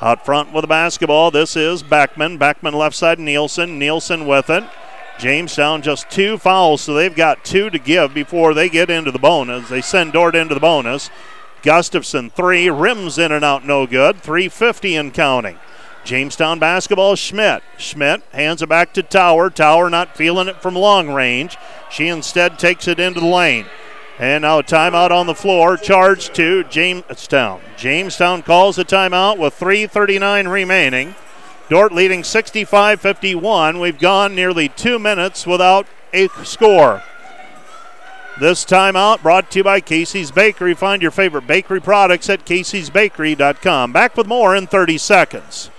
Out 0.01 0.25
front 0.25 0.53
with 0.53 0.63
the 0.63 0.69
basketball. 0.69 1.31
This 1.31 1.57
is 1.57 1.83
Beckman. 1.83 2.39
Beckman 2.39 2.75
left 2.75 2.97
side. 2.97 3.19
Nielsen. 3.19 3.79
Nielsen 3.79 4.27
with 4.27 4.49
it. 4.49 4.65
Jamestown 5.19 5.83
just 5.83 6.09
two 6.09 6.39
fouls, 6.39 6.81
so 6.81 6.95
they've 6.95 7.15
got 7.15 7.45
two 7.45 7.69
to 7.69 7.79
give 7.79 8.15
before 8.15 8.55
they 8.55 8.71
get 8.71 8.89
into 8.89 9.11
the 9.11 9.19
bonus. 9.19 9.69
They 9.69 9.83
send 9.83 10.15
Dordt 10.15 10.35
into 10.35 10.55
the 10.55 10.61
bonus. 10.61 11.11
Gustafson, 11.63 12.31
three, 12.31 12.71
rims 12.71 13.19
in 13.19 13.31
and 13.31 13.45
out, 13.45 13.67
no 13.67 13.87
good. 13.87 14.23
350 14.23 14.97
and 14.97 15.13
counting. 15.13 15.59
Jamestown 16.05 16.59
basketball, 16.59 17.17
Schmidt. 17.17 17.63
Schmidt 17.77 18.23
hands 18.33 18.63
it 18.63 18.69
back 18.71 18.95
to 18.95 19.03
Tower. 19.03 19.51
Tower 19.51 19.91
not 19.91 20.17
feeling 20.17 20.49
it 20.49 20.63
from 20.63 20.75
long 20.75 21.11
range. 21.11 21.59
She 21.91 22.09
instead 22.09 22.59
takes 22.59 22.89
it 22.89 22.99
into 22.99 23.21
the 23.21 23.27
lane. 23.27 23.67
And 24.21 24.43
now 24.43 24.59
a 24.59 24.63
timeout 24.63 25.11
on 25.11 25.27
the 25.27 25.35
floor, 25.35 25.79
charged 25.79 26.35
to 26.35 26.63
Jamestown. 26.65 27.63
Jamestown 27.79 28.43
calls 28.43 28.79
a 28.79 28.85
timeout 28.85 29.39
with 29.39 29.59
3.39 29.59 30.53
remaining. 30.53 31.15
Dordt 31.71 31.93
leading 31.93 32.23
65 32.23 33.01
51. 33.01 33.81
We've 33.81 33.99
gone 33.99 34.35
nearly 34.35 34.69
two 34.69 34.99
minutes 34.99 35.47
without 35.47 35.87
a 36.13 36.29
score. 36.45 37.03
This 38.39 38.67
timeout 38.67 39.23
brought 39.23 39.51
to 39.53 39.61
you 39.61 39.65
by 39.65 39.81
Casey's 39.81 40.31
Bakery. 40.31 40.75
Find 40.75 41.01
your 41.01 41.11
favorite 41.11 41.47
bakery 41.47 41.81
products 41.81 42.29
at 42.29 42.45
caseysbakery.com. 42.45 43.93
Back 43.93 44.19
with 44.19 44.27
more 44.27 44.55
in 44.55 44.67
30 44.67 44.99
seconds. 44.99 45.71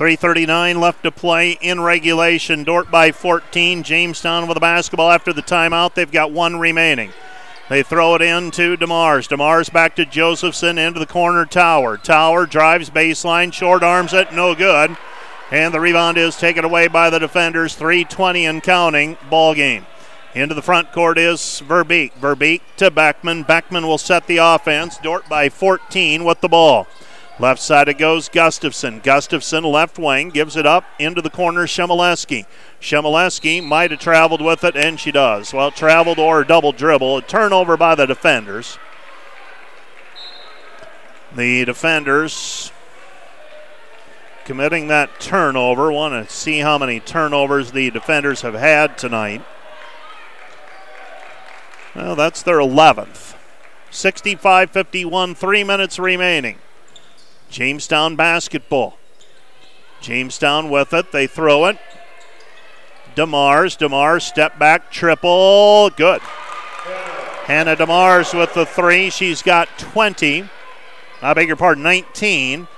3.39 0.00 0.80
left 0.80 1.02
to 1.02 1.10
play 1.10 1.58
in 1.60 1.78
regulation. 1.78 2.64
Dordt 2.64 2.90
by 2.90 3.12
14. 3.12 3.82
Jamestown 3.82 4.48
with 4.48 4.54
the 4.54 4.60
basketball 4.60 5.10
after 5.10 5.30
the 5.30 5.42
timeout. 5.42 5.92
They've 5.92 6.10
got 6.10 6.32
one 6.32 6.58
remaining. 6.58 7.12
They 7.68 7.82
throw 7.82 8.14
it 8.14 8.22
in 8.22 8.50
to 8.52 8.78
DeMars. 8.78 9.28
DeMars 9.28 9.70
back 9.70 9.94
to 9.96 10.06
Josephson 10.06 10.78
into 10.78 10.98
the 10.98 11.04
corner 11.04 11.44
tower. 11.44 11.98
Tower 11.98 12.46
drives 12.46 12.88
baseline, 12.88 13.52
short 13.52 13.82
arms 13.82 14.14
it, 14.14 14.32
no 14.32 14.54
good. 14.54 14.96
And 15.50 15.74
the 15.74 15.80
rebound 15.80 16.16
is 16.16 16.34
taken 16.34 16.64
away 16.64 16.88
by 16.88 17.10
the 17.10 17.18
defenders. 17.18 17.76
3.20 17.76 18.48
and 18.48 18.62
counting. 18.62 19.18
Ball 19.28 19.52
game. 19.54 19.84
Into 20.34 20.54
the 20.54 20.62
front 20.62 20.92
court 20.92 21.18
is 21.18 21.62
Verbeek. 21.68 22.12
Verbeek 22.14 22.62
to 22.78 22.90
Beckman. 22.90 23.42
Beckman 23.42 23.86
will 23.86 23.98
set 23.98 24.26
the 24.26 24.38
offense. 24.38 24.96
Dordt 24.96 25.28
by 25.28 25.50
14 25.50 26.24
with 26.24 26.40
the 26.40 26.48
ball. 26.48 26.86
Left 27.40 27.62
side 27.62 27.88
it 27.88 27.96
goes 27.96 28.28
Gustafson. 28.28 29.00
Gustafson, 29.00 29.64
left 29.64 29.98
wing, 29.98 30.28
gives 30.28 30.56
it 30.56 30.66
up 30.66 30.84
into 30.98 31.22
the 31.22 31.30
corner. 31.30 31.66
Shemileski. 31.66 32.44
Shemileski 32.82 33.64
might 33.64 33.90
have 33.92 34.00
traveled 34.00 34.42
with 34.42 34.62
it, 34.62 34.76
and 34.76 35.00
she 35.00 35.10
does. 35.10 35.54
Well, 35.54 35.70
traveled 35.70 36.18
or 36.18 36.44
double 36.44 36.72
dribble. 36.72 37.16
A 37.16 37.22
turnover 37.22 37.78
by 37.78 37.94
the 37.94 38.04
defenders. 38.04 38.78
The 41.34 41.64
defenders 41.64 42.72
committing 44.44 44.88
that 44.88 45.18
turnover. 45.18 45.90
Want 45.90 46.28
to 46.28 46.30
see 46.30 46.58
how 46.58 46.76
many 46.76 47.00
turnovers 47.00 47.72
the 47.72 47.90
defenders 47.90 48.42
have 48.42 48.54
had 48.54 48.98
tonight. 48.98 49.42
Well, 51.96 52.16
that's 52.16 52.42
their 52.42 52.58
11th. 52.58 53.34
65 53.90 54.70
51, 54.70 55.34
three 55.34 55.64
minutes 55.64 55.98
remaining. 55.98 56.58
Jamestown 57.50 58.14
basketball. 58.14 58.96
Jamestown 60.00 60.70
with 60.70 60.92
it. 60.92 61.12
They 61.12 61.26
throw 61.26 61.66
it. 61.66 61.78
DeMars. 63.16 63.76
DeMars 63.76 64.22
step 64.22 64.58
back 64.58 64.90
triple. 64.92 65.90
Good. 65.90 66.20
Hannah 67.44 67.76
DeMars 67.76 68.38
with 68.38 68.54
the 68.54 68.64
three. 68.64 69.10
She's 69.10 69.42
got 69.42 69.68
20. 69.78 70.48
I 71.20 71.34
beg 71.34 71.48
your 71.48 71.56
pardon, 71.56 71.82
19. 71.82 72.68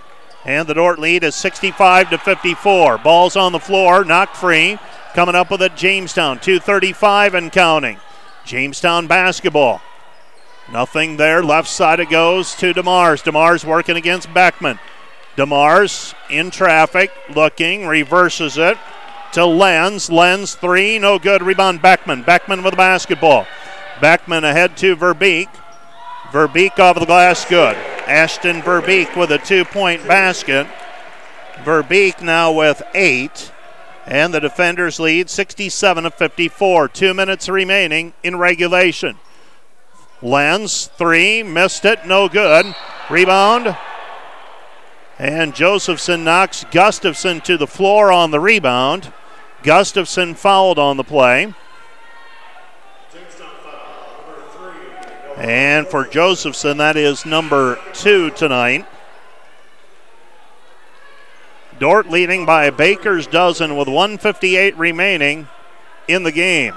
And 0.45 0.67
the 0.67 0.75
Dordt 0.75 0.99
lead 0.99 1.23
is 1.23 1.37
65 1.37 2.11
to 2.11 2.19
54. 2.19 2.99
Ball's 2.99 3.37
on 3.37 3.53
the 3.53 3.61
floor, 3.61 4.05
knocked 4.05 4.37
free. 4.37 4.79
Coming 5.15 5.35
up 5.35 5.51
with 5.51 5.63
it, 5.63 5.77
Jamestown, 5.77 6.41
235 6.41 7.35
and 7.35 7.53
counting. 7.53 7.99
Jamestown 8.45 9.07
basketball. 9.07 9.83
Nothing 10.71 11.17
there. 11.17 11.43
Left 11.43 11.69
side 11.69 12.01
it 12.01 12.11
goes 12.11 12.55
to 12.57 12.73
DeMars. 12.73 13.23
DeMars 13.25 13.65
working 13.65 13.97
against 13.97 14.33
Beckman. 14.33 14.79
DeMars 15.37 16.15
in 16.31 16.51
traffic, 16.51 17.11
looking, 17.35 17.87
reverses 17.87 18.59
it 18.59 18.77
to 19.33 19.47
Lenz. 19.47 20.11
Lenz 20.11 20.55
three, 20.55 20.99
no 20.99 21.19
good. 21.19 21.43
Rebound 21.43 21.83
Beckman. 21.83 22.23
Beckman 22.23 22.63
with 22.63 22.73
the 22.73 22.77
basketball. 22.77 23.47
Beckman 24.01 24.45
ahead 24.45 24.77
to 24.79 24.95
Verbeek. 24.97 25.49
Verbeek 26.31 26.79
off 26.79 26.99
the 26.99 27.07
glass, 27.07 27.45
good. 27.45 27.77
Ashton 28.07 28.63
Verbeek 28.63 29.17
with 29.17 29.31
a 29.31 29.39
two 29.39 29.65
point 29.65 30.07
basket. 30.07 30.67
Verbeek 31.65 32.23
now 32.23 32.53
with 32.53 32.83
eight. 32.95 33.53
And 34.05 34.35
the 34.35 34.41
defenders 34.41 34.99
lead 34.99 35.31
67 35.31 36.05
to 36.05 36.11
54. 36.11 36.89
Two 36.89 37.15
minutes 37.15 37.49
remaining 37.49 38.15
in 38.23 38.37
regulation. 38.37 39.19
Lenz, 40.23 40.87
three, 40.87 41.43
missed 41.43 41.85
it, 41.85 42.07
no 42.07 42.29
good. 42.29 42.75
Rebound. 43.11 43.77
And 45.19 45.55
Josephson 45.55 46.25
knocks 46.25 46.65
Gustafson 46.71 47.41
to 47.43 47.57
the 47.57 47.67
floor 47.67 48.13
on 48.13 48.31
the 48.31 48.41
rebound. 48.41 49.13
Gustafson 49.63 50.35
fouled 50.35 50.79
on 50.79 50.97
the 50.97 51.05
play. 51.05 51.53
And 55.37 55.89
for 55.89 56.07
Josephson, 56.07 56.77
that 56.77 56.97
is 56.97 57.27
number 57.27 57.79
two 57.93 58.31
tonight. 58.31 58.87
Dordt 61.81 62.11
leading 62.11 62.47
by 62.47 62.71
baker's 62.71 63.27
dozen 63.27 63.77
with 63.77 63.89
158 63.89 64.77
remaining 64.77 65.49
in 66.07 66.23
the 66.23 66.31
game. 66.31 66.75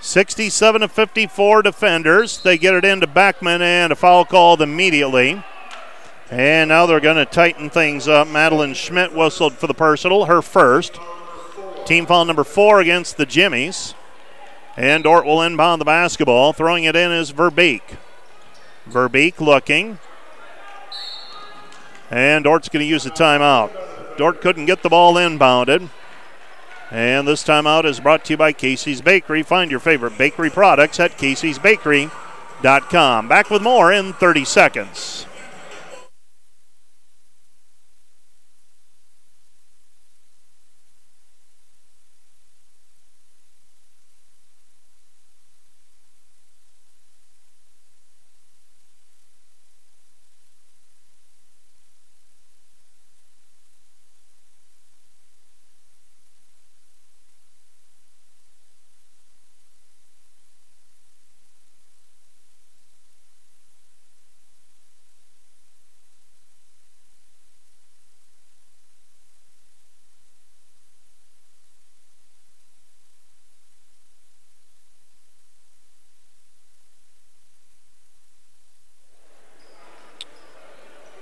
67 0.00 0.80
to 0.80 0.88
54 0.88 1.62
defenders. 1.62 2.42
They 2.42 2.56
get 2.56 2.74
it 2.74 2.84
into 2.84 3.06
Beckman 3.06 3.60
and 3.60 3.92
a 3.92 3.96
foul 3.96 4.24
called 4.24 4.62
immediately. 4.62 5.42
And 6.30 6.68
now 6.68 6.86
they're 6.86 7.00
going 7.00 7.16
to 7.16 7.26
tighten 7.26 7.70
things 7.70 8.08
up. 8.08 8.26
Madeline 8.28 8.74
Schmidt 8.74 9.12
whistled 9.12 9.54
for 9.54 9.66
the 9.66 9.74
personal, 9.74 10.26
her 10.26 10.40
first. 10.40 10.98
Team 11.84 12.06
foul 12.06 12.24
number 12.24 12.44
four 12.44 12.80
against 12.80 13.16
the 13.16 13.26
Jimmies. 13.26 13.94
And 14.76 15.04
Dordt 15.04 15.26
will 15.26 15.42
inbound 15.42 15.80
the 15.80 15.84
basketball. 15.84 16.52
Throwing 16.52 16.84
it 16.84 16.96
in 16.96 17.10
is 17.12 17.32
Verbeek. 17.32 17.82
Verbeek 18.88 19.40
looking. 19.40 19.98
And 22.10 22.44
Dordt's 22.44 22.68
going 22.68 22.84
to 22.84 22.88
use 22.88 23.04
a 23.04 23.10
timeout. 23.10 24.16
Dordt 24.16 24.40
couldn't 24.40 24.66
get 24.66 24.82
the 24.82 24.88
ball 24.88 25.14
inbounded. 25.14 25.90
And 26.90 27.28
this 27.28 27.44
timeout 27.44 27.84
is 27.84 28.00
brought 28.00 28.24
to 28.24 28.32
you 28.32 28.36
by 28.36 28.52
Casey's 28.52 29.00
Bakery. 29.00 29.44
Find 29.44 29.70
your 29.70 29.80
favorite 29.80 30.18
bakery 30.18 30.50
products 30.50 30.98
at 30.98 31.16
caseysbakery.com. 31.18 33.28
Back 33.28 33.50
with 33.50 33.62
more 33.62 33.92
in 33.92 34.12
30 34.14 34.44
seconds. 34.44 35.26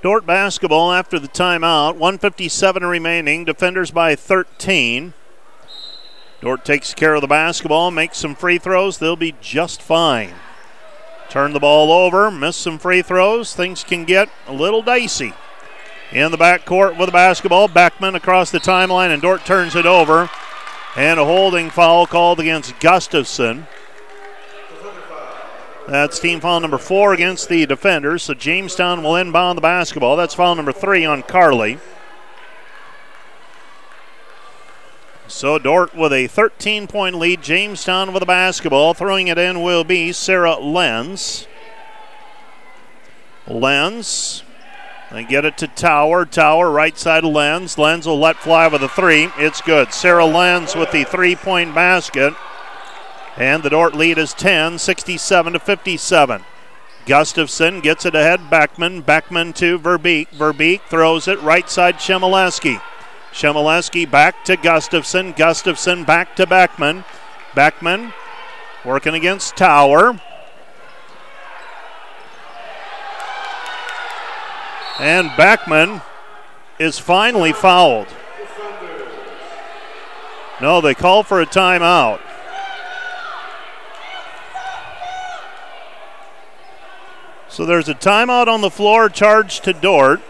Dordt 0.09 0.25
basketball 0.25 0.91
after 0.91 1.19
the 1.19 1.29
timeout. 1.29 1.97
157 1.97 2.83
remaining. 2.83 3.45
Defenders 3.45 3.91
by 3.91 4.15
13. 4.15 5.13
Dordt 6.41 6.65
takes 6.65 6.95
care 6.95 7.15
of 7.15 7.21
the 7.21 7.27
basketball, 7.27 7.91
makes 7.91 8.17
some 8.17 8.35
free 8.35 8.57
throws. 8.57 8.97
They'll 8.97 9.17
be 9.17 9.35
just 9.43 9.83
fine. 9.83 10.33
Turn 11.29 11.53
the 11.53 11.61
ball 11.61 11.93
over, 11.93 12.31
miss 12.31 12.57
some 12.57 12.79
free 12.79 13.03
throws. 13.03 13.55
Things 13.55 13.85
can 13.85 14.07
get 14.07 14.31
a 14.47 14.53
little 14.55 14.81
dicey. 14.81 15.35
In 16.11 16.31
the 16.31 16.39
backcourt 16.39 16.97
with 16.97 17.09
the 17.09 17.13
basketball, 17.13 17.69
Beckman 17.69 18.15
across 18.15 18.51
the 18.51 18.61
timeline, 18.61 19.13
and 19.13 19.21
Dordt 19.21 19.45
turns 19.45 19.77
it 19.77 19.85
over. 19.85 20.31
And 20.97 21.21
a 21.21 21.27
holding 21.27 21.69
foul 21.69 22.07
called 22.07 22.41
against 22.41 22.81
Gustafson. 22.81 23.67
That's 25.89 26.19
team 26.19 26.41
foul 26.41 26.61
number 26.61 26.77
four 26.77 27.15
against 27.15 27.49
the 27.49 27.65
defenders. 27.65 28.25
So 28.25 28.35
Jamestown 28.35 29.03
will 29.03 29.17
inbound 29.17 29.57
the 29.57 29.63
basketball. 29.63 30.17
That's 30.17 30.35
foul 30.35 30.55
number 30.55 30.71
three 30.71 31.07
on 31.07 31.23
Carly. 31.23 31.79
So 35.29 35.59
Dordt 35.59 35.95
with 35.95 36.13
a 36.13 36.27
13 36.27 36.89
point 36.89 37.17
lead. 37.17 37.41
Jamestown 37.41 38.13
with 38.13 38.21
the 38.21 38.27
basketball. 38.27 38.93
Throwing 38.93 39.29
it 39.29 39.39
in 39.39 39.63
will 39.63 39.83
be 39.83 40.13
Sarah 40.13 40.59
Lenz. 40.59 41.47
Lenz. 43.47 44.43
They 45.11 45.25
get 45.25 45.47
it 45.47 45.57
to 45.57 45.69
Tower. 45.69 46.27
Tower, 46.27 46.71
right 46.71 46.99
side 46.99 47.25
of 47.25 47.33
Lenz. 47.33 47.79
Lenz 47.79 48.07
will 48.07 48.19
let 48.19 48.37
fly 48.37 48.69
with 48.69 48.83
a 48.83 48.91
three. 48.91 49.31
It's 49.39 49.63
good. 49.63 49.95
Sarah 49.95 50.27
Lenz 50.27 50.77
with 50.77 50.93
the 50.93 51.05
three 51.05 51.35
point 51.35 51.75
basket. 51.75 52.35
And 53.39 53.63
the 53.63 53.71
Dordt 53.71 53.95
lead 53.95 54.19
is 54.19 54.35
10, 54.35 54.79
67 54.79 55.53
to 55.53 55.61
57. 55.61 56.43
Gustafson 57.07 57.81
gets 57.81 58.05
it 58.05 58.17
ahead. 58.17 58.51
Beckman. 58.51 59.01
Beckman 59.01 59.53
to 59.55 59.79
Verbeek. 59.79 60.29
Verbeek 60.31 60.81
throws 60.83 61.29
it 61.29 61.41
right 61.41 61.71
side 61.71 61.97
Shemileski. 61.97 62.83
Shemileski 63.33 64.11
back 64.11 64.45
to 64.45 64.57
Gustafson. 64.57 65.33
Gustafson 65.33 66.03
back 66.03 66.35
to 66.35 66.49
Beckman. 66.49 67.05
Beckman 67.55 68.13
working 68.85 69.15
against 69.15 69.57
Tower. 69.57 70.21
And 74.99 75.31
Beckman 75.37 76.03
is 76.81 76.99
finally 76.99 77.53
fouled. 77.53 78.09
No, 80.61 80.81
they 80.81 80.95
call 80.95 81.23
for 81.23 81.41
a 81.41 81.47
timeout. 81.47 82.21
So 87.59 87.67
there's 87.67 87.89
a 87.89 87.95
timeout 87.97 88.47
on 88.47 88.61
the 88.61 88.71
floor 88.71 89.09
charged 89.09 89.65
to 89.65 89.73
Dordt 89.73 90.21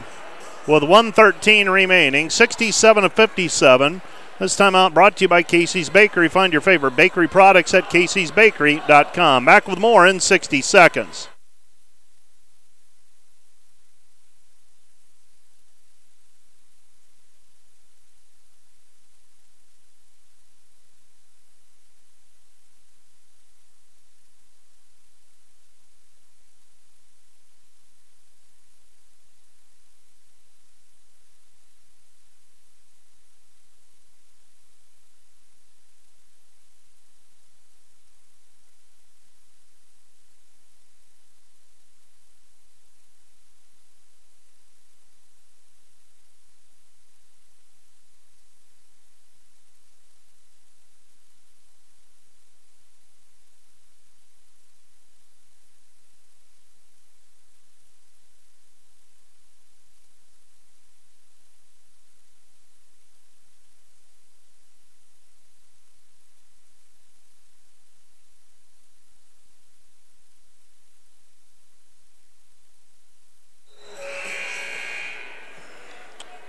with 0.66 0.82
113 0.82 1.68
remaining, 1.68 2.30
67 2.30 3.02
to 3.02 3.10
57. 3.10 4.00
This 4.38 4.56
timeout 4.56 4.94
brought 4.94 5.18
to 5.18 5.24
you 5.24 5.28
by 5.28 5.42
Casey's 5.42 5.90
Bakery. 5.90 6.30
Find 6.30 6.54
your 6.54 6.62
favorite 6.62 6.96
bakery 6.96 7.28
products 7.28 7.74
at 7.74 7.90
caseysbakery.com. 7.90 9.44
Back 9.44 9.68
with 9.68 9.78
more 9.78 10.06
in 10.06 10.20
60 10.20 10.62
seconds. 10.62 11.28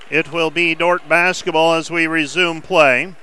It 0.10 0.32
will 0.32 0.50
be 0.50 0.74
Dordt 0.74 1.08
basketball 1.08 1.74
as 1.74 1.92
we 1.92 2.08
resume 2.08 2.64
play. 2.64 3.16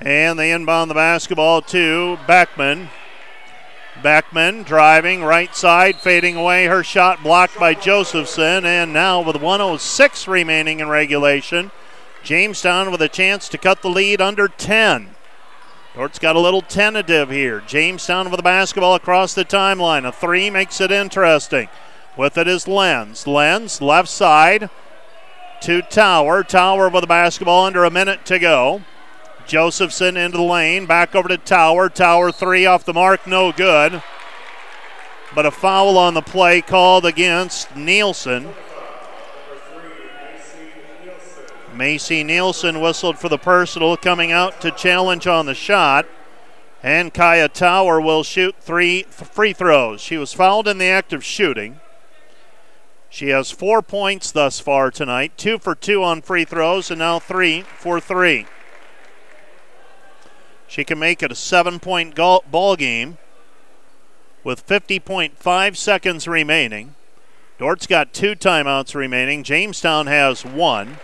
And 0.00 0.38
they 0.38 0.52
inbound 0.52 0.88
the 0.88 0.94
basketball 0.94 1.62
to 1.62 2.16
Beckman. 2.28 2.90
Beckman 4.00 4.62
driving 4.62 5.24
right 5.24 5.56
side, 5.56 5.96
fading 5.96 6.36
away. 6.36 6.66
Her 6.66 6.84
shot 6.84 7.24
blocked 7.24 7.58
by 7.58 7.74
Josephson. 7.74 8.64
And 8.64 8.92
now, 8.92 9.20
with 9.20 9.42
106 9.42 10.28
remaining 10.28 10.78
in 10.78 10.88
regulation, 10.88 11.72
Jamestown 12.22 12.92
with 12.92 13.02
a 13.02 13.08
chance 13.08 13.48
to 13.48 13.58
cut 13.58 13.82
the 13.82 13.90
lead 13.90 14.20
under 14.20 14.46
10. 14.46 15.15
Dordt's 15.96 16.18
got 16.18 16.36
a 16.36 16.40
little 16.40 16.60
tentative 16.60 17.30
here. 17.30 17.62
Jamestown 17.62 18.30
with 18.30 18.36
the 18.36 18.42
basketball 18.42 18.94
across 18.94 19.32
the 19.32 19.46
timeline. 19.46 20.06
A 20.06 20.12
three 20.12 20.50
makes 20.50 20.78
it 20.78 20.92
interesting. 20.92 21.70
With 22.18 22.36
it 22.36 22.46
is 22.46 22.68
Lenz. 22.68 23.26
Lenz, 23.26 23.80
left 23.80 24.10
side 24.10 24.68
to 25.62 25.80
Tower. 25.80 26.44
Tower 26.44 26.90
with 26.90 27.00
the 27.00 27.06
basketball 27.06 27.64
under 27.64 27.82
a 27.82 27.90
minute 27.90 28.26
to 28.26 28.38
go. 28.38 28.82
Josephson 29.46 30.18
into 30.18 30.36
the 30.36 30.42
lane. 30.42 30.84
Back 30.84 31.14
over 31.14 31.28
to 31.28 31.38
Tower. 31.38 31.88
Tower 31.88 32.30
three 32.30 32.66
off 32.66 32.84
the 32.84 32.92
mark. 32.92 33.26
No 33.26 33.50
good. 33.50 34.02
But 35.34 35.46
a 35.46 35.50
foul 35.50 35.96
on 35.96 36.12
the 36.12 36.20
play 36.20 36.60
called 36.60 37.06
against 37.06 37.74
Nielsen. 37.74 38.50
Macy 41.76 42.24
Nielsen 42.24 42.80
whistled 42.80 43.18
for 43.18 43.28
the 43.28 43.38
personal, 43.38 43.96
coming 43.96 44.32
out 44.32 44.60
to 44.60 44.70
challenge 44.70 45.26
on 45.26 45.46
the 45.46 45.54
shot. 45.54 46.06
And 46.82 47.12
Kaya 47.12 47.48
Tower 47.48 48.00
will 48.00 48.22
shoot 48.22 48.54
three 48.60 49.02
free 49.04 49.52
throws. 49.52 50.00
She 50.00 50.16
was 50.16 50.32
fouled 50.32 50.68
in 50.68 50.78
the 50.78 50.86
act 50.86 51.12
of 51.12 51.24
shooting. 51.24 51.80
She 53.08 53.28
has 53.30 53.50
four 53.50 53.82
points 53.82 54.30
thus 54.30 54.60
far 54.60 54.90
tonight, 54.90 55.32
two 55.36 55.58
for 55.58 55.74
two 55.74 56.02
on 56.02 56.22
free 56.22 56.44
throws, 56.44 56.90
and 56.90 56.98
now 56.98 57.18
three 57.18 57.62
for 57.62 58.00
three. 58.00 58.46
She 60.68 60.84
can 60.84 60.98
make 60.98 61.22
it 61.22 61.32
a 61.32 61.36
seven 61.36 61.80
point 61.80 62.14
ball 62.14 62.76
game 62.76 63.18
with 64.44 64.66
50.5 64.66 65.76
seconds 65.76 66.28
remaining. 66.28 66.94
Dordt's 67.58 67.86
got 67.86 68.12
two 68.12 68.36
timeouts 68.36 68.94
remaining. 68.94 69.42
Jamestown 69.42 70.06
has 70.06 70.44
one. 70.44 70.98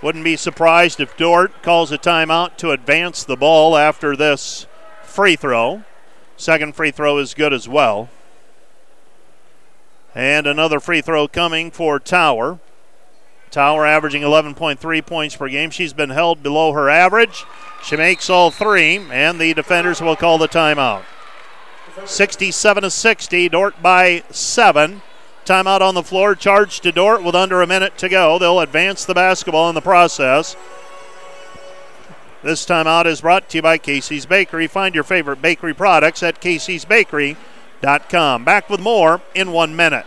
Wouldn't 0.00 0.24
be 0.24 0.36
surprised 0.36 1.00
if 1.00 1.16
Dordt 1.16 1.62
calls 1.62 1.90
a 1.90 1.98
timeout 1.98 2.56
to 2.58 2.70
advance 2.70 3.24
the 3.24 3.36
ball 3.36 3.76
after 3.76 4.14
this 4.14 4.66
free 5.02 5.34
throw. 5.34 5.82
Second 6.36 6.76
free 6.76 6.92
throw 6.92 7.18
is 7.18 7.34
good 7.34 7.52
as 7.52 7.68
well. 7.68 8.08
And 10.14 10.46
another 10.46 10.78
free 10.78 11.00
throw 11.00 11.26
coming 11.26 11.72
for 11.72 11.98
Tower. 11.98 12.60
Tower 13.50 13.86
averaging 13.86 14.22
11.3 14.22 15.04
points 15.04 15.34
per 15.34 15.48
game. 15.48 15.70
She's 15.70 15.92
been 15.92 16.10
held 16.10 16.42
below 16.42 16.72
her 16.72 16.88
average. 16.88 17.44
She 17.82 17.96
makes 17.96 18.30
all 18.30 18.50
three, 18.50 18.98
and 19.10 19.40
the 19.40 19.54
defenders 19.54 20.00
will 20.00 20.16
call 20.16 20.38
the 20.38 20.48
timeout. 20.48 21.02
67 22.04 22.82
to 22.82 22.90
60, 22.90 23.48
Dordt 23.48 23.82
by 23.82 24.22
seven. 24.30 25.02
Timeout 25.48 25.80
on 25.80 25.94
the 25.94 26.02
floor, 26.02 26.34
charged 26.34 26.82
to 26.82 26.92
Dordt 26.92 27.22
with 27.22 27.34
under 27.34 27.62
a 27.62 27.66
minute 27.66 27.96
to 27.98 28.10
go. 28.10 28.38
They'll 28.38 28.60
advance 28.60 29.06
the 29.06 29.14
basketball 29.14 29.70
in 29.70 29.74
the 29.74 29.80
process. 29.80 30.54
This 32.42 32.66
timeout 32.66 33.06
is 33.06 33.22
brought 33.22 33.48
to 33.48 33.56
you 33.56 33.62
by 33.62 33.78
Casey's 33.78 34.26
Bakery. 34.26 34.66
Find 34.66 34.94
your 34.94 35.04
favorite 35.04 35.40
bakery 35.40 35.72
products 35.72 36.22
at 36.22 36.42
caseysbakery.com. 36.42 38.44
Back 38.44 38.68
with 38.68 38.80
more 38.80 39.22
in 39.34 39.50
one 39.50 39.74
minute. 39.74 40.04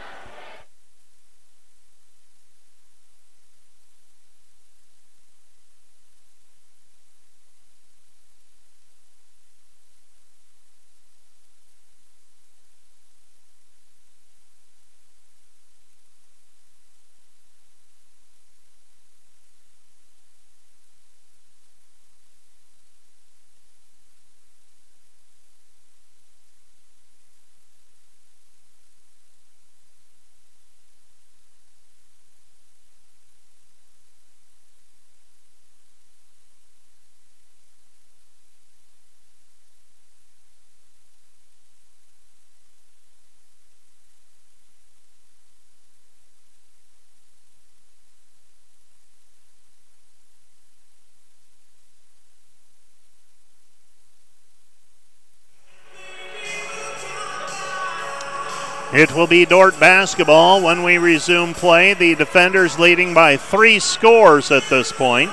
It 58.94 59.16
will 59.16 59.28
be 59.28 59.46
Dordt 59.46 59.80
basketball 59.80 60.62
when 60.62 60.84
we 60.84 60.98
resume 60.98 61.54
play. 61.54 61.94
The 61.94 62.14
defenders 62.16 62.78
leading 62.78 63.14
by 63.14 63.38
three 63.38 63.80
scores 63.80 64.52
at 64.52 64.64
this 64.70 64.92
point. 64.92 65.32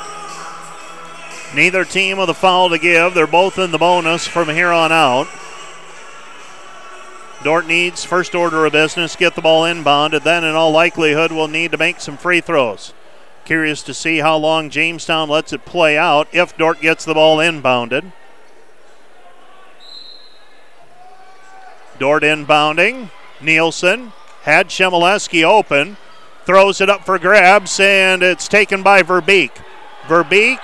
Neither 1.56 1.84
team 1.84 2.18
with 2.18 2.30
a 2.30 2.34
foul 2.34 2.68
to 2.68 2.78
give. 2.78 3.14
They're 3.14 3.26
both 3.26 3.58
in 3.58 3.72
the 3.72 3.78
bonus 3.78 4.28
from 4.28 4.48
here 4.48 4.70
on 4.70 4.92
out. 4.92 5.26
Dordt 7.42 7.66
needs 7.66 8.04
first 8.04 8.34
order 8.34 8.64
of 8.64 8.72
business, 8.72 9.16
get 9.16 9.34
the 9.34 9.42
ball 9.42 9.64
inbound, 9.64 10.14
and 10.14 10.24
then 10.24 10.44
in 10.44 10.54
all 10.54 10.70
likelihood 10.70 11.32
will 11.32 11.48
need 11.48 11.72
to 11.72 11.78
make 11.78 11.98
some 12.00 12.16
free 12.16 12.40
throws. 12.40 12.92
Curious 13.44 13.82
to 13.84 13.94
see 13.94 14.18
how 14.18 14.36
long 14.36 14.70
Jamestown 14.70 15.28
lets 15.28 15.52
it 15.52 15.64
play 15.64 15.98
out 15.98 16.28
if 16.32 16.56
Dordt 16.56 16.80
gets 16.80 17.04
the 17.04 17.14
ball 17.14 17.38
inbounded. 17.38 18.12
Dordt 21.98 22.22
inbounding. 22.22 23.10
Nielsen 23.40 24.12
had 24.42 24.68
Shemileski 24.68 25.42
open, 25.42 25.96
throws 26.44 26.80
it 26.80 26.88
up 26.88 27.04
for 27.04 27.18
grabs, 27.18 27.78
and 27.80 28.22
it's 28.22 28.48
taken 28.48 28.82
by 28.82 29.02
Verbeek. 29.02 29.50
Verbeek 30.06 30.60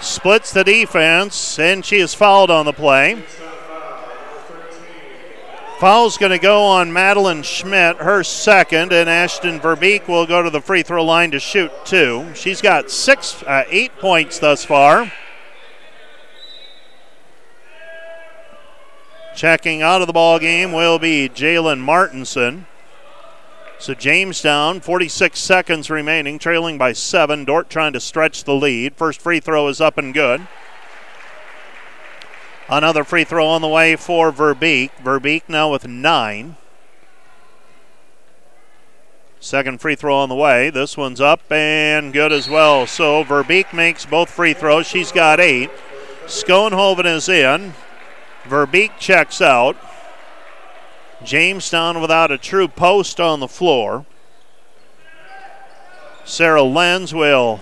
splits 0.00 0.52
the 0.52 0.64
defense, 0.64 1.58
and 1.58 1.84
she 1.84 1.96
is 1.96 2.14
fouled 2.14 2.50
on 2.50 2.66
the 2.66 2.72
play. 2.72 3.22
Foul's 5.78 6.18
going 6.18 6.32
to 6.32 6.38
go 6.38 6.64
on 6.64 6.92
Madeline 6.92 7.44
Schmidt, 7.44 7.98
her 7.98 8.24
second, 8.24 8.92
and 8.92 9.08
Ashton 9.08 9.60
Verbeek 9.60 10.08
will 10.08 10.26
go 10.26 10.42
to 10.42 10.50
the 10.50 10.60
free 10.60 10.82
throw 10.82 11.04
line 11.04 11.30
to 11.30 11.38
shoot 11.38 11.70
two. 11.84 12.26
She's 12.34 12.60
got 12.60 12.90
six, 12.90 13.44
uh, 13.44 13.62
eight 13.70 13.96
points 13.98 14.40
thus 14.40 14.64
far. 14.64 15.12
Checking 19.38 19.82
out 19.82 20.00
of 20.00 20.08
the 20.08 20.12
ball 20.12 20.40
game 20.40 20.72
will 20.72 20.98
be 20.98 21.28
Jalen 21.28 21.78
Martinson. 21.78 22.66
So 23.78 23.94
Jamestown, 23.94 24.80
46 24.80 25.38
seconds 25.38 25.88
remaining, 25.88 26.40
trailing 26.40 26.76
by 26.76 26.92
seven. 26.92 27.44
Dordt 27.44 27.70
trying 27.70 27.92
to 27.92 28.00
stretch 28.00 28.42
the 28.42 28.56
lead. 28.56 28.96
First 28.96 29.20
free 29.20 29.38
throw 29.38 29.68
is 29.68 29.80
up 29.80 29.96
and 29.96 30.12
good. 30.12 30.48
Another 32.68 33.04
free 33.04 33.22
throw 33.22 33.46
on 33.46 33.62
the 33.62 33.68
way 33.68 33.94
for 33.94 34.32
Verbeek. 34.32 34.90
Verbeek 35.04 35.42
now 35.46 35.70
with 35.70 35.86
nine. 35.86 36.56
Second 39.38 39.80
free 39.80 39.94
throw 39.94 40.16
on 40.16 40.28
the 40.28 40.34
way. 40.34 40.68
This 40.68 40.96
one's 40.96 41.20
up 41.20 41.42
and 41.52 42.12
good 42.12 42.32
as 42.32 42.50
well. 42.50 42.88
So 42.88 43.22
Verbeek 43.22 43.72
makes 43.72 44.04
both 44.04 44.30
free 44.30 44.52
throws. 44.52 44.88
She's 44.88 45.12
got 45.12 45.38
eight. 45.38 45.70
Schoenhoven 46.26 47.06
is 47.06 47.28
in. 47.28 47.74
Verbeek 48.48 48.98
checks 48.98 49.40
out. 49.40 49.76
Jamestown 51.24 52.00
without 52.00 52.30
a 52.30 52.38
true 52.38 52.68
post 52.68 53.20
on 53.20 53.40
the 53.40 53.48
floor. 53.48 54.06
Sarah 56.24 56.62
Lenz 56.62 57.14
will. 57.14 57.60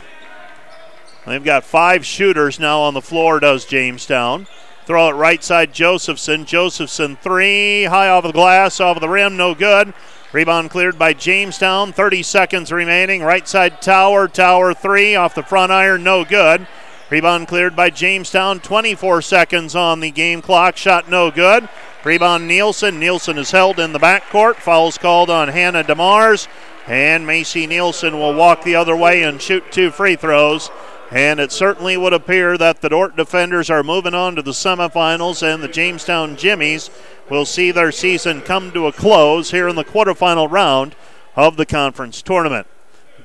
They've 1.27 1.43
got 1.43 1.65
five 1.65 2.05
shooters 2.05 2.61
now 2.61 2.81
on 2.81 2.95
the 2.95 3.01
floor, 3.01 3.41
does 3.41 3.65
Jamestown. 3.65 4.47
Throw 4.85 5.09
it 5.09 5.15
right 5.15 5.43
side, 5.43 5.73
Josephson. 5.73 6.45
Josephson 6.45 7.17
three, 7.17 7.85
high 7.85 8.09
off 8.09 8.23
the 8.23 8.33
glass, 8.33 8.79
off 8.79 9.01
the 9.01 9.09
rim, 9.09 9.37
no 9.37 9.55
good. 9.55 9.93
Rebound 10.33 10.71
cleared 10.71 10.99
by 10.99 11.13
Jamestown. 11.13 11.93
30 11.93 12.23
seconds 12.23 12.71
remaining. 12.71 13.23
Right 13.23 13.49
side, 13.49 13.81
Tower. 13.81 14.29
Tower 14.29 14.75
three, 14.75 15.17
off 15.17 15.35
the 15.35 15.43
front 15.43 15.73
iron, 15.73 16.05
no 16.05 16.25
good. 16.25 16.67
Rebound 17.09 17.47
cleared 17.47 17.77
by 17.77 17.91
Jamestown. 17.91 18.59
24 18.61 19.23
seconds 19.23 19.77
on 19.77 20.01
the 20.01 20.11
game 20.11 20.43
clock. 20.43 20.77
Shot 20.77 21.09
no 21.09 21.31
good. 21.31 21.69
Rebound 22.03 22.49
Nielsen. 22.49 22.99
Nielsen 22.99 23.39
is 23.39 23.53
held 23.53 23.78
in 23.78 23.93
the 23.93 24.01
backcourt. 24.01 24.57
Fouls 24.57 24.99
called 24.99 25.31
on 25.31 25.49
Hannah 25.49 25.85
DeMars. 25.85 26.49
And 26.89 27.24
Macy 27.24 27.66
Nielsen 27.66 28.19
will 28.19 28.35
walk 28.35 28.65
the 28.65 28.74
other 28.74 28.97
way 28.97 29.23
and 29.23 29.41
shoot 29.41 29.70
two 29.70 29.91
free 29.91 30.16
throws. 30.16 30.70
And 31.12 31.39
it 31.39 31.53
certainly 31.53 31.97
would 31.97 32.12
appear 32.12 32.59
that 32.59 32.81
the 32.81 32.89
Dordt 32.89 33.16
defenders 33.16 33.70
are 33.70 33.85
moving 33.85 34.15
on 34.15 34.35
to 34.35 34.43
the 34.43 34.51
semifinals, 34.51 35.43
and 35.43 35.62
the 35.62 35.69
Jamestown 35.69 36.37
Jimmies 36.37 36.91
will 37.31 37.45
see 37.45 37.70
their 37.70 37.93
season 37.93 38.41
come 38.41 38.73
to 38.73 38.89
a 38.89 38.93
close 38.93 39.53
here 39.53 39.69
in 39.69 39.77
the 39.77 39.85
quarterfinal 39.85 40.51
round 40.51 40.97
of 41.37 41.57
the 41.57 41.66
conference 41.66 42.23
tournament. 42.23 42.66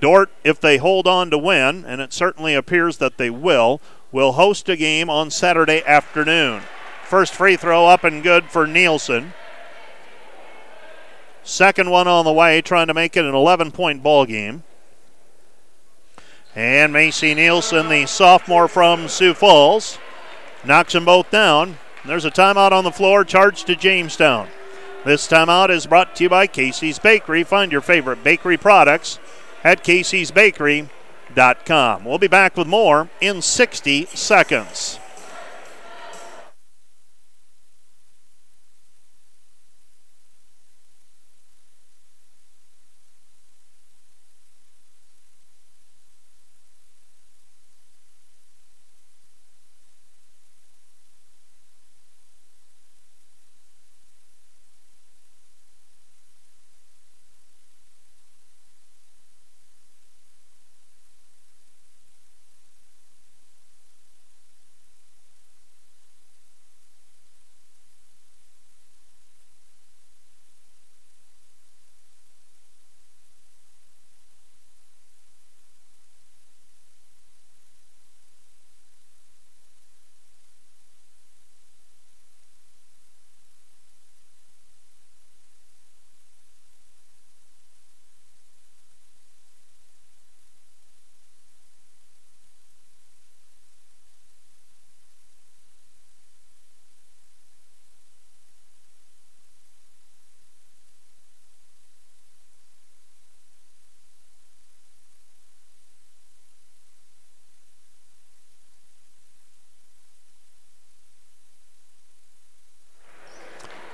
Dordt, 0.02 0.32
if 0.44 0.60
they 0.60 0.78
hold 0.78 1.08
on 1.08 1.30
to 1.30 1.38
win, 1.38 1.86
and 1.86 2.02
it 2.02 2.12
certainly 2.12 2.56
appears 2.56 2.98
that 2.98 3.18
they 3.18 3.30
will, 3.30 3.80
will 4.12 4.34
host 4.34 4.68
a 4.68 4.76
game 4.76 5.10
on 5.10 5.30
Saturday 5.30 5.84
afternoon. 5.86 6.64
First 7.06 7.34
free 7.34 7.56
throw 7.56 7.86
up 7.86 8.04
and 8.04 8.24
good 8.24 8.46
for 8.46 8.66
Nielsen. 8.66 9.34
Second 11.44 11.92
one 11.92 12.08
on 12.08 12.26
the 12.26 12.34
way, 12.34 12.62
trying 12.62 12.88
to 12.88 12.94
make 12.94 13.16
it 13.16 13.26
an 13.26 13.36
11 13.36 13.72
point 13.72 14.02
ball 14.02 14.26
game. 14.26 14.64
And 16.56 16.92
Macy 16.92 17.34
Nielsen, 17.34 17.88
the 17.88 18.06
sophomore 18.08 18.68
from 18.68 19.08
Sioux 19.08 19.34
Falls, 19.34 20.00
knocks 20.66 20.94
them 20.94 21.06
both 21.06 21.30
down. 21.32 21.78
There's 22.06 22.26
a 22.26 22.32
timeout 22.32 22.72
on 22.72 22.84
the 22.84 22.92
floor, 22.92 23.24
charged 23.24 23.68
to 23.68 23.76
Jamestown. 23.76 24.50
This 25.06 25.28
timeout 25.28 25.70
is 25.70 25.88
brought 25.88 26.16
to 26.16 26.24
you 26.24 26.30
by 26.30 26.48
Casey's 26.48 27.00
Bakery. 27.00 27.44
Find 27.44 27.72
your 27.72 27.82
favorite 27.82 28.24
bakery 28.24 28.58
products 28.58 29.20
at 29.64 29.84
Casey'sBakery.com. 29.84 32.06
We'll 32.06 32.18
be 32.18 32.28
back 32.28 32.58
with 32.58 32.68
more 32.68 33.10
in 33.20 33.42
60 33.42 34.06
seconds. 34.08 35.01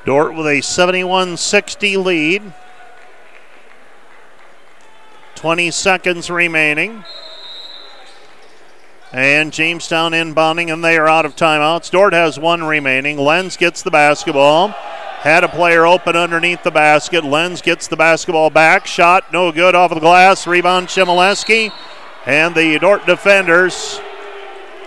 Dordt 0.07 0.35
with 0.35 0.47
a 0.47 0.61
71 0.61 1.35
60 1.35 1.97
lead. 1.97 2.53
20 5.35 5.69
seconds 5.69 6.29
remaining. 6.29 7.03
And 9.11 9.51
Jamestown 9.51 10.13
inbounding, 10.13 10.71
and 10.71 10.81
they 10.81 10.97
are 10.97 11.09
out 11.09 11.25
of 11.25 11.35
timeouts. 11.35 11.91
Dordt 11.91 12.13
has 12.13 12.39
one 12.39 12.63
remaining. 12.63 13.17
Lenz 13.17 13.57
gets 13.57 13.81
the 13.81 13.91
basketball. 13.91 14.69
Had 14.69 15.43
a 15.43 15.49
player 15.49 15.85
open 15.85 16.15
underneath 16.15 16.63
the 16.63 16.71
basket. 16.71 17.25
Lenz 17.25 17.61
gets 17.61 17.87
the 17.87 17.97
basketball 17.97 18.49
back. 18.49 18.87
Shot 18.87 19.33
no 19.33 19.51
good 19.51 19.75
off 19.75 19.91
of 19.91 19.95
the 19.95 19.99
glass. 19.99 20.47
Rebound 20.47 20.87
Shemileski. 20.87 21.73
And 22.25 22.55
the 22.55 22.79
Dordt 22.79 23.05
defenders 23.05 23.99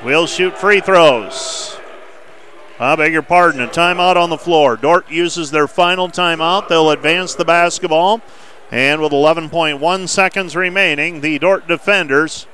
will 0.02 0.26
shoot 0.26 0.56
free 0.56 0.80
throws. 0.80 1.79
I 2.80 2.96
beg 2.96 3.12
your 3.12 3.20
pardon. 3.20 3.60
A 3.60 3.68
timeout 3.68 4.16
on 4.16 4.30
the 4.30 4.38
floor. 4.38 4.74
Dordt 4.74 5.10
uses 5.10 5.50
their 5.50 5.68
final 5.68 6.08
timeout. 6.08 6.68
They'll 6.68 6.90
advance 6.90 7.34
the 7.34 7.44
basketball. 7.44 8.22
And 8.70 9.02
with 9.02 9.12
11.1 9.12 10.08
seconds 10.08 10.56
remaining, 10.56 11.20
the 11.20 11.38
Dordt 11.38 11.68
defenders 11.68 12.46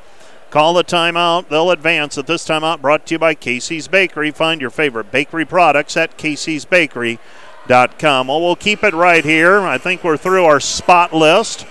call 0.51 0.75
the 0.75 0.83
timeout. 0.83 1.49
They'll 1.49 1.71
advance 1.71 2.19
at 2.19 2.27
this 2.27 2.45
timeout 2.45 2.81
brought 2.81 3.07
to 3.07 3.15
you 3.15 3.21
by 3.21 3.35
Casey's 3.35 3.87
Bakery. 3.87 4.33
Find 4.33 4.61
your 4.61 4.71
favorite 4.71 5.13
bakery 5.13 5.45
products 5.45 5.97
at 5.97 6.19
caseysbakery.com. 6.19 8.27
Well, 8.27 8.41
we'll 8.41 8.57
keep 8.57 8.83
it 8.83 8.95
right 8.95 9.25
here. 9.25 9.61
I 9.61 9.79
think 9.79 10.03
we're 10.03 10.17
through 10.17 10.45
our 10.45 10.59
spot 10.59 11.13
list. 11.13 11.65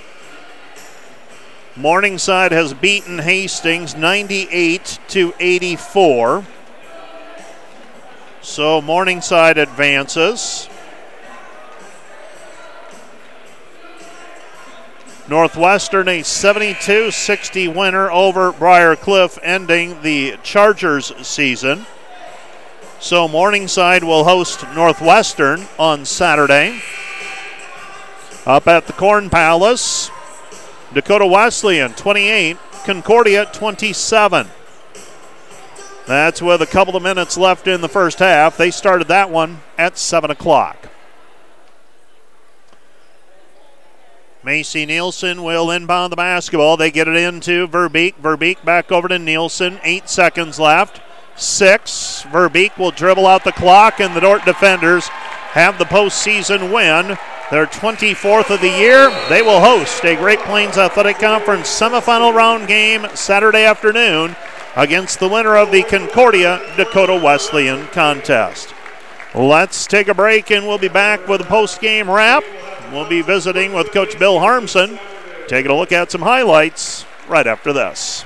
Morningside 1.75 2.53
has 2.53 2.73
beaten 2.73 3.19
Hastings 3.19 3.95
98 3.95 4.99
to 5.09 5.33
84. 5.41 6.45
So 8.45 8.79
Morningside 8.79 9.57
advances. 9.57 10.69
Northwestern 15.27 16.07
a 16.07 16.21
72 16.21 17.09
60 17.09 17.67
winner 17.69 18.11
over 18.11 18.51
Briar 18.51 18.95
Cliff, 18.95 19.39
ending 19.41 19.99
the 20.03 20.37
Chargers 20.43 21.11
season. 21.27 21.87
So 22.99 23.27
Morningside 23.27 24.03
will 24.03 24.25
host 24.25 24.63
Northwestern 24.75 25.65
on 25.79 26.05
Saturday. 26.05 26.79
Up 28.45 28.67
at 28.67 28.85
the 28.85 28.93
Corn 28.93 29.31
Palace, 29.31 30.11
Dakota 30.93 31.25
Wesleyan 31.25 31.93
28, 31.93 32.57
Concordia 32.85 33.47
27. 33.51 34.47
That's 36.07 36.39
with 36.39 36.61
a 36.61 36.67
couple 36.67 36.95
of 36.95 37.01
minutes 37.01 37.35
left 37.35 37.67
in 37.67 37.81
the 37.81 37.89
first 37.89 38.19
half. 38.19 38.57
They 38.57 38.69
started 38.69 39.07
that 39.07 39.31
one 39.31 39.61
at 39.77 39.97
7 39.97 40.29
o'clock. 40.29 40.89
Macy 44.43 44.85
Nielsen 44.85 45.41
will 45.41 45.71
inbound 45.71 46.11
the 46.11 46.17
basketball. 46.17 46.77
They 46.77 46.91
get 46.91 47.07
it 47.07 47.15
into 47.15 47.67
Verbeek. 47.67 48.13
Verbeek 48.21 48.63
back 48.63 48.91
over 48.91 49.07
to 49.07 49.17
Nielsen. 49.17 49.79
Eight 49.83 50.07
seconds 50.07 50.59
left. 50.59 51.01
Six. 51.35 52.23
Verbeek 52.29 52.77
will 52.77 52.91
dribble 52.91 53.25
out 53.25 53.43
the 53.43 53.51
clock, 53.51 53.99
and 53.99 54.15
the 54.15 54.21
Dordt 54.21 54.45
defenders 54.45 55.07
have 55.07 55.79
the 55.79 55.85
postseason 55.85 56.71
win. 56.71 57.17
Their 57.49 57.65
24th 57.65 58.51
of 58.51 58.61
the 58.61 58.69
year. 58.69 59.09
They 59.29 59.41
will 59.41 59.59
host 59.59 60.05
a 60.05 60.15
Great 60.15 60.39
Plains 60.39 60.77
Athletic 60.77 61.17
Conference 61.17 61.67
semifinal 61.67 62.31
round 62.31 62.67
game 62.67 63.07
Saturday 63.15 63.65
afternoon 63.65 64.35
against 64.75 65.19
the 65.19 65.29
winner 65.29 65.55
of 65.55 65.71
the 65.71 65.83
Concordia 65.83 66.61
Dakota 66.75 67.15
Wesleyan 67.15 67.87
contest. 67.87 68.73
Let's 69.33 69.87
take 69.87 70.07
a 70.07 70.13
break 70.13 70.51
and 70.51 70.67
we'll 70.67 70.77
be 70.77 70.87
back 70.87 71.27
with 71.27 71.41
a 71.41 71.45
post 71.45 71.81
game 71.81 72.09
wrap. 72.09 72.43
We'll 72.91 73.07
be 73.07 73.21
visiting 73.21 73.73
with 73.73 73.91
Coach 73.91 74.17
Bill 74.19 74.39
Harmsen, 74.39 74.99
taking 75.47 75.71
a 75.71 75.75
look 75.75 75.91
at 75.91 76.11
some 76.11 76.21
highlights 76.21 77.05
right 77.27 77.47
after 77.47 77.73
this. 77.73 78.25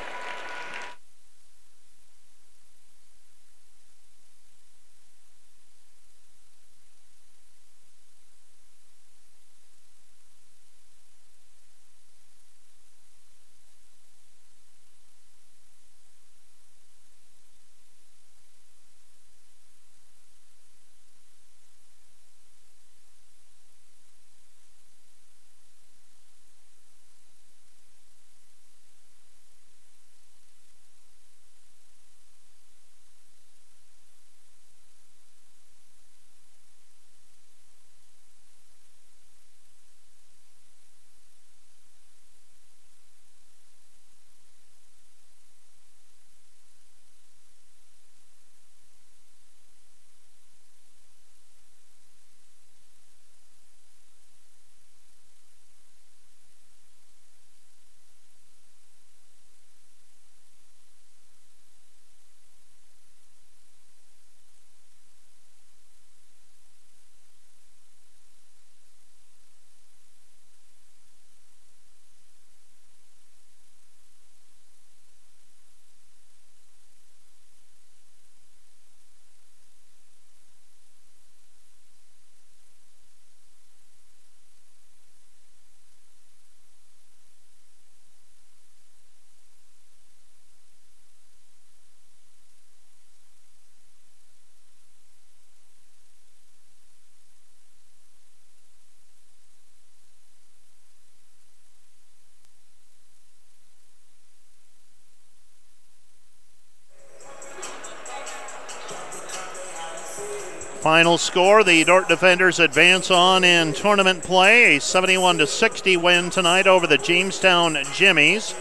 Final 110.79 111.17
score: 111.17 111.61
The 111.61 111.83
Dordt 111.83 112.07
defenders 112.07 112.57
advance 112.57 113.11
on 113.11 113.43
in 113.43 113.73
tournament 113.73 114.23
play, 114.23 114.77
a 114.77 114.81
71 114.81 115.39
to 115.39 115.45
60 115.47 115.97
win 115.97 116.29
tonight 116.29 116.67
over 116.67 116.87
the 116.87 116.97
Jamestown 116.97 117.77
Jimmies, 117.93 118.55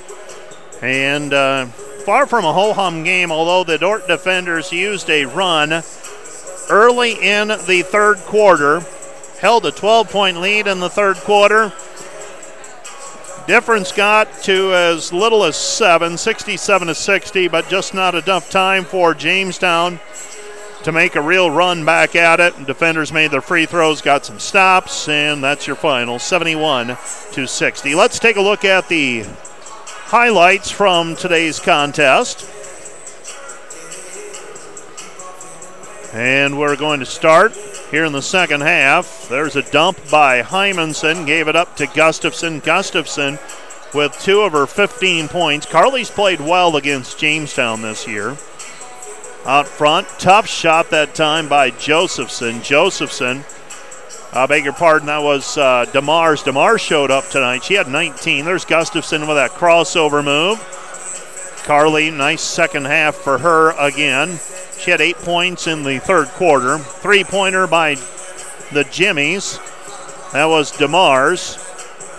and 0.82 1.32
uh, 1.32 1.66
far 2.04 2.26
from 2.26 2.44
a 2.44 2.52
ho 2.52 2.72
hum 2.72 3.04
game. 3.04 3.30
Although 3.30 3.62
the 3.62 3.78
Dordt 3.78 4.08
defenders 4.08 4.72
used 4.72 5.08
a 5.08 5.26
run 5.26 5.84
early 6.68 7.12
in 7.12 7.48
the 7.48 7.84
third 7.86 8.18
quarter, 8.18 8.82
held 9.40 9.64
a 9.64 9.70
12 9.70 10.10
point 10.10 10.40
lead 10.40 10.66
in 10.66 10.80
the 10.80 10.90
third 10.90 11.18
quarter. 11.18 11.72
Difference 13.46 13.92
got 13.92 14.42
to 14.42 14.74
as 14.74 15.12
little 15.12 15.44
as 15.44 15.54
seven, 15.54 16.18
67 16.18 16.88
to 16.88 16.94
60, 16.96 17.46
but 17.46 17.68
just 17.68 17.94
not 17.94 18.16
enough 18.16 18.50
time 18.50 18.84
for 18.84 19.14
Jamestown 19.14 20.00
to 20.84 20.92
make 20.92 21.16
a 21.16 21.20
real 21.20 21.50
run 21.50 21.84
back 21.84 22.14
at 22.14 22.40
it. 22.40 22.66
Defenders 22.66 23.12
made 23.12 23.30
their 23.30 23.40
free 23.40 23.66
throws, 23.66 24.00
got 24.00 24.24
some 24.24 24.38
stops, 24.38 25.08
and 25.08 25.42
that's 25.42 25.66
your 25.66 25.76
final 25.76 26.18
71 26.18 26.96
to 27.32 27.46
60. 27.46 27.94
Let's 27.94 28.18
take 28.18 28.36
a 28.36 28.40
look 28.40 28.64
at 28.64 28.88
the 28.88 29.24
highlights 29.24 30.70
from 30.70 31.16
today's 31.16 31.58
contest. 31.58 32.48
And 36.14 36.58
we're 36.58 36.76
going 36.76 37.00
to 37.00 37.06
start 37.06 37.54
here 37.90 38.04
in 38.04 38.12
the 38.12 38.22
second 38.22 38.62
half. 38.62 39.28
There's 39.28 39.56
a 39.56 39.70
dump 39.70 39.98
by 40.10 40.42
Hymanson, 40.42 41.26
gave 41.26 41.48
it 41.48 41.56
up 41.56 41.76
to 41.76 41.86
Gustafson. 41.86 42.60
Gustafson 42.60 43.38
with 43.94 44.18
two 44.20 44.40
of 44.40 44.52
her 44.52 44.66
15 44.66 45.28
points. 45.28 45.66
Carly's 45.66 46.10
played 46.10 46.40
well 46.40 46.76
against 46.76 47.18
Jamestown 47.18 47.82
this 47.82 48.06
year 48.06 48.36
out 49.48 49.66
front. 49.66 50.06
Tough 50.20 50.46
shot 50.46 50.90
that 50.90 51.16
time 51.16 51.48
by 51.48 51.70
Josephson. 51.70 52.62
Josephson 52.62 53.44
I 54.30 54.44
beg 54.44 54.64
your 54.64 54.74
pardon, 54.74 55.06
that 55.06 55.22
was 55.22 55.56
uh, 55.56 55.86
DeMars. 55.86 56.44
DeMars 56.44 56.80
showed 56.80 57.10
up 57.10 57.28
tonight. 57.30 57.64
She 57.64 57.74
had 57.74 57.88
19. 57.88 58.44
There's 58.44 58.66
Gustafson 58.66 59.22
with 59.22 59.36
that 59.36 59.52
crossover 59.52 60.22
move. 60.22 60.58
Carly, 61.64 62.10
nice 62.10 62.42
second 62.42 62.84
half 62.84 63.14
for 63.14 63.38
her 63.38 63.70
again. 63.78 64.38
She 64.78 64.90
had 64.90 65.00
eight 65.00 65.16
points 65.16 65.66
in 65.66 65.82
the 65.82 65.98
third 65.98 66.28
quarter. 66.28 66.76
Three 66.76 67.24
pointer 67.24 67.66
by 67.66 67.94
the 68.72 68.86
Jimmies. 68.90 69.58
That 70.34 70.44
was 70.44 70.72
DeMars. 70.72 71.64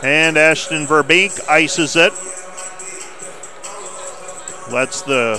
And 0.04 0.36
Ashton 0.36 0.88
Verbeek 0.88 1.48
ices 1.48 1.96
it. 1.96 2.12
Lets 4.74 5.04
the 5.04 5.36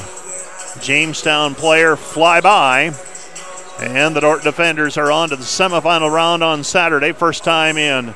Jamestown 0.81 1.55
player 1.55 1.97
fly 1.97 2.41
by. 2.41 2.95
And 3.81 4.15
the 4.15 4.21
Dordt 4.21 4.43
defenders 4.43 4.97
are 4.97 5.11
on 5.11 5.31
to 5.31 5.37
the 5.37 5.43
semifinal 5.43 6.13
round 6.13 6.43
on 6.43 6.63
Saturday. 6.63 7.13
First 7.13 7.45
time 7.45 7.77
in 7.79 8.15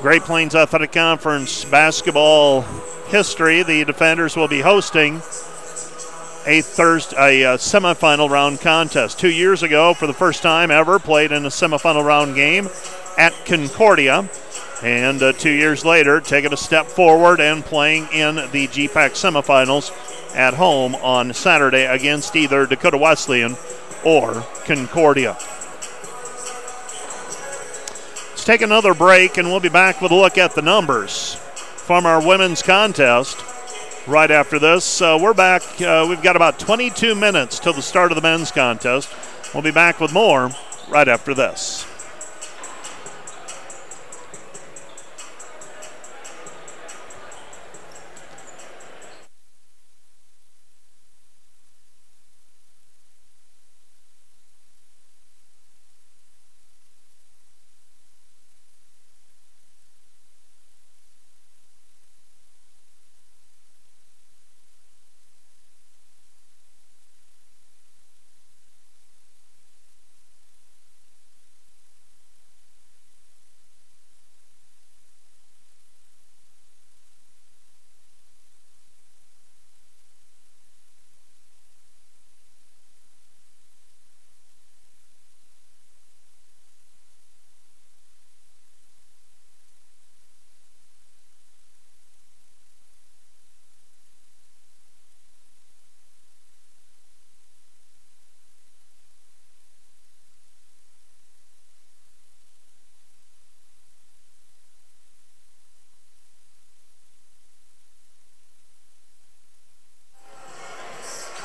Great 0.00 0.22
Plains 0.22 0.54
Athletic 0.54 0.92
Conference 0.92 1.64
basketball 1.64 2.62
history. 3.08 3.62
The 3.62 3.84
defenders 3.84 4.36
will 4.36 4.48
be 4.48 4.60
hosting 4.60 5.16
a 6.46 6.62
Thursday 6.62 7.42
a 7.42 7.52
uh, 7.52 7.56
semifinal 7.56 8.30
round 8.30 8.60
contest. 8.60 9.18
Two 9.18 9.30
years 9.30 9.62
ago, 9.62 9.94
for 9.94 10.06
the 10.06 10.14
first 10.14 10.42
time 10.42 10.70
ever, 10.70 10.98
played 10.98 11.32
in 11.32 11.44
a 11.44 11.50
semifinal 11.50 12.04
round 12.04 12.34
game 12.34 12.68
at 13.18 13.32
Concordia. 13.44 14.28
And 14.82 15.22
uh, 15.22 15.32
two 15.32 15.50
years 15.50 15.84
later, 15.84 16.20
taking 16.20 16.52
a 16.52 16.56
step 16.56 16.86
forward 16.86 17.40
and 17.40 17.64
playing 17.64 18.08
in 18.12 18.36
the 18.36 18.68
GPAC 18.68 19.12
semifinals 19.12 19.90
at 20.34 20.54
home 20.54 20.94
on 20.96 21.32
Saturday 21.32 21.84
against 21.84 22.36
either 22.36 22.66
Dakota 22.66 22.98
Wesleyan 22.98 23.56
or 24.04 24.44
Concordia. 24.66 25.36
Let's 28.30 28.44
take 28.44 28.60
another 28.60 28.92
break 28.92 29.38
and 29.38 29.48
we'll 29.48 29.60
be 29.60 29.70
back 29.70 30.02
with 30.02 30.12
a 30.12 30.14
look 30.14 30.36
at 30.36 30.54
the 30.54 30.62
numbers 30.62 31.36
from 31.76 32.04
our 32.04 32.24
women's 32.24 32.62
contest 32.62 33.42
right 34.06 34.30
after 34.30 34.58
this. 34.58 35.00
Uh, 35.00 35.18
we're 35.20 35.34
back. 35.34 35.62
Uh, 35.80 36.04
we've 36.08 36.22
got 36.22 36.36
about 36.36 36.58
22 36.58 37.14
minutes 37.14 37.58
till 37.58 37.72
the 37.72 37.82
start 37.82 38.12
of 38.12 38.16
the 38.16 38.22
men's 38.22 38.52
contest. 38.52 39.08
We'll 39.54 39.62
be 39.62 39.70
back 39.70 40.00
with 40.00 40.12
more 40.12 40.50
right 40.88 41.08
after 41.08 41.32
this. 41.32 41.86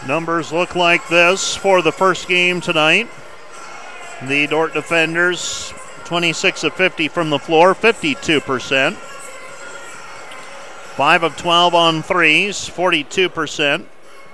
Numbers 0.07 0.51
look 0.51 0.75
like 0.75 1.07
this 1.09 1.55
for 1.55 1.83
the 1.83 1.91
first 1.91 2.27
game 2.27 2.59
tonight. 2.59 3.07
The 4.23 4.47
Dordt 4.47 4.73
defenders, 4.73 5.71
26 6.05 6.63
of 6.63 6.73
50 6.73 7.07
from 7.07 7.29
the 7.29 7.37
floor, 7.37 7.75
52%. 7.75 8.95
5 8.95 11.23
of 11.23 11.37
12 11.37 11.75
on 11.75 12.01
threes, 12.01 12.67
42%. 12.67 13.85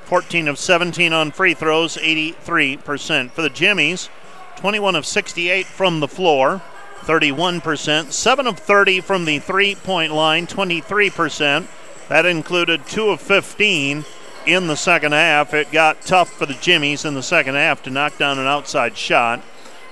14 0.06 0.48
of 0.48 0.58
17 0.58 1.12
on 1.12 1.32
free 1.32 1.54
throws, 1.54 1.98
83%. 1.98 3.32
For 3.32 3.42
the 3.42 3.50
Jimmies, 3.50 4.10
21 4.56 4.96
of 4.96 5.06
68 5.06 5.66
from 5.66 6.00
the 6.00 6.08
floor, 6.08 6.62
31%. 7.02 8.14
7 8.14 8.48
of 8.48 8.58
30 8.58 9.02
from 9.02 9.26
the 9.26 9.40
three 9.40 9.76
point 9.76 10.14
line, 10.14 10.48
23%. 10.48 11.68
That 12.08 12.26
included 12.26 12.86
2 12.86 13.10
of 13.10 13.20
15 13.20 14.06
in 14.48 14.68
the 14.68 14.76
second 14.76 15.12
half. 15.12 15.54
It 15.54 15.72
got 15.72 16.02
tough 16.02 16.32
for 16.32 16.46
the 16.46 16.54
Jimmies 16.56 17.06
in 17.06 17.14
the 17.14 17.24
second 17.24 17.56
half 17.56 17.84
to 17.84 17.90
knock 17.90 18.18
down 18.18 18.40
an 18.40 18.48
outside 18.48 18.98
shot. 18.98 19.44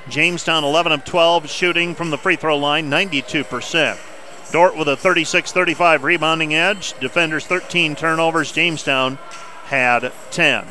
Jamestown 0.07 0.63
11 0.63 0.91
of 0.91 1.05
12 1.05 1.49
shooting 1.49 1.95
from 1.95 2.09
the 2.09 2.17
free 2.17 2.35
throw 2.35 2.57
line, 2.57 2.89
92%. 2.89 3.97
Dordt 4.51 4.77
with 4.77 4.87
a 4.87 4.95
36 4.95 5.51
35 5.51 6.03
rebounding 6.03 6.53
edge. 6.53 6.97
Defenders 6.99 7.45
13 7.45 7.95
turnovers. 7.95 8.51
Jamestown 8.51 9.17
had 9.65 10.11
10. 10.31 10.65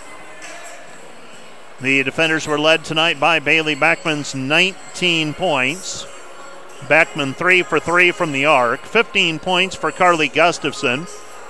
The 1.81 2.03
defenders 2.05 2.47
were 2.47 2.59
led 2.59 2.85
tonight 2.85 3.19
by 3.19 3.41
Bailey 3.41 3.75
Beckman's 3.75 4.35
19 4.35 5.35
points. 5.35 6.07
Beckman 6.89 7.35
3 7.35 7.63
for 7.63 7.81
3 7.81 8.13
from 8.13 8.33
the 8.33 8.47
arc. 8.47 8.85
15 8.85 9.39
points 9.41 9.75
for 9.75 9.91
Carly 9.91 10.29
Gustafson. 10.29 11.07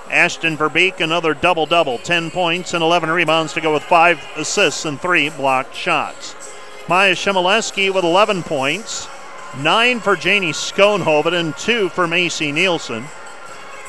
Ashton 0.09 0.57
Verbeek, 0.57 0.99
another 0.99 1.33
double 1.33 1.65
double 1.65 1.97
10 1.97 2.31
points 2.31 2.73
and 2.73 2.83
11 2.83 3.09
rebounds 3.09 3.53
to 3.53 3.61
go 3.61 3.73
with 3.73 3.83
five 3.83 4.23
assists 4.35 4.85
and 4.85 4.99
three 4.99 5.29
blocked 5.29 5.75
shots. 5.75 6.35
Maya 6.87 7.15
Shemileski 7.15 7.93
with 7.93 8.03
11 8.03 8.43
points, 8.43 9.07
nine 9.57 9.99
for 9.99 10.15
Janie 10.15 10.51
Schoenhoven, 10.51 11.33
and 11.33 11.57
two 11.57 11.89
for 11.89 12.07
Macy 12.07 12.51
Nielsen. 12.51 13.05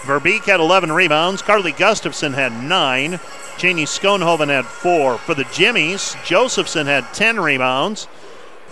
Verbeek 0.07 0.45
had 0.45 0.61
11 0.61 0.93
rebounds. 0.93 1.43
Carly 1.43 1.73
Gustafson 1.73 2.33
had 2.33 2.53
nine. 2.63 3.19
Janie 3.59 3.85
Schoenhoven 3.85 4.49
had 4.49 4.65
four. 4.65 5.19
For 5.19 5.35
the 5.35 5.45
Jimmies, 5.53 6.17
Josephson 6.25 6.87
had 6.87 7.13
10 7.13 7.41
rebounds. 7.41 8.07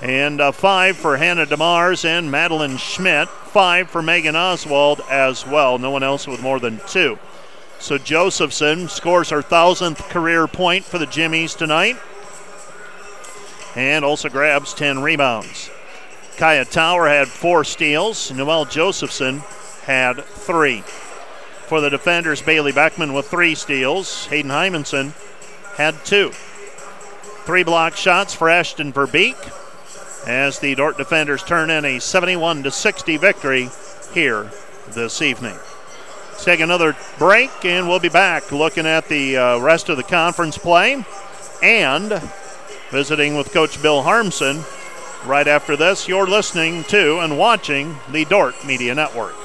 And 0.00 0.40
uh, 0.40 0.52
five 0.52 0.96
for 0.96 1.16
Hannah 1.16 1.46
DeMars 1.46 2.04
and 2.04 2.30
Madeline 2.30 2.76
Schmidt. 2.76 3.28
Five 3.28 3.90
for 3.90 4.02
Megan 4.02 4.36
Oswald 4.36 5.00
as 5.10 5.46
well. 5.46 5.78
No 5.78 5.90
one 5.90 6.02
else 6.02 6.26
with 6.26 6.42
more 6.42 6.60
than 6.60 6.80
two. 6.86 7.18
So 7.84 7.98
Josephson 7.98 8.88
scores 8.88 9.28
her 9.28 9.42
thousandth 9.42 10.08
career 10.08 10.46
point 10.46 10.86
for 10.86 10.96
the 10.96 11.04
Jimmies 11.04 11.54
tonight 11.54 11.98
and 13.76 14.06
also 14.06 14.30
grabs 14.30 14.72
10 14.72 15.02
rebounds. 15.02 15.68
Kaya 16.38 16.64
Tower 16.64 17.06
had 17.08 17.28
four 17.28 17.62
steals. 17.62 18.32
Noel 18.32 18.64
Josephson 18.64 19.40
had 19.82 20.24
three. 20.24 20.80
For 20.80 21.82
the 21.82 21.90
defenders, 21.90 22.40
Bailey 22.40 22.72
Beckman 22.72 23.12
with 23.12 23.28
three 23.28 23.54
steals. 23.54 24.28
Hayden 24.28 24.50
Hymanson 24.50 25.12
had 25.76 26.06
two. 26.06 26.30
Three 27.44 27.64
block 27.64 27.96
shots 27.96 28.32
for 28.32 28.48
Ashton 28.48 28.94
Verbeek 28.94 29.36
as 30.26 30.58
the 30.58 30.74
Dordt 30.74 30.96
defenders 30.96 31.42
turn 31.42 31.68
in 31.68 31.84
a 31.84 31.98
71 31.98 32.70
60 32.70 33.18
victory 33.18 33.68
here 34.14 34.50
this 34.94 35.20
evening. 35.20 35.58
Let's 36.34 36.44
take 36.44 36.58
another 36.58 36.96
break, 37.16 37.64
and 37.64 37.86
we'll 37.86 38.00
be 38.00 38.08
back 38.08 38.50
looking 38.50 38.86
at 38.86 39.08
the 39.08 39.36
uh, 39.36 39.58
rest 39.60 39.88
of 39.88 39.96
the 39.96 40.02
conference 40.02 40.58
play 40.58 41.04
and 41.62 42.20
visiting 42.90 43.36
with 43.36 43.52
Coach 43.52 43.80
Bill 43.80 44.02
Harmsen. 44.02 44.64
Right 45.24 45.46
after 45.46 45.76
this, 45.76 46.08
you're 46.08 46.26
listening 46.26 46.82
to 46.84 47.20
and 47.20 47.38
watching 47.38 47.98
the 48.10 48.24
Dordt 48.24 48.66
Media 48.66 48.96
Network. 48.96 49.36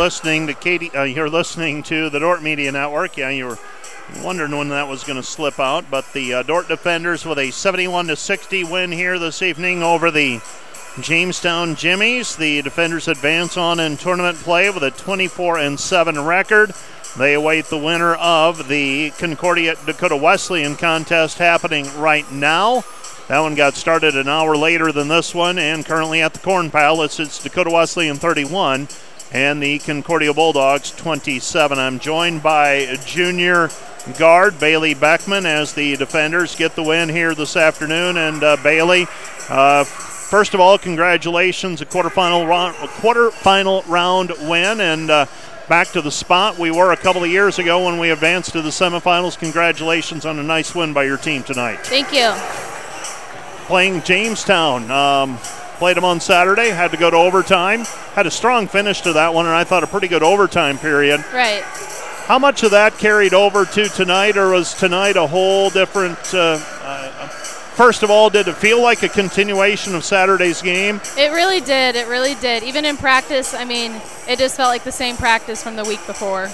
Listening 0.00 0.46
to 0.46 0.54
Katie. 0.54 0.90
Uh, 0.94 1.02
you're 1.02 1.28
listening 1.28 1.82
to 1.82 2.08
the 2.08 2.20
Dordt 2.20 2.42
Media 2.42 2.72
Network. 2.72 3.18
Yeah, 3.18 3.28
you 3.28 3.44
were 3.44 3.58
wondering 4.24 4.56
when 4.56 4.70
that 4.70 4.88
was 4.88 5.04
going 5.04 5.18
to 5.18 5.22
slip 5.22 5.60
out, 5.60 5.90
but 5.90 6.10
the 6.14 6.32
uh, 6.32 6.42
Dordt 6.42 6.68
defenders 6.68 7.26
with 7.26 7.38
a 7.38 7.50
71 7.50 8.06
to 8.06 8.16
60 8.16 8.64
win 8.64 8.92
here 8.92 9.18
this 9.18 9.42
evening 9.42 9.82
over 9.82 10.10
the 10.10 10.40
Jamestown 11.02 11.74
Jimmies. 11.74 12.34
The 12.34 12.62
defenders 12.62 13.08
advance 13.08 13.58
on 13.58 13.78
in 13.78 13.98
tournament 13.98 14.38
play 14.38 14.70
with 14.70 14.82
a 14.84 14.90
24 14.90 15.58
and 15.58 15.78
7 15.78 16.24
record. 16.24 16.72
They 17.18 17.34
await 17.34 17.66
the 17.66 17.76
winner 17.76 18.14
of 18.14 18.68
the 18.68 19.10
Concordia 19.18 19.76
Dakota 19.84 20.16
Wesleyan 20.16 20.76
contest 20.76 21.36
happening 21.36 21.86
right 21.98 22.30
now. 22.32 22.84
That 23.28 23.40
one 23.40 23.54
got 23.54 23.74
started 23.74 24.16
an 24.16 24.28
hour 24.28 24.56
later 24.56 24.92
than 24.92 25.08
this 25.08 25.34
one, 25.34 25.58
and 25.58 25.84
currently 25.84 26.22
at 26.22 26.32
the 26.32 26.40
Corn 26.40 26.70
Palace, 26.70 27.20
it's 27.20 27.42
Dakota 27.42 27.70
Wesleyan 27.70 28.16
31 28.16 28.88
and 29.32 29.62
the 29.62 29.78
Concordia 29.78 30.34
Bulldogs 30.34 30.90
27. 30.92 31.78
I'm 31.78 31.98
joined 31.98 32.42
by 32.42 32.96
junior 33.06 33.70
guard 34.18 34.58
Bailey 34.58 34.94
Beckman 34.94 35.46
as 35.46 35.72
the 35.72 35.96
defenders 35.96 36.56
get 36.56 36.74
the 36.74 36.82
win 36.82 37.08
here 37.08 37.34
this 37.34 37.56
afternoon. 37.56 38.16
And 38.16 38.42
uh, 38.42 38.56
Bailey, 38.62 39.06
uh, 39.48 39.84
first 39.84 40.54
of 40.54 40.60
all, 40.60 40.78
congratulations, 40.78 41.80
a 41.80 41.86
quarterfinal 41.86 42.48
round, 42.48 42.74
a 42.76 42.88
quarterfinal 42.88 43.86
round 43.86 44.32
win, 44.48 44.80
and 44.80 45.10
uh, 45.10 45.26
back 45.68 45.88
to 45.88 46.02
the 46.02 46.10
spot 46.10 46.58
we 46.58 46.70
were 46.70 46.92
a 46.92 46.96
couple 46.96 47.22
of 47.22 47.30
years 47.30 47.58
ago 47.60 47.84
when 47.84 47.98
we 47.98 48.10
advanced 48.10 48.52
to 48.52 48.62
the 48.62 48.70
semifinals. 48.70 49.38
Congratulations 49.38 50.26
on 50.26 50.38
a 50.38 50.42
nice 50.42 50.74
win 50.74 50.92
by 50.92 51.04
your 51.04 51.18
team 51.18 51.44
tonight. 51.44 51.78
Thank 51.84 52.12
you. 52.12 52.32
Playing 53.66 54.02
Jamestown. 54.02 54.90
Um, 54.90 55.38
Played 55.80 55.96
them 55.96 56.04
on 56.04 56.20
Saturday, 56.20 56.68
had 56.68 56.90
to 56.90 56.98
go 56.98 57.08
to 57.08 57.16
overtime. 57.16 57.84
Had 58.12 58.26
a 58.26 58.30
strong 58.30 58.68
finish 58.68 59.00
to 59.00 59.14
that 59.14 59.32
one, 59.32 59.46
and 59.46 59.54
I 59.54 59.64
thought 59.64 59.82
a 59.82 59.86
pretty 59.86 60.08
good 60.08 60.22
overtime 60.22 60.76
period. 60.76 61.24
Right. 61.32 61.62
How 62.26 62.38
much 62.38 62.62
of 62.64 62.72
that 62.72 62.98
carried 62.98 63.32
over 63.32 63.64
to 63.64 63.88
tonight, 63.88 64.36
or 64.36 64.50
was 64.50 64.74
tonight 64.74 65.16
a 65.16 65.26
whole 65.26 65.70
different? 65.70 66.18
Uh, 66.34 66.60
uh, 66.82 67.28
first 67.28 68.02
of 68.02 68.10
all, 68.10 68.28
did 68.28 68.46
it 68.46 68.56
feel 68.56 68.82
like 68.82 69.02
a 69.02 69.08
continuation 69.08 69.94
of 69.94 70.04
Saturday's 70.04 70.60
game? 70.60 71.00
It 71.16 71.32
really 71.32 71.62
did. 71.62 71.96
It 71.96 72.08
really 72.08 72.34
did. 72.34 72.62
Even 72.62 72.84
in 72.84 72.98
practice, 72.98 73.54
I 73.54 73.64
mean, 73.64 74.02
it 74.28 74.38
just 74.38 74.58
felt 74.58 74.68
like 74.68 74.84
the 74.84 74.92
same 74.92 75.16
practice 75.16 75.62
from 75.62 75.76
the 75.76 75.84
week 75.84 76.06
before. 76.06 76.48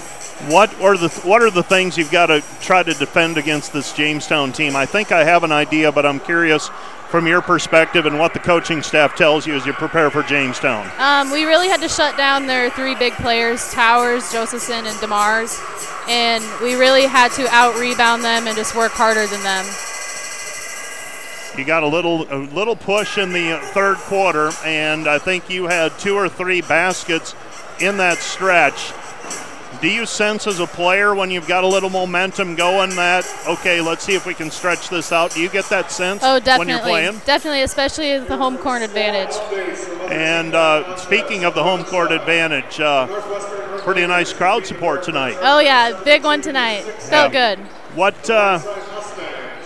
What 0.49 0.73
are 0.81 0.97
the 0.97 1.09
What 1.25 1.43
are 1.43 1.51
the 1.51 1.65
things 1.65 1.99
you've 1.99 2.13
got 2.13 2.27
to 2.27 2.45
try 2.61 2.85
to 2.85 2.95
defend 2.95 3.39
against 3.39 3.73
this 3.73 3.93
Jamestown 3.93 4.53
team? 4.53 4.77
I 4.77 4.87
think 4.87 5.11
I 5.11 5.25
have 5.25 5.43
an 5.43 5.51
idea, 5.51 5.91
but 5.91 6.07
I'm 6.07 6.21
curious 6.21 6.71
from 7.09 7.27
your 7.27 7.41
perspective 7.41 8.07
and 8.07 8.19
what 8.19 8.33
the 8.33 8.39
coaching 8.39 8.83
staff 8.83 9.15
tells 9.15 9.47
you 9.47 9.55
as 9.55 9.65
you 9.65 9.73
prepare 9.73 10.11
for 10.11 10.23
Jamestown? 10.23 10.91
Um, 10.99 11.31
we 11.31 11.45
really 11.45 11.69
had 11.69 11.81
to 11.81 11.89
shut 11.89 12.17
down 12.17 12.47
their 12.47 12.71
three 12.71 12.95
big 12.95 13.13
players, 13.15 13.73
Towers, 13.73 14.31
Josephson, 14.33 14.87
and 14.87 14.97
DeMars, 14.99 15.59
and 16.09 16.45
we 16.63 16.75
really 16.75 17.07
had 17.07 17.33
to 17.33 17.47
out 17.49 17.79
rebound 17.79 18.25
them 18.25 18.47
and 18.47 18.57
just 18.57 18.75
work 18.75 18.93
harder 18.93 19.27
than 19.27 19.43
them. 19.43 19.65
You 21.57 21.65
got 21.65 21.83
a 21.83 21.87
little 21.87 22.31
a 22.31 22.37
little 22.53 22.77
push 22.77 23.17
in 23.17 23.33
the 23.33 23.59
third 23.73 23.97
quarter, 23.97 24.51
and 24.65 25.09
I 25.09 25.19
think 25.19 25.49
you 25.49 25.67
had 25.67 25.99
two 25.99 26.15
or 26.15 26.29
three 26.29 26.61
baskets 26.61 27.35
in 27.81 27.97
that 27.97 28.19
stretch 28.19 28.93
do 29.81 29.89
you 29.89 30.07
sense 30.07 30.47
as 30.47 30.61
a 30.61 30.67
player 30.67 31.15
when 31.15 31.31
you've 31.31 31.47
got 31.47 31.65
a 31.65 31.67
little 31.67 31.91
momentum 31.91 32.55
going 32.55 32.91
that 32.97 33.27
okay, 33.47 33.81
let's 33.81 34.05
see 34.05 34.15
if 34.15 34.27
we 34.27 34.35
can 34.35 34.51
stretch 34.51 34.89
this 34.89 35.13
out? 35.13 35.33
Do 35.33 35.41
you 35.41 35.49
get 35.49 35.67
that 35.67 35.91
sense 35.91 36.23
oh, 36.25 36.39
definitely, 36.39 36.59
when 36.59 36.69
you're 36.69 36.81
playing? 36.81 37.21
Definitely, 37.25 37.63
especially 37.63 38.19
the 38.19 38.37
home 38.37 38.59
court 38.59 38.83
advantage. 38.83 39.35
And 40.11 40.55
uh, 40.55 40.97
speaking 40.97 41.45
of 41.45 41.55
the 41.55 41.63
home 41.63 41.85
court 41.85 42.13
advantage, 42.13 42.81
uh, 42.81 43.07
pretty 43.81 44.07
nice 44.07 44.33
crowd 44.33 44.67
support 44.67 45.03
tonight. 45.03 45.37
Oh 45.41 45.61
yeah, 45.61 46.01
big 46.05 46.25
one 46.25 46.41
tonight. 46.41 46.83
Felt 46.83 47.33
yeah. 47.33 47.57
good. 47.57 47.65
What 47.95 48.31
uh, 48.31 48.59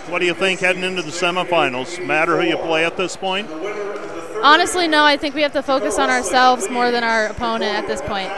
what 0.09 0.19
do 0.19 0.25
you 0.25 0.33
think 0.33 0.59
heading 0.59 0.83
into 0.83 1.01
the 1.01 1.11
semifinals? 1.11 2.05
Matter 2.05 2.39
who 2.41 2.47
you 2.47 2.57
play 2.57 2.85
at 2.85 2.97
this 2.97 3.15
point? 3.15 3.49
Honestly, 4.43 4.87
no. 4.87 5.03
I 5.03 5.17
think 5.17 5.35
we 5.35 5.43
have 5.43 5.53
to 5.53 5.61
focus 5.61 5.99
on 5.99 6.09
ourselves 6.09 6.69
more 6.69 6.89
than 6.89 7.03
our 7.03 7.27
opponent 7.27 7.75
at 7.75 7.87
this 7.87 8.01
point. 8.01 8.29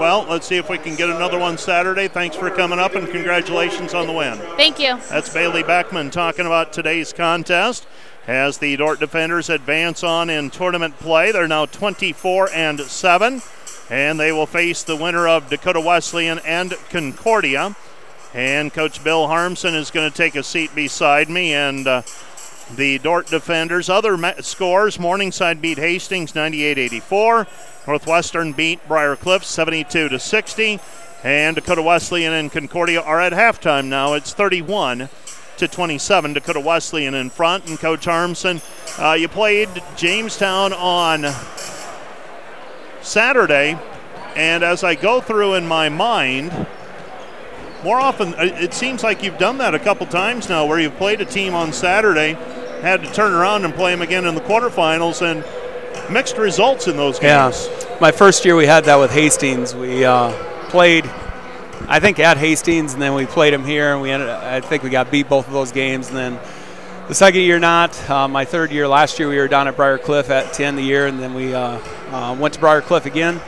Well, 0.00 0.26
let's 0.28 0.46
see 0.46 0.56
if 0.56 0.68
we 0.68 0.78
can 0.78 0.96
get 0.96 1.10
another 1.10 1.38
one 1.38 1.58
Saturday. 1.58 2.08
Thanks 2.08 2.34
for 2.34 2.50
coming 2.50 2.80
up 2.80 2.94
and 2.94 3.08
congratulations 3.08 3.94
on 3.94 4.06
the 4.06 4.12
win. 4.12 4.38
Thank 4.56 4.80
you. 4.80 4.98
That's 5.08 5.32
Bailey 5.32 5.62
Beckman 5.62 6.10
talking 6.10 6.46
about 6.46 6.72
today's 6.72 7.12
contest. 7.12 7.86
As 8.26 8.58
the 8.58 8.76
Dordt 8.76 8.98
defenders 8.98 9.48
advance 9.48 10.02
on 10.02 10.30
in 10.30 10.50
tournament 10.50 10.98
play, 10.98 11.30
they're 11.30 11.48
now 11.48 11.66
24 11.66 12.50
and 12.52 12.80
7, 12.80 13.42
and 13.90 14.18
they 14.18 14.32
will 14.32 14.46
face 14.46 14.82
the 14.82 14.96
winner 14.96 15.28
of 15.28 15.50
Dakota 15.50 15.80
Wesleyan 15.80 16.40
and 16.40 16.74
Concordia. 16.90 17.76
And 18.34 18.72
Coach 18.72 19.04
Bill 19.04 19.28
Harmsen 19.28 19.74
is 19.74 19.90
going 19.90 20.10
to 20.10 20.16
take 20.16 20.34
a 20.34 20.42
seat 20.42 20.74
beside 20.74 21.28
me 21.30 21.52
and. 21.52 21.86
Uh, 21.86 22.02
the 22.76 22.98
Dordt 22.98 23.26
defenders. 23.26 23.88
Other 23.88 24.18
scores 24.42 24.98
Morningside 24.98 25.60
beat 25.60 25.78
Hastings 25.78 26.34
98 26.34 26.78
84. 26.78 27.46
Northwestern 27.86 28.52
beat 28.52 28.86
Briar 28.88 29.16
Cliff 29.16 29.44
72 29.44 30.08
to 30.08 30.18
60. 30.18 30.80
And 31.24 31.54
Dakota 31.54 31.82
Wesleyan 31.82 32.32
and 32.32 32.50
Concordia 32.50 33.00
are 33.00 33.20
at 33.20 33.32
halftime 33.32 33.86
now. 33.86 34.14
It's 34.14 34.34
31 34.34 35.08
to 35.58 35.68
27. 35.68 36.32
Dakota 36.32 36.60
Wesleyan 36.60 37.14
in 37.14 37.30
front. 37.30 37.68
And 37.68 37.78
Coach 37.78 38.06
Harmsen, 38.06 38.60
uh, 38.98 39.14
you 39.14 39.28
played 39.28 39.68
Jamestown 39.96 40.72
on 40.72 41.26
Saturday. 43.02 43.78
And 44.34 44.62
as 44.62 44.82
I 44.82 44.94
go 44.94 45.20
through 45.20 45.54
in 45.54 45.66
my 45.68 45.88
mind, 45.88 46.66
more 47.84 47.98
often, 47.98 48.34
it 48.38 48.72
seems 48.74 49.02
like 49.02 49.22
you've 49.22 49.38
done 49.38 49.58
that 49.58 49.74
a 49.74 49.78
couple 49.78 50.06
times 50.06 50.48
now 50.48 50.66
where 50.66 50.78
you've 50.78 50.96
played 50.96 51.20
a 51.20 51.24
team 51.24 51.54
on 51.54 51.72
Saturday, 51.72 52.38
had 52.82 53.02
to 53.02 53.12
turn 53.12 53.32
around 53.32 53.64
and 53.64 53.72
play 53.74 53.92
them 53.92 54.02
again 54.02 54.26
in 54.26 54.34
the 54.34 54.40
quarterfinals, 54.42 55.22
and 55.22 55.44
mixed 56.12 56.36
results 56.36 56.88
in 56.88 56.96
those 56.96 57.18
games. 57.18 57.68
Yeah. 57.68 57.98
My 58.00 58.12
first 58.12 58.44
year 58.44 58.56
we 58.56 58.66
had 58.66 58.84
that 58.84 58.96
with 58.96 59.10
Hastings. 59.10 59.74
We 59.74 60.04
uh, 60.04 60.32
played, 60.68 61.06
I 61.88 62.00
think, 62.00 62.18
at 62.18 62.36
Hastings, 62.36 62.92
and 62.92 63.00
then 63.00 63.14
we 63.14 63.24
played 63.24 63.54
them 63.54 63.64
here, 63.64 63.92
and 63.92 64.02
we 64.02 64.10
ended. 64.10 64.28
I 64.28 64.60
think 64.60 64.82
we 64.82 64.90
got 64.90 65.10
beat 65.10 65.28
both 65.28 65.46
of 65.46 65.52
those 65.52 65.72
games, 65.72 66.08
and 66.08 66.16
then 66.16 66.38
the 67.08 67.14
second 67.14 67.40
year 67.40 67.58
not. 67.58 68.10
Uh, 68.10 68.28
my 68.28 68.44
third 68.44 68.70
year, 68.70 68.86
last 68.88 69.18
year 69.18 69.28
we 69.28 69.38
were 69.38 69.48
down 69.48 69.68
at 69.68 69.76
Briar 69.76 69.98
Cliff 69.98 70.28
at 70.30 70.52
to 70.54 70.64
end 70.64 70.76
the 70.76 70.82
year, 70.82 71.06
and 71.06 71.18
then 71.18 71.34
we 71.34 71.54
uh, 71.54 71.78
uh 72.10 72.36
went 72.38 72.54
to 72.54 72.60
Briar 72.60 72.82
Cliff 72.82 73.06
again 73.06 73.40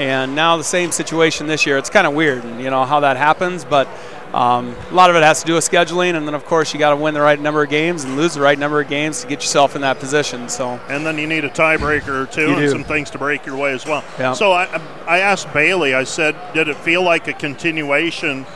and 0.00 0.34
now 0.34 0.56
the 0.56 0.64
same 0.64 0.92
situation 0.92 1.46
this 1.46 1.66
year. 1.66 1.76
It's 1.76 1.90
kind 1.90 2.06
of 2.06 2.14
weird, 2.14 2.44
you 2.58 2.70
know, 2.70 2.84
how 2.84 3.00
that 3.00 3.16
happens, 3.16 3.64
but 3.64 3.86
um, 4.32 4.76
a 4.90 4.94
lot 4.94 5.10
of 5.10 5.16
it 5.16 5.22
has 5.22 5.40
to 5.40 5.46
do 5.46 5.54
with 5.54 5.68
scheduling, 5.68 6.14
and 6.14 6.26
then 6.26 6.34
of 6.34 6.44
course 6.44 6.72
you 6.72 6.78
got 6.78 6.90
to 6.90 6.96
win 6.96 7.14
the 7.14 7.20
right 7.20 7.40
number 7.40 7.62
of 7.62 7.70
games 7.70 8.04
and 8.04 8.16
lose 8.16 8.34
the 8.34 8.40
right 8.40 8.58
number 8.58 8.80
of 8.80 8.88
games 8.88 9.22
to 9.22 9.26
get 9.26 9.40
yourself 9.40 9.74
in 9.74 9.82
that 9.82 9.98
position. 9.98 10.48
So, 10.48 10.80
and 10.88 11.04
then 11.04 11.18
you 11.18 11.26
need 11.26 11.44
a 11.44 11.50
tiebreaker 11.50 12.08
or 12.08 12.26
two, 12.26 12.42
you 12.42 12.48
and 12.50 12.60
do. 12.60 12.70
some 12.70 12.84
things 12.84 13.10
to 13.10 13.18
break 13.18 13.44
your 13.44 13.56
way 13.56 13.72
as 13.72 13.84
well. 13.84 14.04
Yeah. 14.18 14.32
So 14.34 14.52
I, 14.52 14.80
I 15.06 15.18
asked 15.20 15.52
Bailey. 15.52 15.94
I 15.94 16.04
said, 16.04 16.36
did 16.54 16.68
it 16.68 16.76
feel 16.76 17.02
like 17.02 17.26
a 17.26 17.32
continuation 17.32 18.46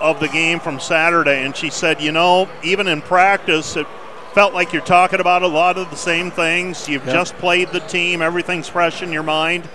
of 0.00 0.18
the 0.20 0.28
game 0.28 0.60
from 0.60 0.80
Saturday? 0.80 1.44
And 1.44 1.54
she 1.54 1.70
said, 1.70 2.00
you 2.00 2.12
know, 2.12 2.48
even 2.64 2.88
in 2.88 3.02
practice, 3.02 3.76
it 3.76 3.86
felt 4.32 4.54
like 4.54 4.72
you're 4.72 4.82
talking 4.82 5.20
about 5.20 5.42
a 5.42 5.48
lot 5.48 5.76
of 5.76 5.90
the 5.90 5.96
same 5.96 6.30
things. 6.30 6.88
You've 6.88 7.04
just 7.04 7.34
played 7.36 7.68
the 7.68 7.80
team. 7.80 8.22
Everything's 8.22 8.68
fresh 8.68 9.02
in 9.02 9.12
your 9.12 9.22
mind 9.22 9.68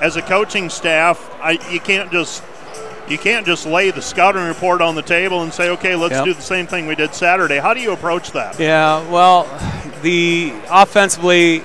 as 0.00 0.16
a 0.16 0.22
coaching 0.22 0.70
staff, 0.70 1.30
I, 1.40 1.52
you 1.70 1.80
can't 1.80 2.10
just 2.10 2.42
you 3.08 3.18
can't 3.18 3.44
just 3.44 3.66
lay 3.66 3.90
the 3.90 4.02
scouting 4.02 4.46
report 4.46 4.80
on 4.80 4.94
the 4.94 5.02
table 5.02 5.42
and 5.42 5.52
say, 5.52 5.70
okay, 5.70 5.94
let's 5.94 6.12
yep. 6.12 6.24
do 6.24 6.34
the 6.34 6.42
same 6.42 6.66
thing 6.66 6.86
we 6.86 6.94
did 6.94 7.14
Saturday. 7.14 7.58
How 7.58 7.74
do 7.74 7.80
you 7.80 7.92
approach 7.92 8.32
that? 8.32 8.58
Yeah, 8.58 9.08
well, 9.10 9.44
the 10.02 10.54
offensively 10.70 11.62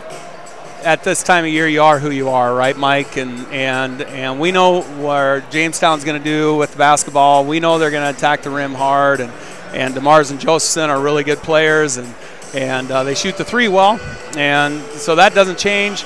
at 0.83 1.03
this 1.03 1.23
time 1.23 1.45
of 1.45 1.51
year, 1.51 1.67
you 1.67 1.81
are 1.81 1.99
who 1.99 2.09
you 2.09 2.29
are, 2.29 2.53
right, 2.53 2.77
Mike? 2.77 3.17
And 3.17 3.45
and 3.47 4.01
and 4.01 4.39
we 4.39 4.51
know 4.51 4.81
what 4.81 5.49
Jamestown's 5.51 6.03
going 6.03 6.21
to 6.21 6.23
do 6.23 6.55
with 6.55 6.77
basketball. 6.77 7.45
We 7.45 7.59
know 7.59 7.77
they're 7.77 7.91
going 7.91 8.11
to 8.11 8.17
attack 8.17 8.43
the 8.43 8.49
rim 8.49 8.73
hard, 8.73 9.19
and 9.19 9.31
and 9.73 9.93
DeMars 9.93 10.31
and 10.31 10.39
Josephson 10.39 10.89
are 10.89 11.01
really 11.01 11.23
good 11.23 11.39
players, 11.39 11.97
and 11.97 12.13
and 12.53 12.89
uh, 12.91 13.03
they 13.03 13.15
shoot 13.15 13.37
the 13.37 13.45
three 13.45 13.67
well, 13.67 13.99
and 14.37 14.81
so 14.93 15.15
that 15.15 15.33
doesn't 15.33 15.57
change 15.57 16.05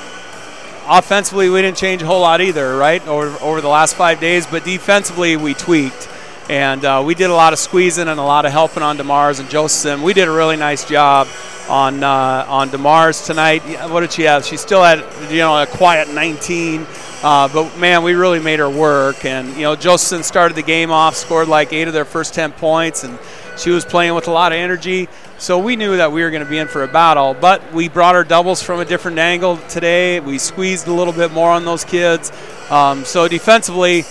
offensively, 0.87 1.49
we 1.49 1.61
didn't 1.61 1.77
change 1.77 2.01
a 2.01 2.05
whole 2.05 2.21
lot 2.21 2.41
either, 2.41 2.77
right, 2.77 3.05
over, 3.07 3.37
over 3.43 3.61
the 3.61 3.67
last 3.67 3.95
five 3.95 4.19
days. 4.19 4.45
But 4.45 4.63
defensively, 4.63 5.37
we 5.37 5.53
tweaked. 5.53 6.09
And 6.49 6.83
uh, 6.83 7.01
we 7.05 7.15
did 7.15 7.29
a 7.29 7.33
lot 7.33 7.53
of 7.53 7.59
squeezing 7.59 8.09
and 8.09 8.19
a 8.19 8.23
lot 8.23 8.45
of 8.45 8.51
helping 8.51 8.83
on 8.83 8.97
DeMars 8.97 9.39
and 9.39 9.49
Josephson. 9.49 10.01
We 10.01 10.13
did 10.13 10.27
a 10.27 10.31
really 10.31 10.57
nice 10.57 10.83
job 10.83 11.27
on 11.69 12.03
uh, 12.03 12.45
on 12.49 12.69
DeMars 12.69 13.25
tonight. 13.25 13.61
What 13.89 14.01
did 14.01 14.11
she 14.11 14.23
have? 14.23 14.43
She 14.43 14.57
still 14.57 14.83
had 14.83 14.99
you 15.31 15.37
know 15.37 15.61
a 15.61 15.65
quiet 15.65 16.09
19, 16.09 16.85
uh, 17.23 17.47
but 17.47 17.77
man, 17.77 18.03
we 18.03 18.13
really 18.13 18.39
made 18.39 18.59
her 18.59 18.69
work. 18.69 19.23
And 19.23 19.55
you 19.55 19.61
know 19.61 19.77
Josephson 19.77 20.21
started 20.23 20.55
the 20.55 20.63
game 20.63 20.91
off, 20.91 21.15
scored 21.15 21.47
like 21.47 21.71
eight 21.71 21.87
of 21.87 21.93
their 21.93 22.03
first 22.03 22.33
10 22.33 22.51
points, 22.51 23.05
and 23.05 23.17
she 23.57 23.69
was 23.69 23.85
playing 23.85 24.13
with 24.13 24.27
a 24.27 24.31
lot 24.31 24.51
of 24.51 24.57
energy. 24.57 25.07
So 25.43 25.59
we 25.59 25.75
knew 25.75 25.97
that 25.97 26.13
we 26.13 26.23
were 26.23 26.29
going 26.31 26.45
to 26.45 26.49
be 26.49 26.57
in 26.57 26.69
for 26.69 26.83
a 26.83 26.87
battle, 26.87 27.33
but 27.33 27.73
we 27.73 27.89
brought 27.89 28.15
our 28.15 28.23
doubles 28.23 28.63
from 28.63 28.79
a 28.79 28.85
different 28.85 29.19
angle 29.19 29.57
today. 29.67 30.21
We 30.21 30.37
squeezed 30.37 30.87
a 30.87 30.93
little 30.93 31.11
bit 31.11 31.33
more 31.33 31.49
on 31.49 31.65
those 31.65 31.83
kids. 31.83 32.31
Um, 32.69 33.03
so 33.03 33.27
defensively, 33.27 34.05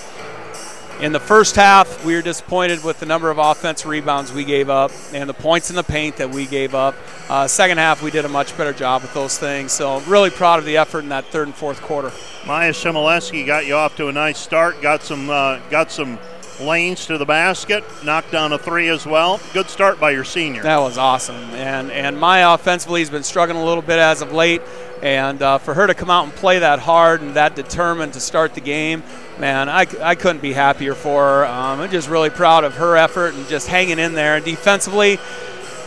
in 1.01 1.13
the 1.13 1.21
first 1.21 1.57
half, 1.57 2.05
we 2.05 2.15
were 2.15 2.21
disappointed 2.21 2.85
with 2.85 3.01
the 3.01 3.07
number 3.07 3.31
of 3.31 3.39
offense 3.39 3.87
rebounds 3.87 4.31
we 4.31 4.45
gave 4.45 4.69
up 4.69 4.91
and 5.15 5.27
the 5.27 5.33
points 5.33 5.71
in 5.71 5.77
the 5.77 5.83
paint 5.83 6.19
that 6.19 6.29
we 6.29 6.45
gave 6.45 6.75
up. 6.75 6.95
Uh, 7.31 7.49
second 7.49 7.79
half, 7.79 8.03
we 8.03 8.11
did 8.11 8.27
a 8.27 8.29
much 8.29 8.55
better 8.59 8.75
job 8.75 9.01
with 9.01 9.15
those 9.15 9.39
things. 9.39 9.73
So 9.73 10.01
really 10.01 10.29
proud 10.29 10.59
of 10.59 10.67
the 10.67 10.77
effort 10.77 10.99
in 10.99 11.09
that 11.09 11.25
third 11.25 11.49
and 11.49 11.57
fourth 11.57 11.81
quarter. 11.81 12.13
Maya 12.47 12.73
Shemileski 12.73 13.47
got 13.47 13.65
you 13.65 13.75
off 13.75 13.97
to 13.97 14.09
a 14.09 14.13
nice 14.13 14.39
start. 14.39 14.83
Got 14.83 15.03
some 15.03 15.31
uh, 15.31 15.61
got 15.71 15.91
some 15.91 16.19
lanes 16.65 17.07
to 17.07 17.19
the 17.19 17.25
basket. 17.25 17.85
Knocked 18.05 18.33
down 18.33 18.53
a 18.53 18.59
three 18.59 18.89
as 18.89 19.07
well. 19.07 19.41
Good 19.53 19.69
start 19.69 20.01
by 20.01 20.11
your 20.11 20.25
senior. 20.25 20.63
That 20.63 20.79
was 20.79 20.99
awesome. 20.99 21.37
And 21.55 21.91
and 21.91 22.19
Maya 22.19 22.55
offensively 22.55 23.01
has 23.01 23.11
been 23.11 23.23
struggling 23.23 23.61
a 23.61 23.65
little 23.65 23.83
bit 23.83 23.99
as 23.99 24.23
of 24.23 24.33
late. 24.33 24.63
And 25.03 25.43
uh, 25.43 25.59
for 25.59 25.75
her 25.75 25.89
to 25.89 25.95
come 25.95 26.11
out 26.11 26.25
and 26.25 26.33
play 26.35 26.61
that 26.61 26.79
hard 26.79 27.23
and 27.23 27.35
that 27.35 27.57
determined 27.57 28.13
to 28.13 28.21
start 28.21 28.55
the 28.55 28.61
game, 28.61 29.03
man, 29.39 29.69
I, 29.69 29.87
I 30.01 30.15
couldn't 30.15 30.43
be 30.43 30.53
happier 30.53 30.95
for 30.95 31.25
her. 31.25 31.47
Um, 31.47 31.81
I'm 31.81 31.91
just 31.91 32.09
really 32.09 32.31
proud 32.31 32.63
of 32.63 32.77
her 32.77 32.97
effort 32.97 33.35
and 33.35 33.49
just 33.49 33.67
hanging 33.67 33.99
in 33.99 34.15
there. 34.15 34.37
And 34.37 34.45
defensively, 34.45 35.19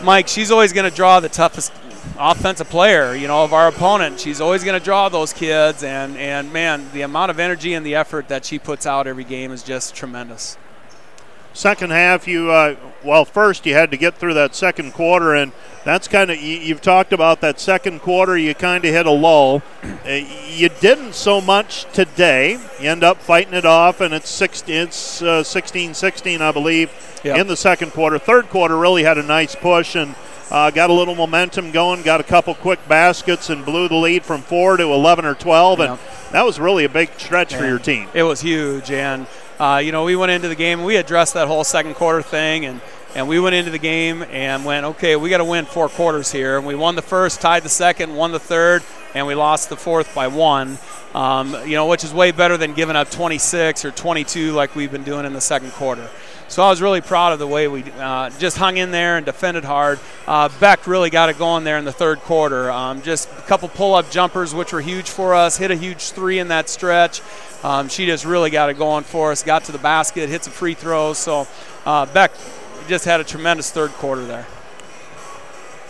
Mike, 0.02 0.28
she's 0.28 0.50
always 0.50 0.74
going 0.74 0.88
to 0.88 0.94
draw 0.94 1.20
the 1.20 1.30
toughest 1.30 1.72
offensive 2.18 2.68
player, 2.68 3.14
you 3.14 3.26
know, 3.26 3.44
of 3.44 3.52
our 3.52 3.68
opponent. 3.68 4.20
She's 4.20 4.40
always 4.40 4.64
going 4.64 4.78
to 4.78 4.84
draw 4.84 5.08
those 5.08 5.32
kids, 5.32 5.82
and 5.82 6.16
and 6.16 6.52
man, 6.52 6.86
the 6.92 7.02
amount 7.02 7.30
of 7.30 7.40
energy 7.40 7.74
and 7.74 7.84
the 7.84 7.94
effort 7.94 8.28
that 8.28 8.44
she 8.44 8.58
puts 8.58 8.86
out 8.86 9.06
every 9.06 9.24
game 9.24 9.52
is 9.52 9.62
just 9.62 9.94
tremendous. 9.94 10.56
Second 11.56 11.88
half, 11.88 12.28
you 12.28 12.50
uh, 12.50 12.76
well, 13.02 13.24
first 13.24 13.64
you 13.64 13.72
had 13.72 13.90
to 13.90 13.96
get 13.96 14.16
through 14.16 14.34
that 14.34 14.54
second 14.54 14.92
quarter, 14.92 15.34
and 15.34 15.52
that's 15.86 16.06
kind 16.06 16.30
of 16.30 16.38
you, 16.38 16.74
have 16.74 16.82
talked 16.82 17.14
about 17.14 17.40
that 17.40 17.58
second 17.58 18.00
quarter. 18.00 18.36
You 18.36 18.54
kind 18.54 18.84
of 18.84 18.92
hit 18.92 19.06
a 19.06 19.10
lull. 19.10 19.62
Uh, 19.82 20.20
you 20.50 20.68
didn't 20.68 21.14
so 21.14 21.40
much 21.40 21.90
today. 21.94 22.60
You 22.78 22.90
end 22.90 23.02
up 23.02 23.22
fighting 23.22 23.54
it 23.54 23.64
off, 23.64 24.02
and 24.02 24.12
it's 24.12 24.28
six, 24.28 24.64
it's 24.66 25.22
uh, 25.22 25.42
16-16, 25.42 26.42
I 26.42 26.52
believe, 26.52 26.90
yep. 27.24 27.38
in 27.38 27.46
the 27.46 27.56
second 27.56 27.92
quarter. 27.92 28.18
Third 28.18 28.50
quarter 28.50 28.76
really 28.76 29.04
had 29.04 29.16
a 29.16 29.22
nice 29.22 29.54
push 29.54 29.96
and. 29.96 30.14
Uh, 30.48 30.70
got 30.70 30.90
a 30.90 30.92
little 30.92 31.16
momentum 31.16 31.72
going, 31.72 32.02
got 32.02 32.20
a 32.20 32.22
couple 32.22 32.54
quick 32.54 32.78
baskets, 32.86 33.50
and 33.50 33.64
blew 33.64 33.88
the 33.88 33.96
lead 33.96 34.24
from 34.24 34.40
four 34.40 34.76
to 34.76 34.84
11 34.84 35.24
or 35.24 35.34
12. 35.34 35.80
And 35.80 35.98
that 36.30 36.44
was 36.44 36.60
really 36.60 36.84
a 36.84 36.88
big 36.88 37.10
stretch 37.18 37.50
yeah. 37.50 37.58
for 37.58 37.66
your 37.66 37.80
team. 37.80 38.08
It 38.14 38.22
was 38.22 38.42
huge. 38.42 38.92
And 38.92 39.26
uh, 39.58 39.80
you 39.82 39.92
know, 39.92 40.04
we 40.04 40.16
went 40.16 40.32
into 40.32 40.48
the 40.48 40.54
game, 40.54 40.84
we 40.84 40.96
addressed 40.96 41.34
that 41.34 41.48
whole 41.48 41.64
second 41.64 41.94
quarter 41.94 42.22
thing, 42.22 42.66
and, 42.66 42.80
and 43.14 43.26
we 43.26 43.40
went 43.40 43.54
into 43.54 43.70
the 43.70 43.78
game 43.78 44.22
and 44.24 44.64
went, 44.64 44.84
okay, 44.84 45.16
we 45.16 45.30
got 45.30 45.38
to 45.38 45.44
win 45.44 45.64
four 45.64 45.88
quarters 45.88 46.30
here. 46.30 46.58
And 46.58 46.66
we 46.66 46.74
won 46.74 46.94
the 46.94 47.02
first, 47.02 47.40
tied 47.40 47.62
the 47.62 47.70
second, 47.70 48.14
won 48.14 48.32
the 48.32 48.38
third, 48.38 48.82
and 49.14 49.26
we 49.26 49.34
lost 49.34 49.70
the 49.70 49.76
fourth 49.76 50.14
by 50.14 50.28
one. 50.28 50.78
Um, 51.14 51.54
you 51.64 51.76
know, 51.76 51.86
which 51.86 52.04
is 52.04 52.12
way 52.12 52.30
better 52.30 52.58
than 52.58 52.74
giving 52.74 52.96
up 52.96 53.10
26 53.10 53.86
or 53.86 53.90
22 53.90 54.52
like 54.52 54.76
we've 54.76 54.92
been 54.92 55.04
doing 55.04 55.24
in 55.24 55.32
the 55.32 55.40
second 55.40 55.72
quarter. 55.72 56.10
So 56.48 56.62
I 56.62 56.70
was 56.70 56.80
really 56.80 57.00
proud 57.00 57.32
of 57.32 57.38
the 57.38 57.46
way 57.46 57.66
we 57.66 57.82
uh, 57.98 58.30
just 58.38 58.56
hung 58.56 58.76
in 58.76 58.92
there 58.92 59.16
and 59.16 59.26
defended 59.26 59.64
hard. 59.64 59.98
Uh, 60.26 60.48
Beck 60.60 60.86
really 60.86 61.10
got 61.10 61.28
it 61.28 61.38
going 61.38 61.64
there 61.64 61.76
in 61.76 61.84
the 61.84 61.92
third 61.92 62.20
quarter. 62.20 62.70
Um, 62.70 63.02
just 63.02 63.28
a 63.30 63.42
couple 63.42 63.68
pull-up 63.68 64.10
jumpers, 64.10 64.54
which 64.54 64.72
were 64.72 64.80
huge 64.80 65.10
for 65.10 65.34
us. 65.34 65.56
Hit 65.56 65.70
a 65.70 65.74
huge 65.74 66.10
three 66.10 66.38
in 66.38 66.48
that 66.48 66.68
stretch. 66.68 67.20
Um, 67.64 67.88
she 67.88 68.06
just 68.06 68.24
really 68.24 68.50
got 68.50 68.70
it 68.70 68.78
going 68.78 69.02
for 69.02 69.32
us. 69.32 69.42
Got 69.42 69.64
to 69.64 69.72
the 69.72 69.78
basket, 69.78 70.28
hit 70.28 70.44
some 70.44 70.52
free 70.52 70.74
throws. 70.74 71.18
So 71.18 71.48
uh, 71.84 72.06
Beck 72.06 72.32
just 72.86 73.04
had 73.04 73.20
a 73.20 73.24
tremendous 73.24 73.72
third 73.72 73.90
quarter 73.92 74.24
there. 74.24 74.46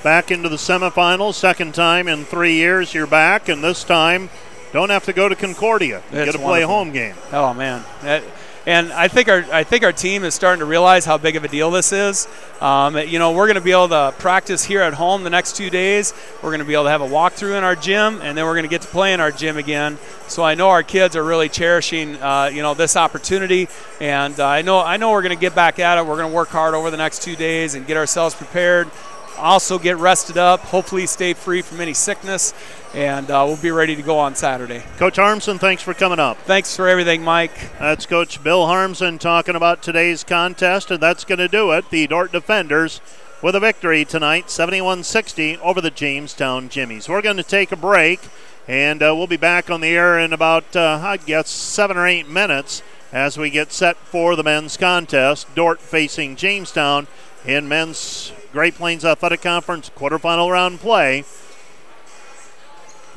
Back 0.02 0.30
into 0.30 0.48
the 0.48 0.56
semifinals, 0.56 1.34
second 1.34 1.74
time 1.74 2.08
in 2.08 2.24
three 2.24 2.54
years 2.54 2.94
you're 2.94 3.06
back, 3.06 3.48
and 3.48 3.62
this 3.62 3.84
time 3.84 4.30
don't 4.72 4.90
have 4.90 5.04
to 5.06 5.12
go 5.12 5.28
to 5.28 5.34
Concordia. 5.34 6.02
You 6.12 6.24
get 6.24 6.32
to 6.32 6.38
play 6.38 6.62
a 6.62 6.66
home 6.66 6.92
game. 6.92 7.14
Oh 7.32 7.52
man, 7.52 7.84
that, 8.02 8.22
and 8.66 8.92
I 8.92 9.06
think 9.06 9.28
our 9.28 9.44
I 9.52 9.62
think 9.62 9.84
our 9.84 9.92
team 9.92 10.24
is 10.24 10.34
starting 10.34 10.58
to 10.58 10.66
realize 10.66 11.04
how 11.04 11.18
big 11.18 11.36
of 11.36 11.44
a 11.44 11.48
deal 11.48 11.70
this 11.70 11.92
is. 11.92 12.26
Um, 12.60 12.96
you 12.96 13.18
know, 13.18 13.32
we're 13.32 13.46
going 13.46 13.54
to 13.54 13.60
be 13.60 13.70
able 13.70 13.88
to 13.88 14.12
practice 14.18 14.64
here 14.64 14.82
at 14.82 14.94
home 14.94 15.22
the 15.22 15.30
next 15.30 15.56
two 15.56 15.70
days. 15.70 16.12
We're 16.42 16.50
going 16.50 16.58
to 16.58 16.66
be 16.66 16.74
able 16.74 16.84
to 16.84 16.90
have 16.90 17.00
a 17.00 17.08
walkthrough 17.08 17.56
in 17.56 17.64
our 17.64 17.76
gym, 17.76 18.20
and 18.22 18.36
then 18.36 18.44
we're 18.44 18.54
going 18.54 18.64
to 18.64 18.68
get 18.68 18.82
to 18.82 18.88
play 18.88 19.12
in 19.12 19.20
our 19.20 19.30
gym 19.30 19.56
again. 19.56 19.98
So 20.26 20.42
I 20.42 20.56
know 20.56 20.70
our 20.70 20.82
kids 20.82 21.14
are 21.14 21.22
really 21.22 21.48
cherishing, 21.48 22.16
uh, 22.16 22.50
you 22.52 22.62
know, 22.62 22.74
this 22.74 22.96
opportunity, 22.96 23.68
and 24.00 24.38
uh, 24.40 24.46
I 24.46 24.62
know 24.62 24.80
I 24.80 24.96
know 24.96 25.12
we're 25.12 25.22
going 25.22 25.36
to 25.36 25.40
get 25.40 25.54
back 25.54 25.78
at 25.78 25.98
it. 25.98 26.04
We're 26.04 26.16
going 26.16 26.30
to 26.30 26.34
work 26.34 26.48
hard 26.48 26.74
over 26.74 26.90
the 26.90 26.96
next 26.96 27.22
two 27.22 27.36
days 27.36 27.74
and 27.74 27.86
get 27.86 27.96
ourselves 27.96 28.34
prepared 28.34 28.90
also 29.38 29.78
get 29.78 29.98
rested 29.98 30.38
up, 30.38 30.60
hopefully 30.60 31.06
stay 31.06 31.34
free 31.34 31.62
from 31.62 31.80
any 31.80 31.94
sickness, 31.94 32.54
and 32.96 33.30
uh, 33.30 33.44
we'll 33.46 33.58
be 33.58 33.70
ready 33.70 33.94
to 33.94 34.00
go 34.00 34.18
on 34.18 34.34
Saturday. 34.34 34.82
Coach 34.96 35.16
Harmsen, 35.16 35.58
thanks 35.58 35.82
for 35.82 35.92
coming 35.92 36.18
up. 36.18 36.38
Thanks 36.38 36.74
for 36.74 36.88
everything, 36.88 37.22
Mike. 37.22 37.76
That's 37.78 38.06
Coach 38.06 38.42
Bill 38.42 38.66
Harmsen 38.66 39.20
talking 39.20 39.54
about 39.54 39.82
today's 39.82 40.24
contest, 40.24 40.90
and 40.90 41.02
that's 41.02 41.24
going 41.24 41.38
to 41.38 41.46
do 41.46 41.72
it. 41.72 41.90
The 41.90 42.06
Dordt 42.06 42.32
Defenders 42.32 43.02
with 43.42 43.54
a 43.54 43.60
victory 43.60 44.06
tonight, 44.06 44.48
71 44.48 45.04
60 45.04 45.58
over 45.58 45.82
the 45.82 45.90
Jamestown 45.90 46.70
Jimmies. 46.70 47.06
We're 47.06 47.20
going 47.20 47.36
to 47.36 47.42
take 47.42 47.70
a 47.70 47.76
break, 47.76 48.18
and 48.66 49.02
uh, 49.02 49.12
we'll 49.14 49.26
be 49.26 49.36
back 49.36 49.70
on 49.70 49.82
the 49.82 49.88
air 49.88 50.18
in 50.18 50.32
about, 50.32 50.74
uh, 50.74 50.98
I 51.02 51.18
guess, 51.18 51.50
seven 51.50 51.98
or 51.98 52.06
eight 52.06 52.30
minutes 52.30 52.82
as 53.12 53.36
we 53.36 53.50
get 53.50 53.72
set 53.72 53.98
for 53.98 54.36
the 54.36 54.42
men's 54.42 54.78
contest. 54.78 55.54
Dordt 55.54 55.82
facing 55.82 56.34
Jamestown 56.34 57.08
in 57.44 57.68
men's 57.68 58.32
Great 58.52 58.74
Plains 58.74 59.04
Athletic 59.04 59.42
Conference 59.42 59.90
quarterfinal 59.94 60.50
round 60.50 60.80
play 60.80 61.24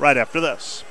right 0.00 0.16
after 0.16 0.40
this. 0.40 0.82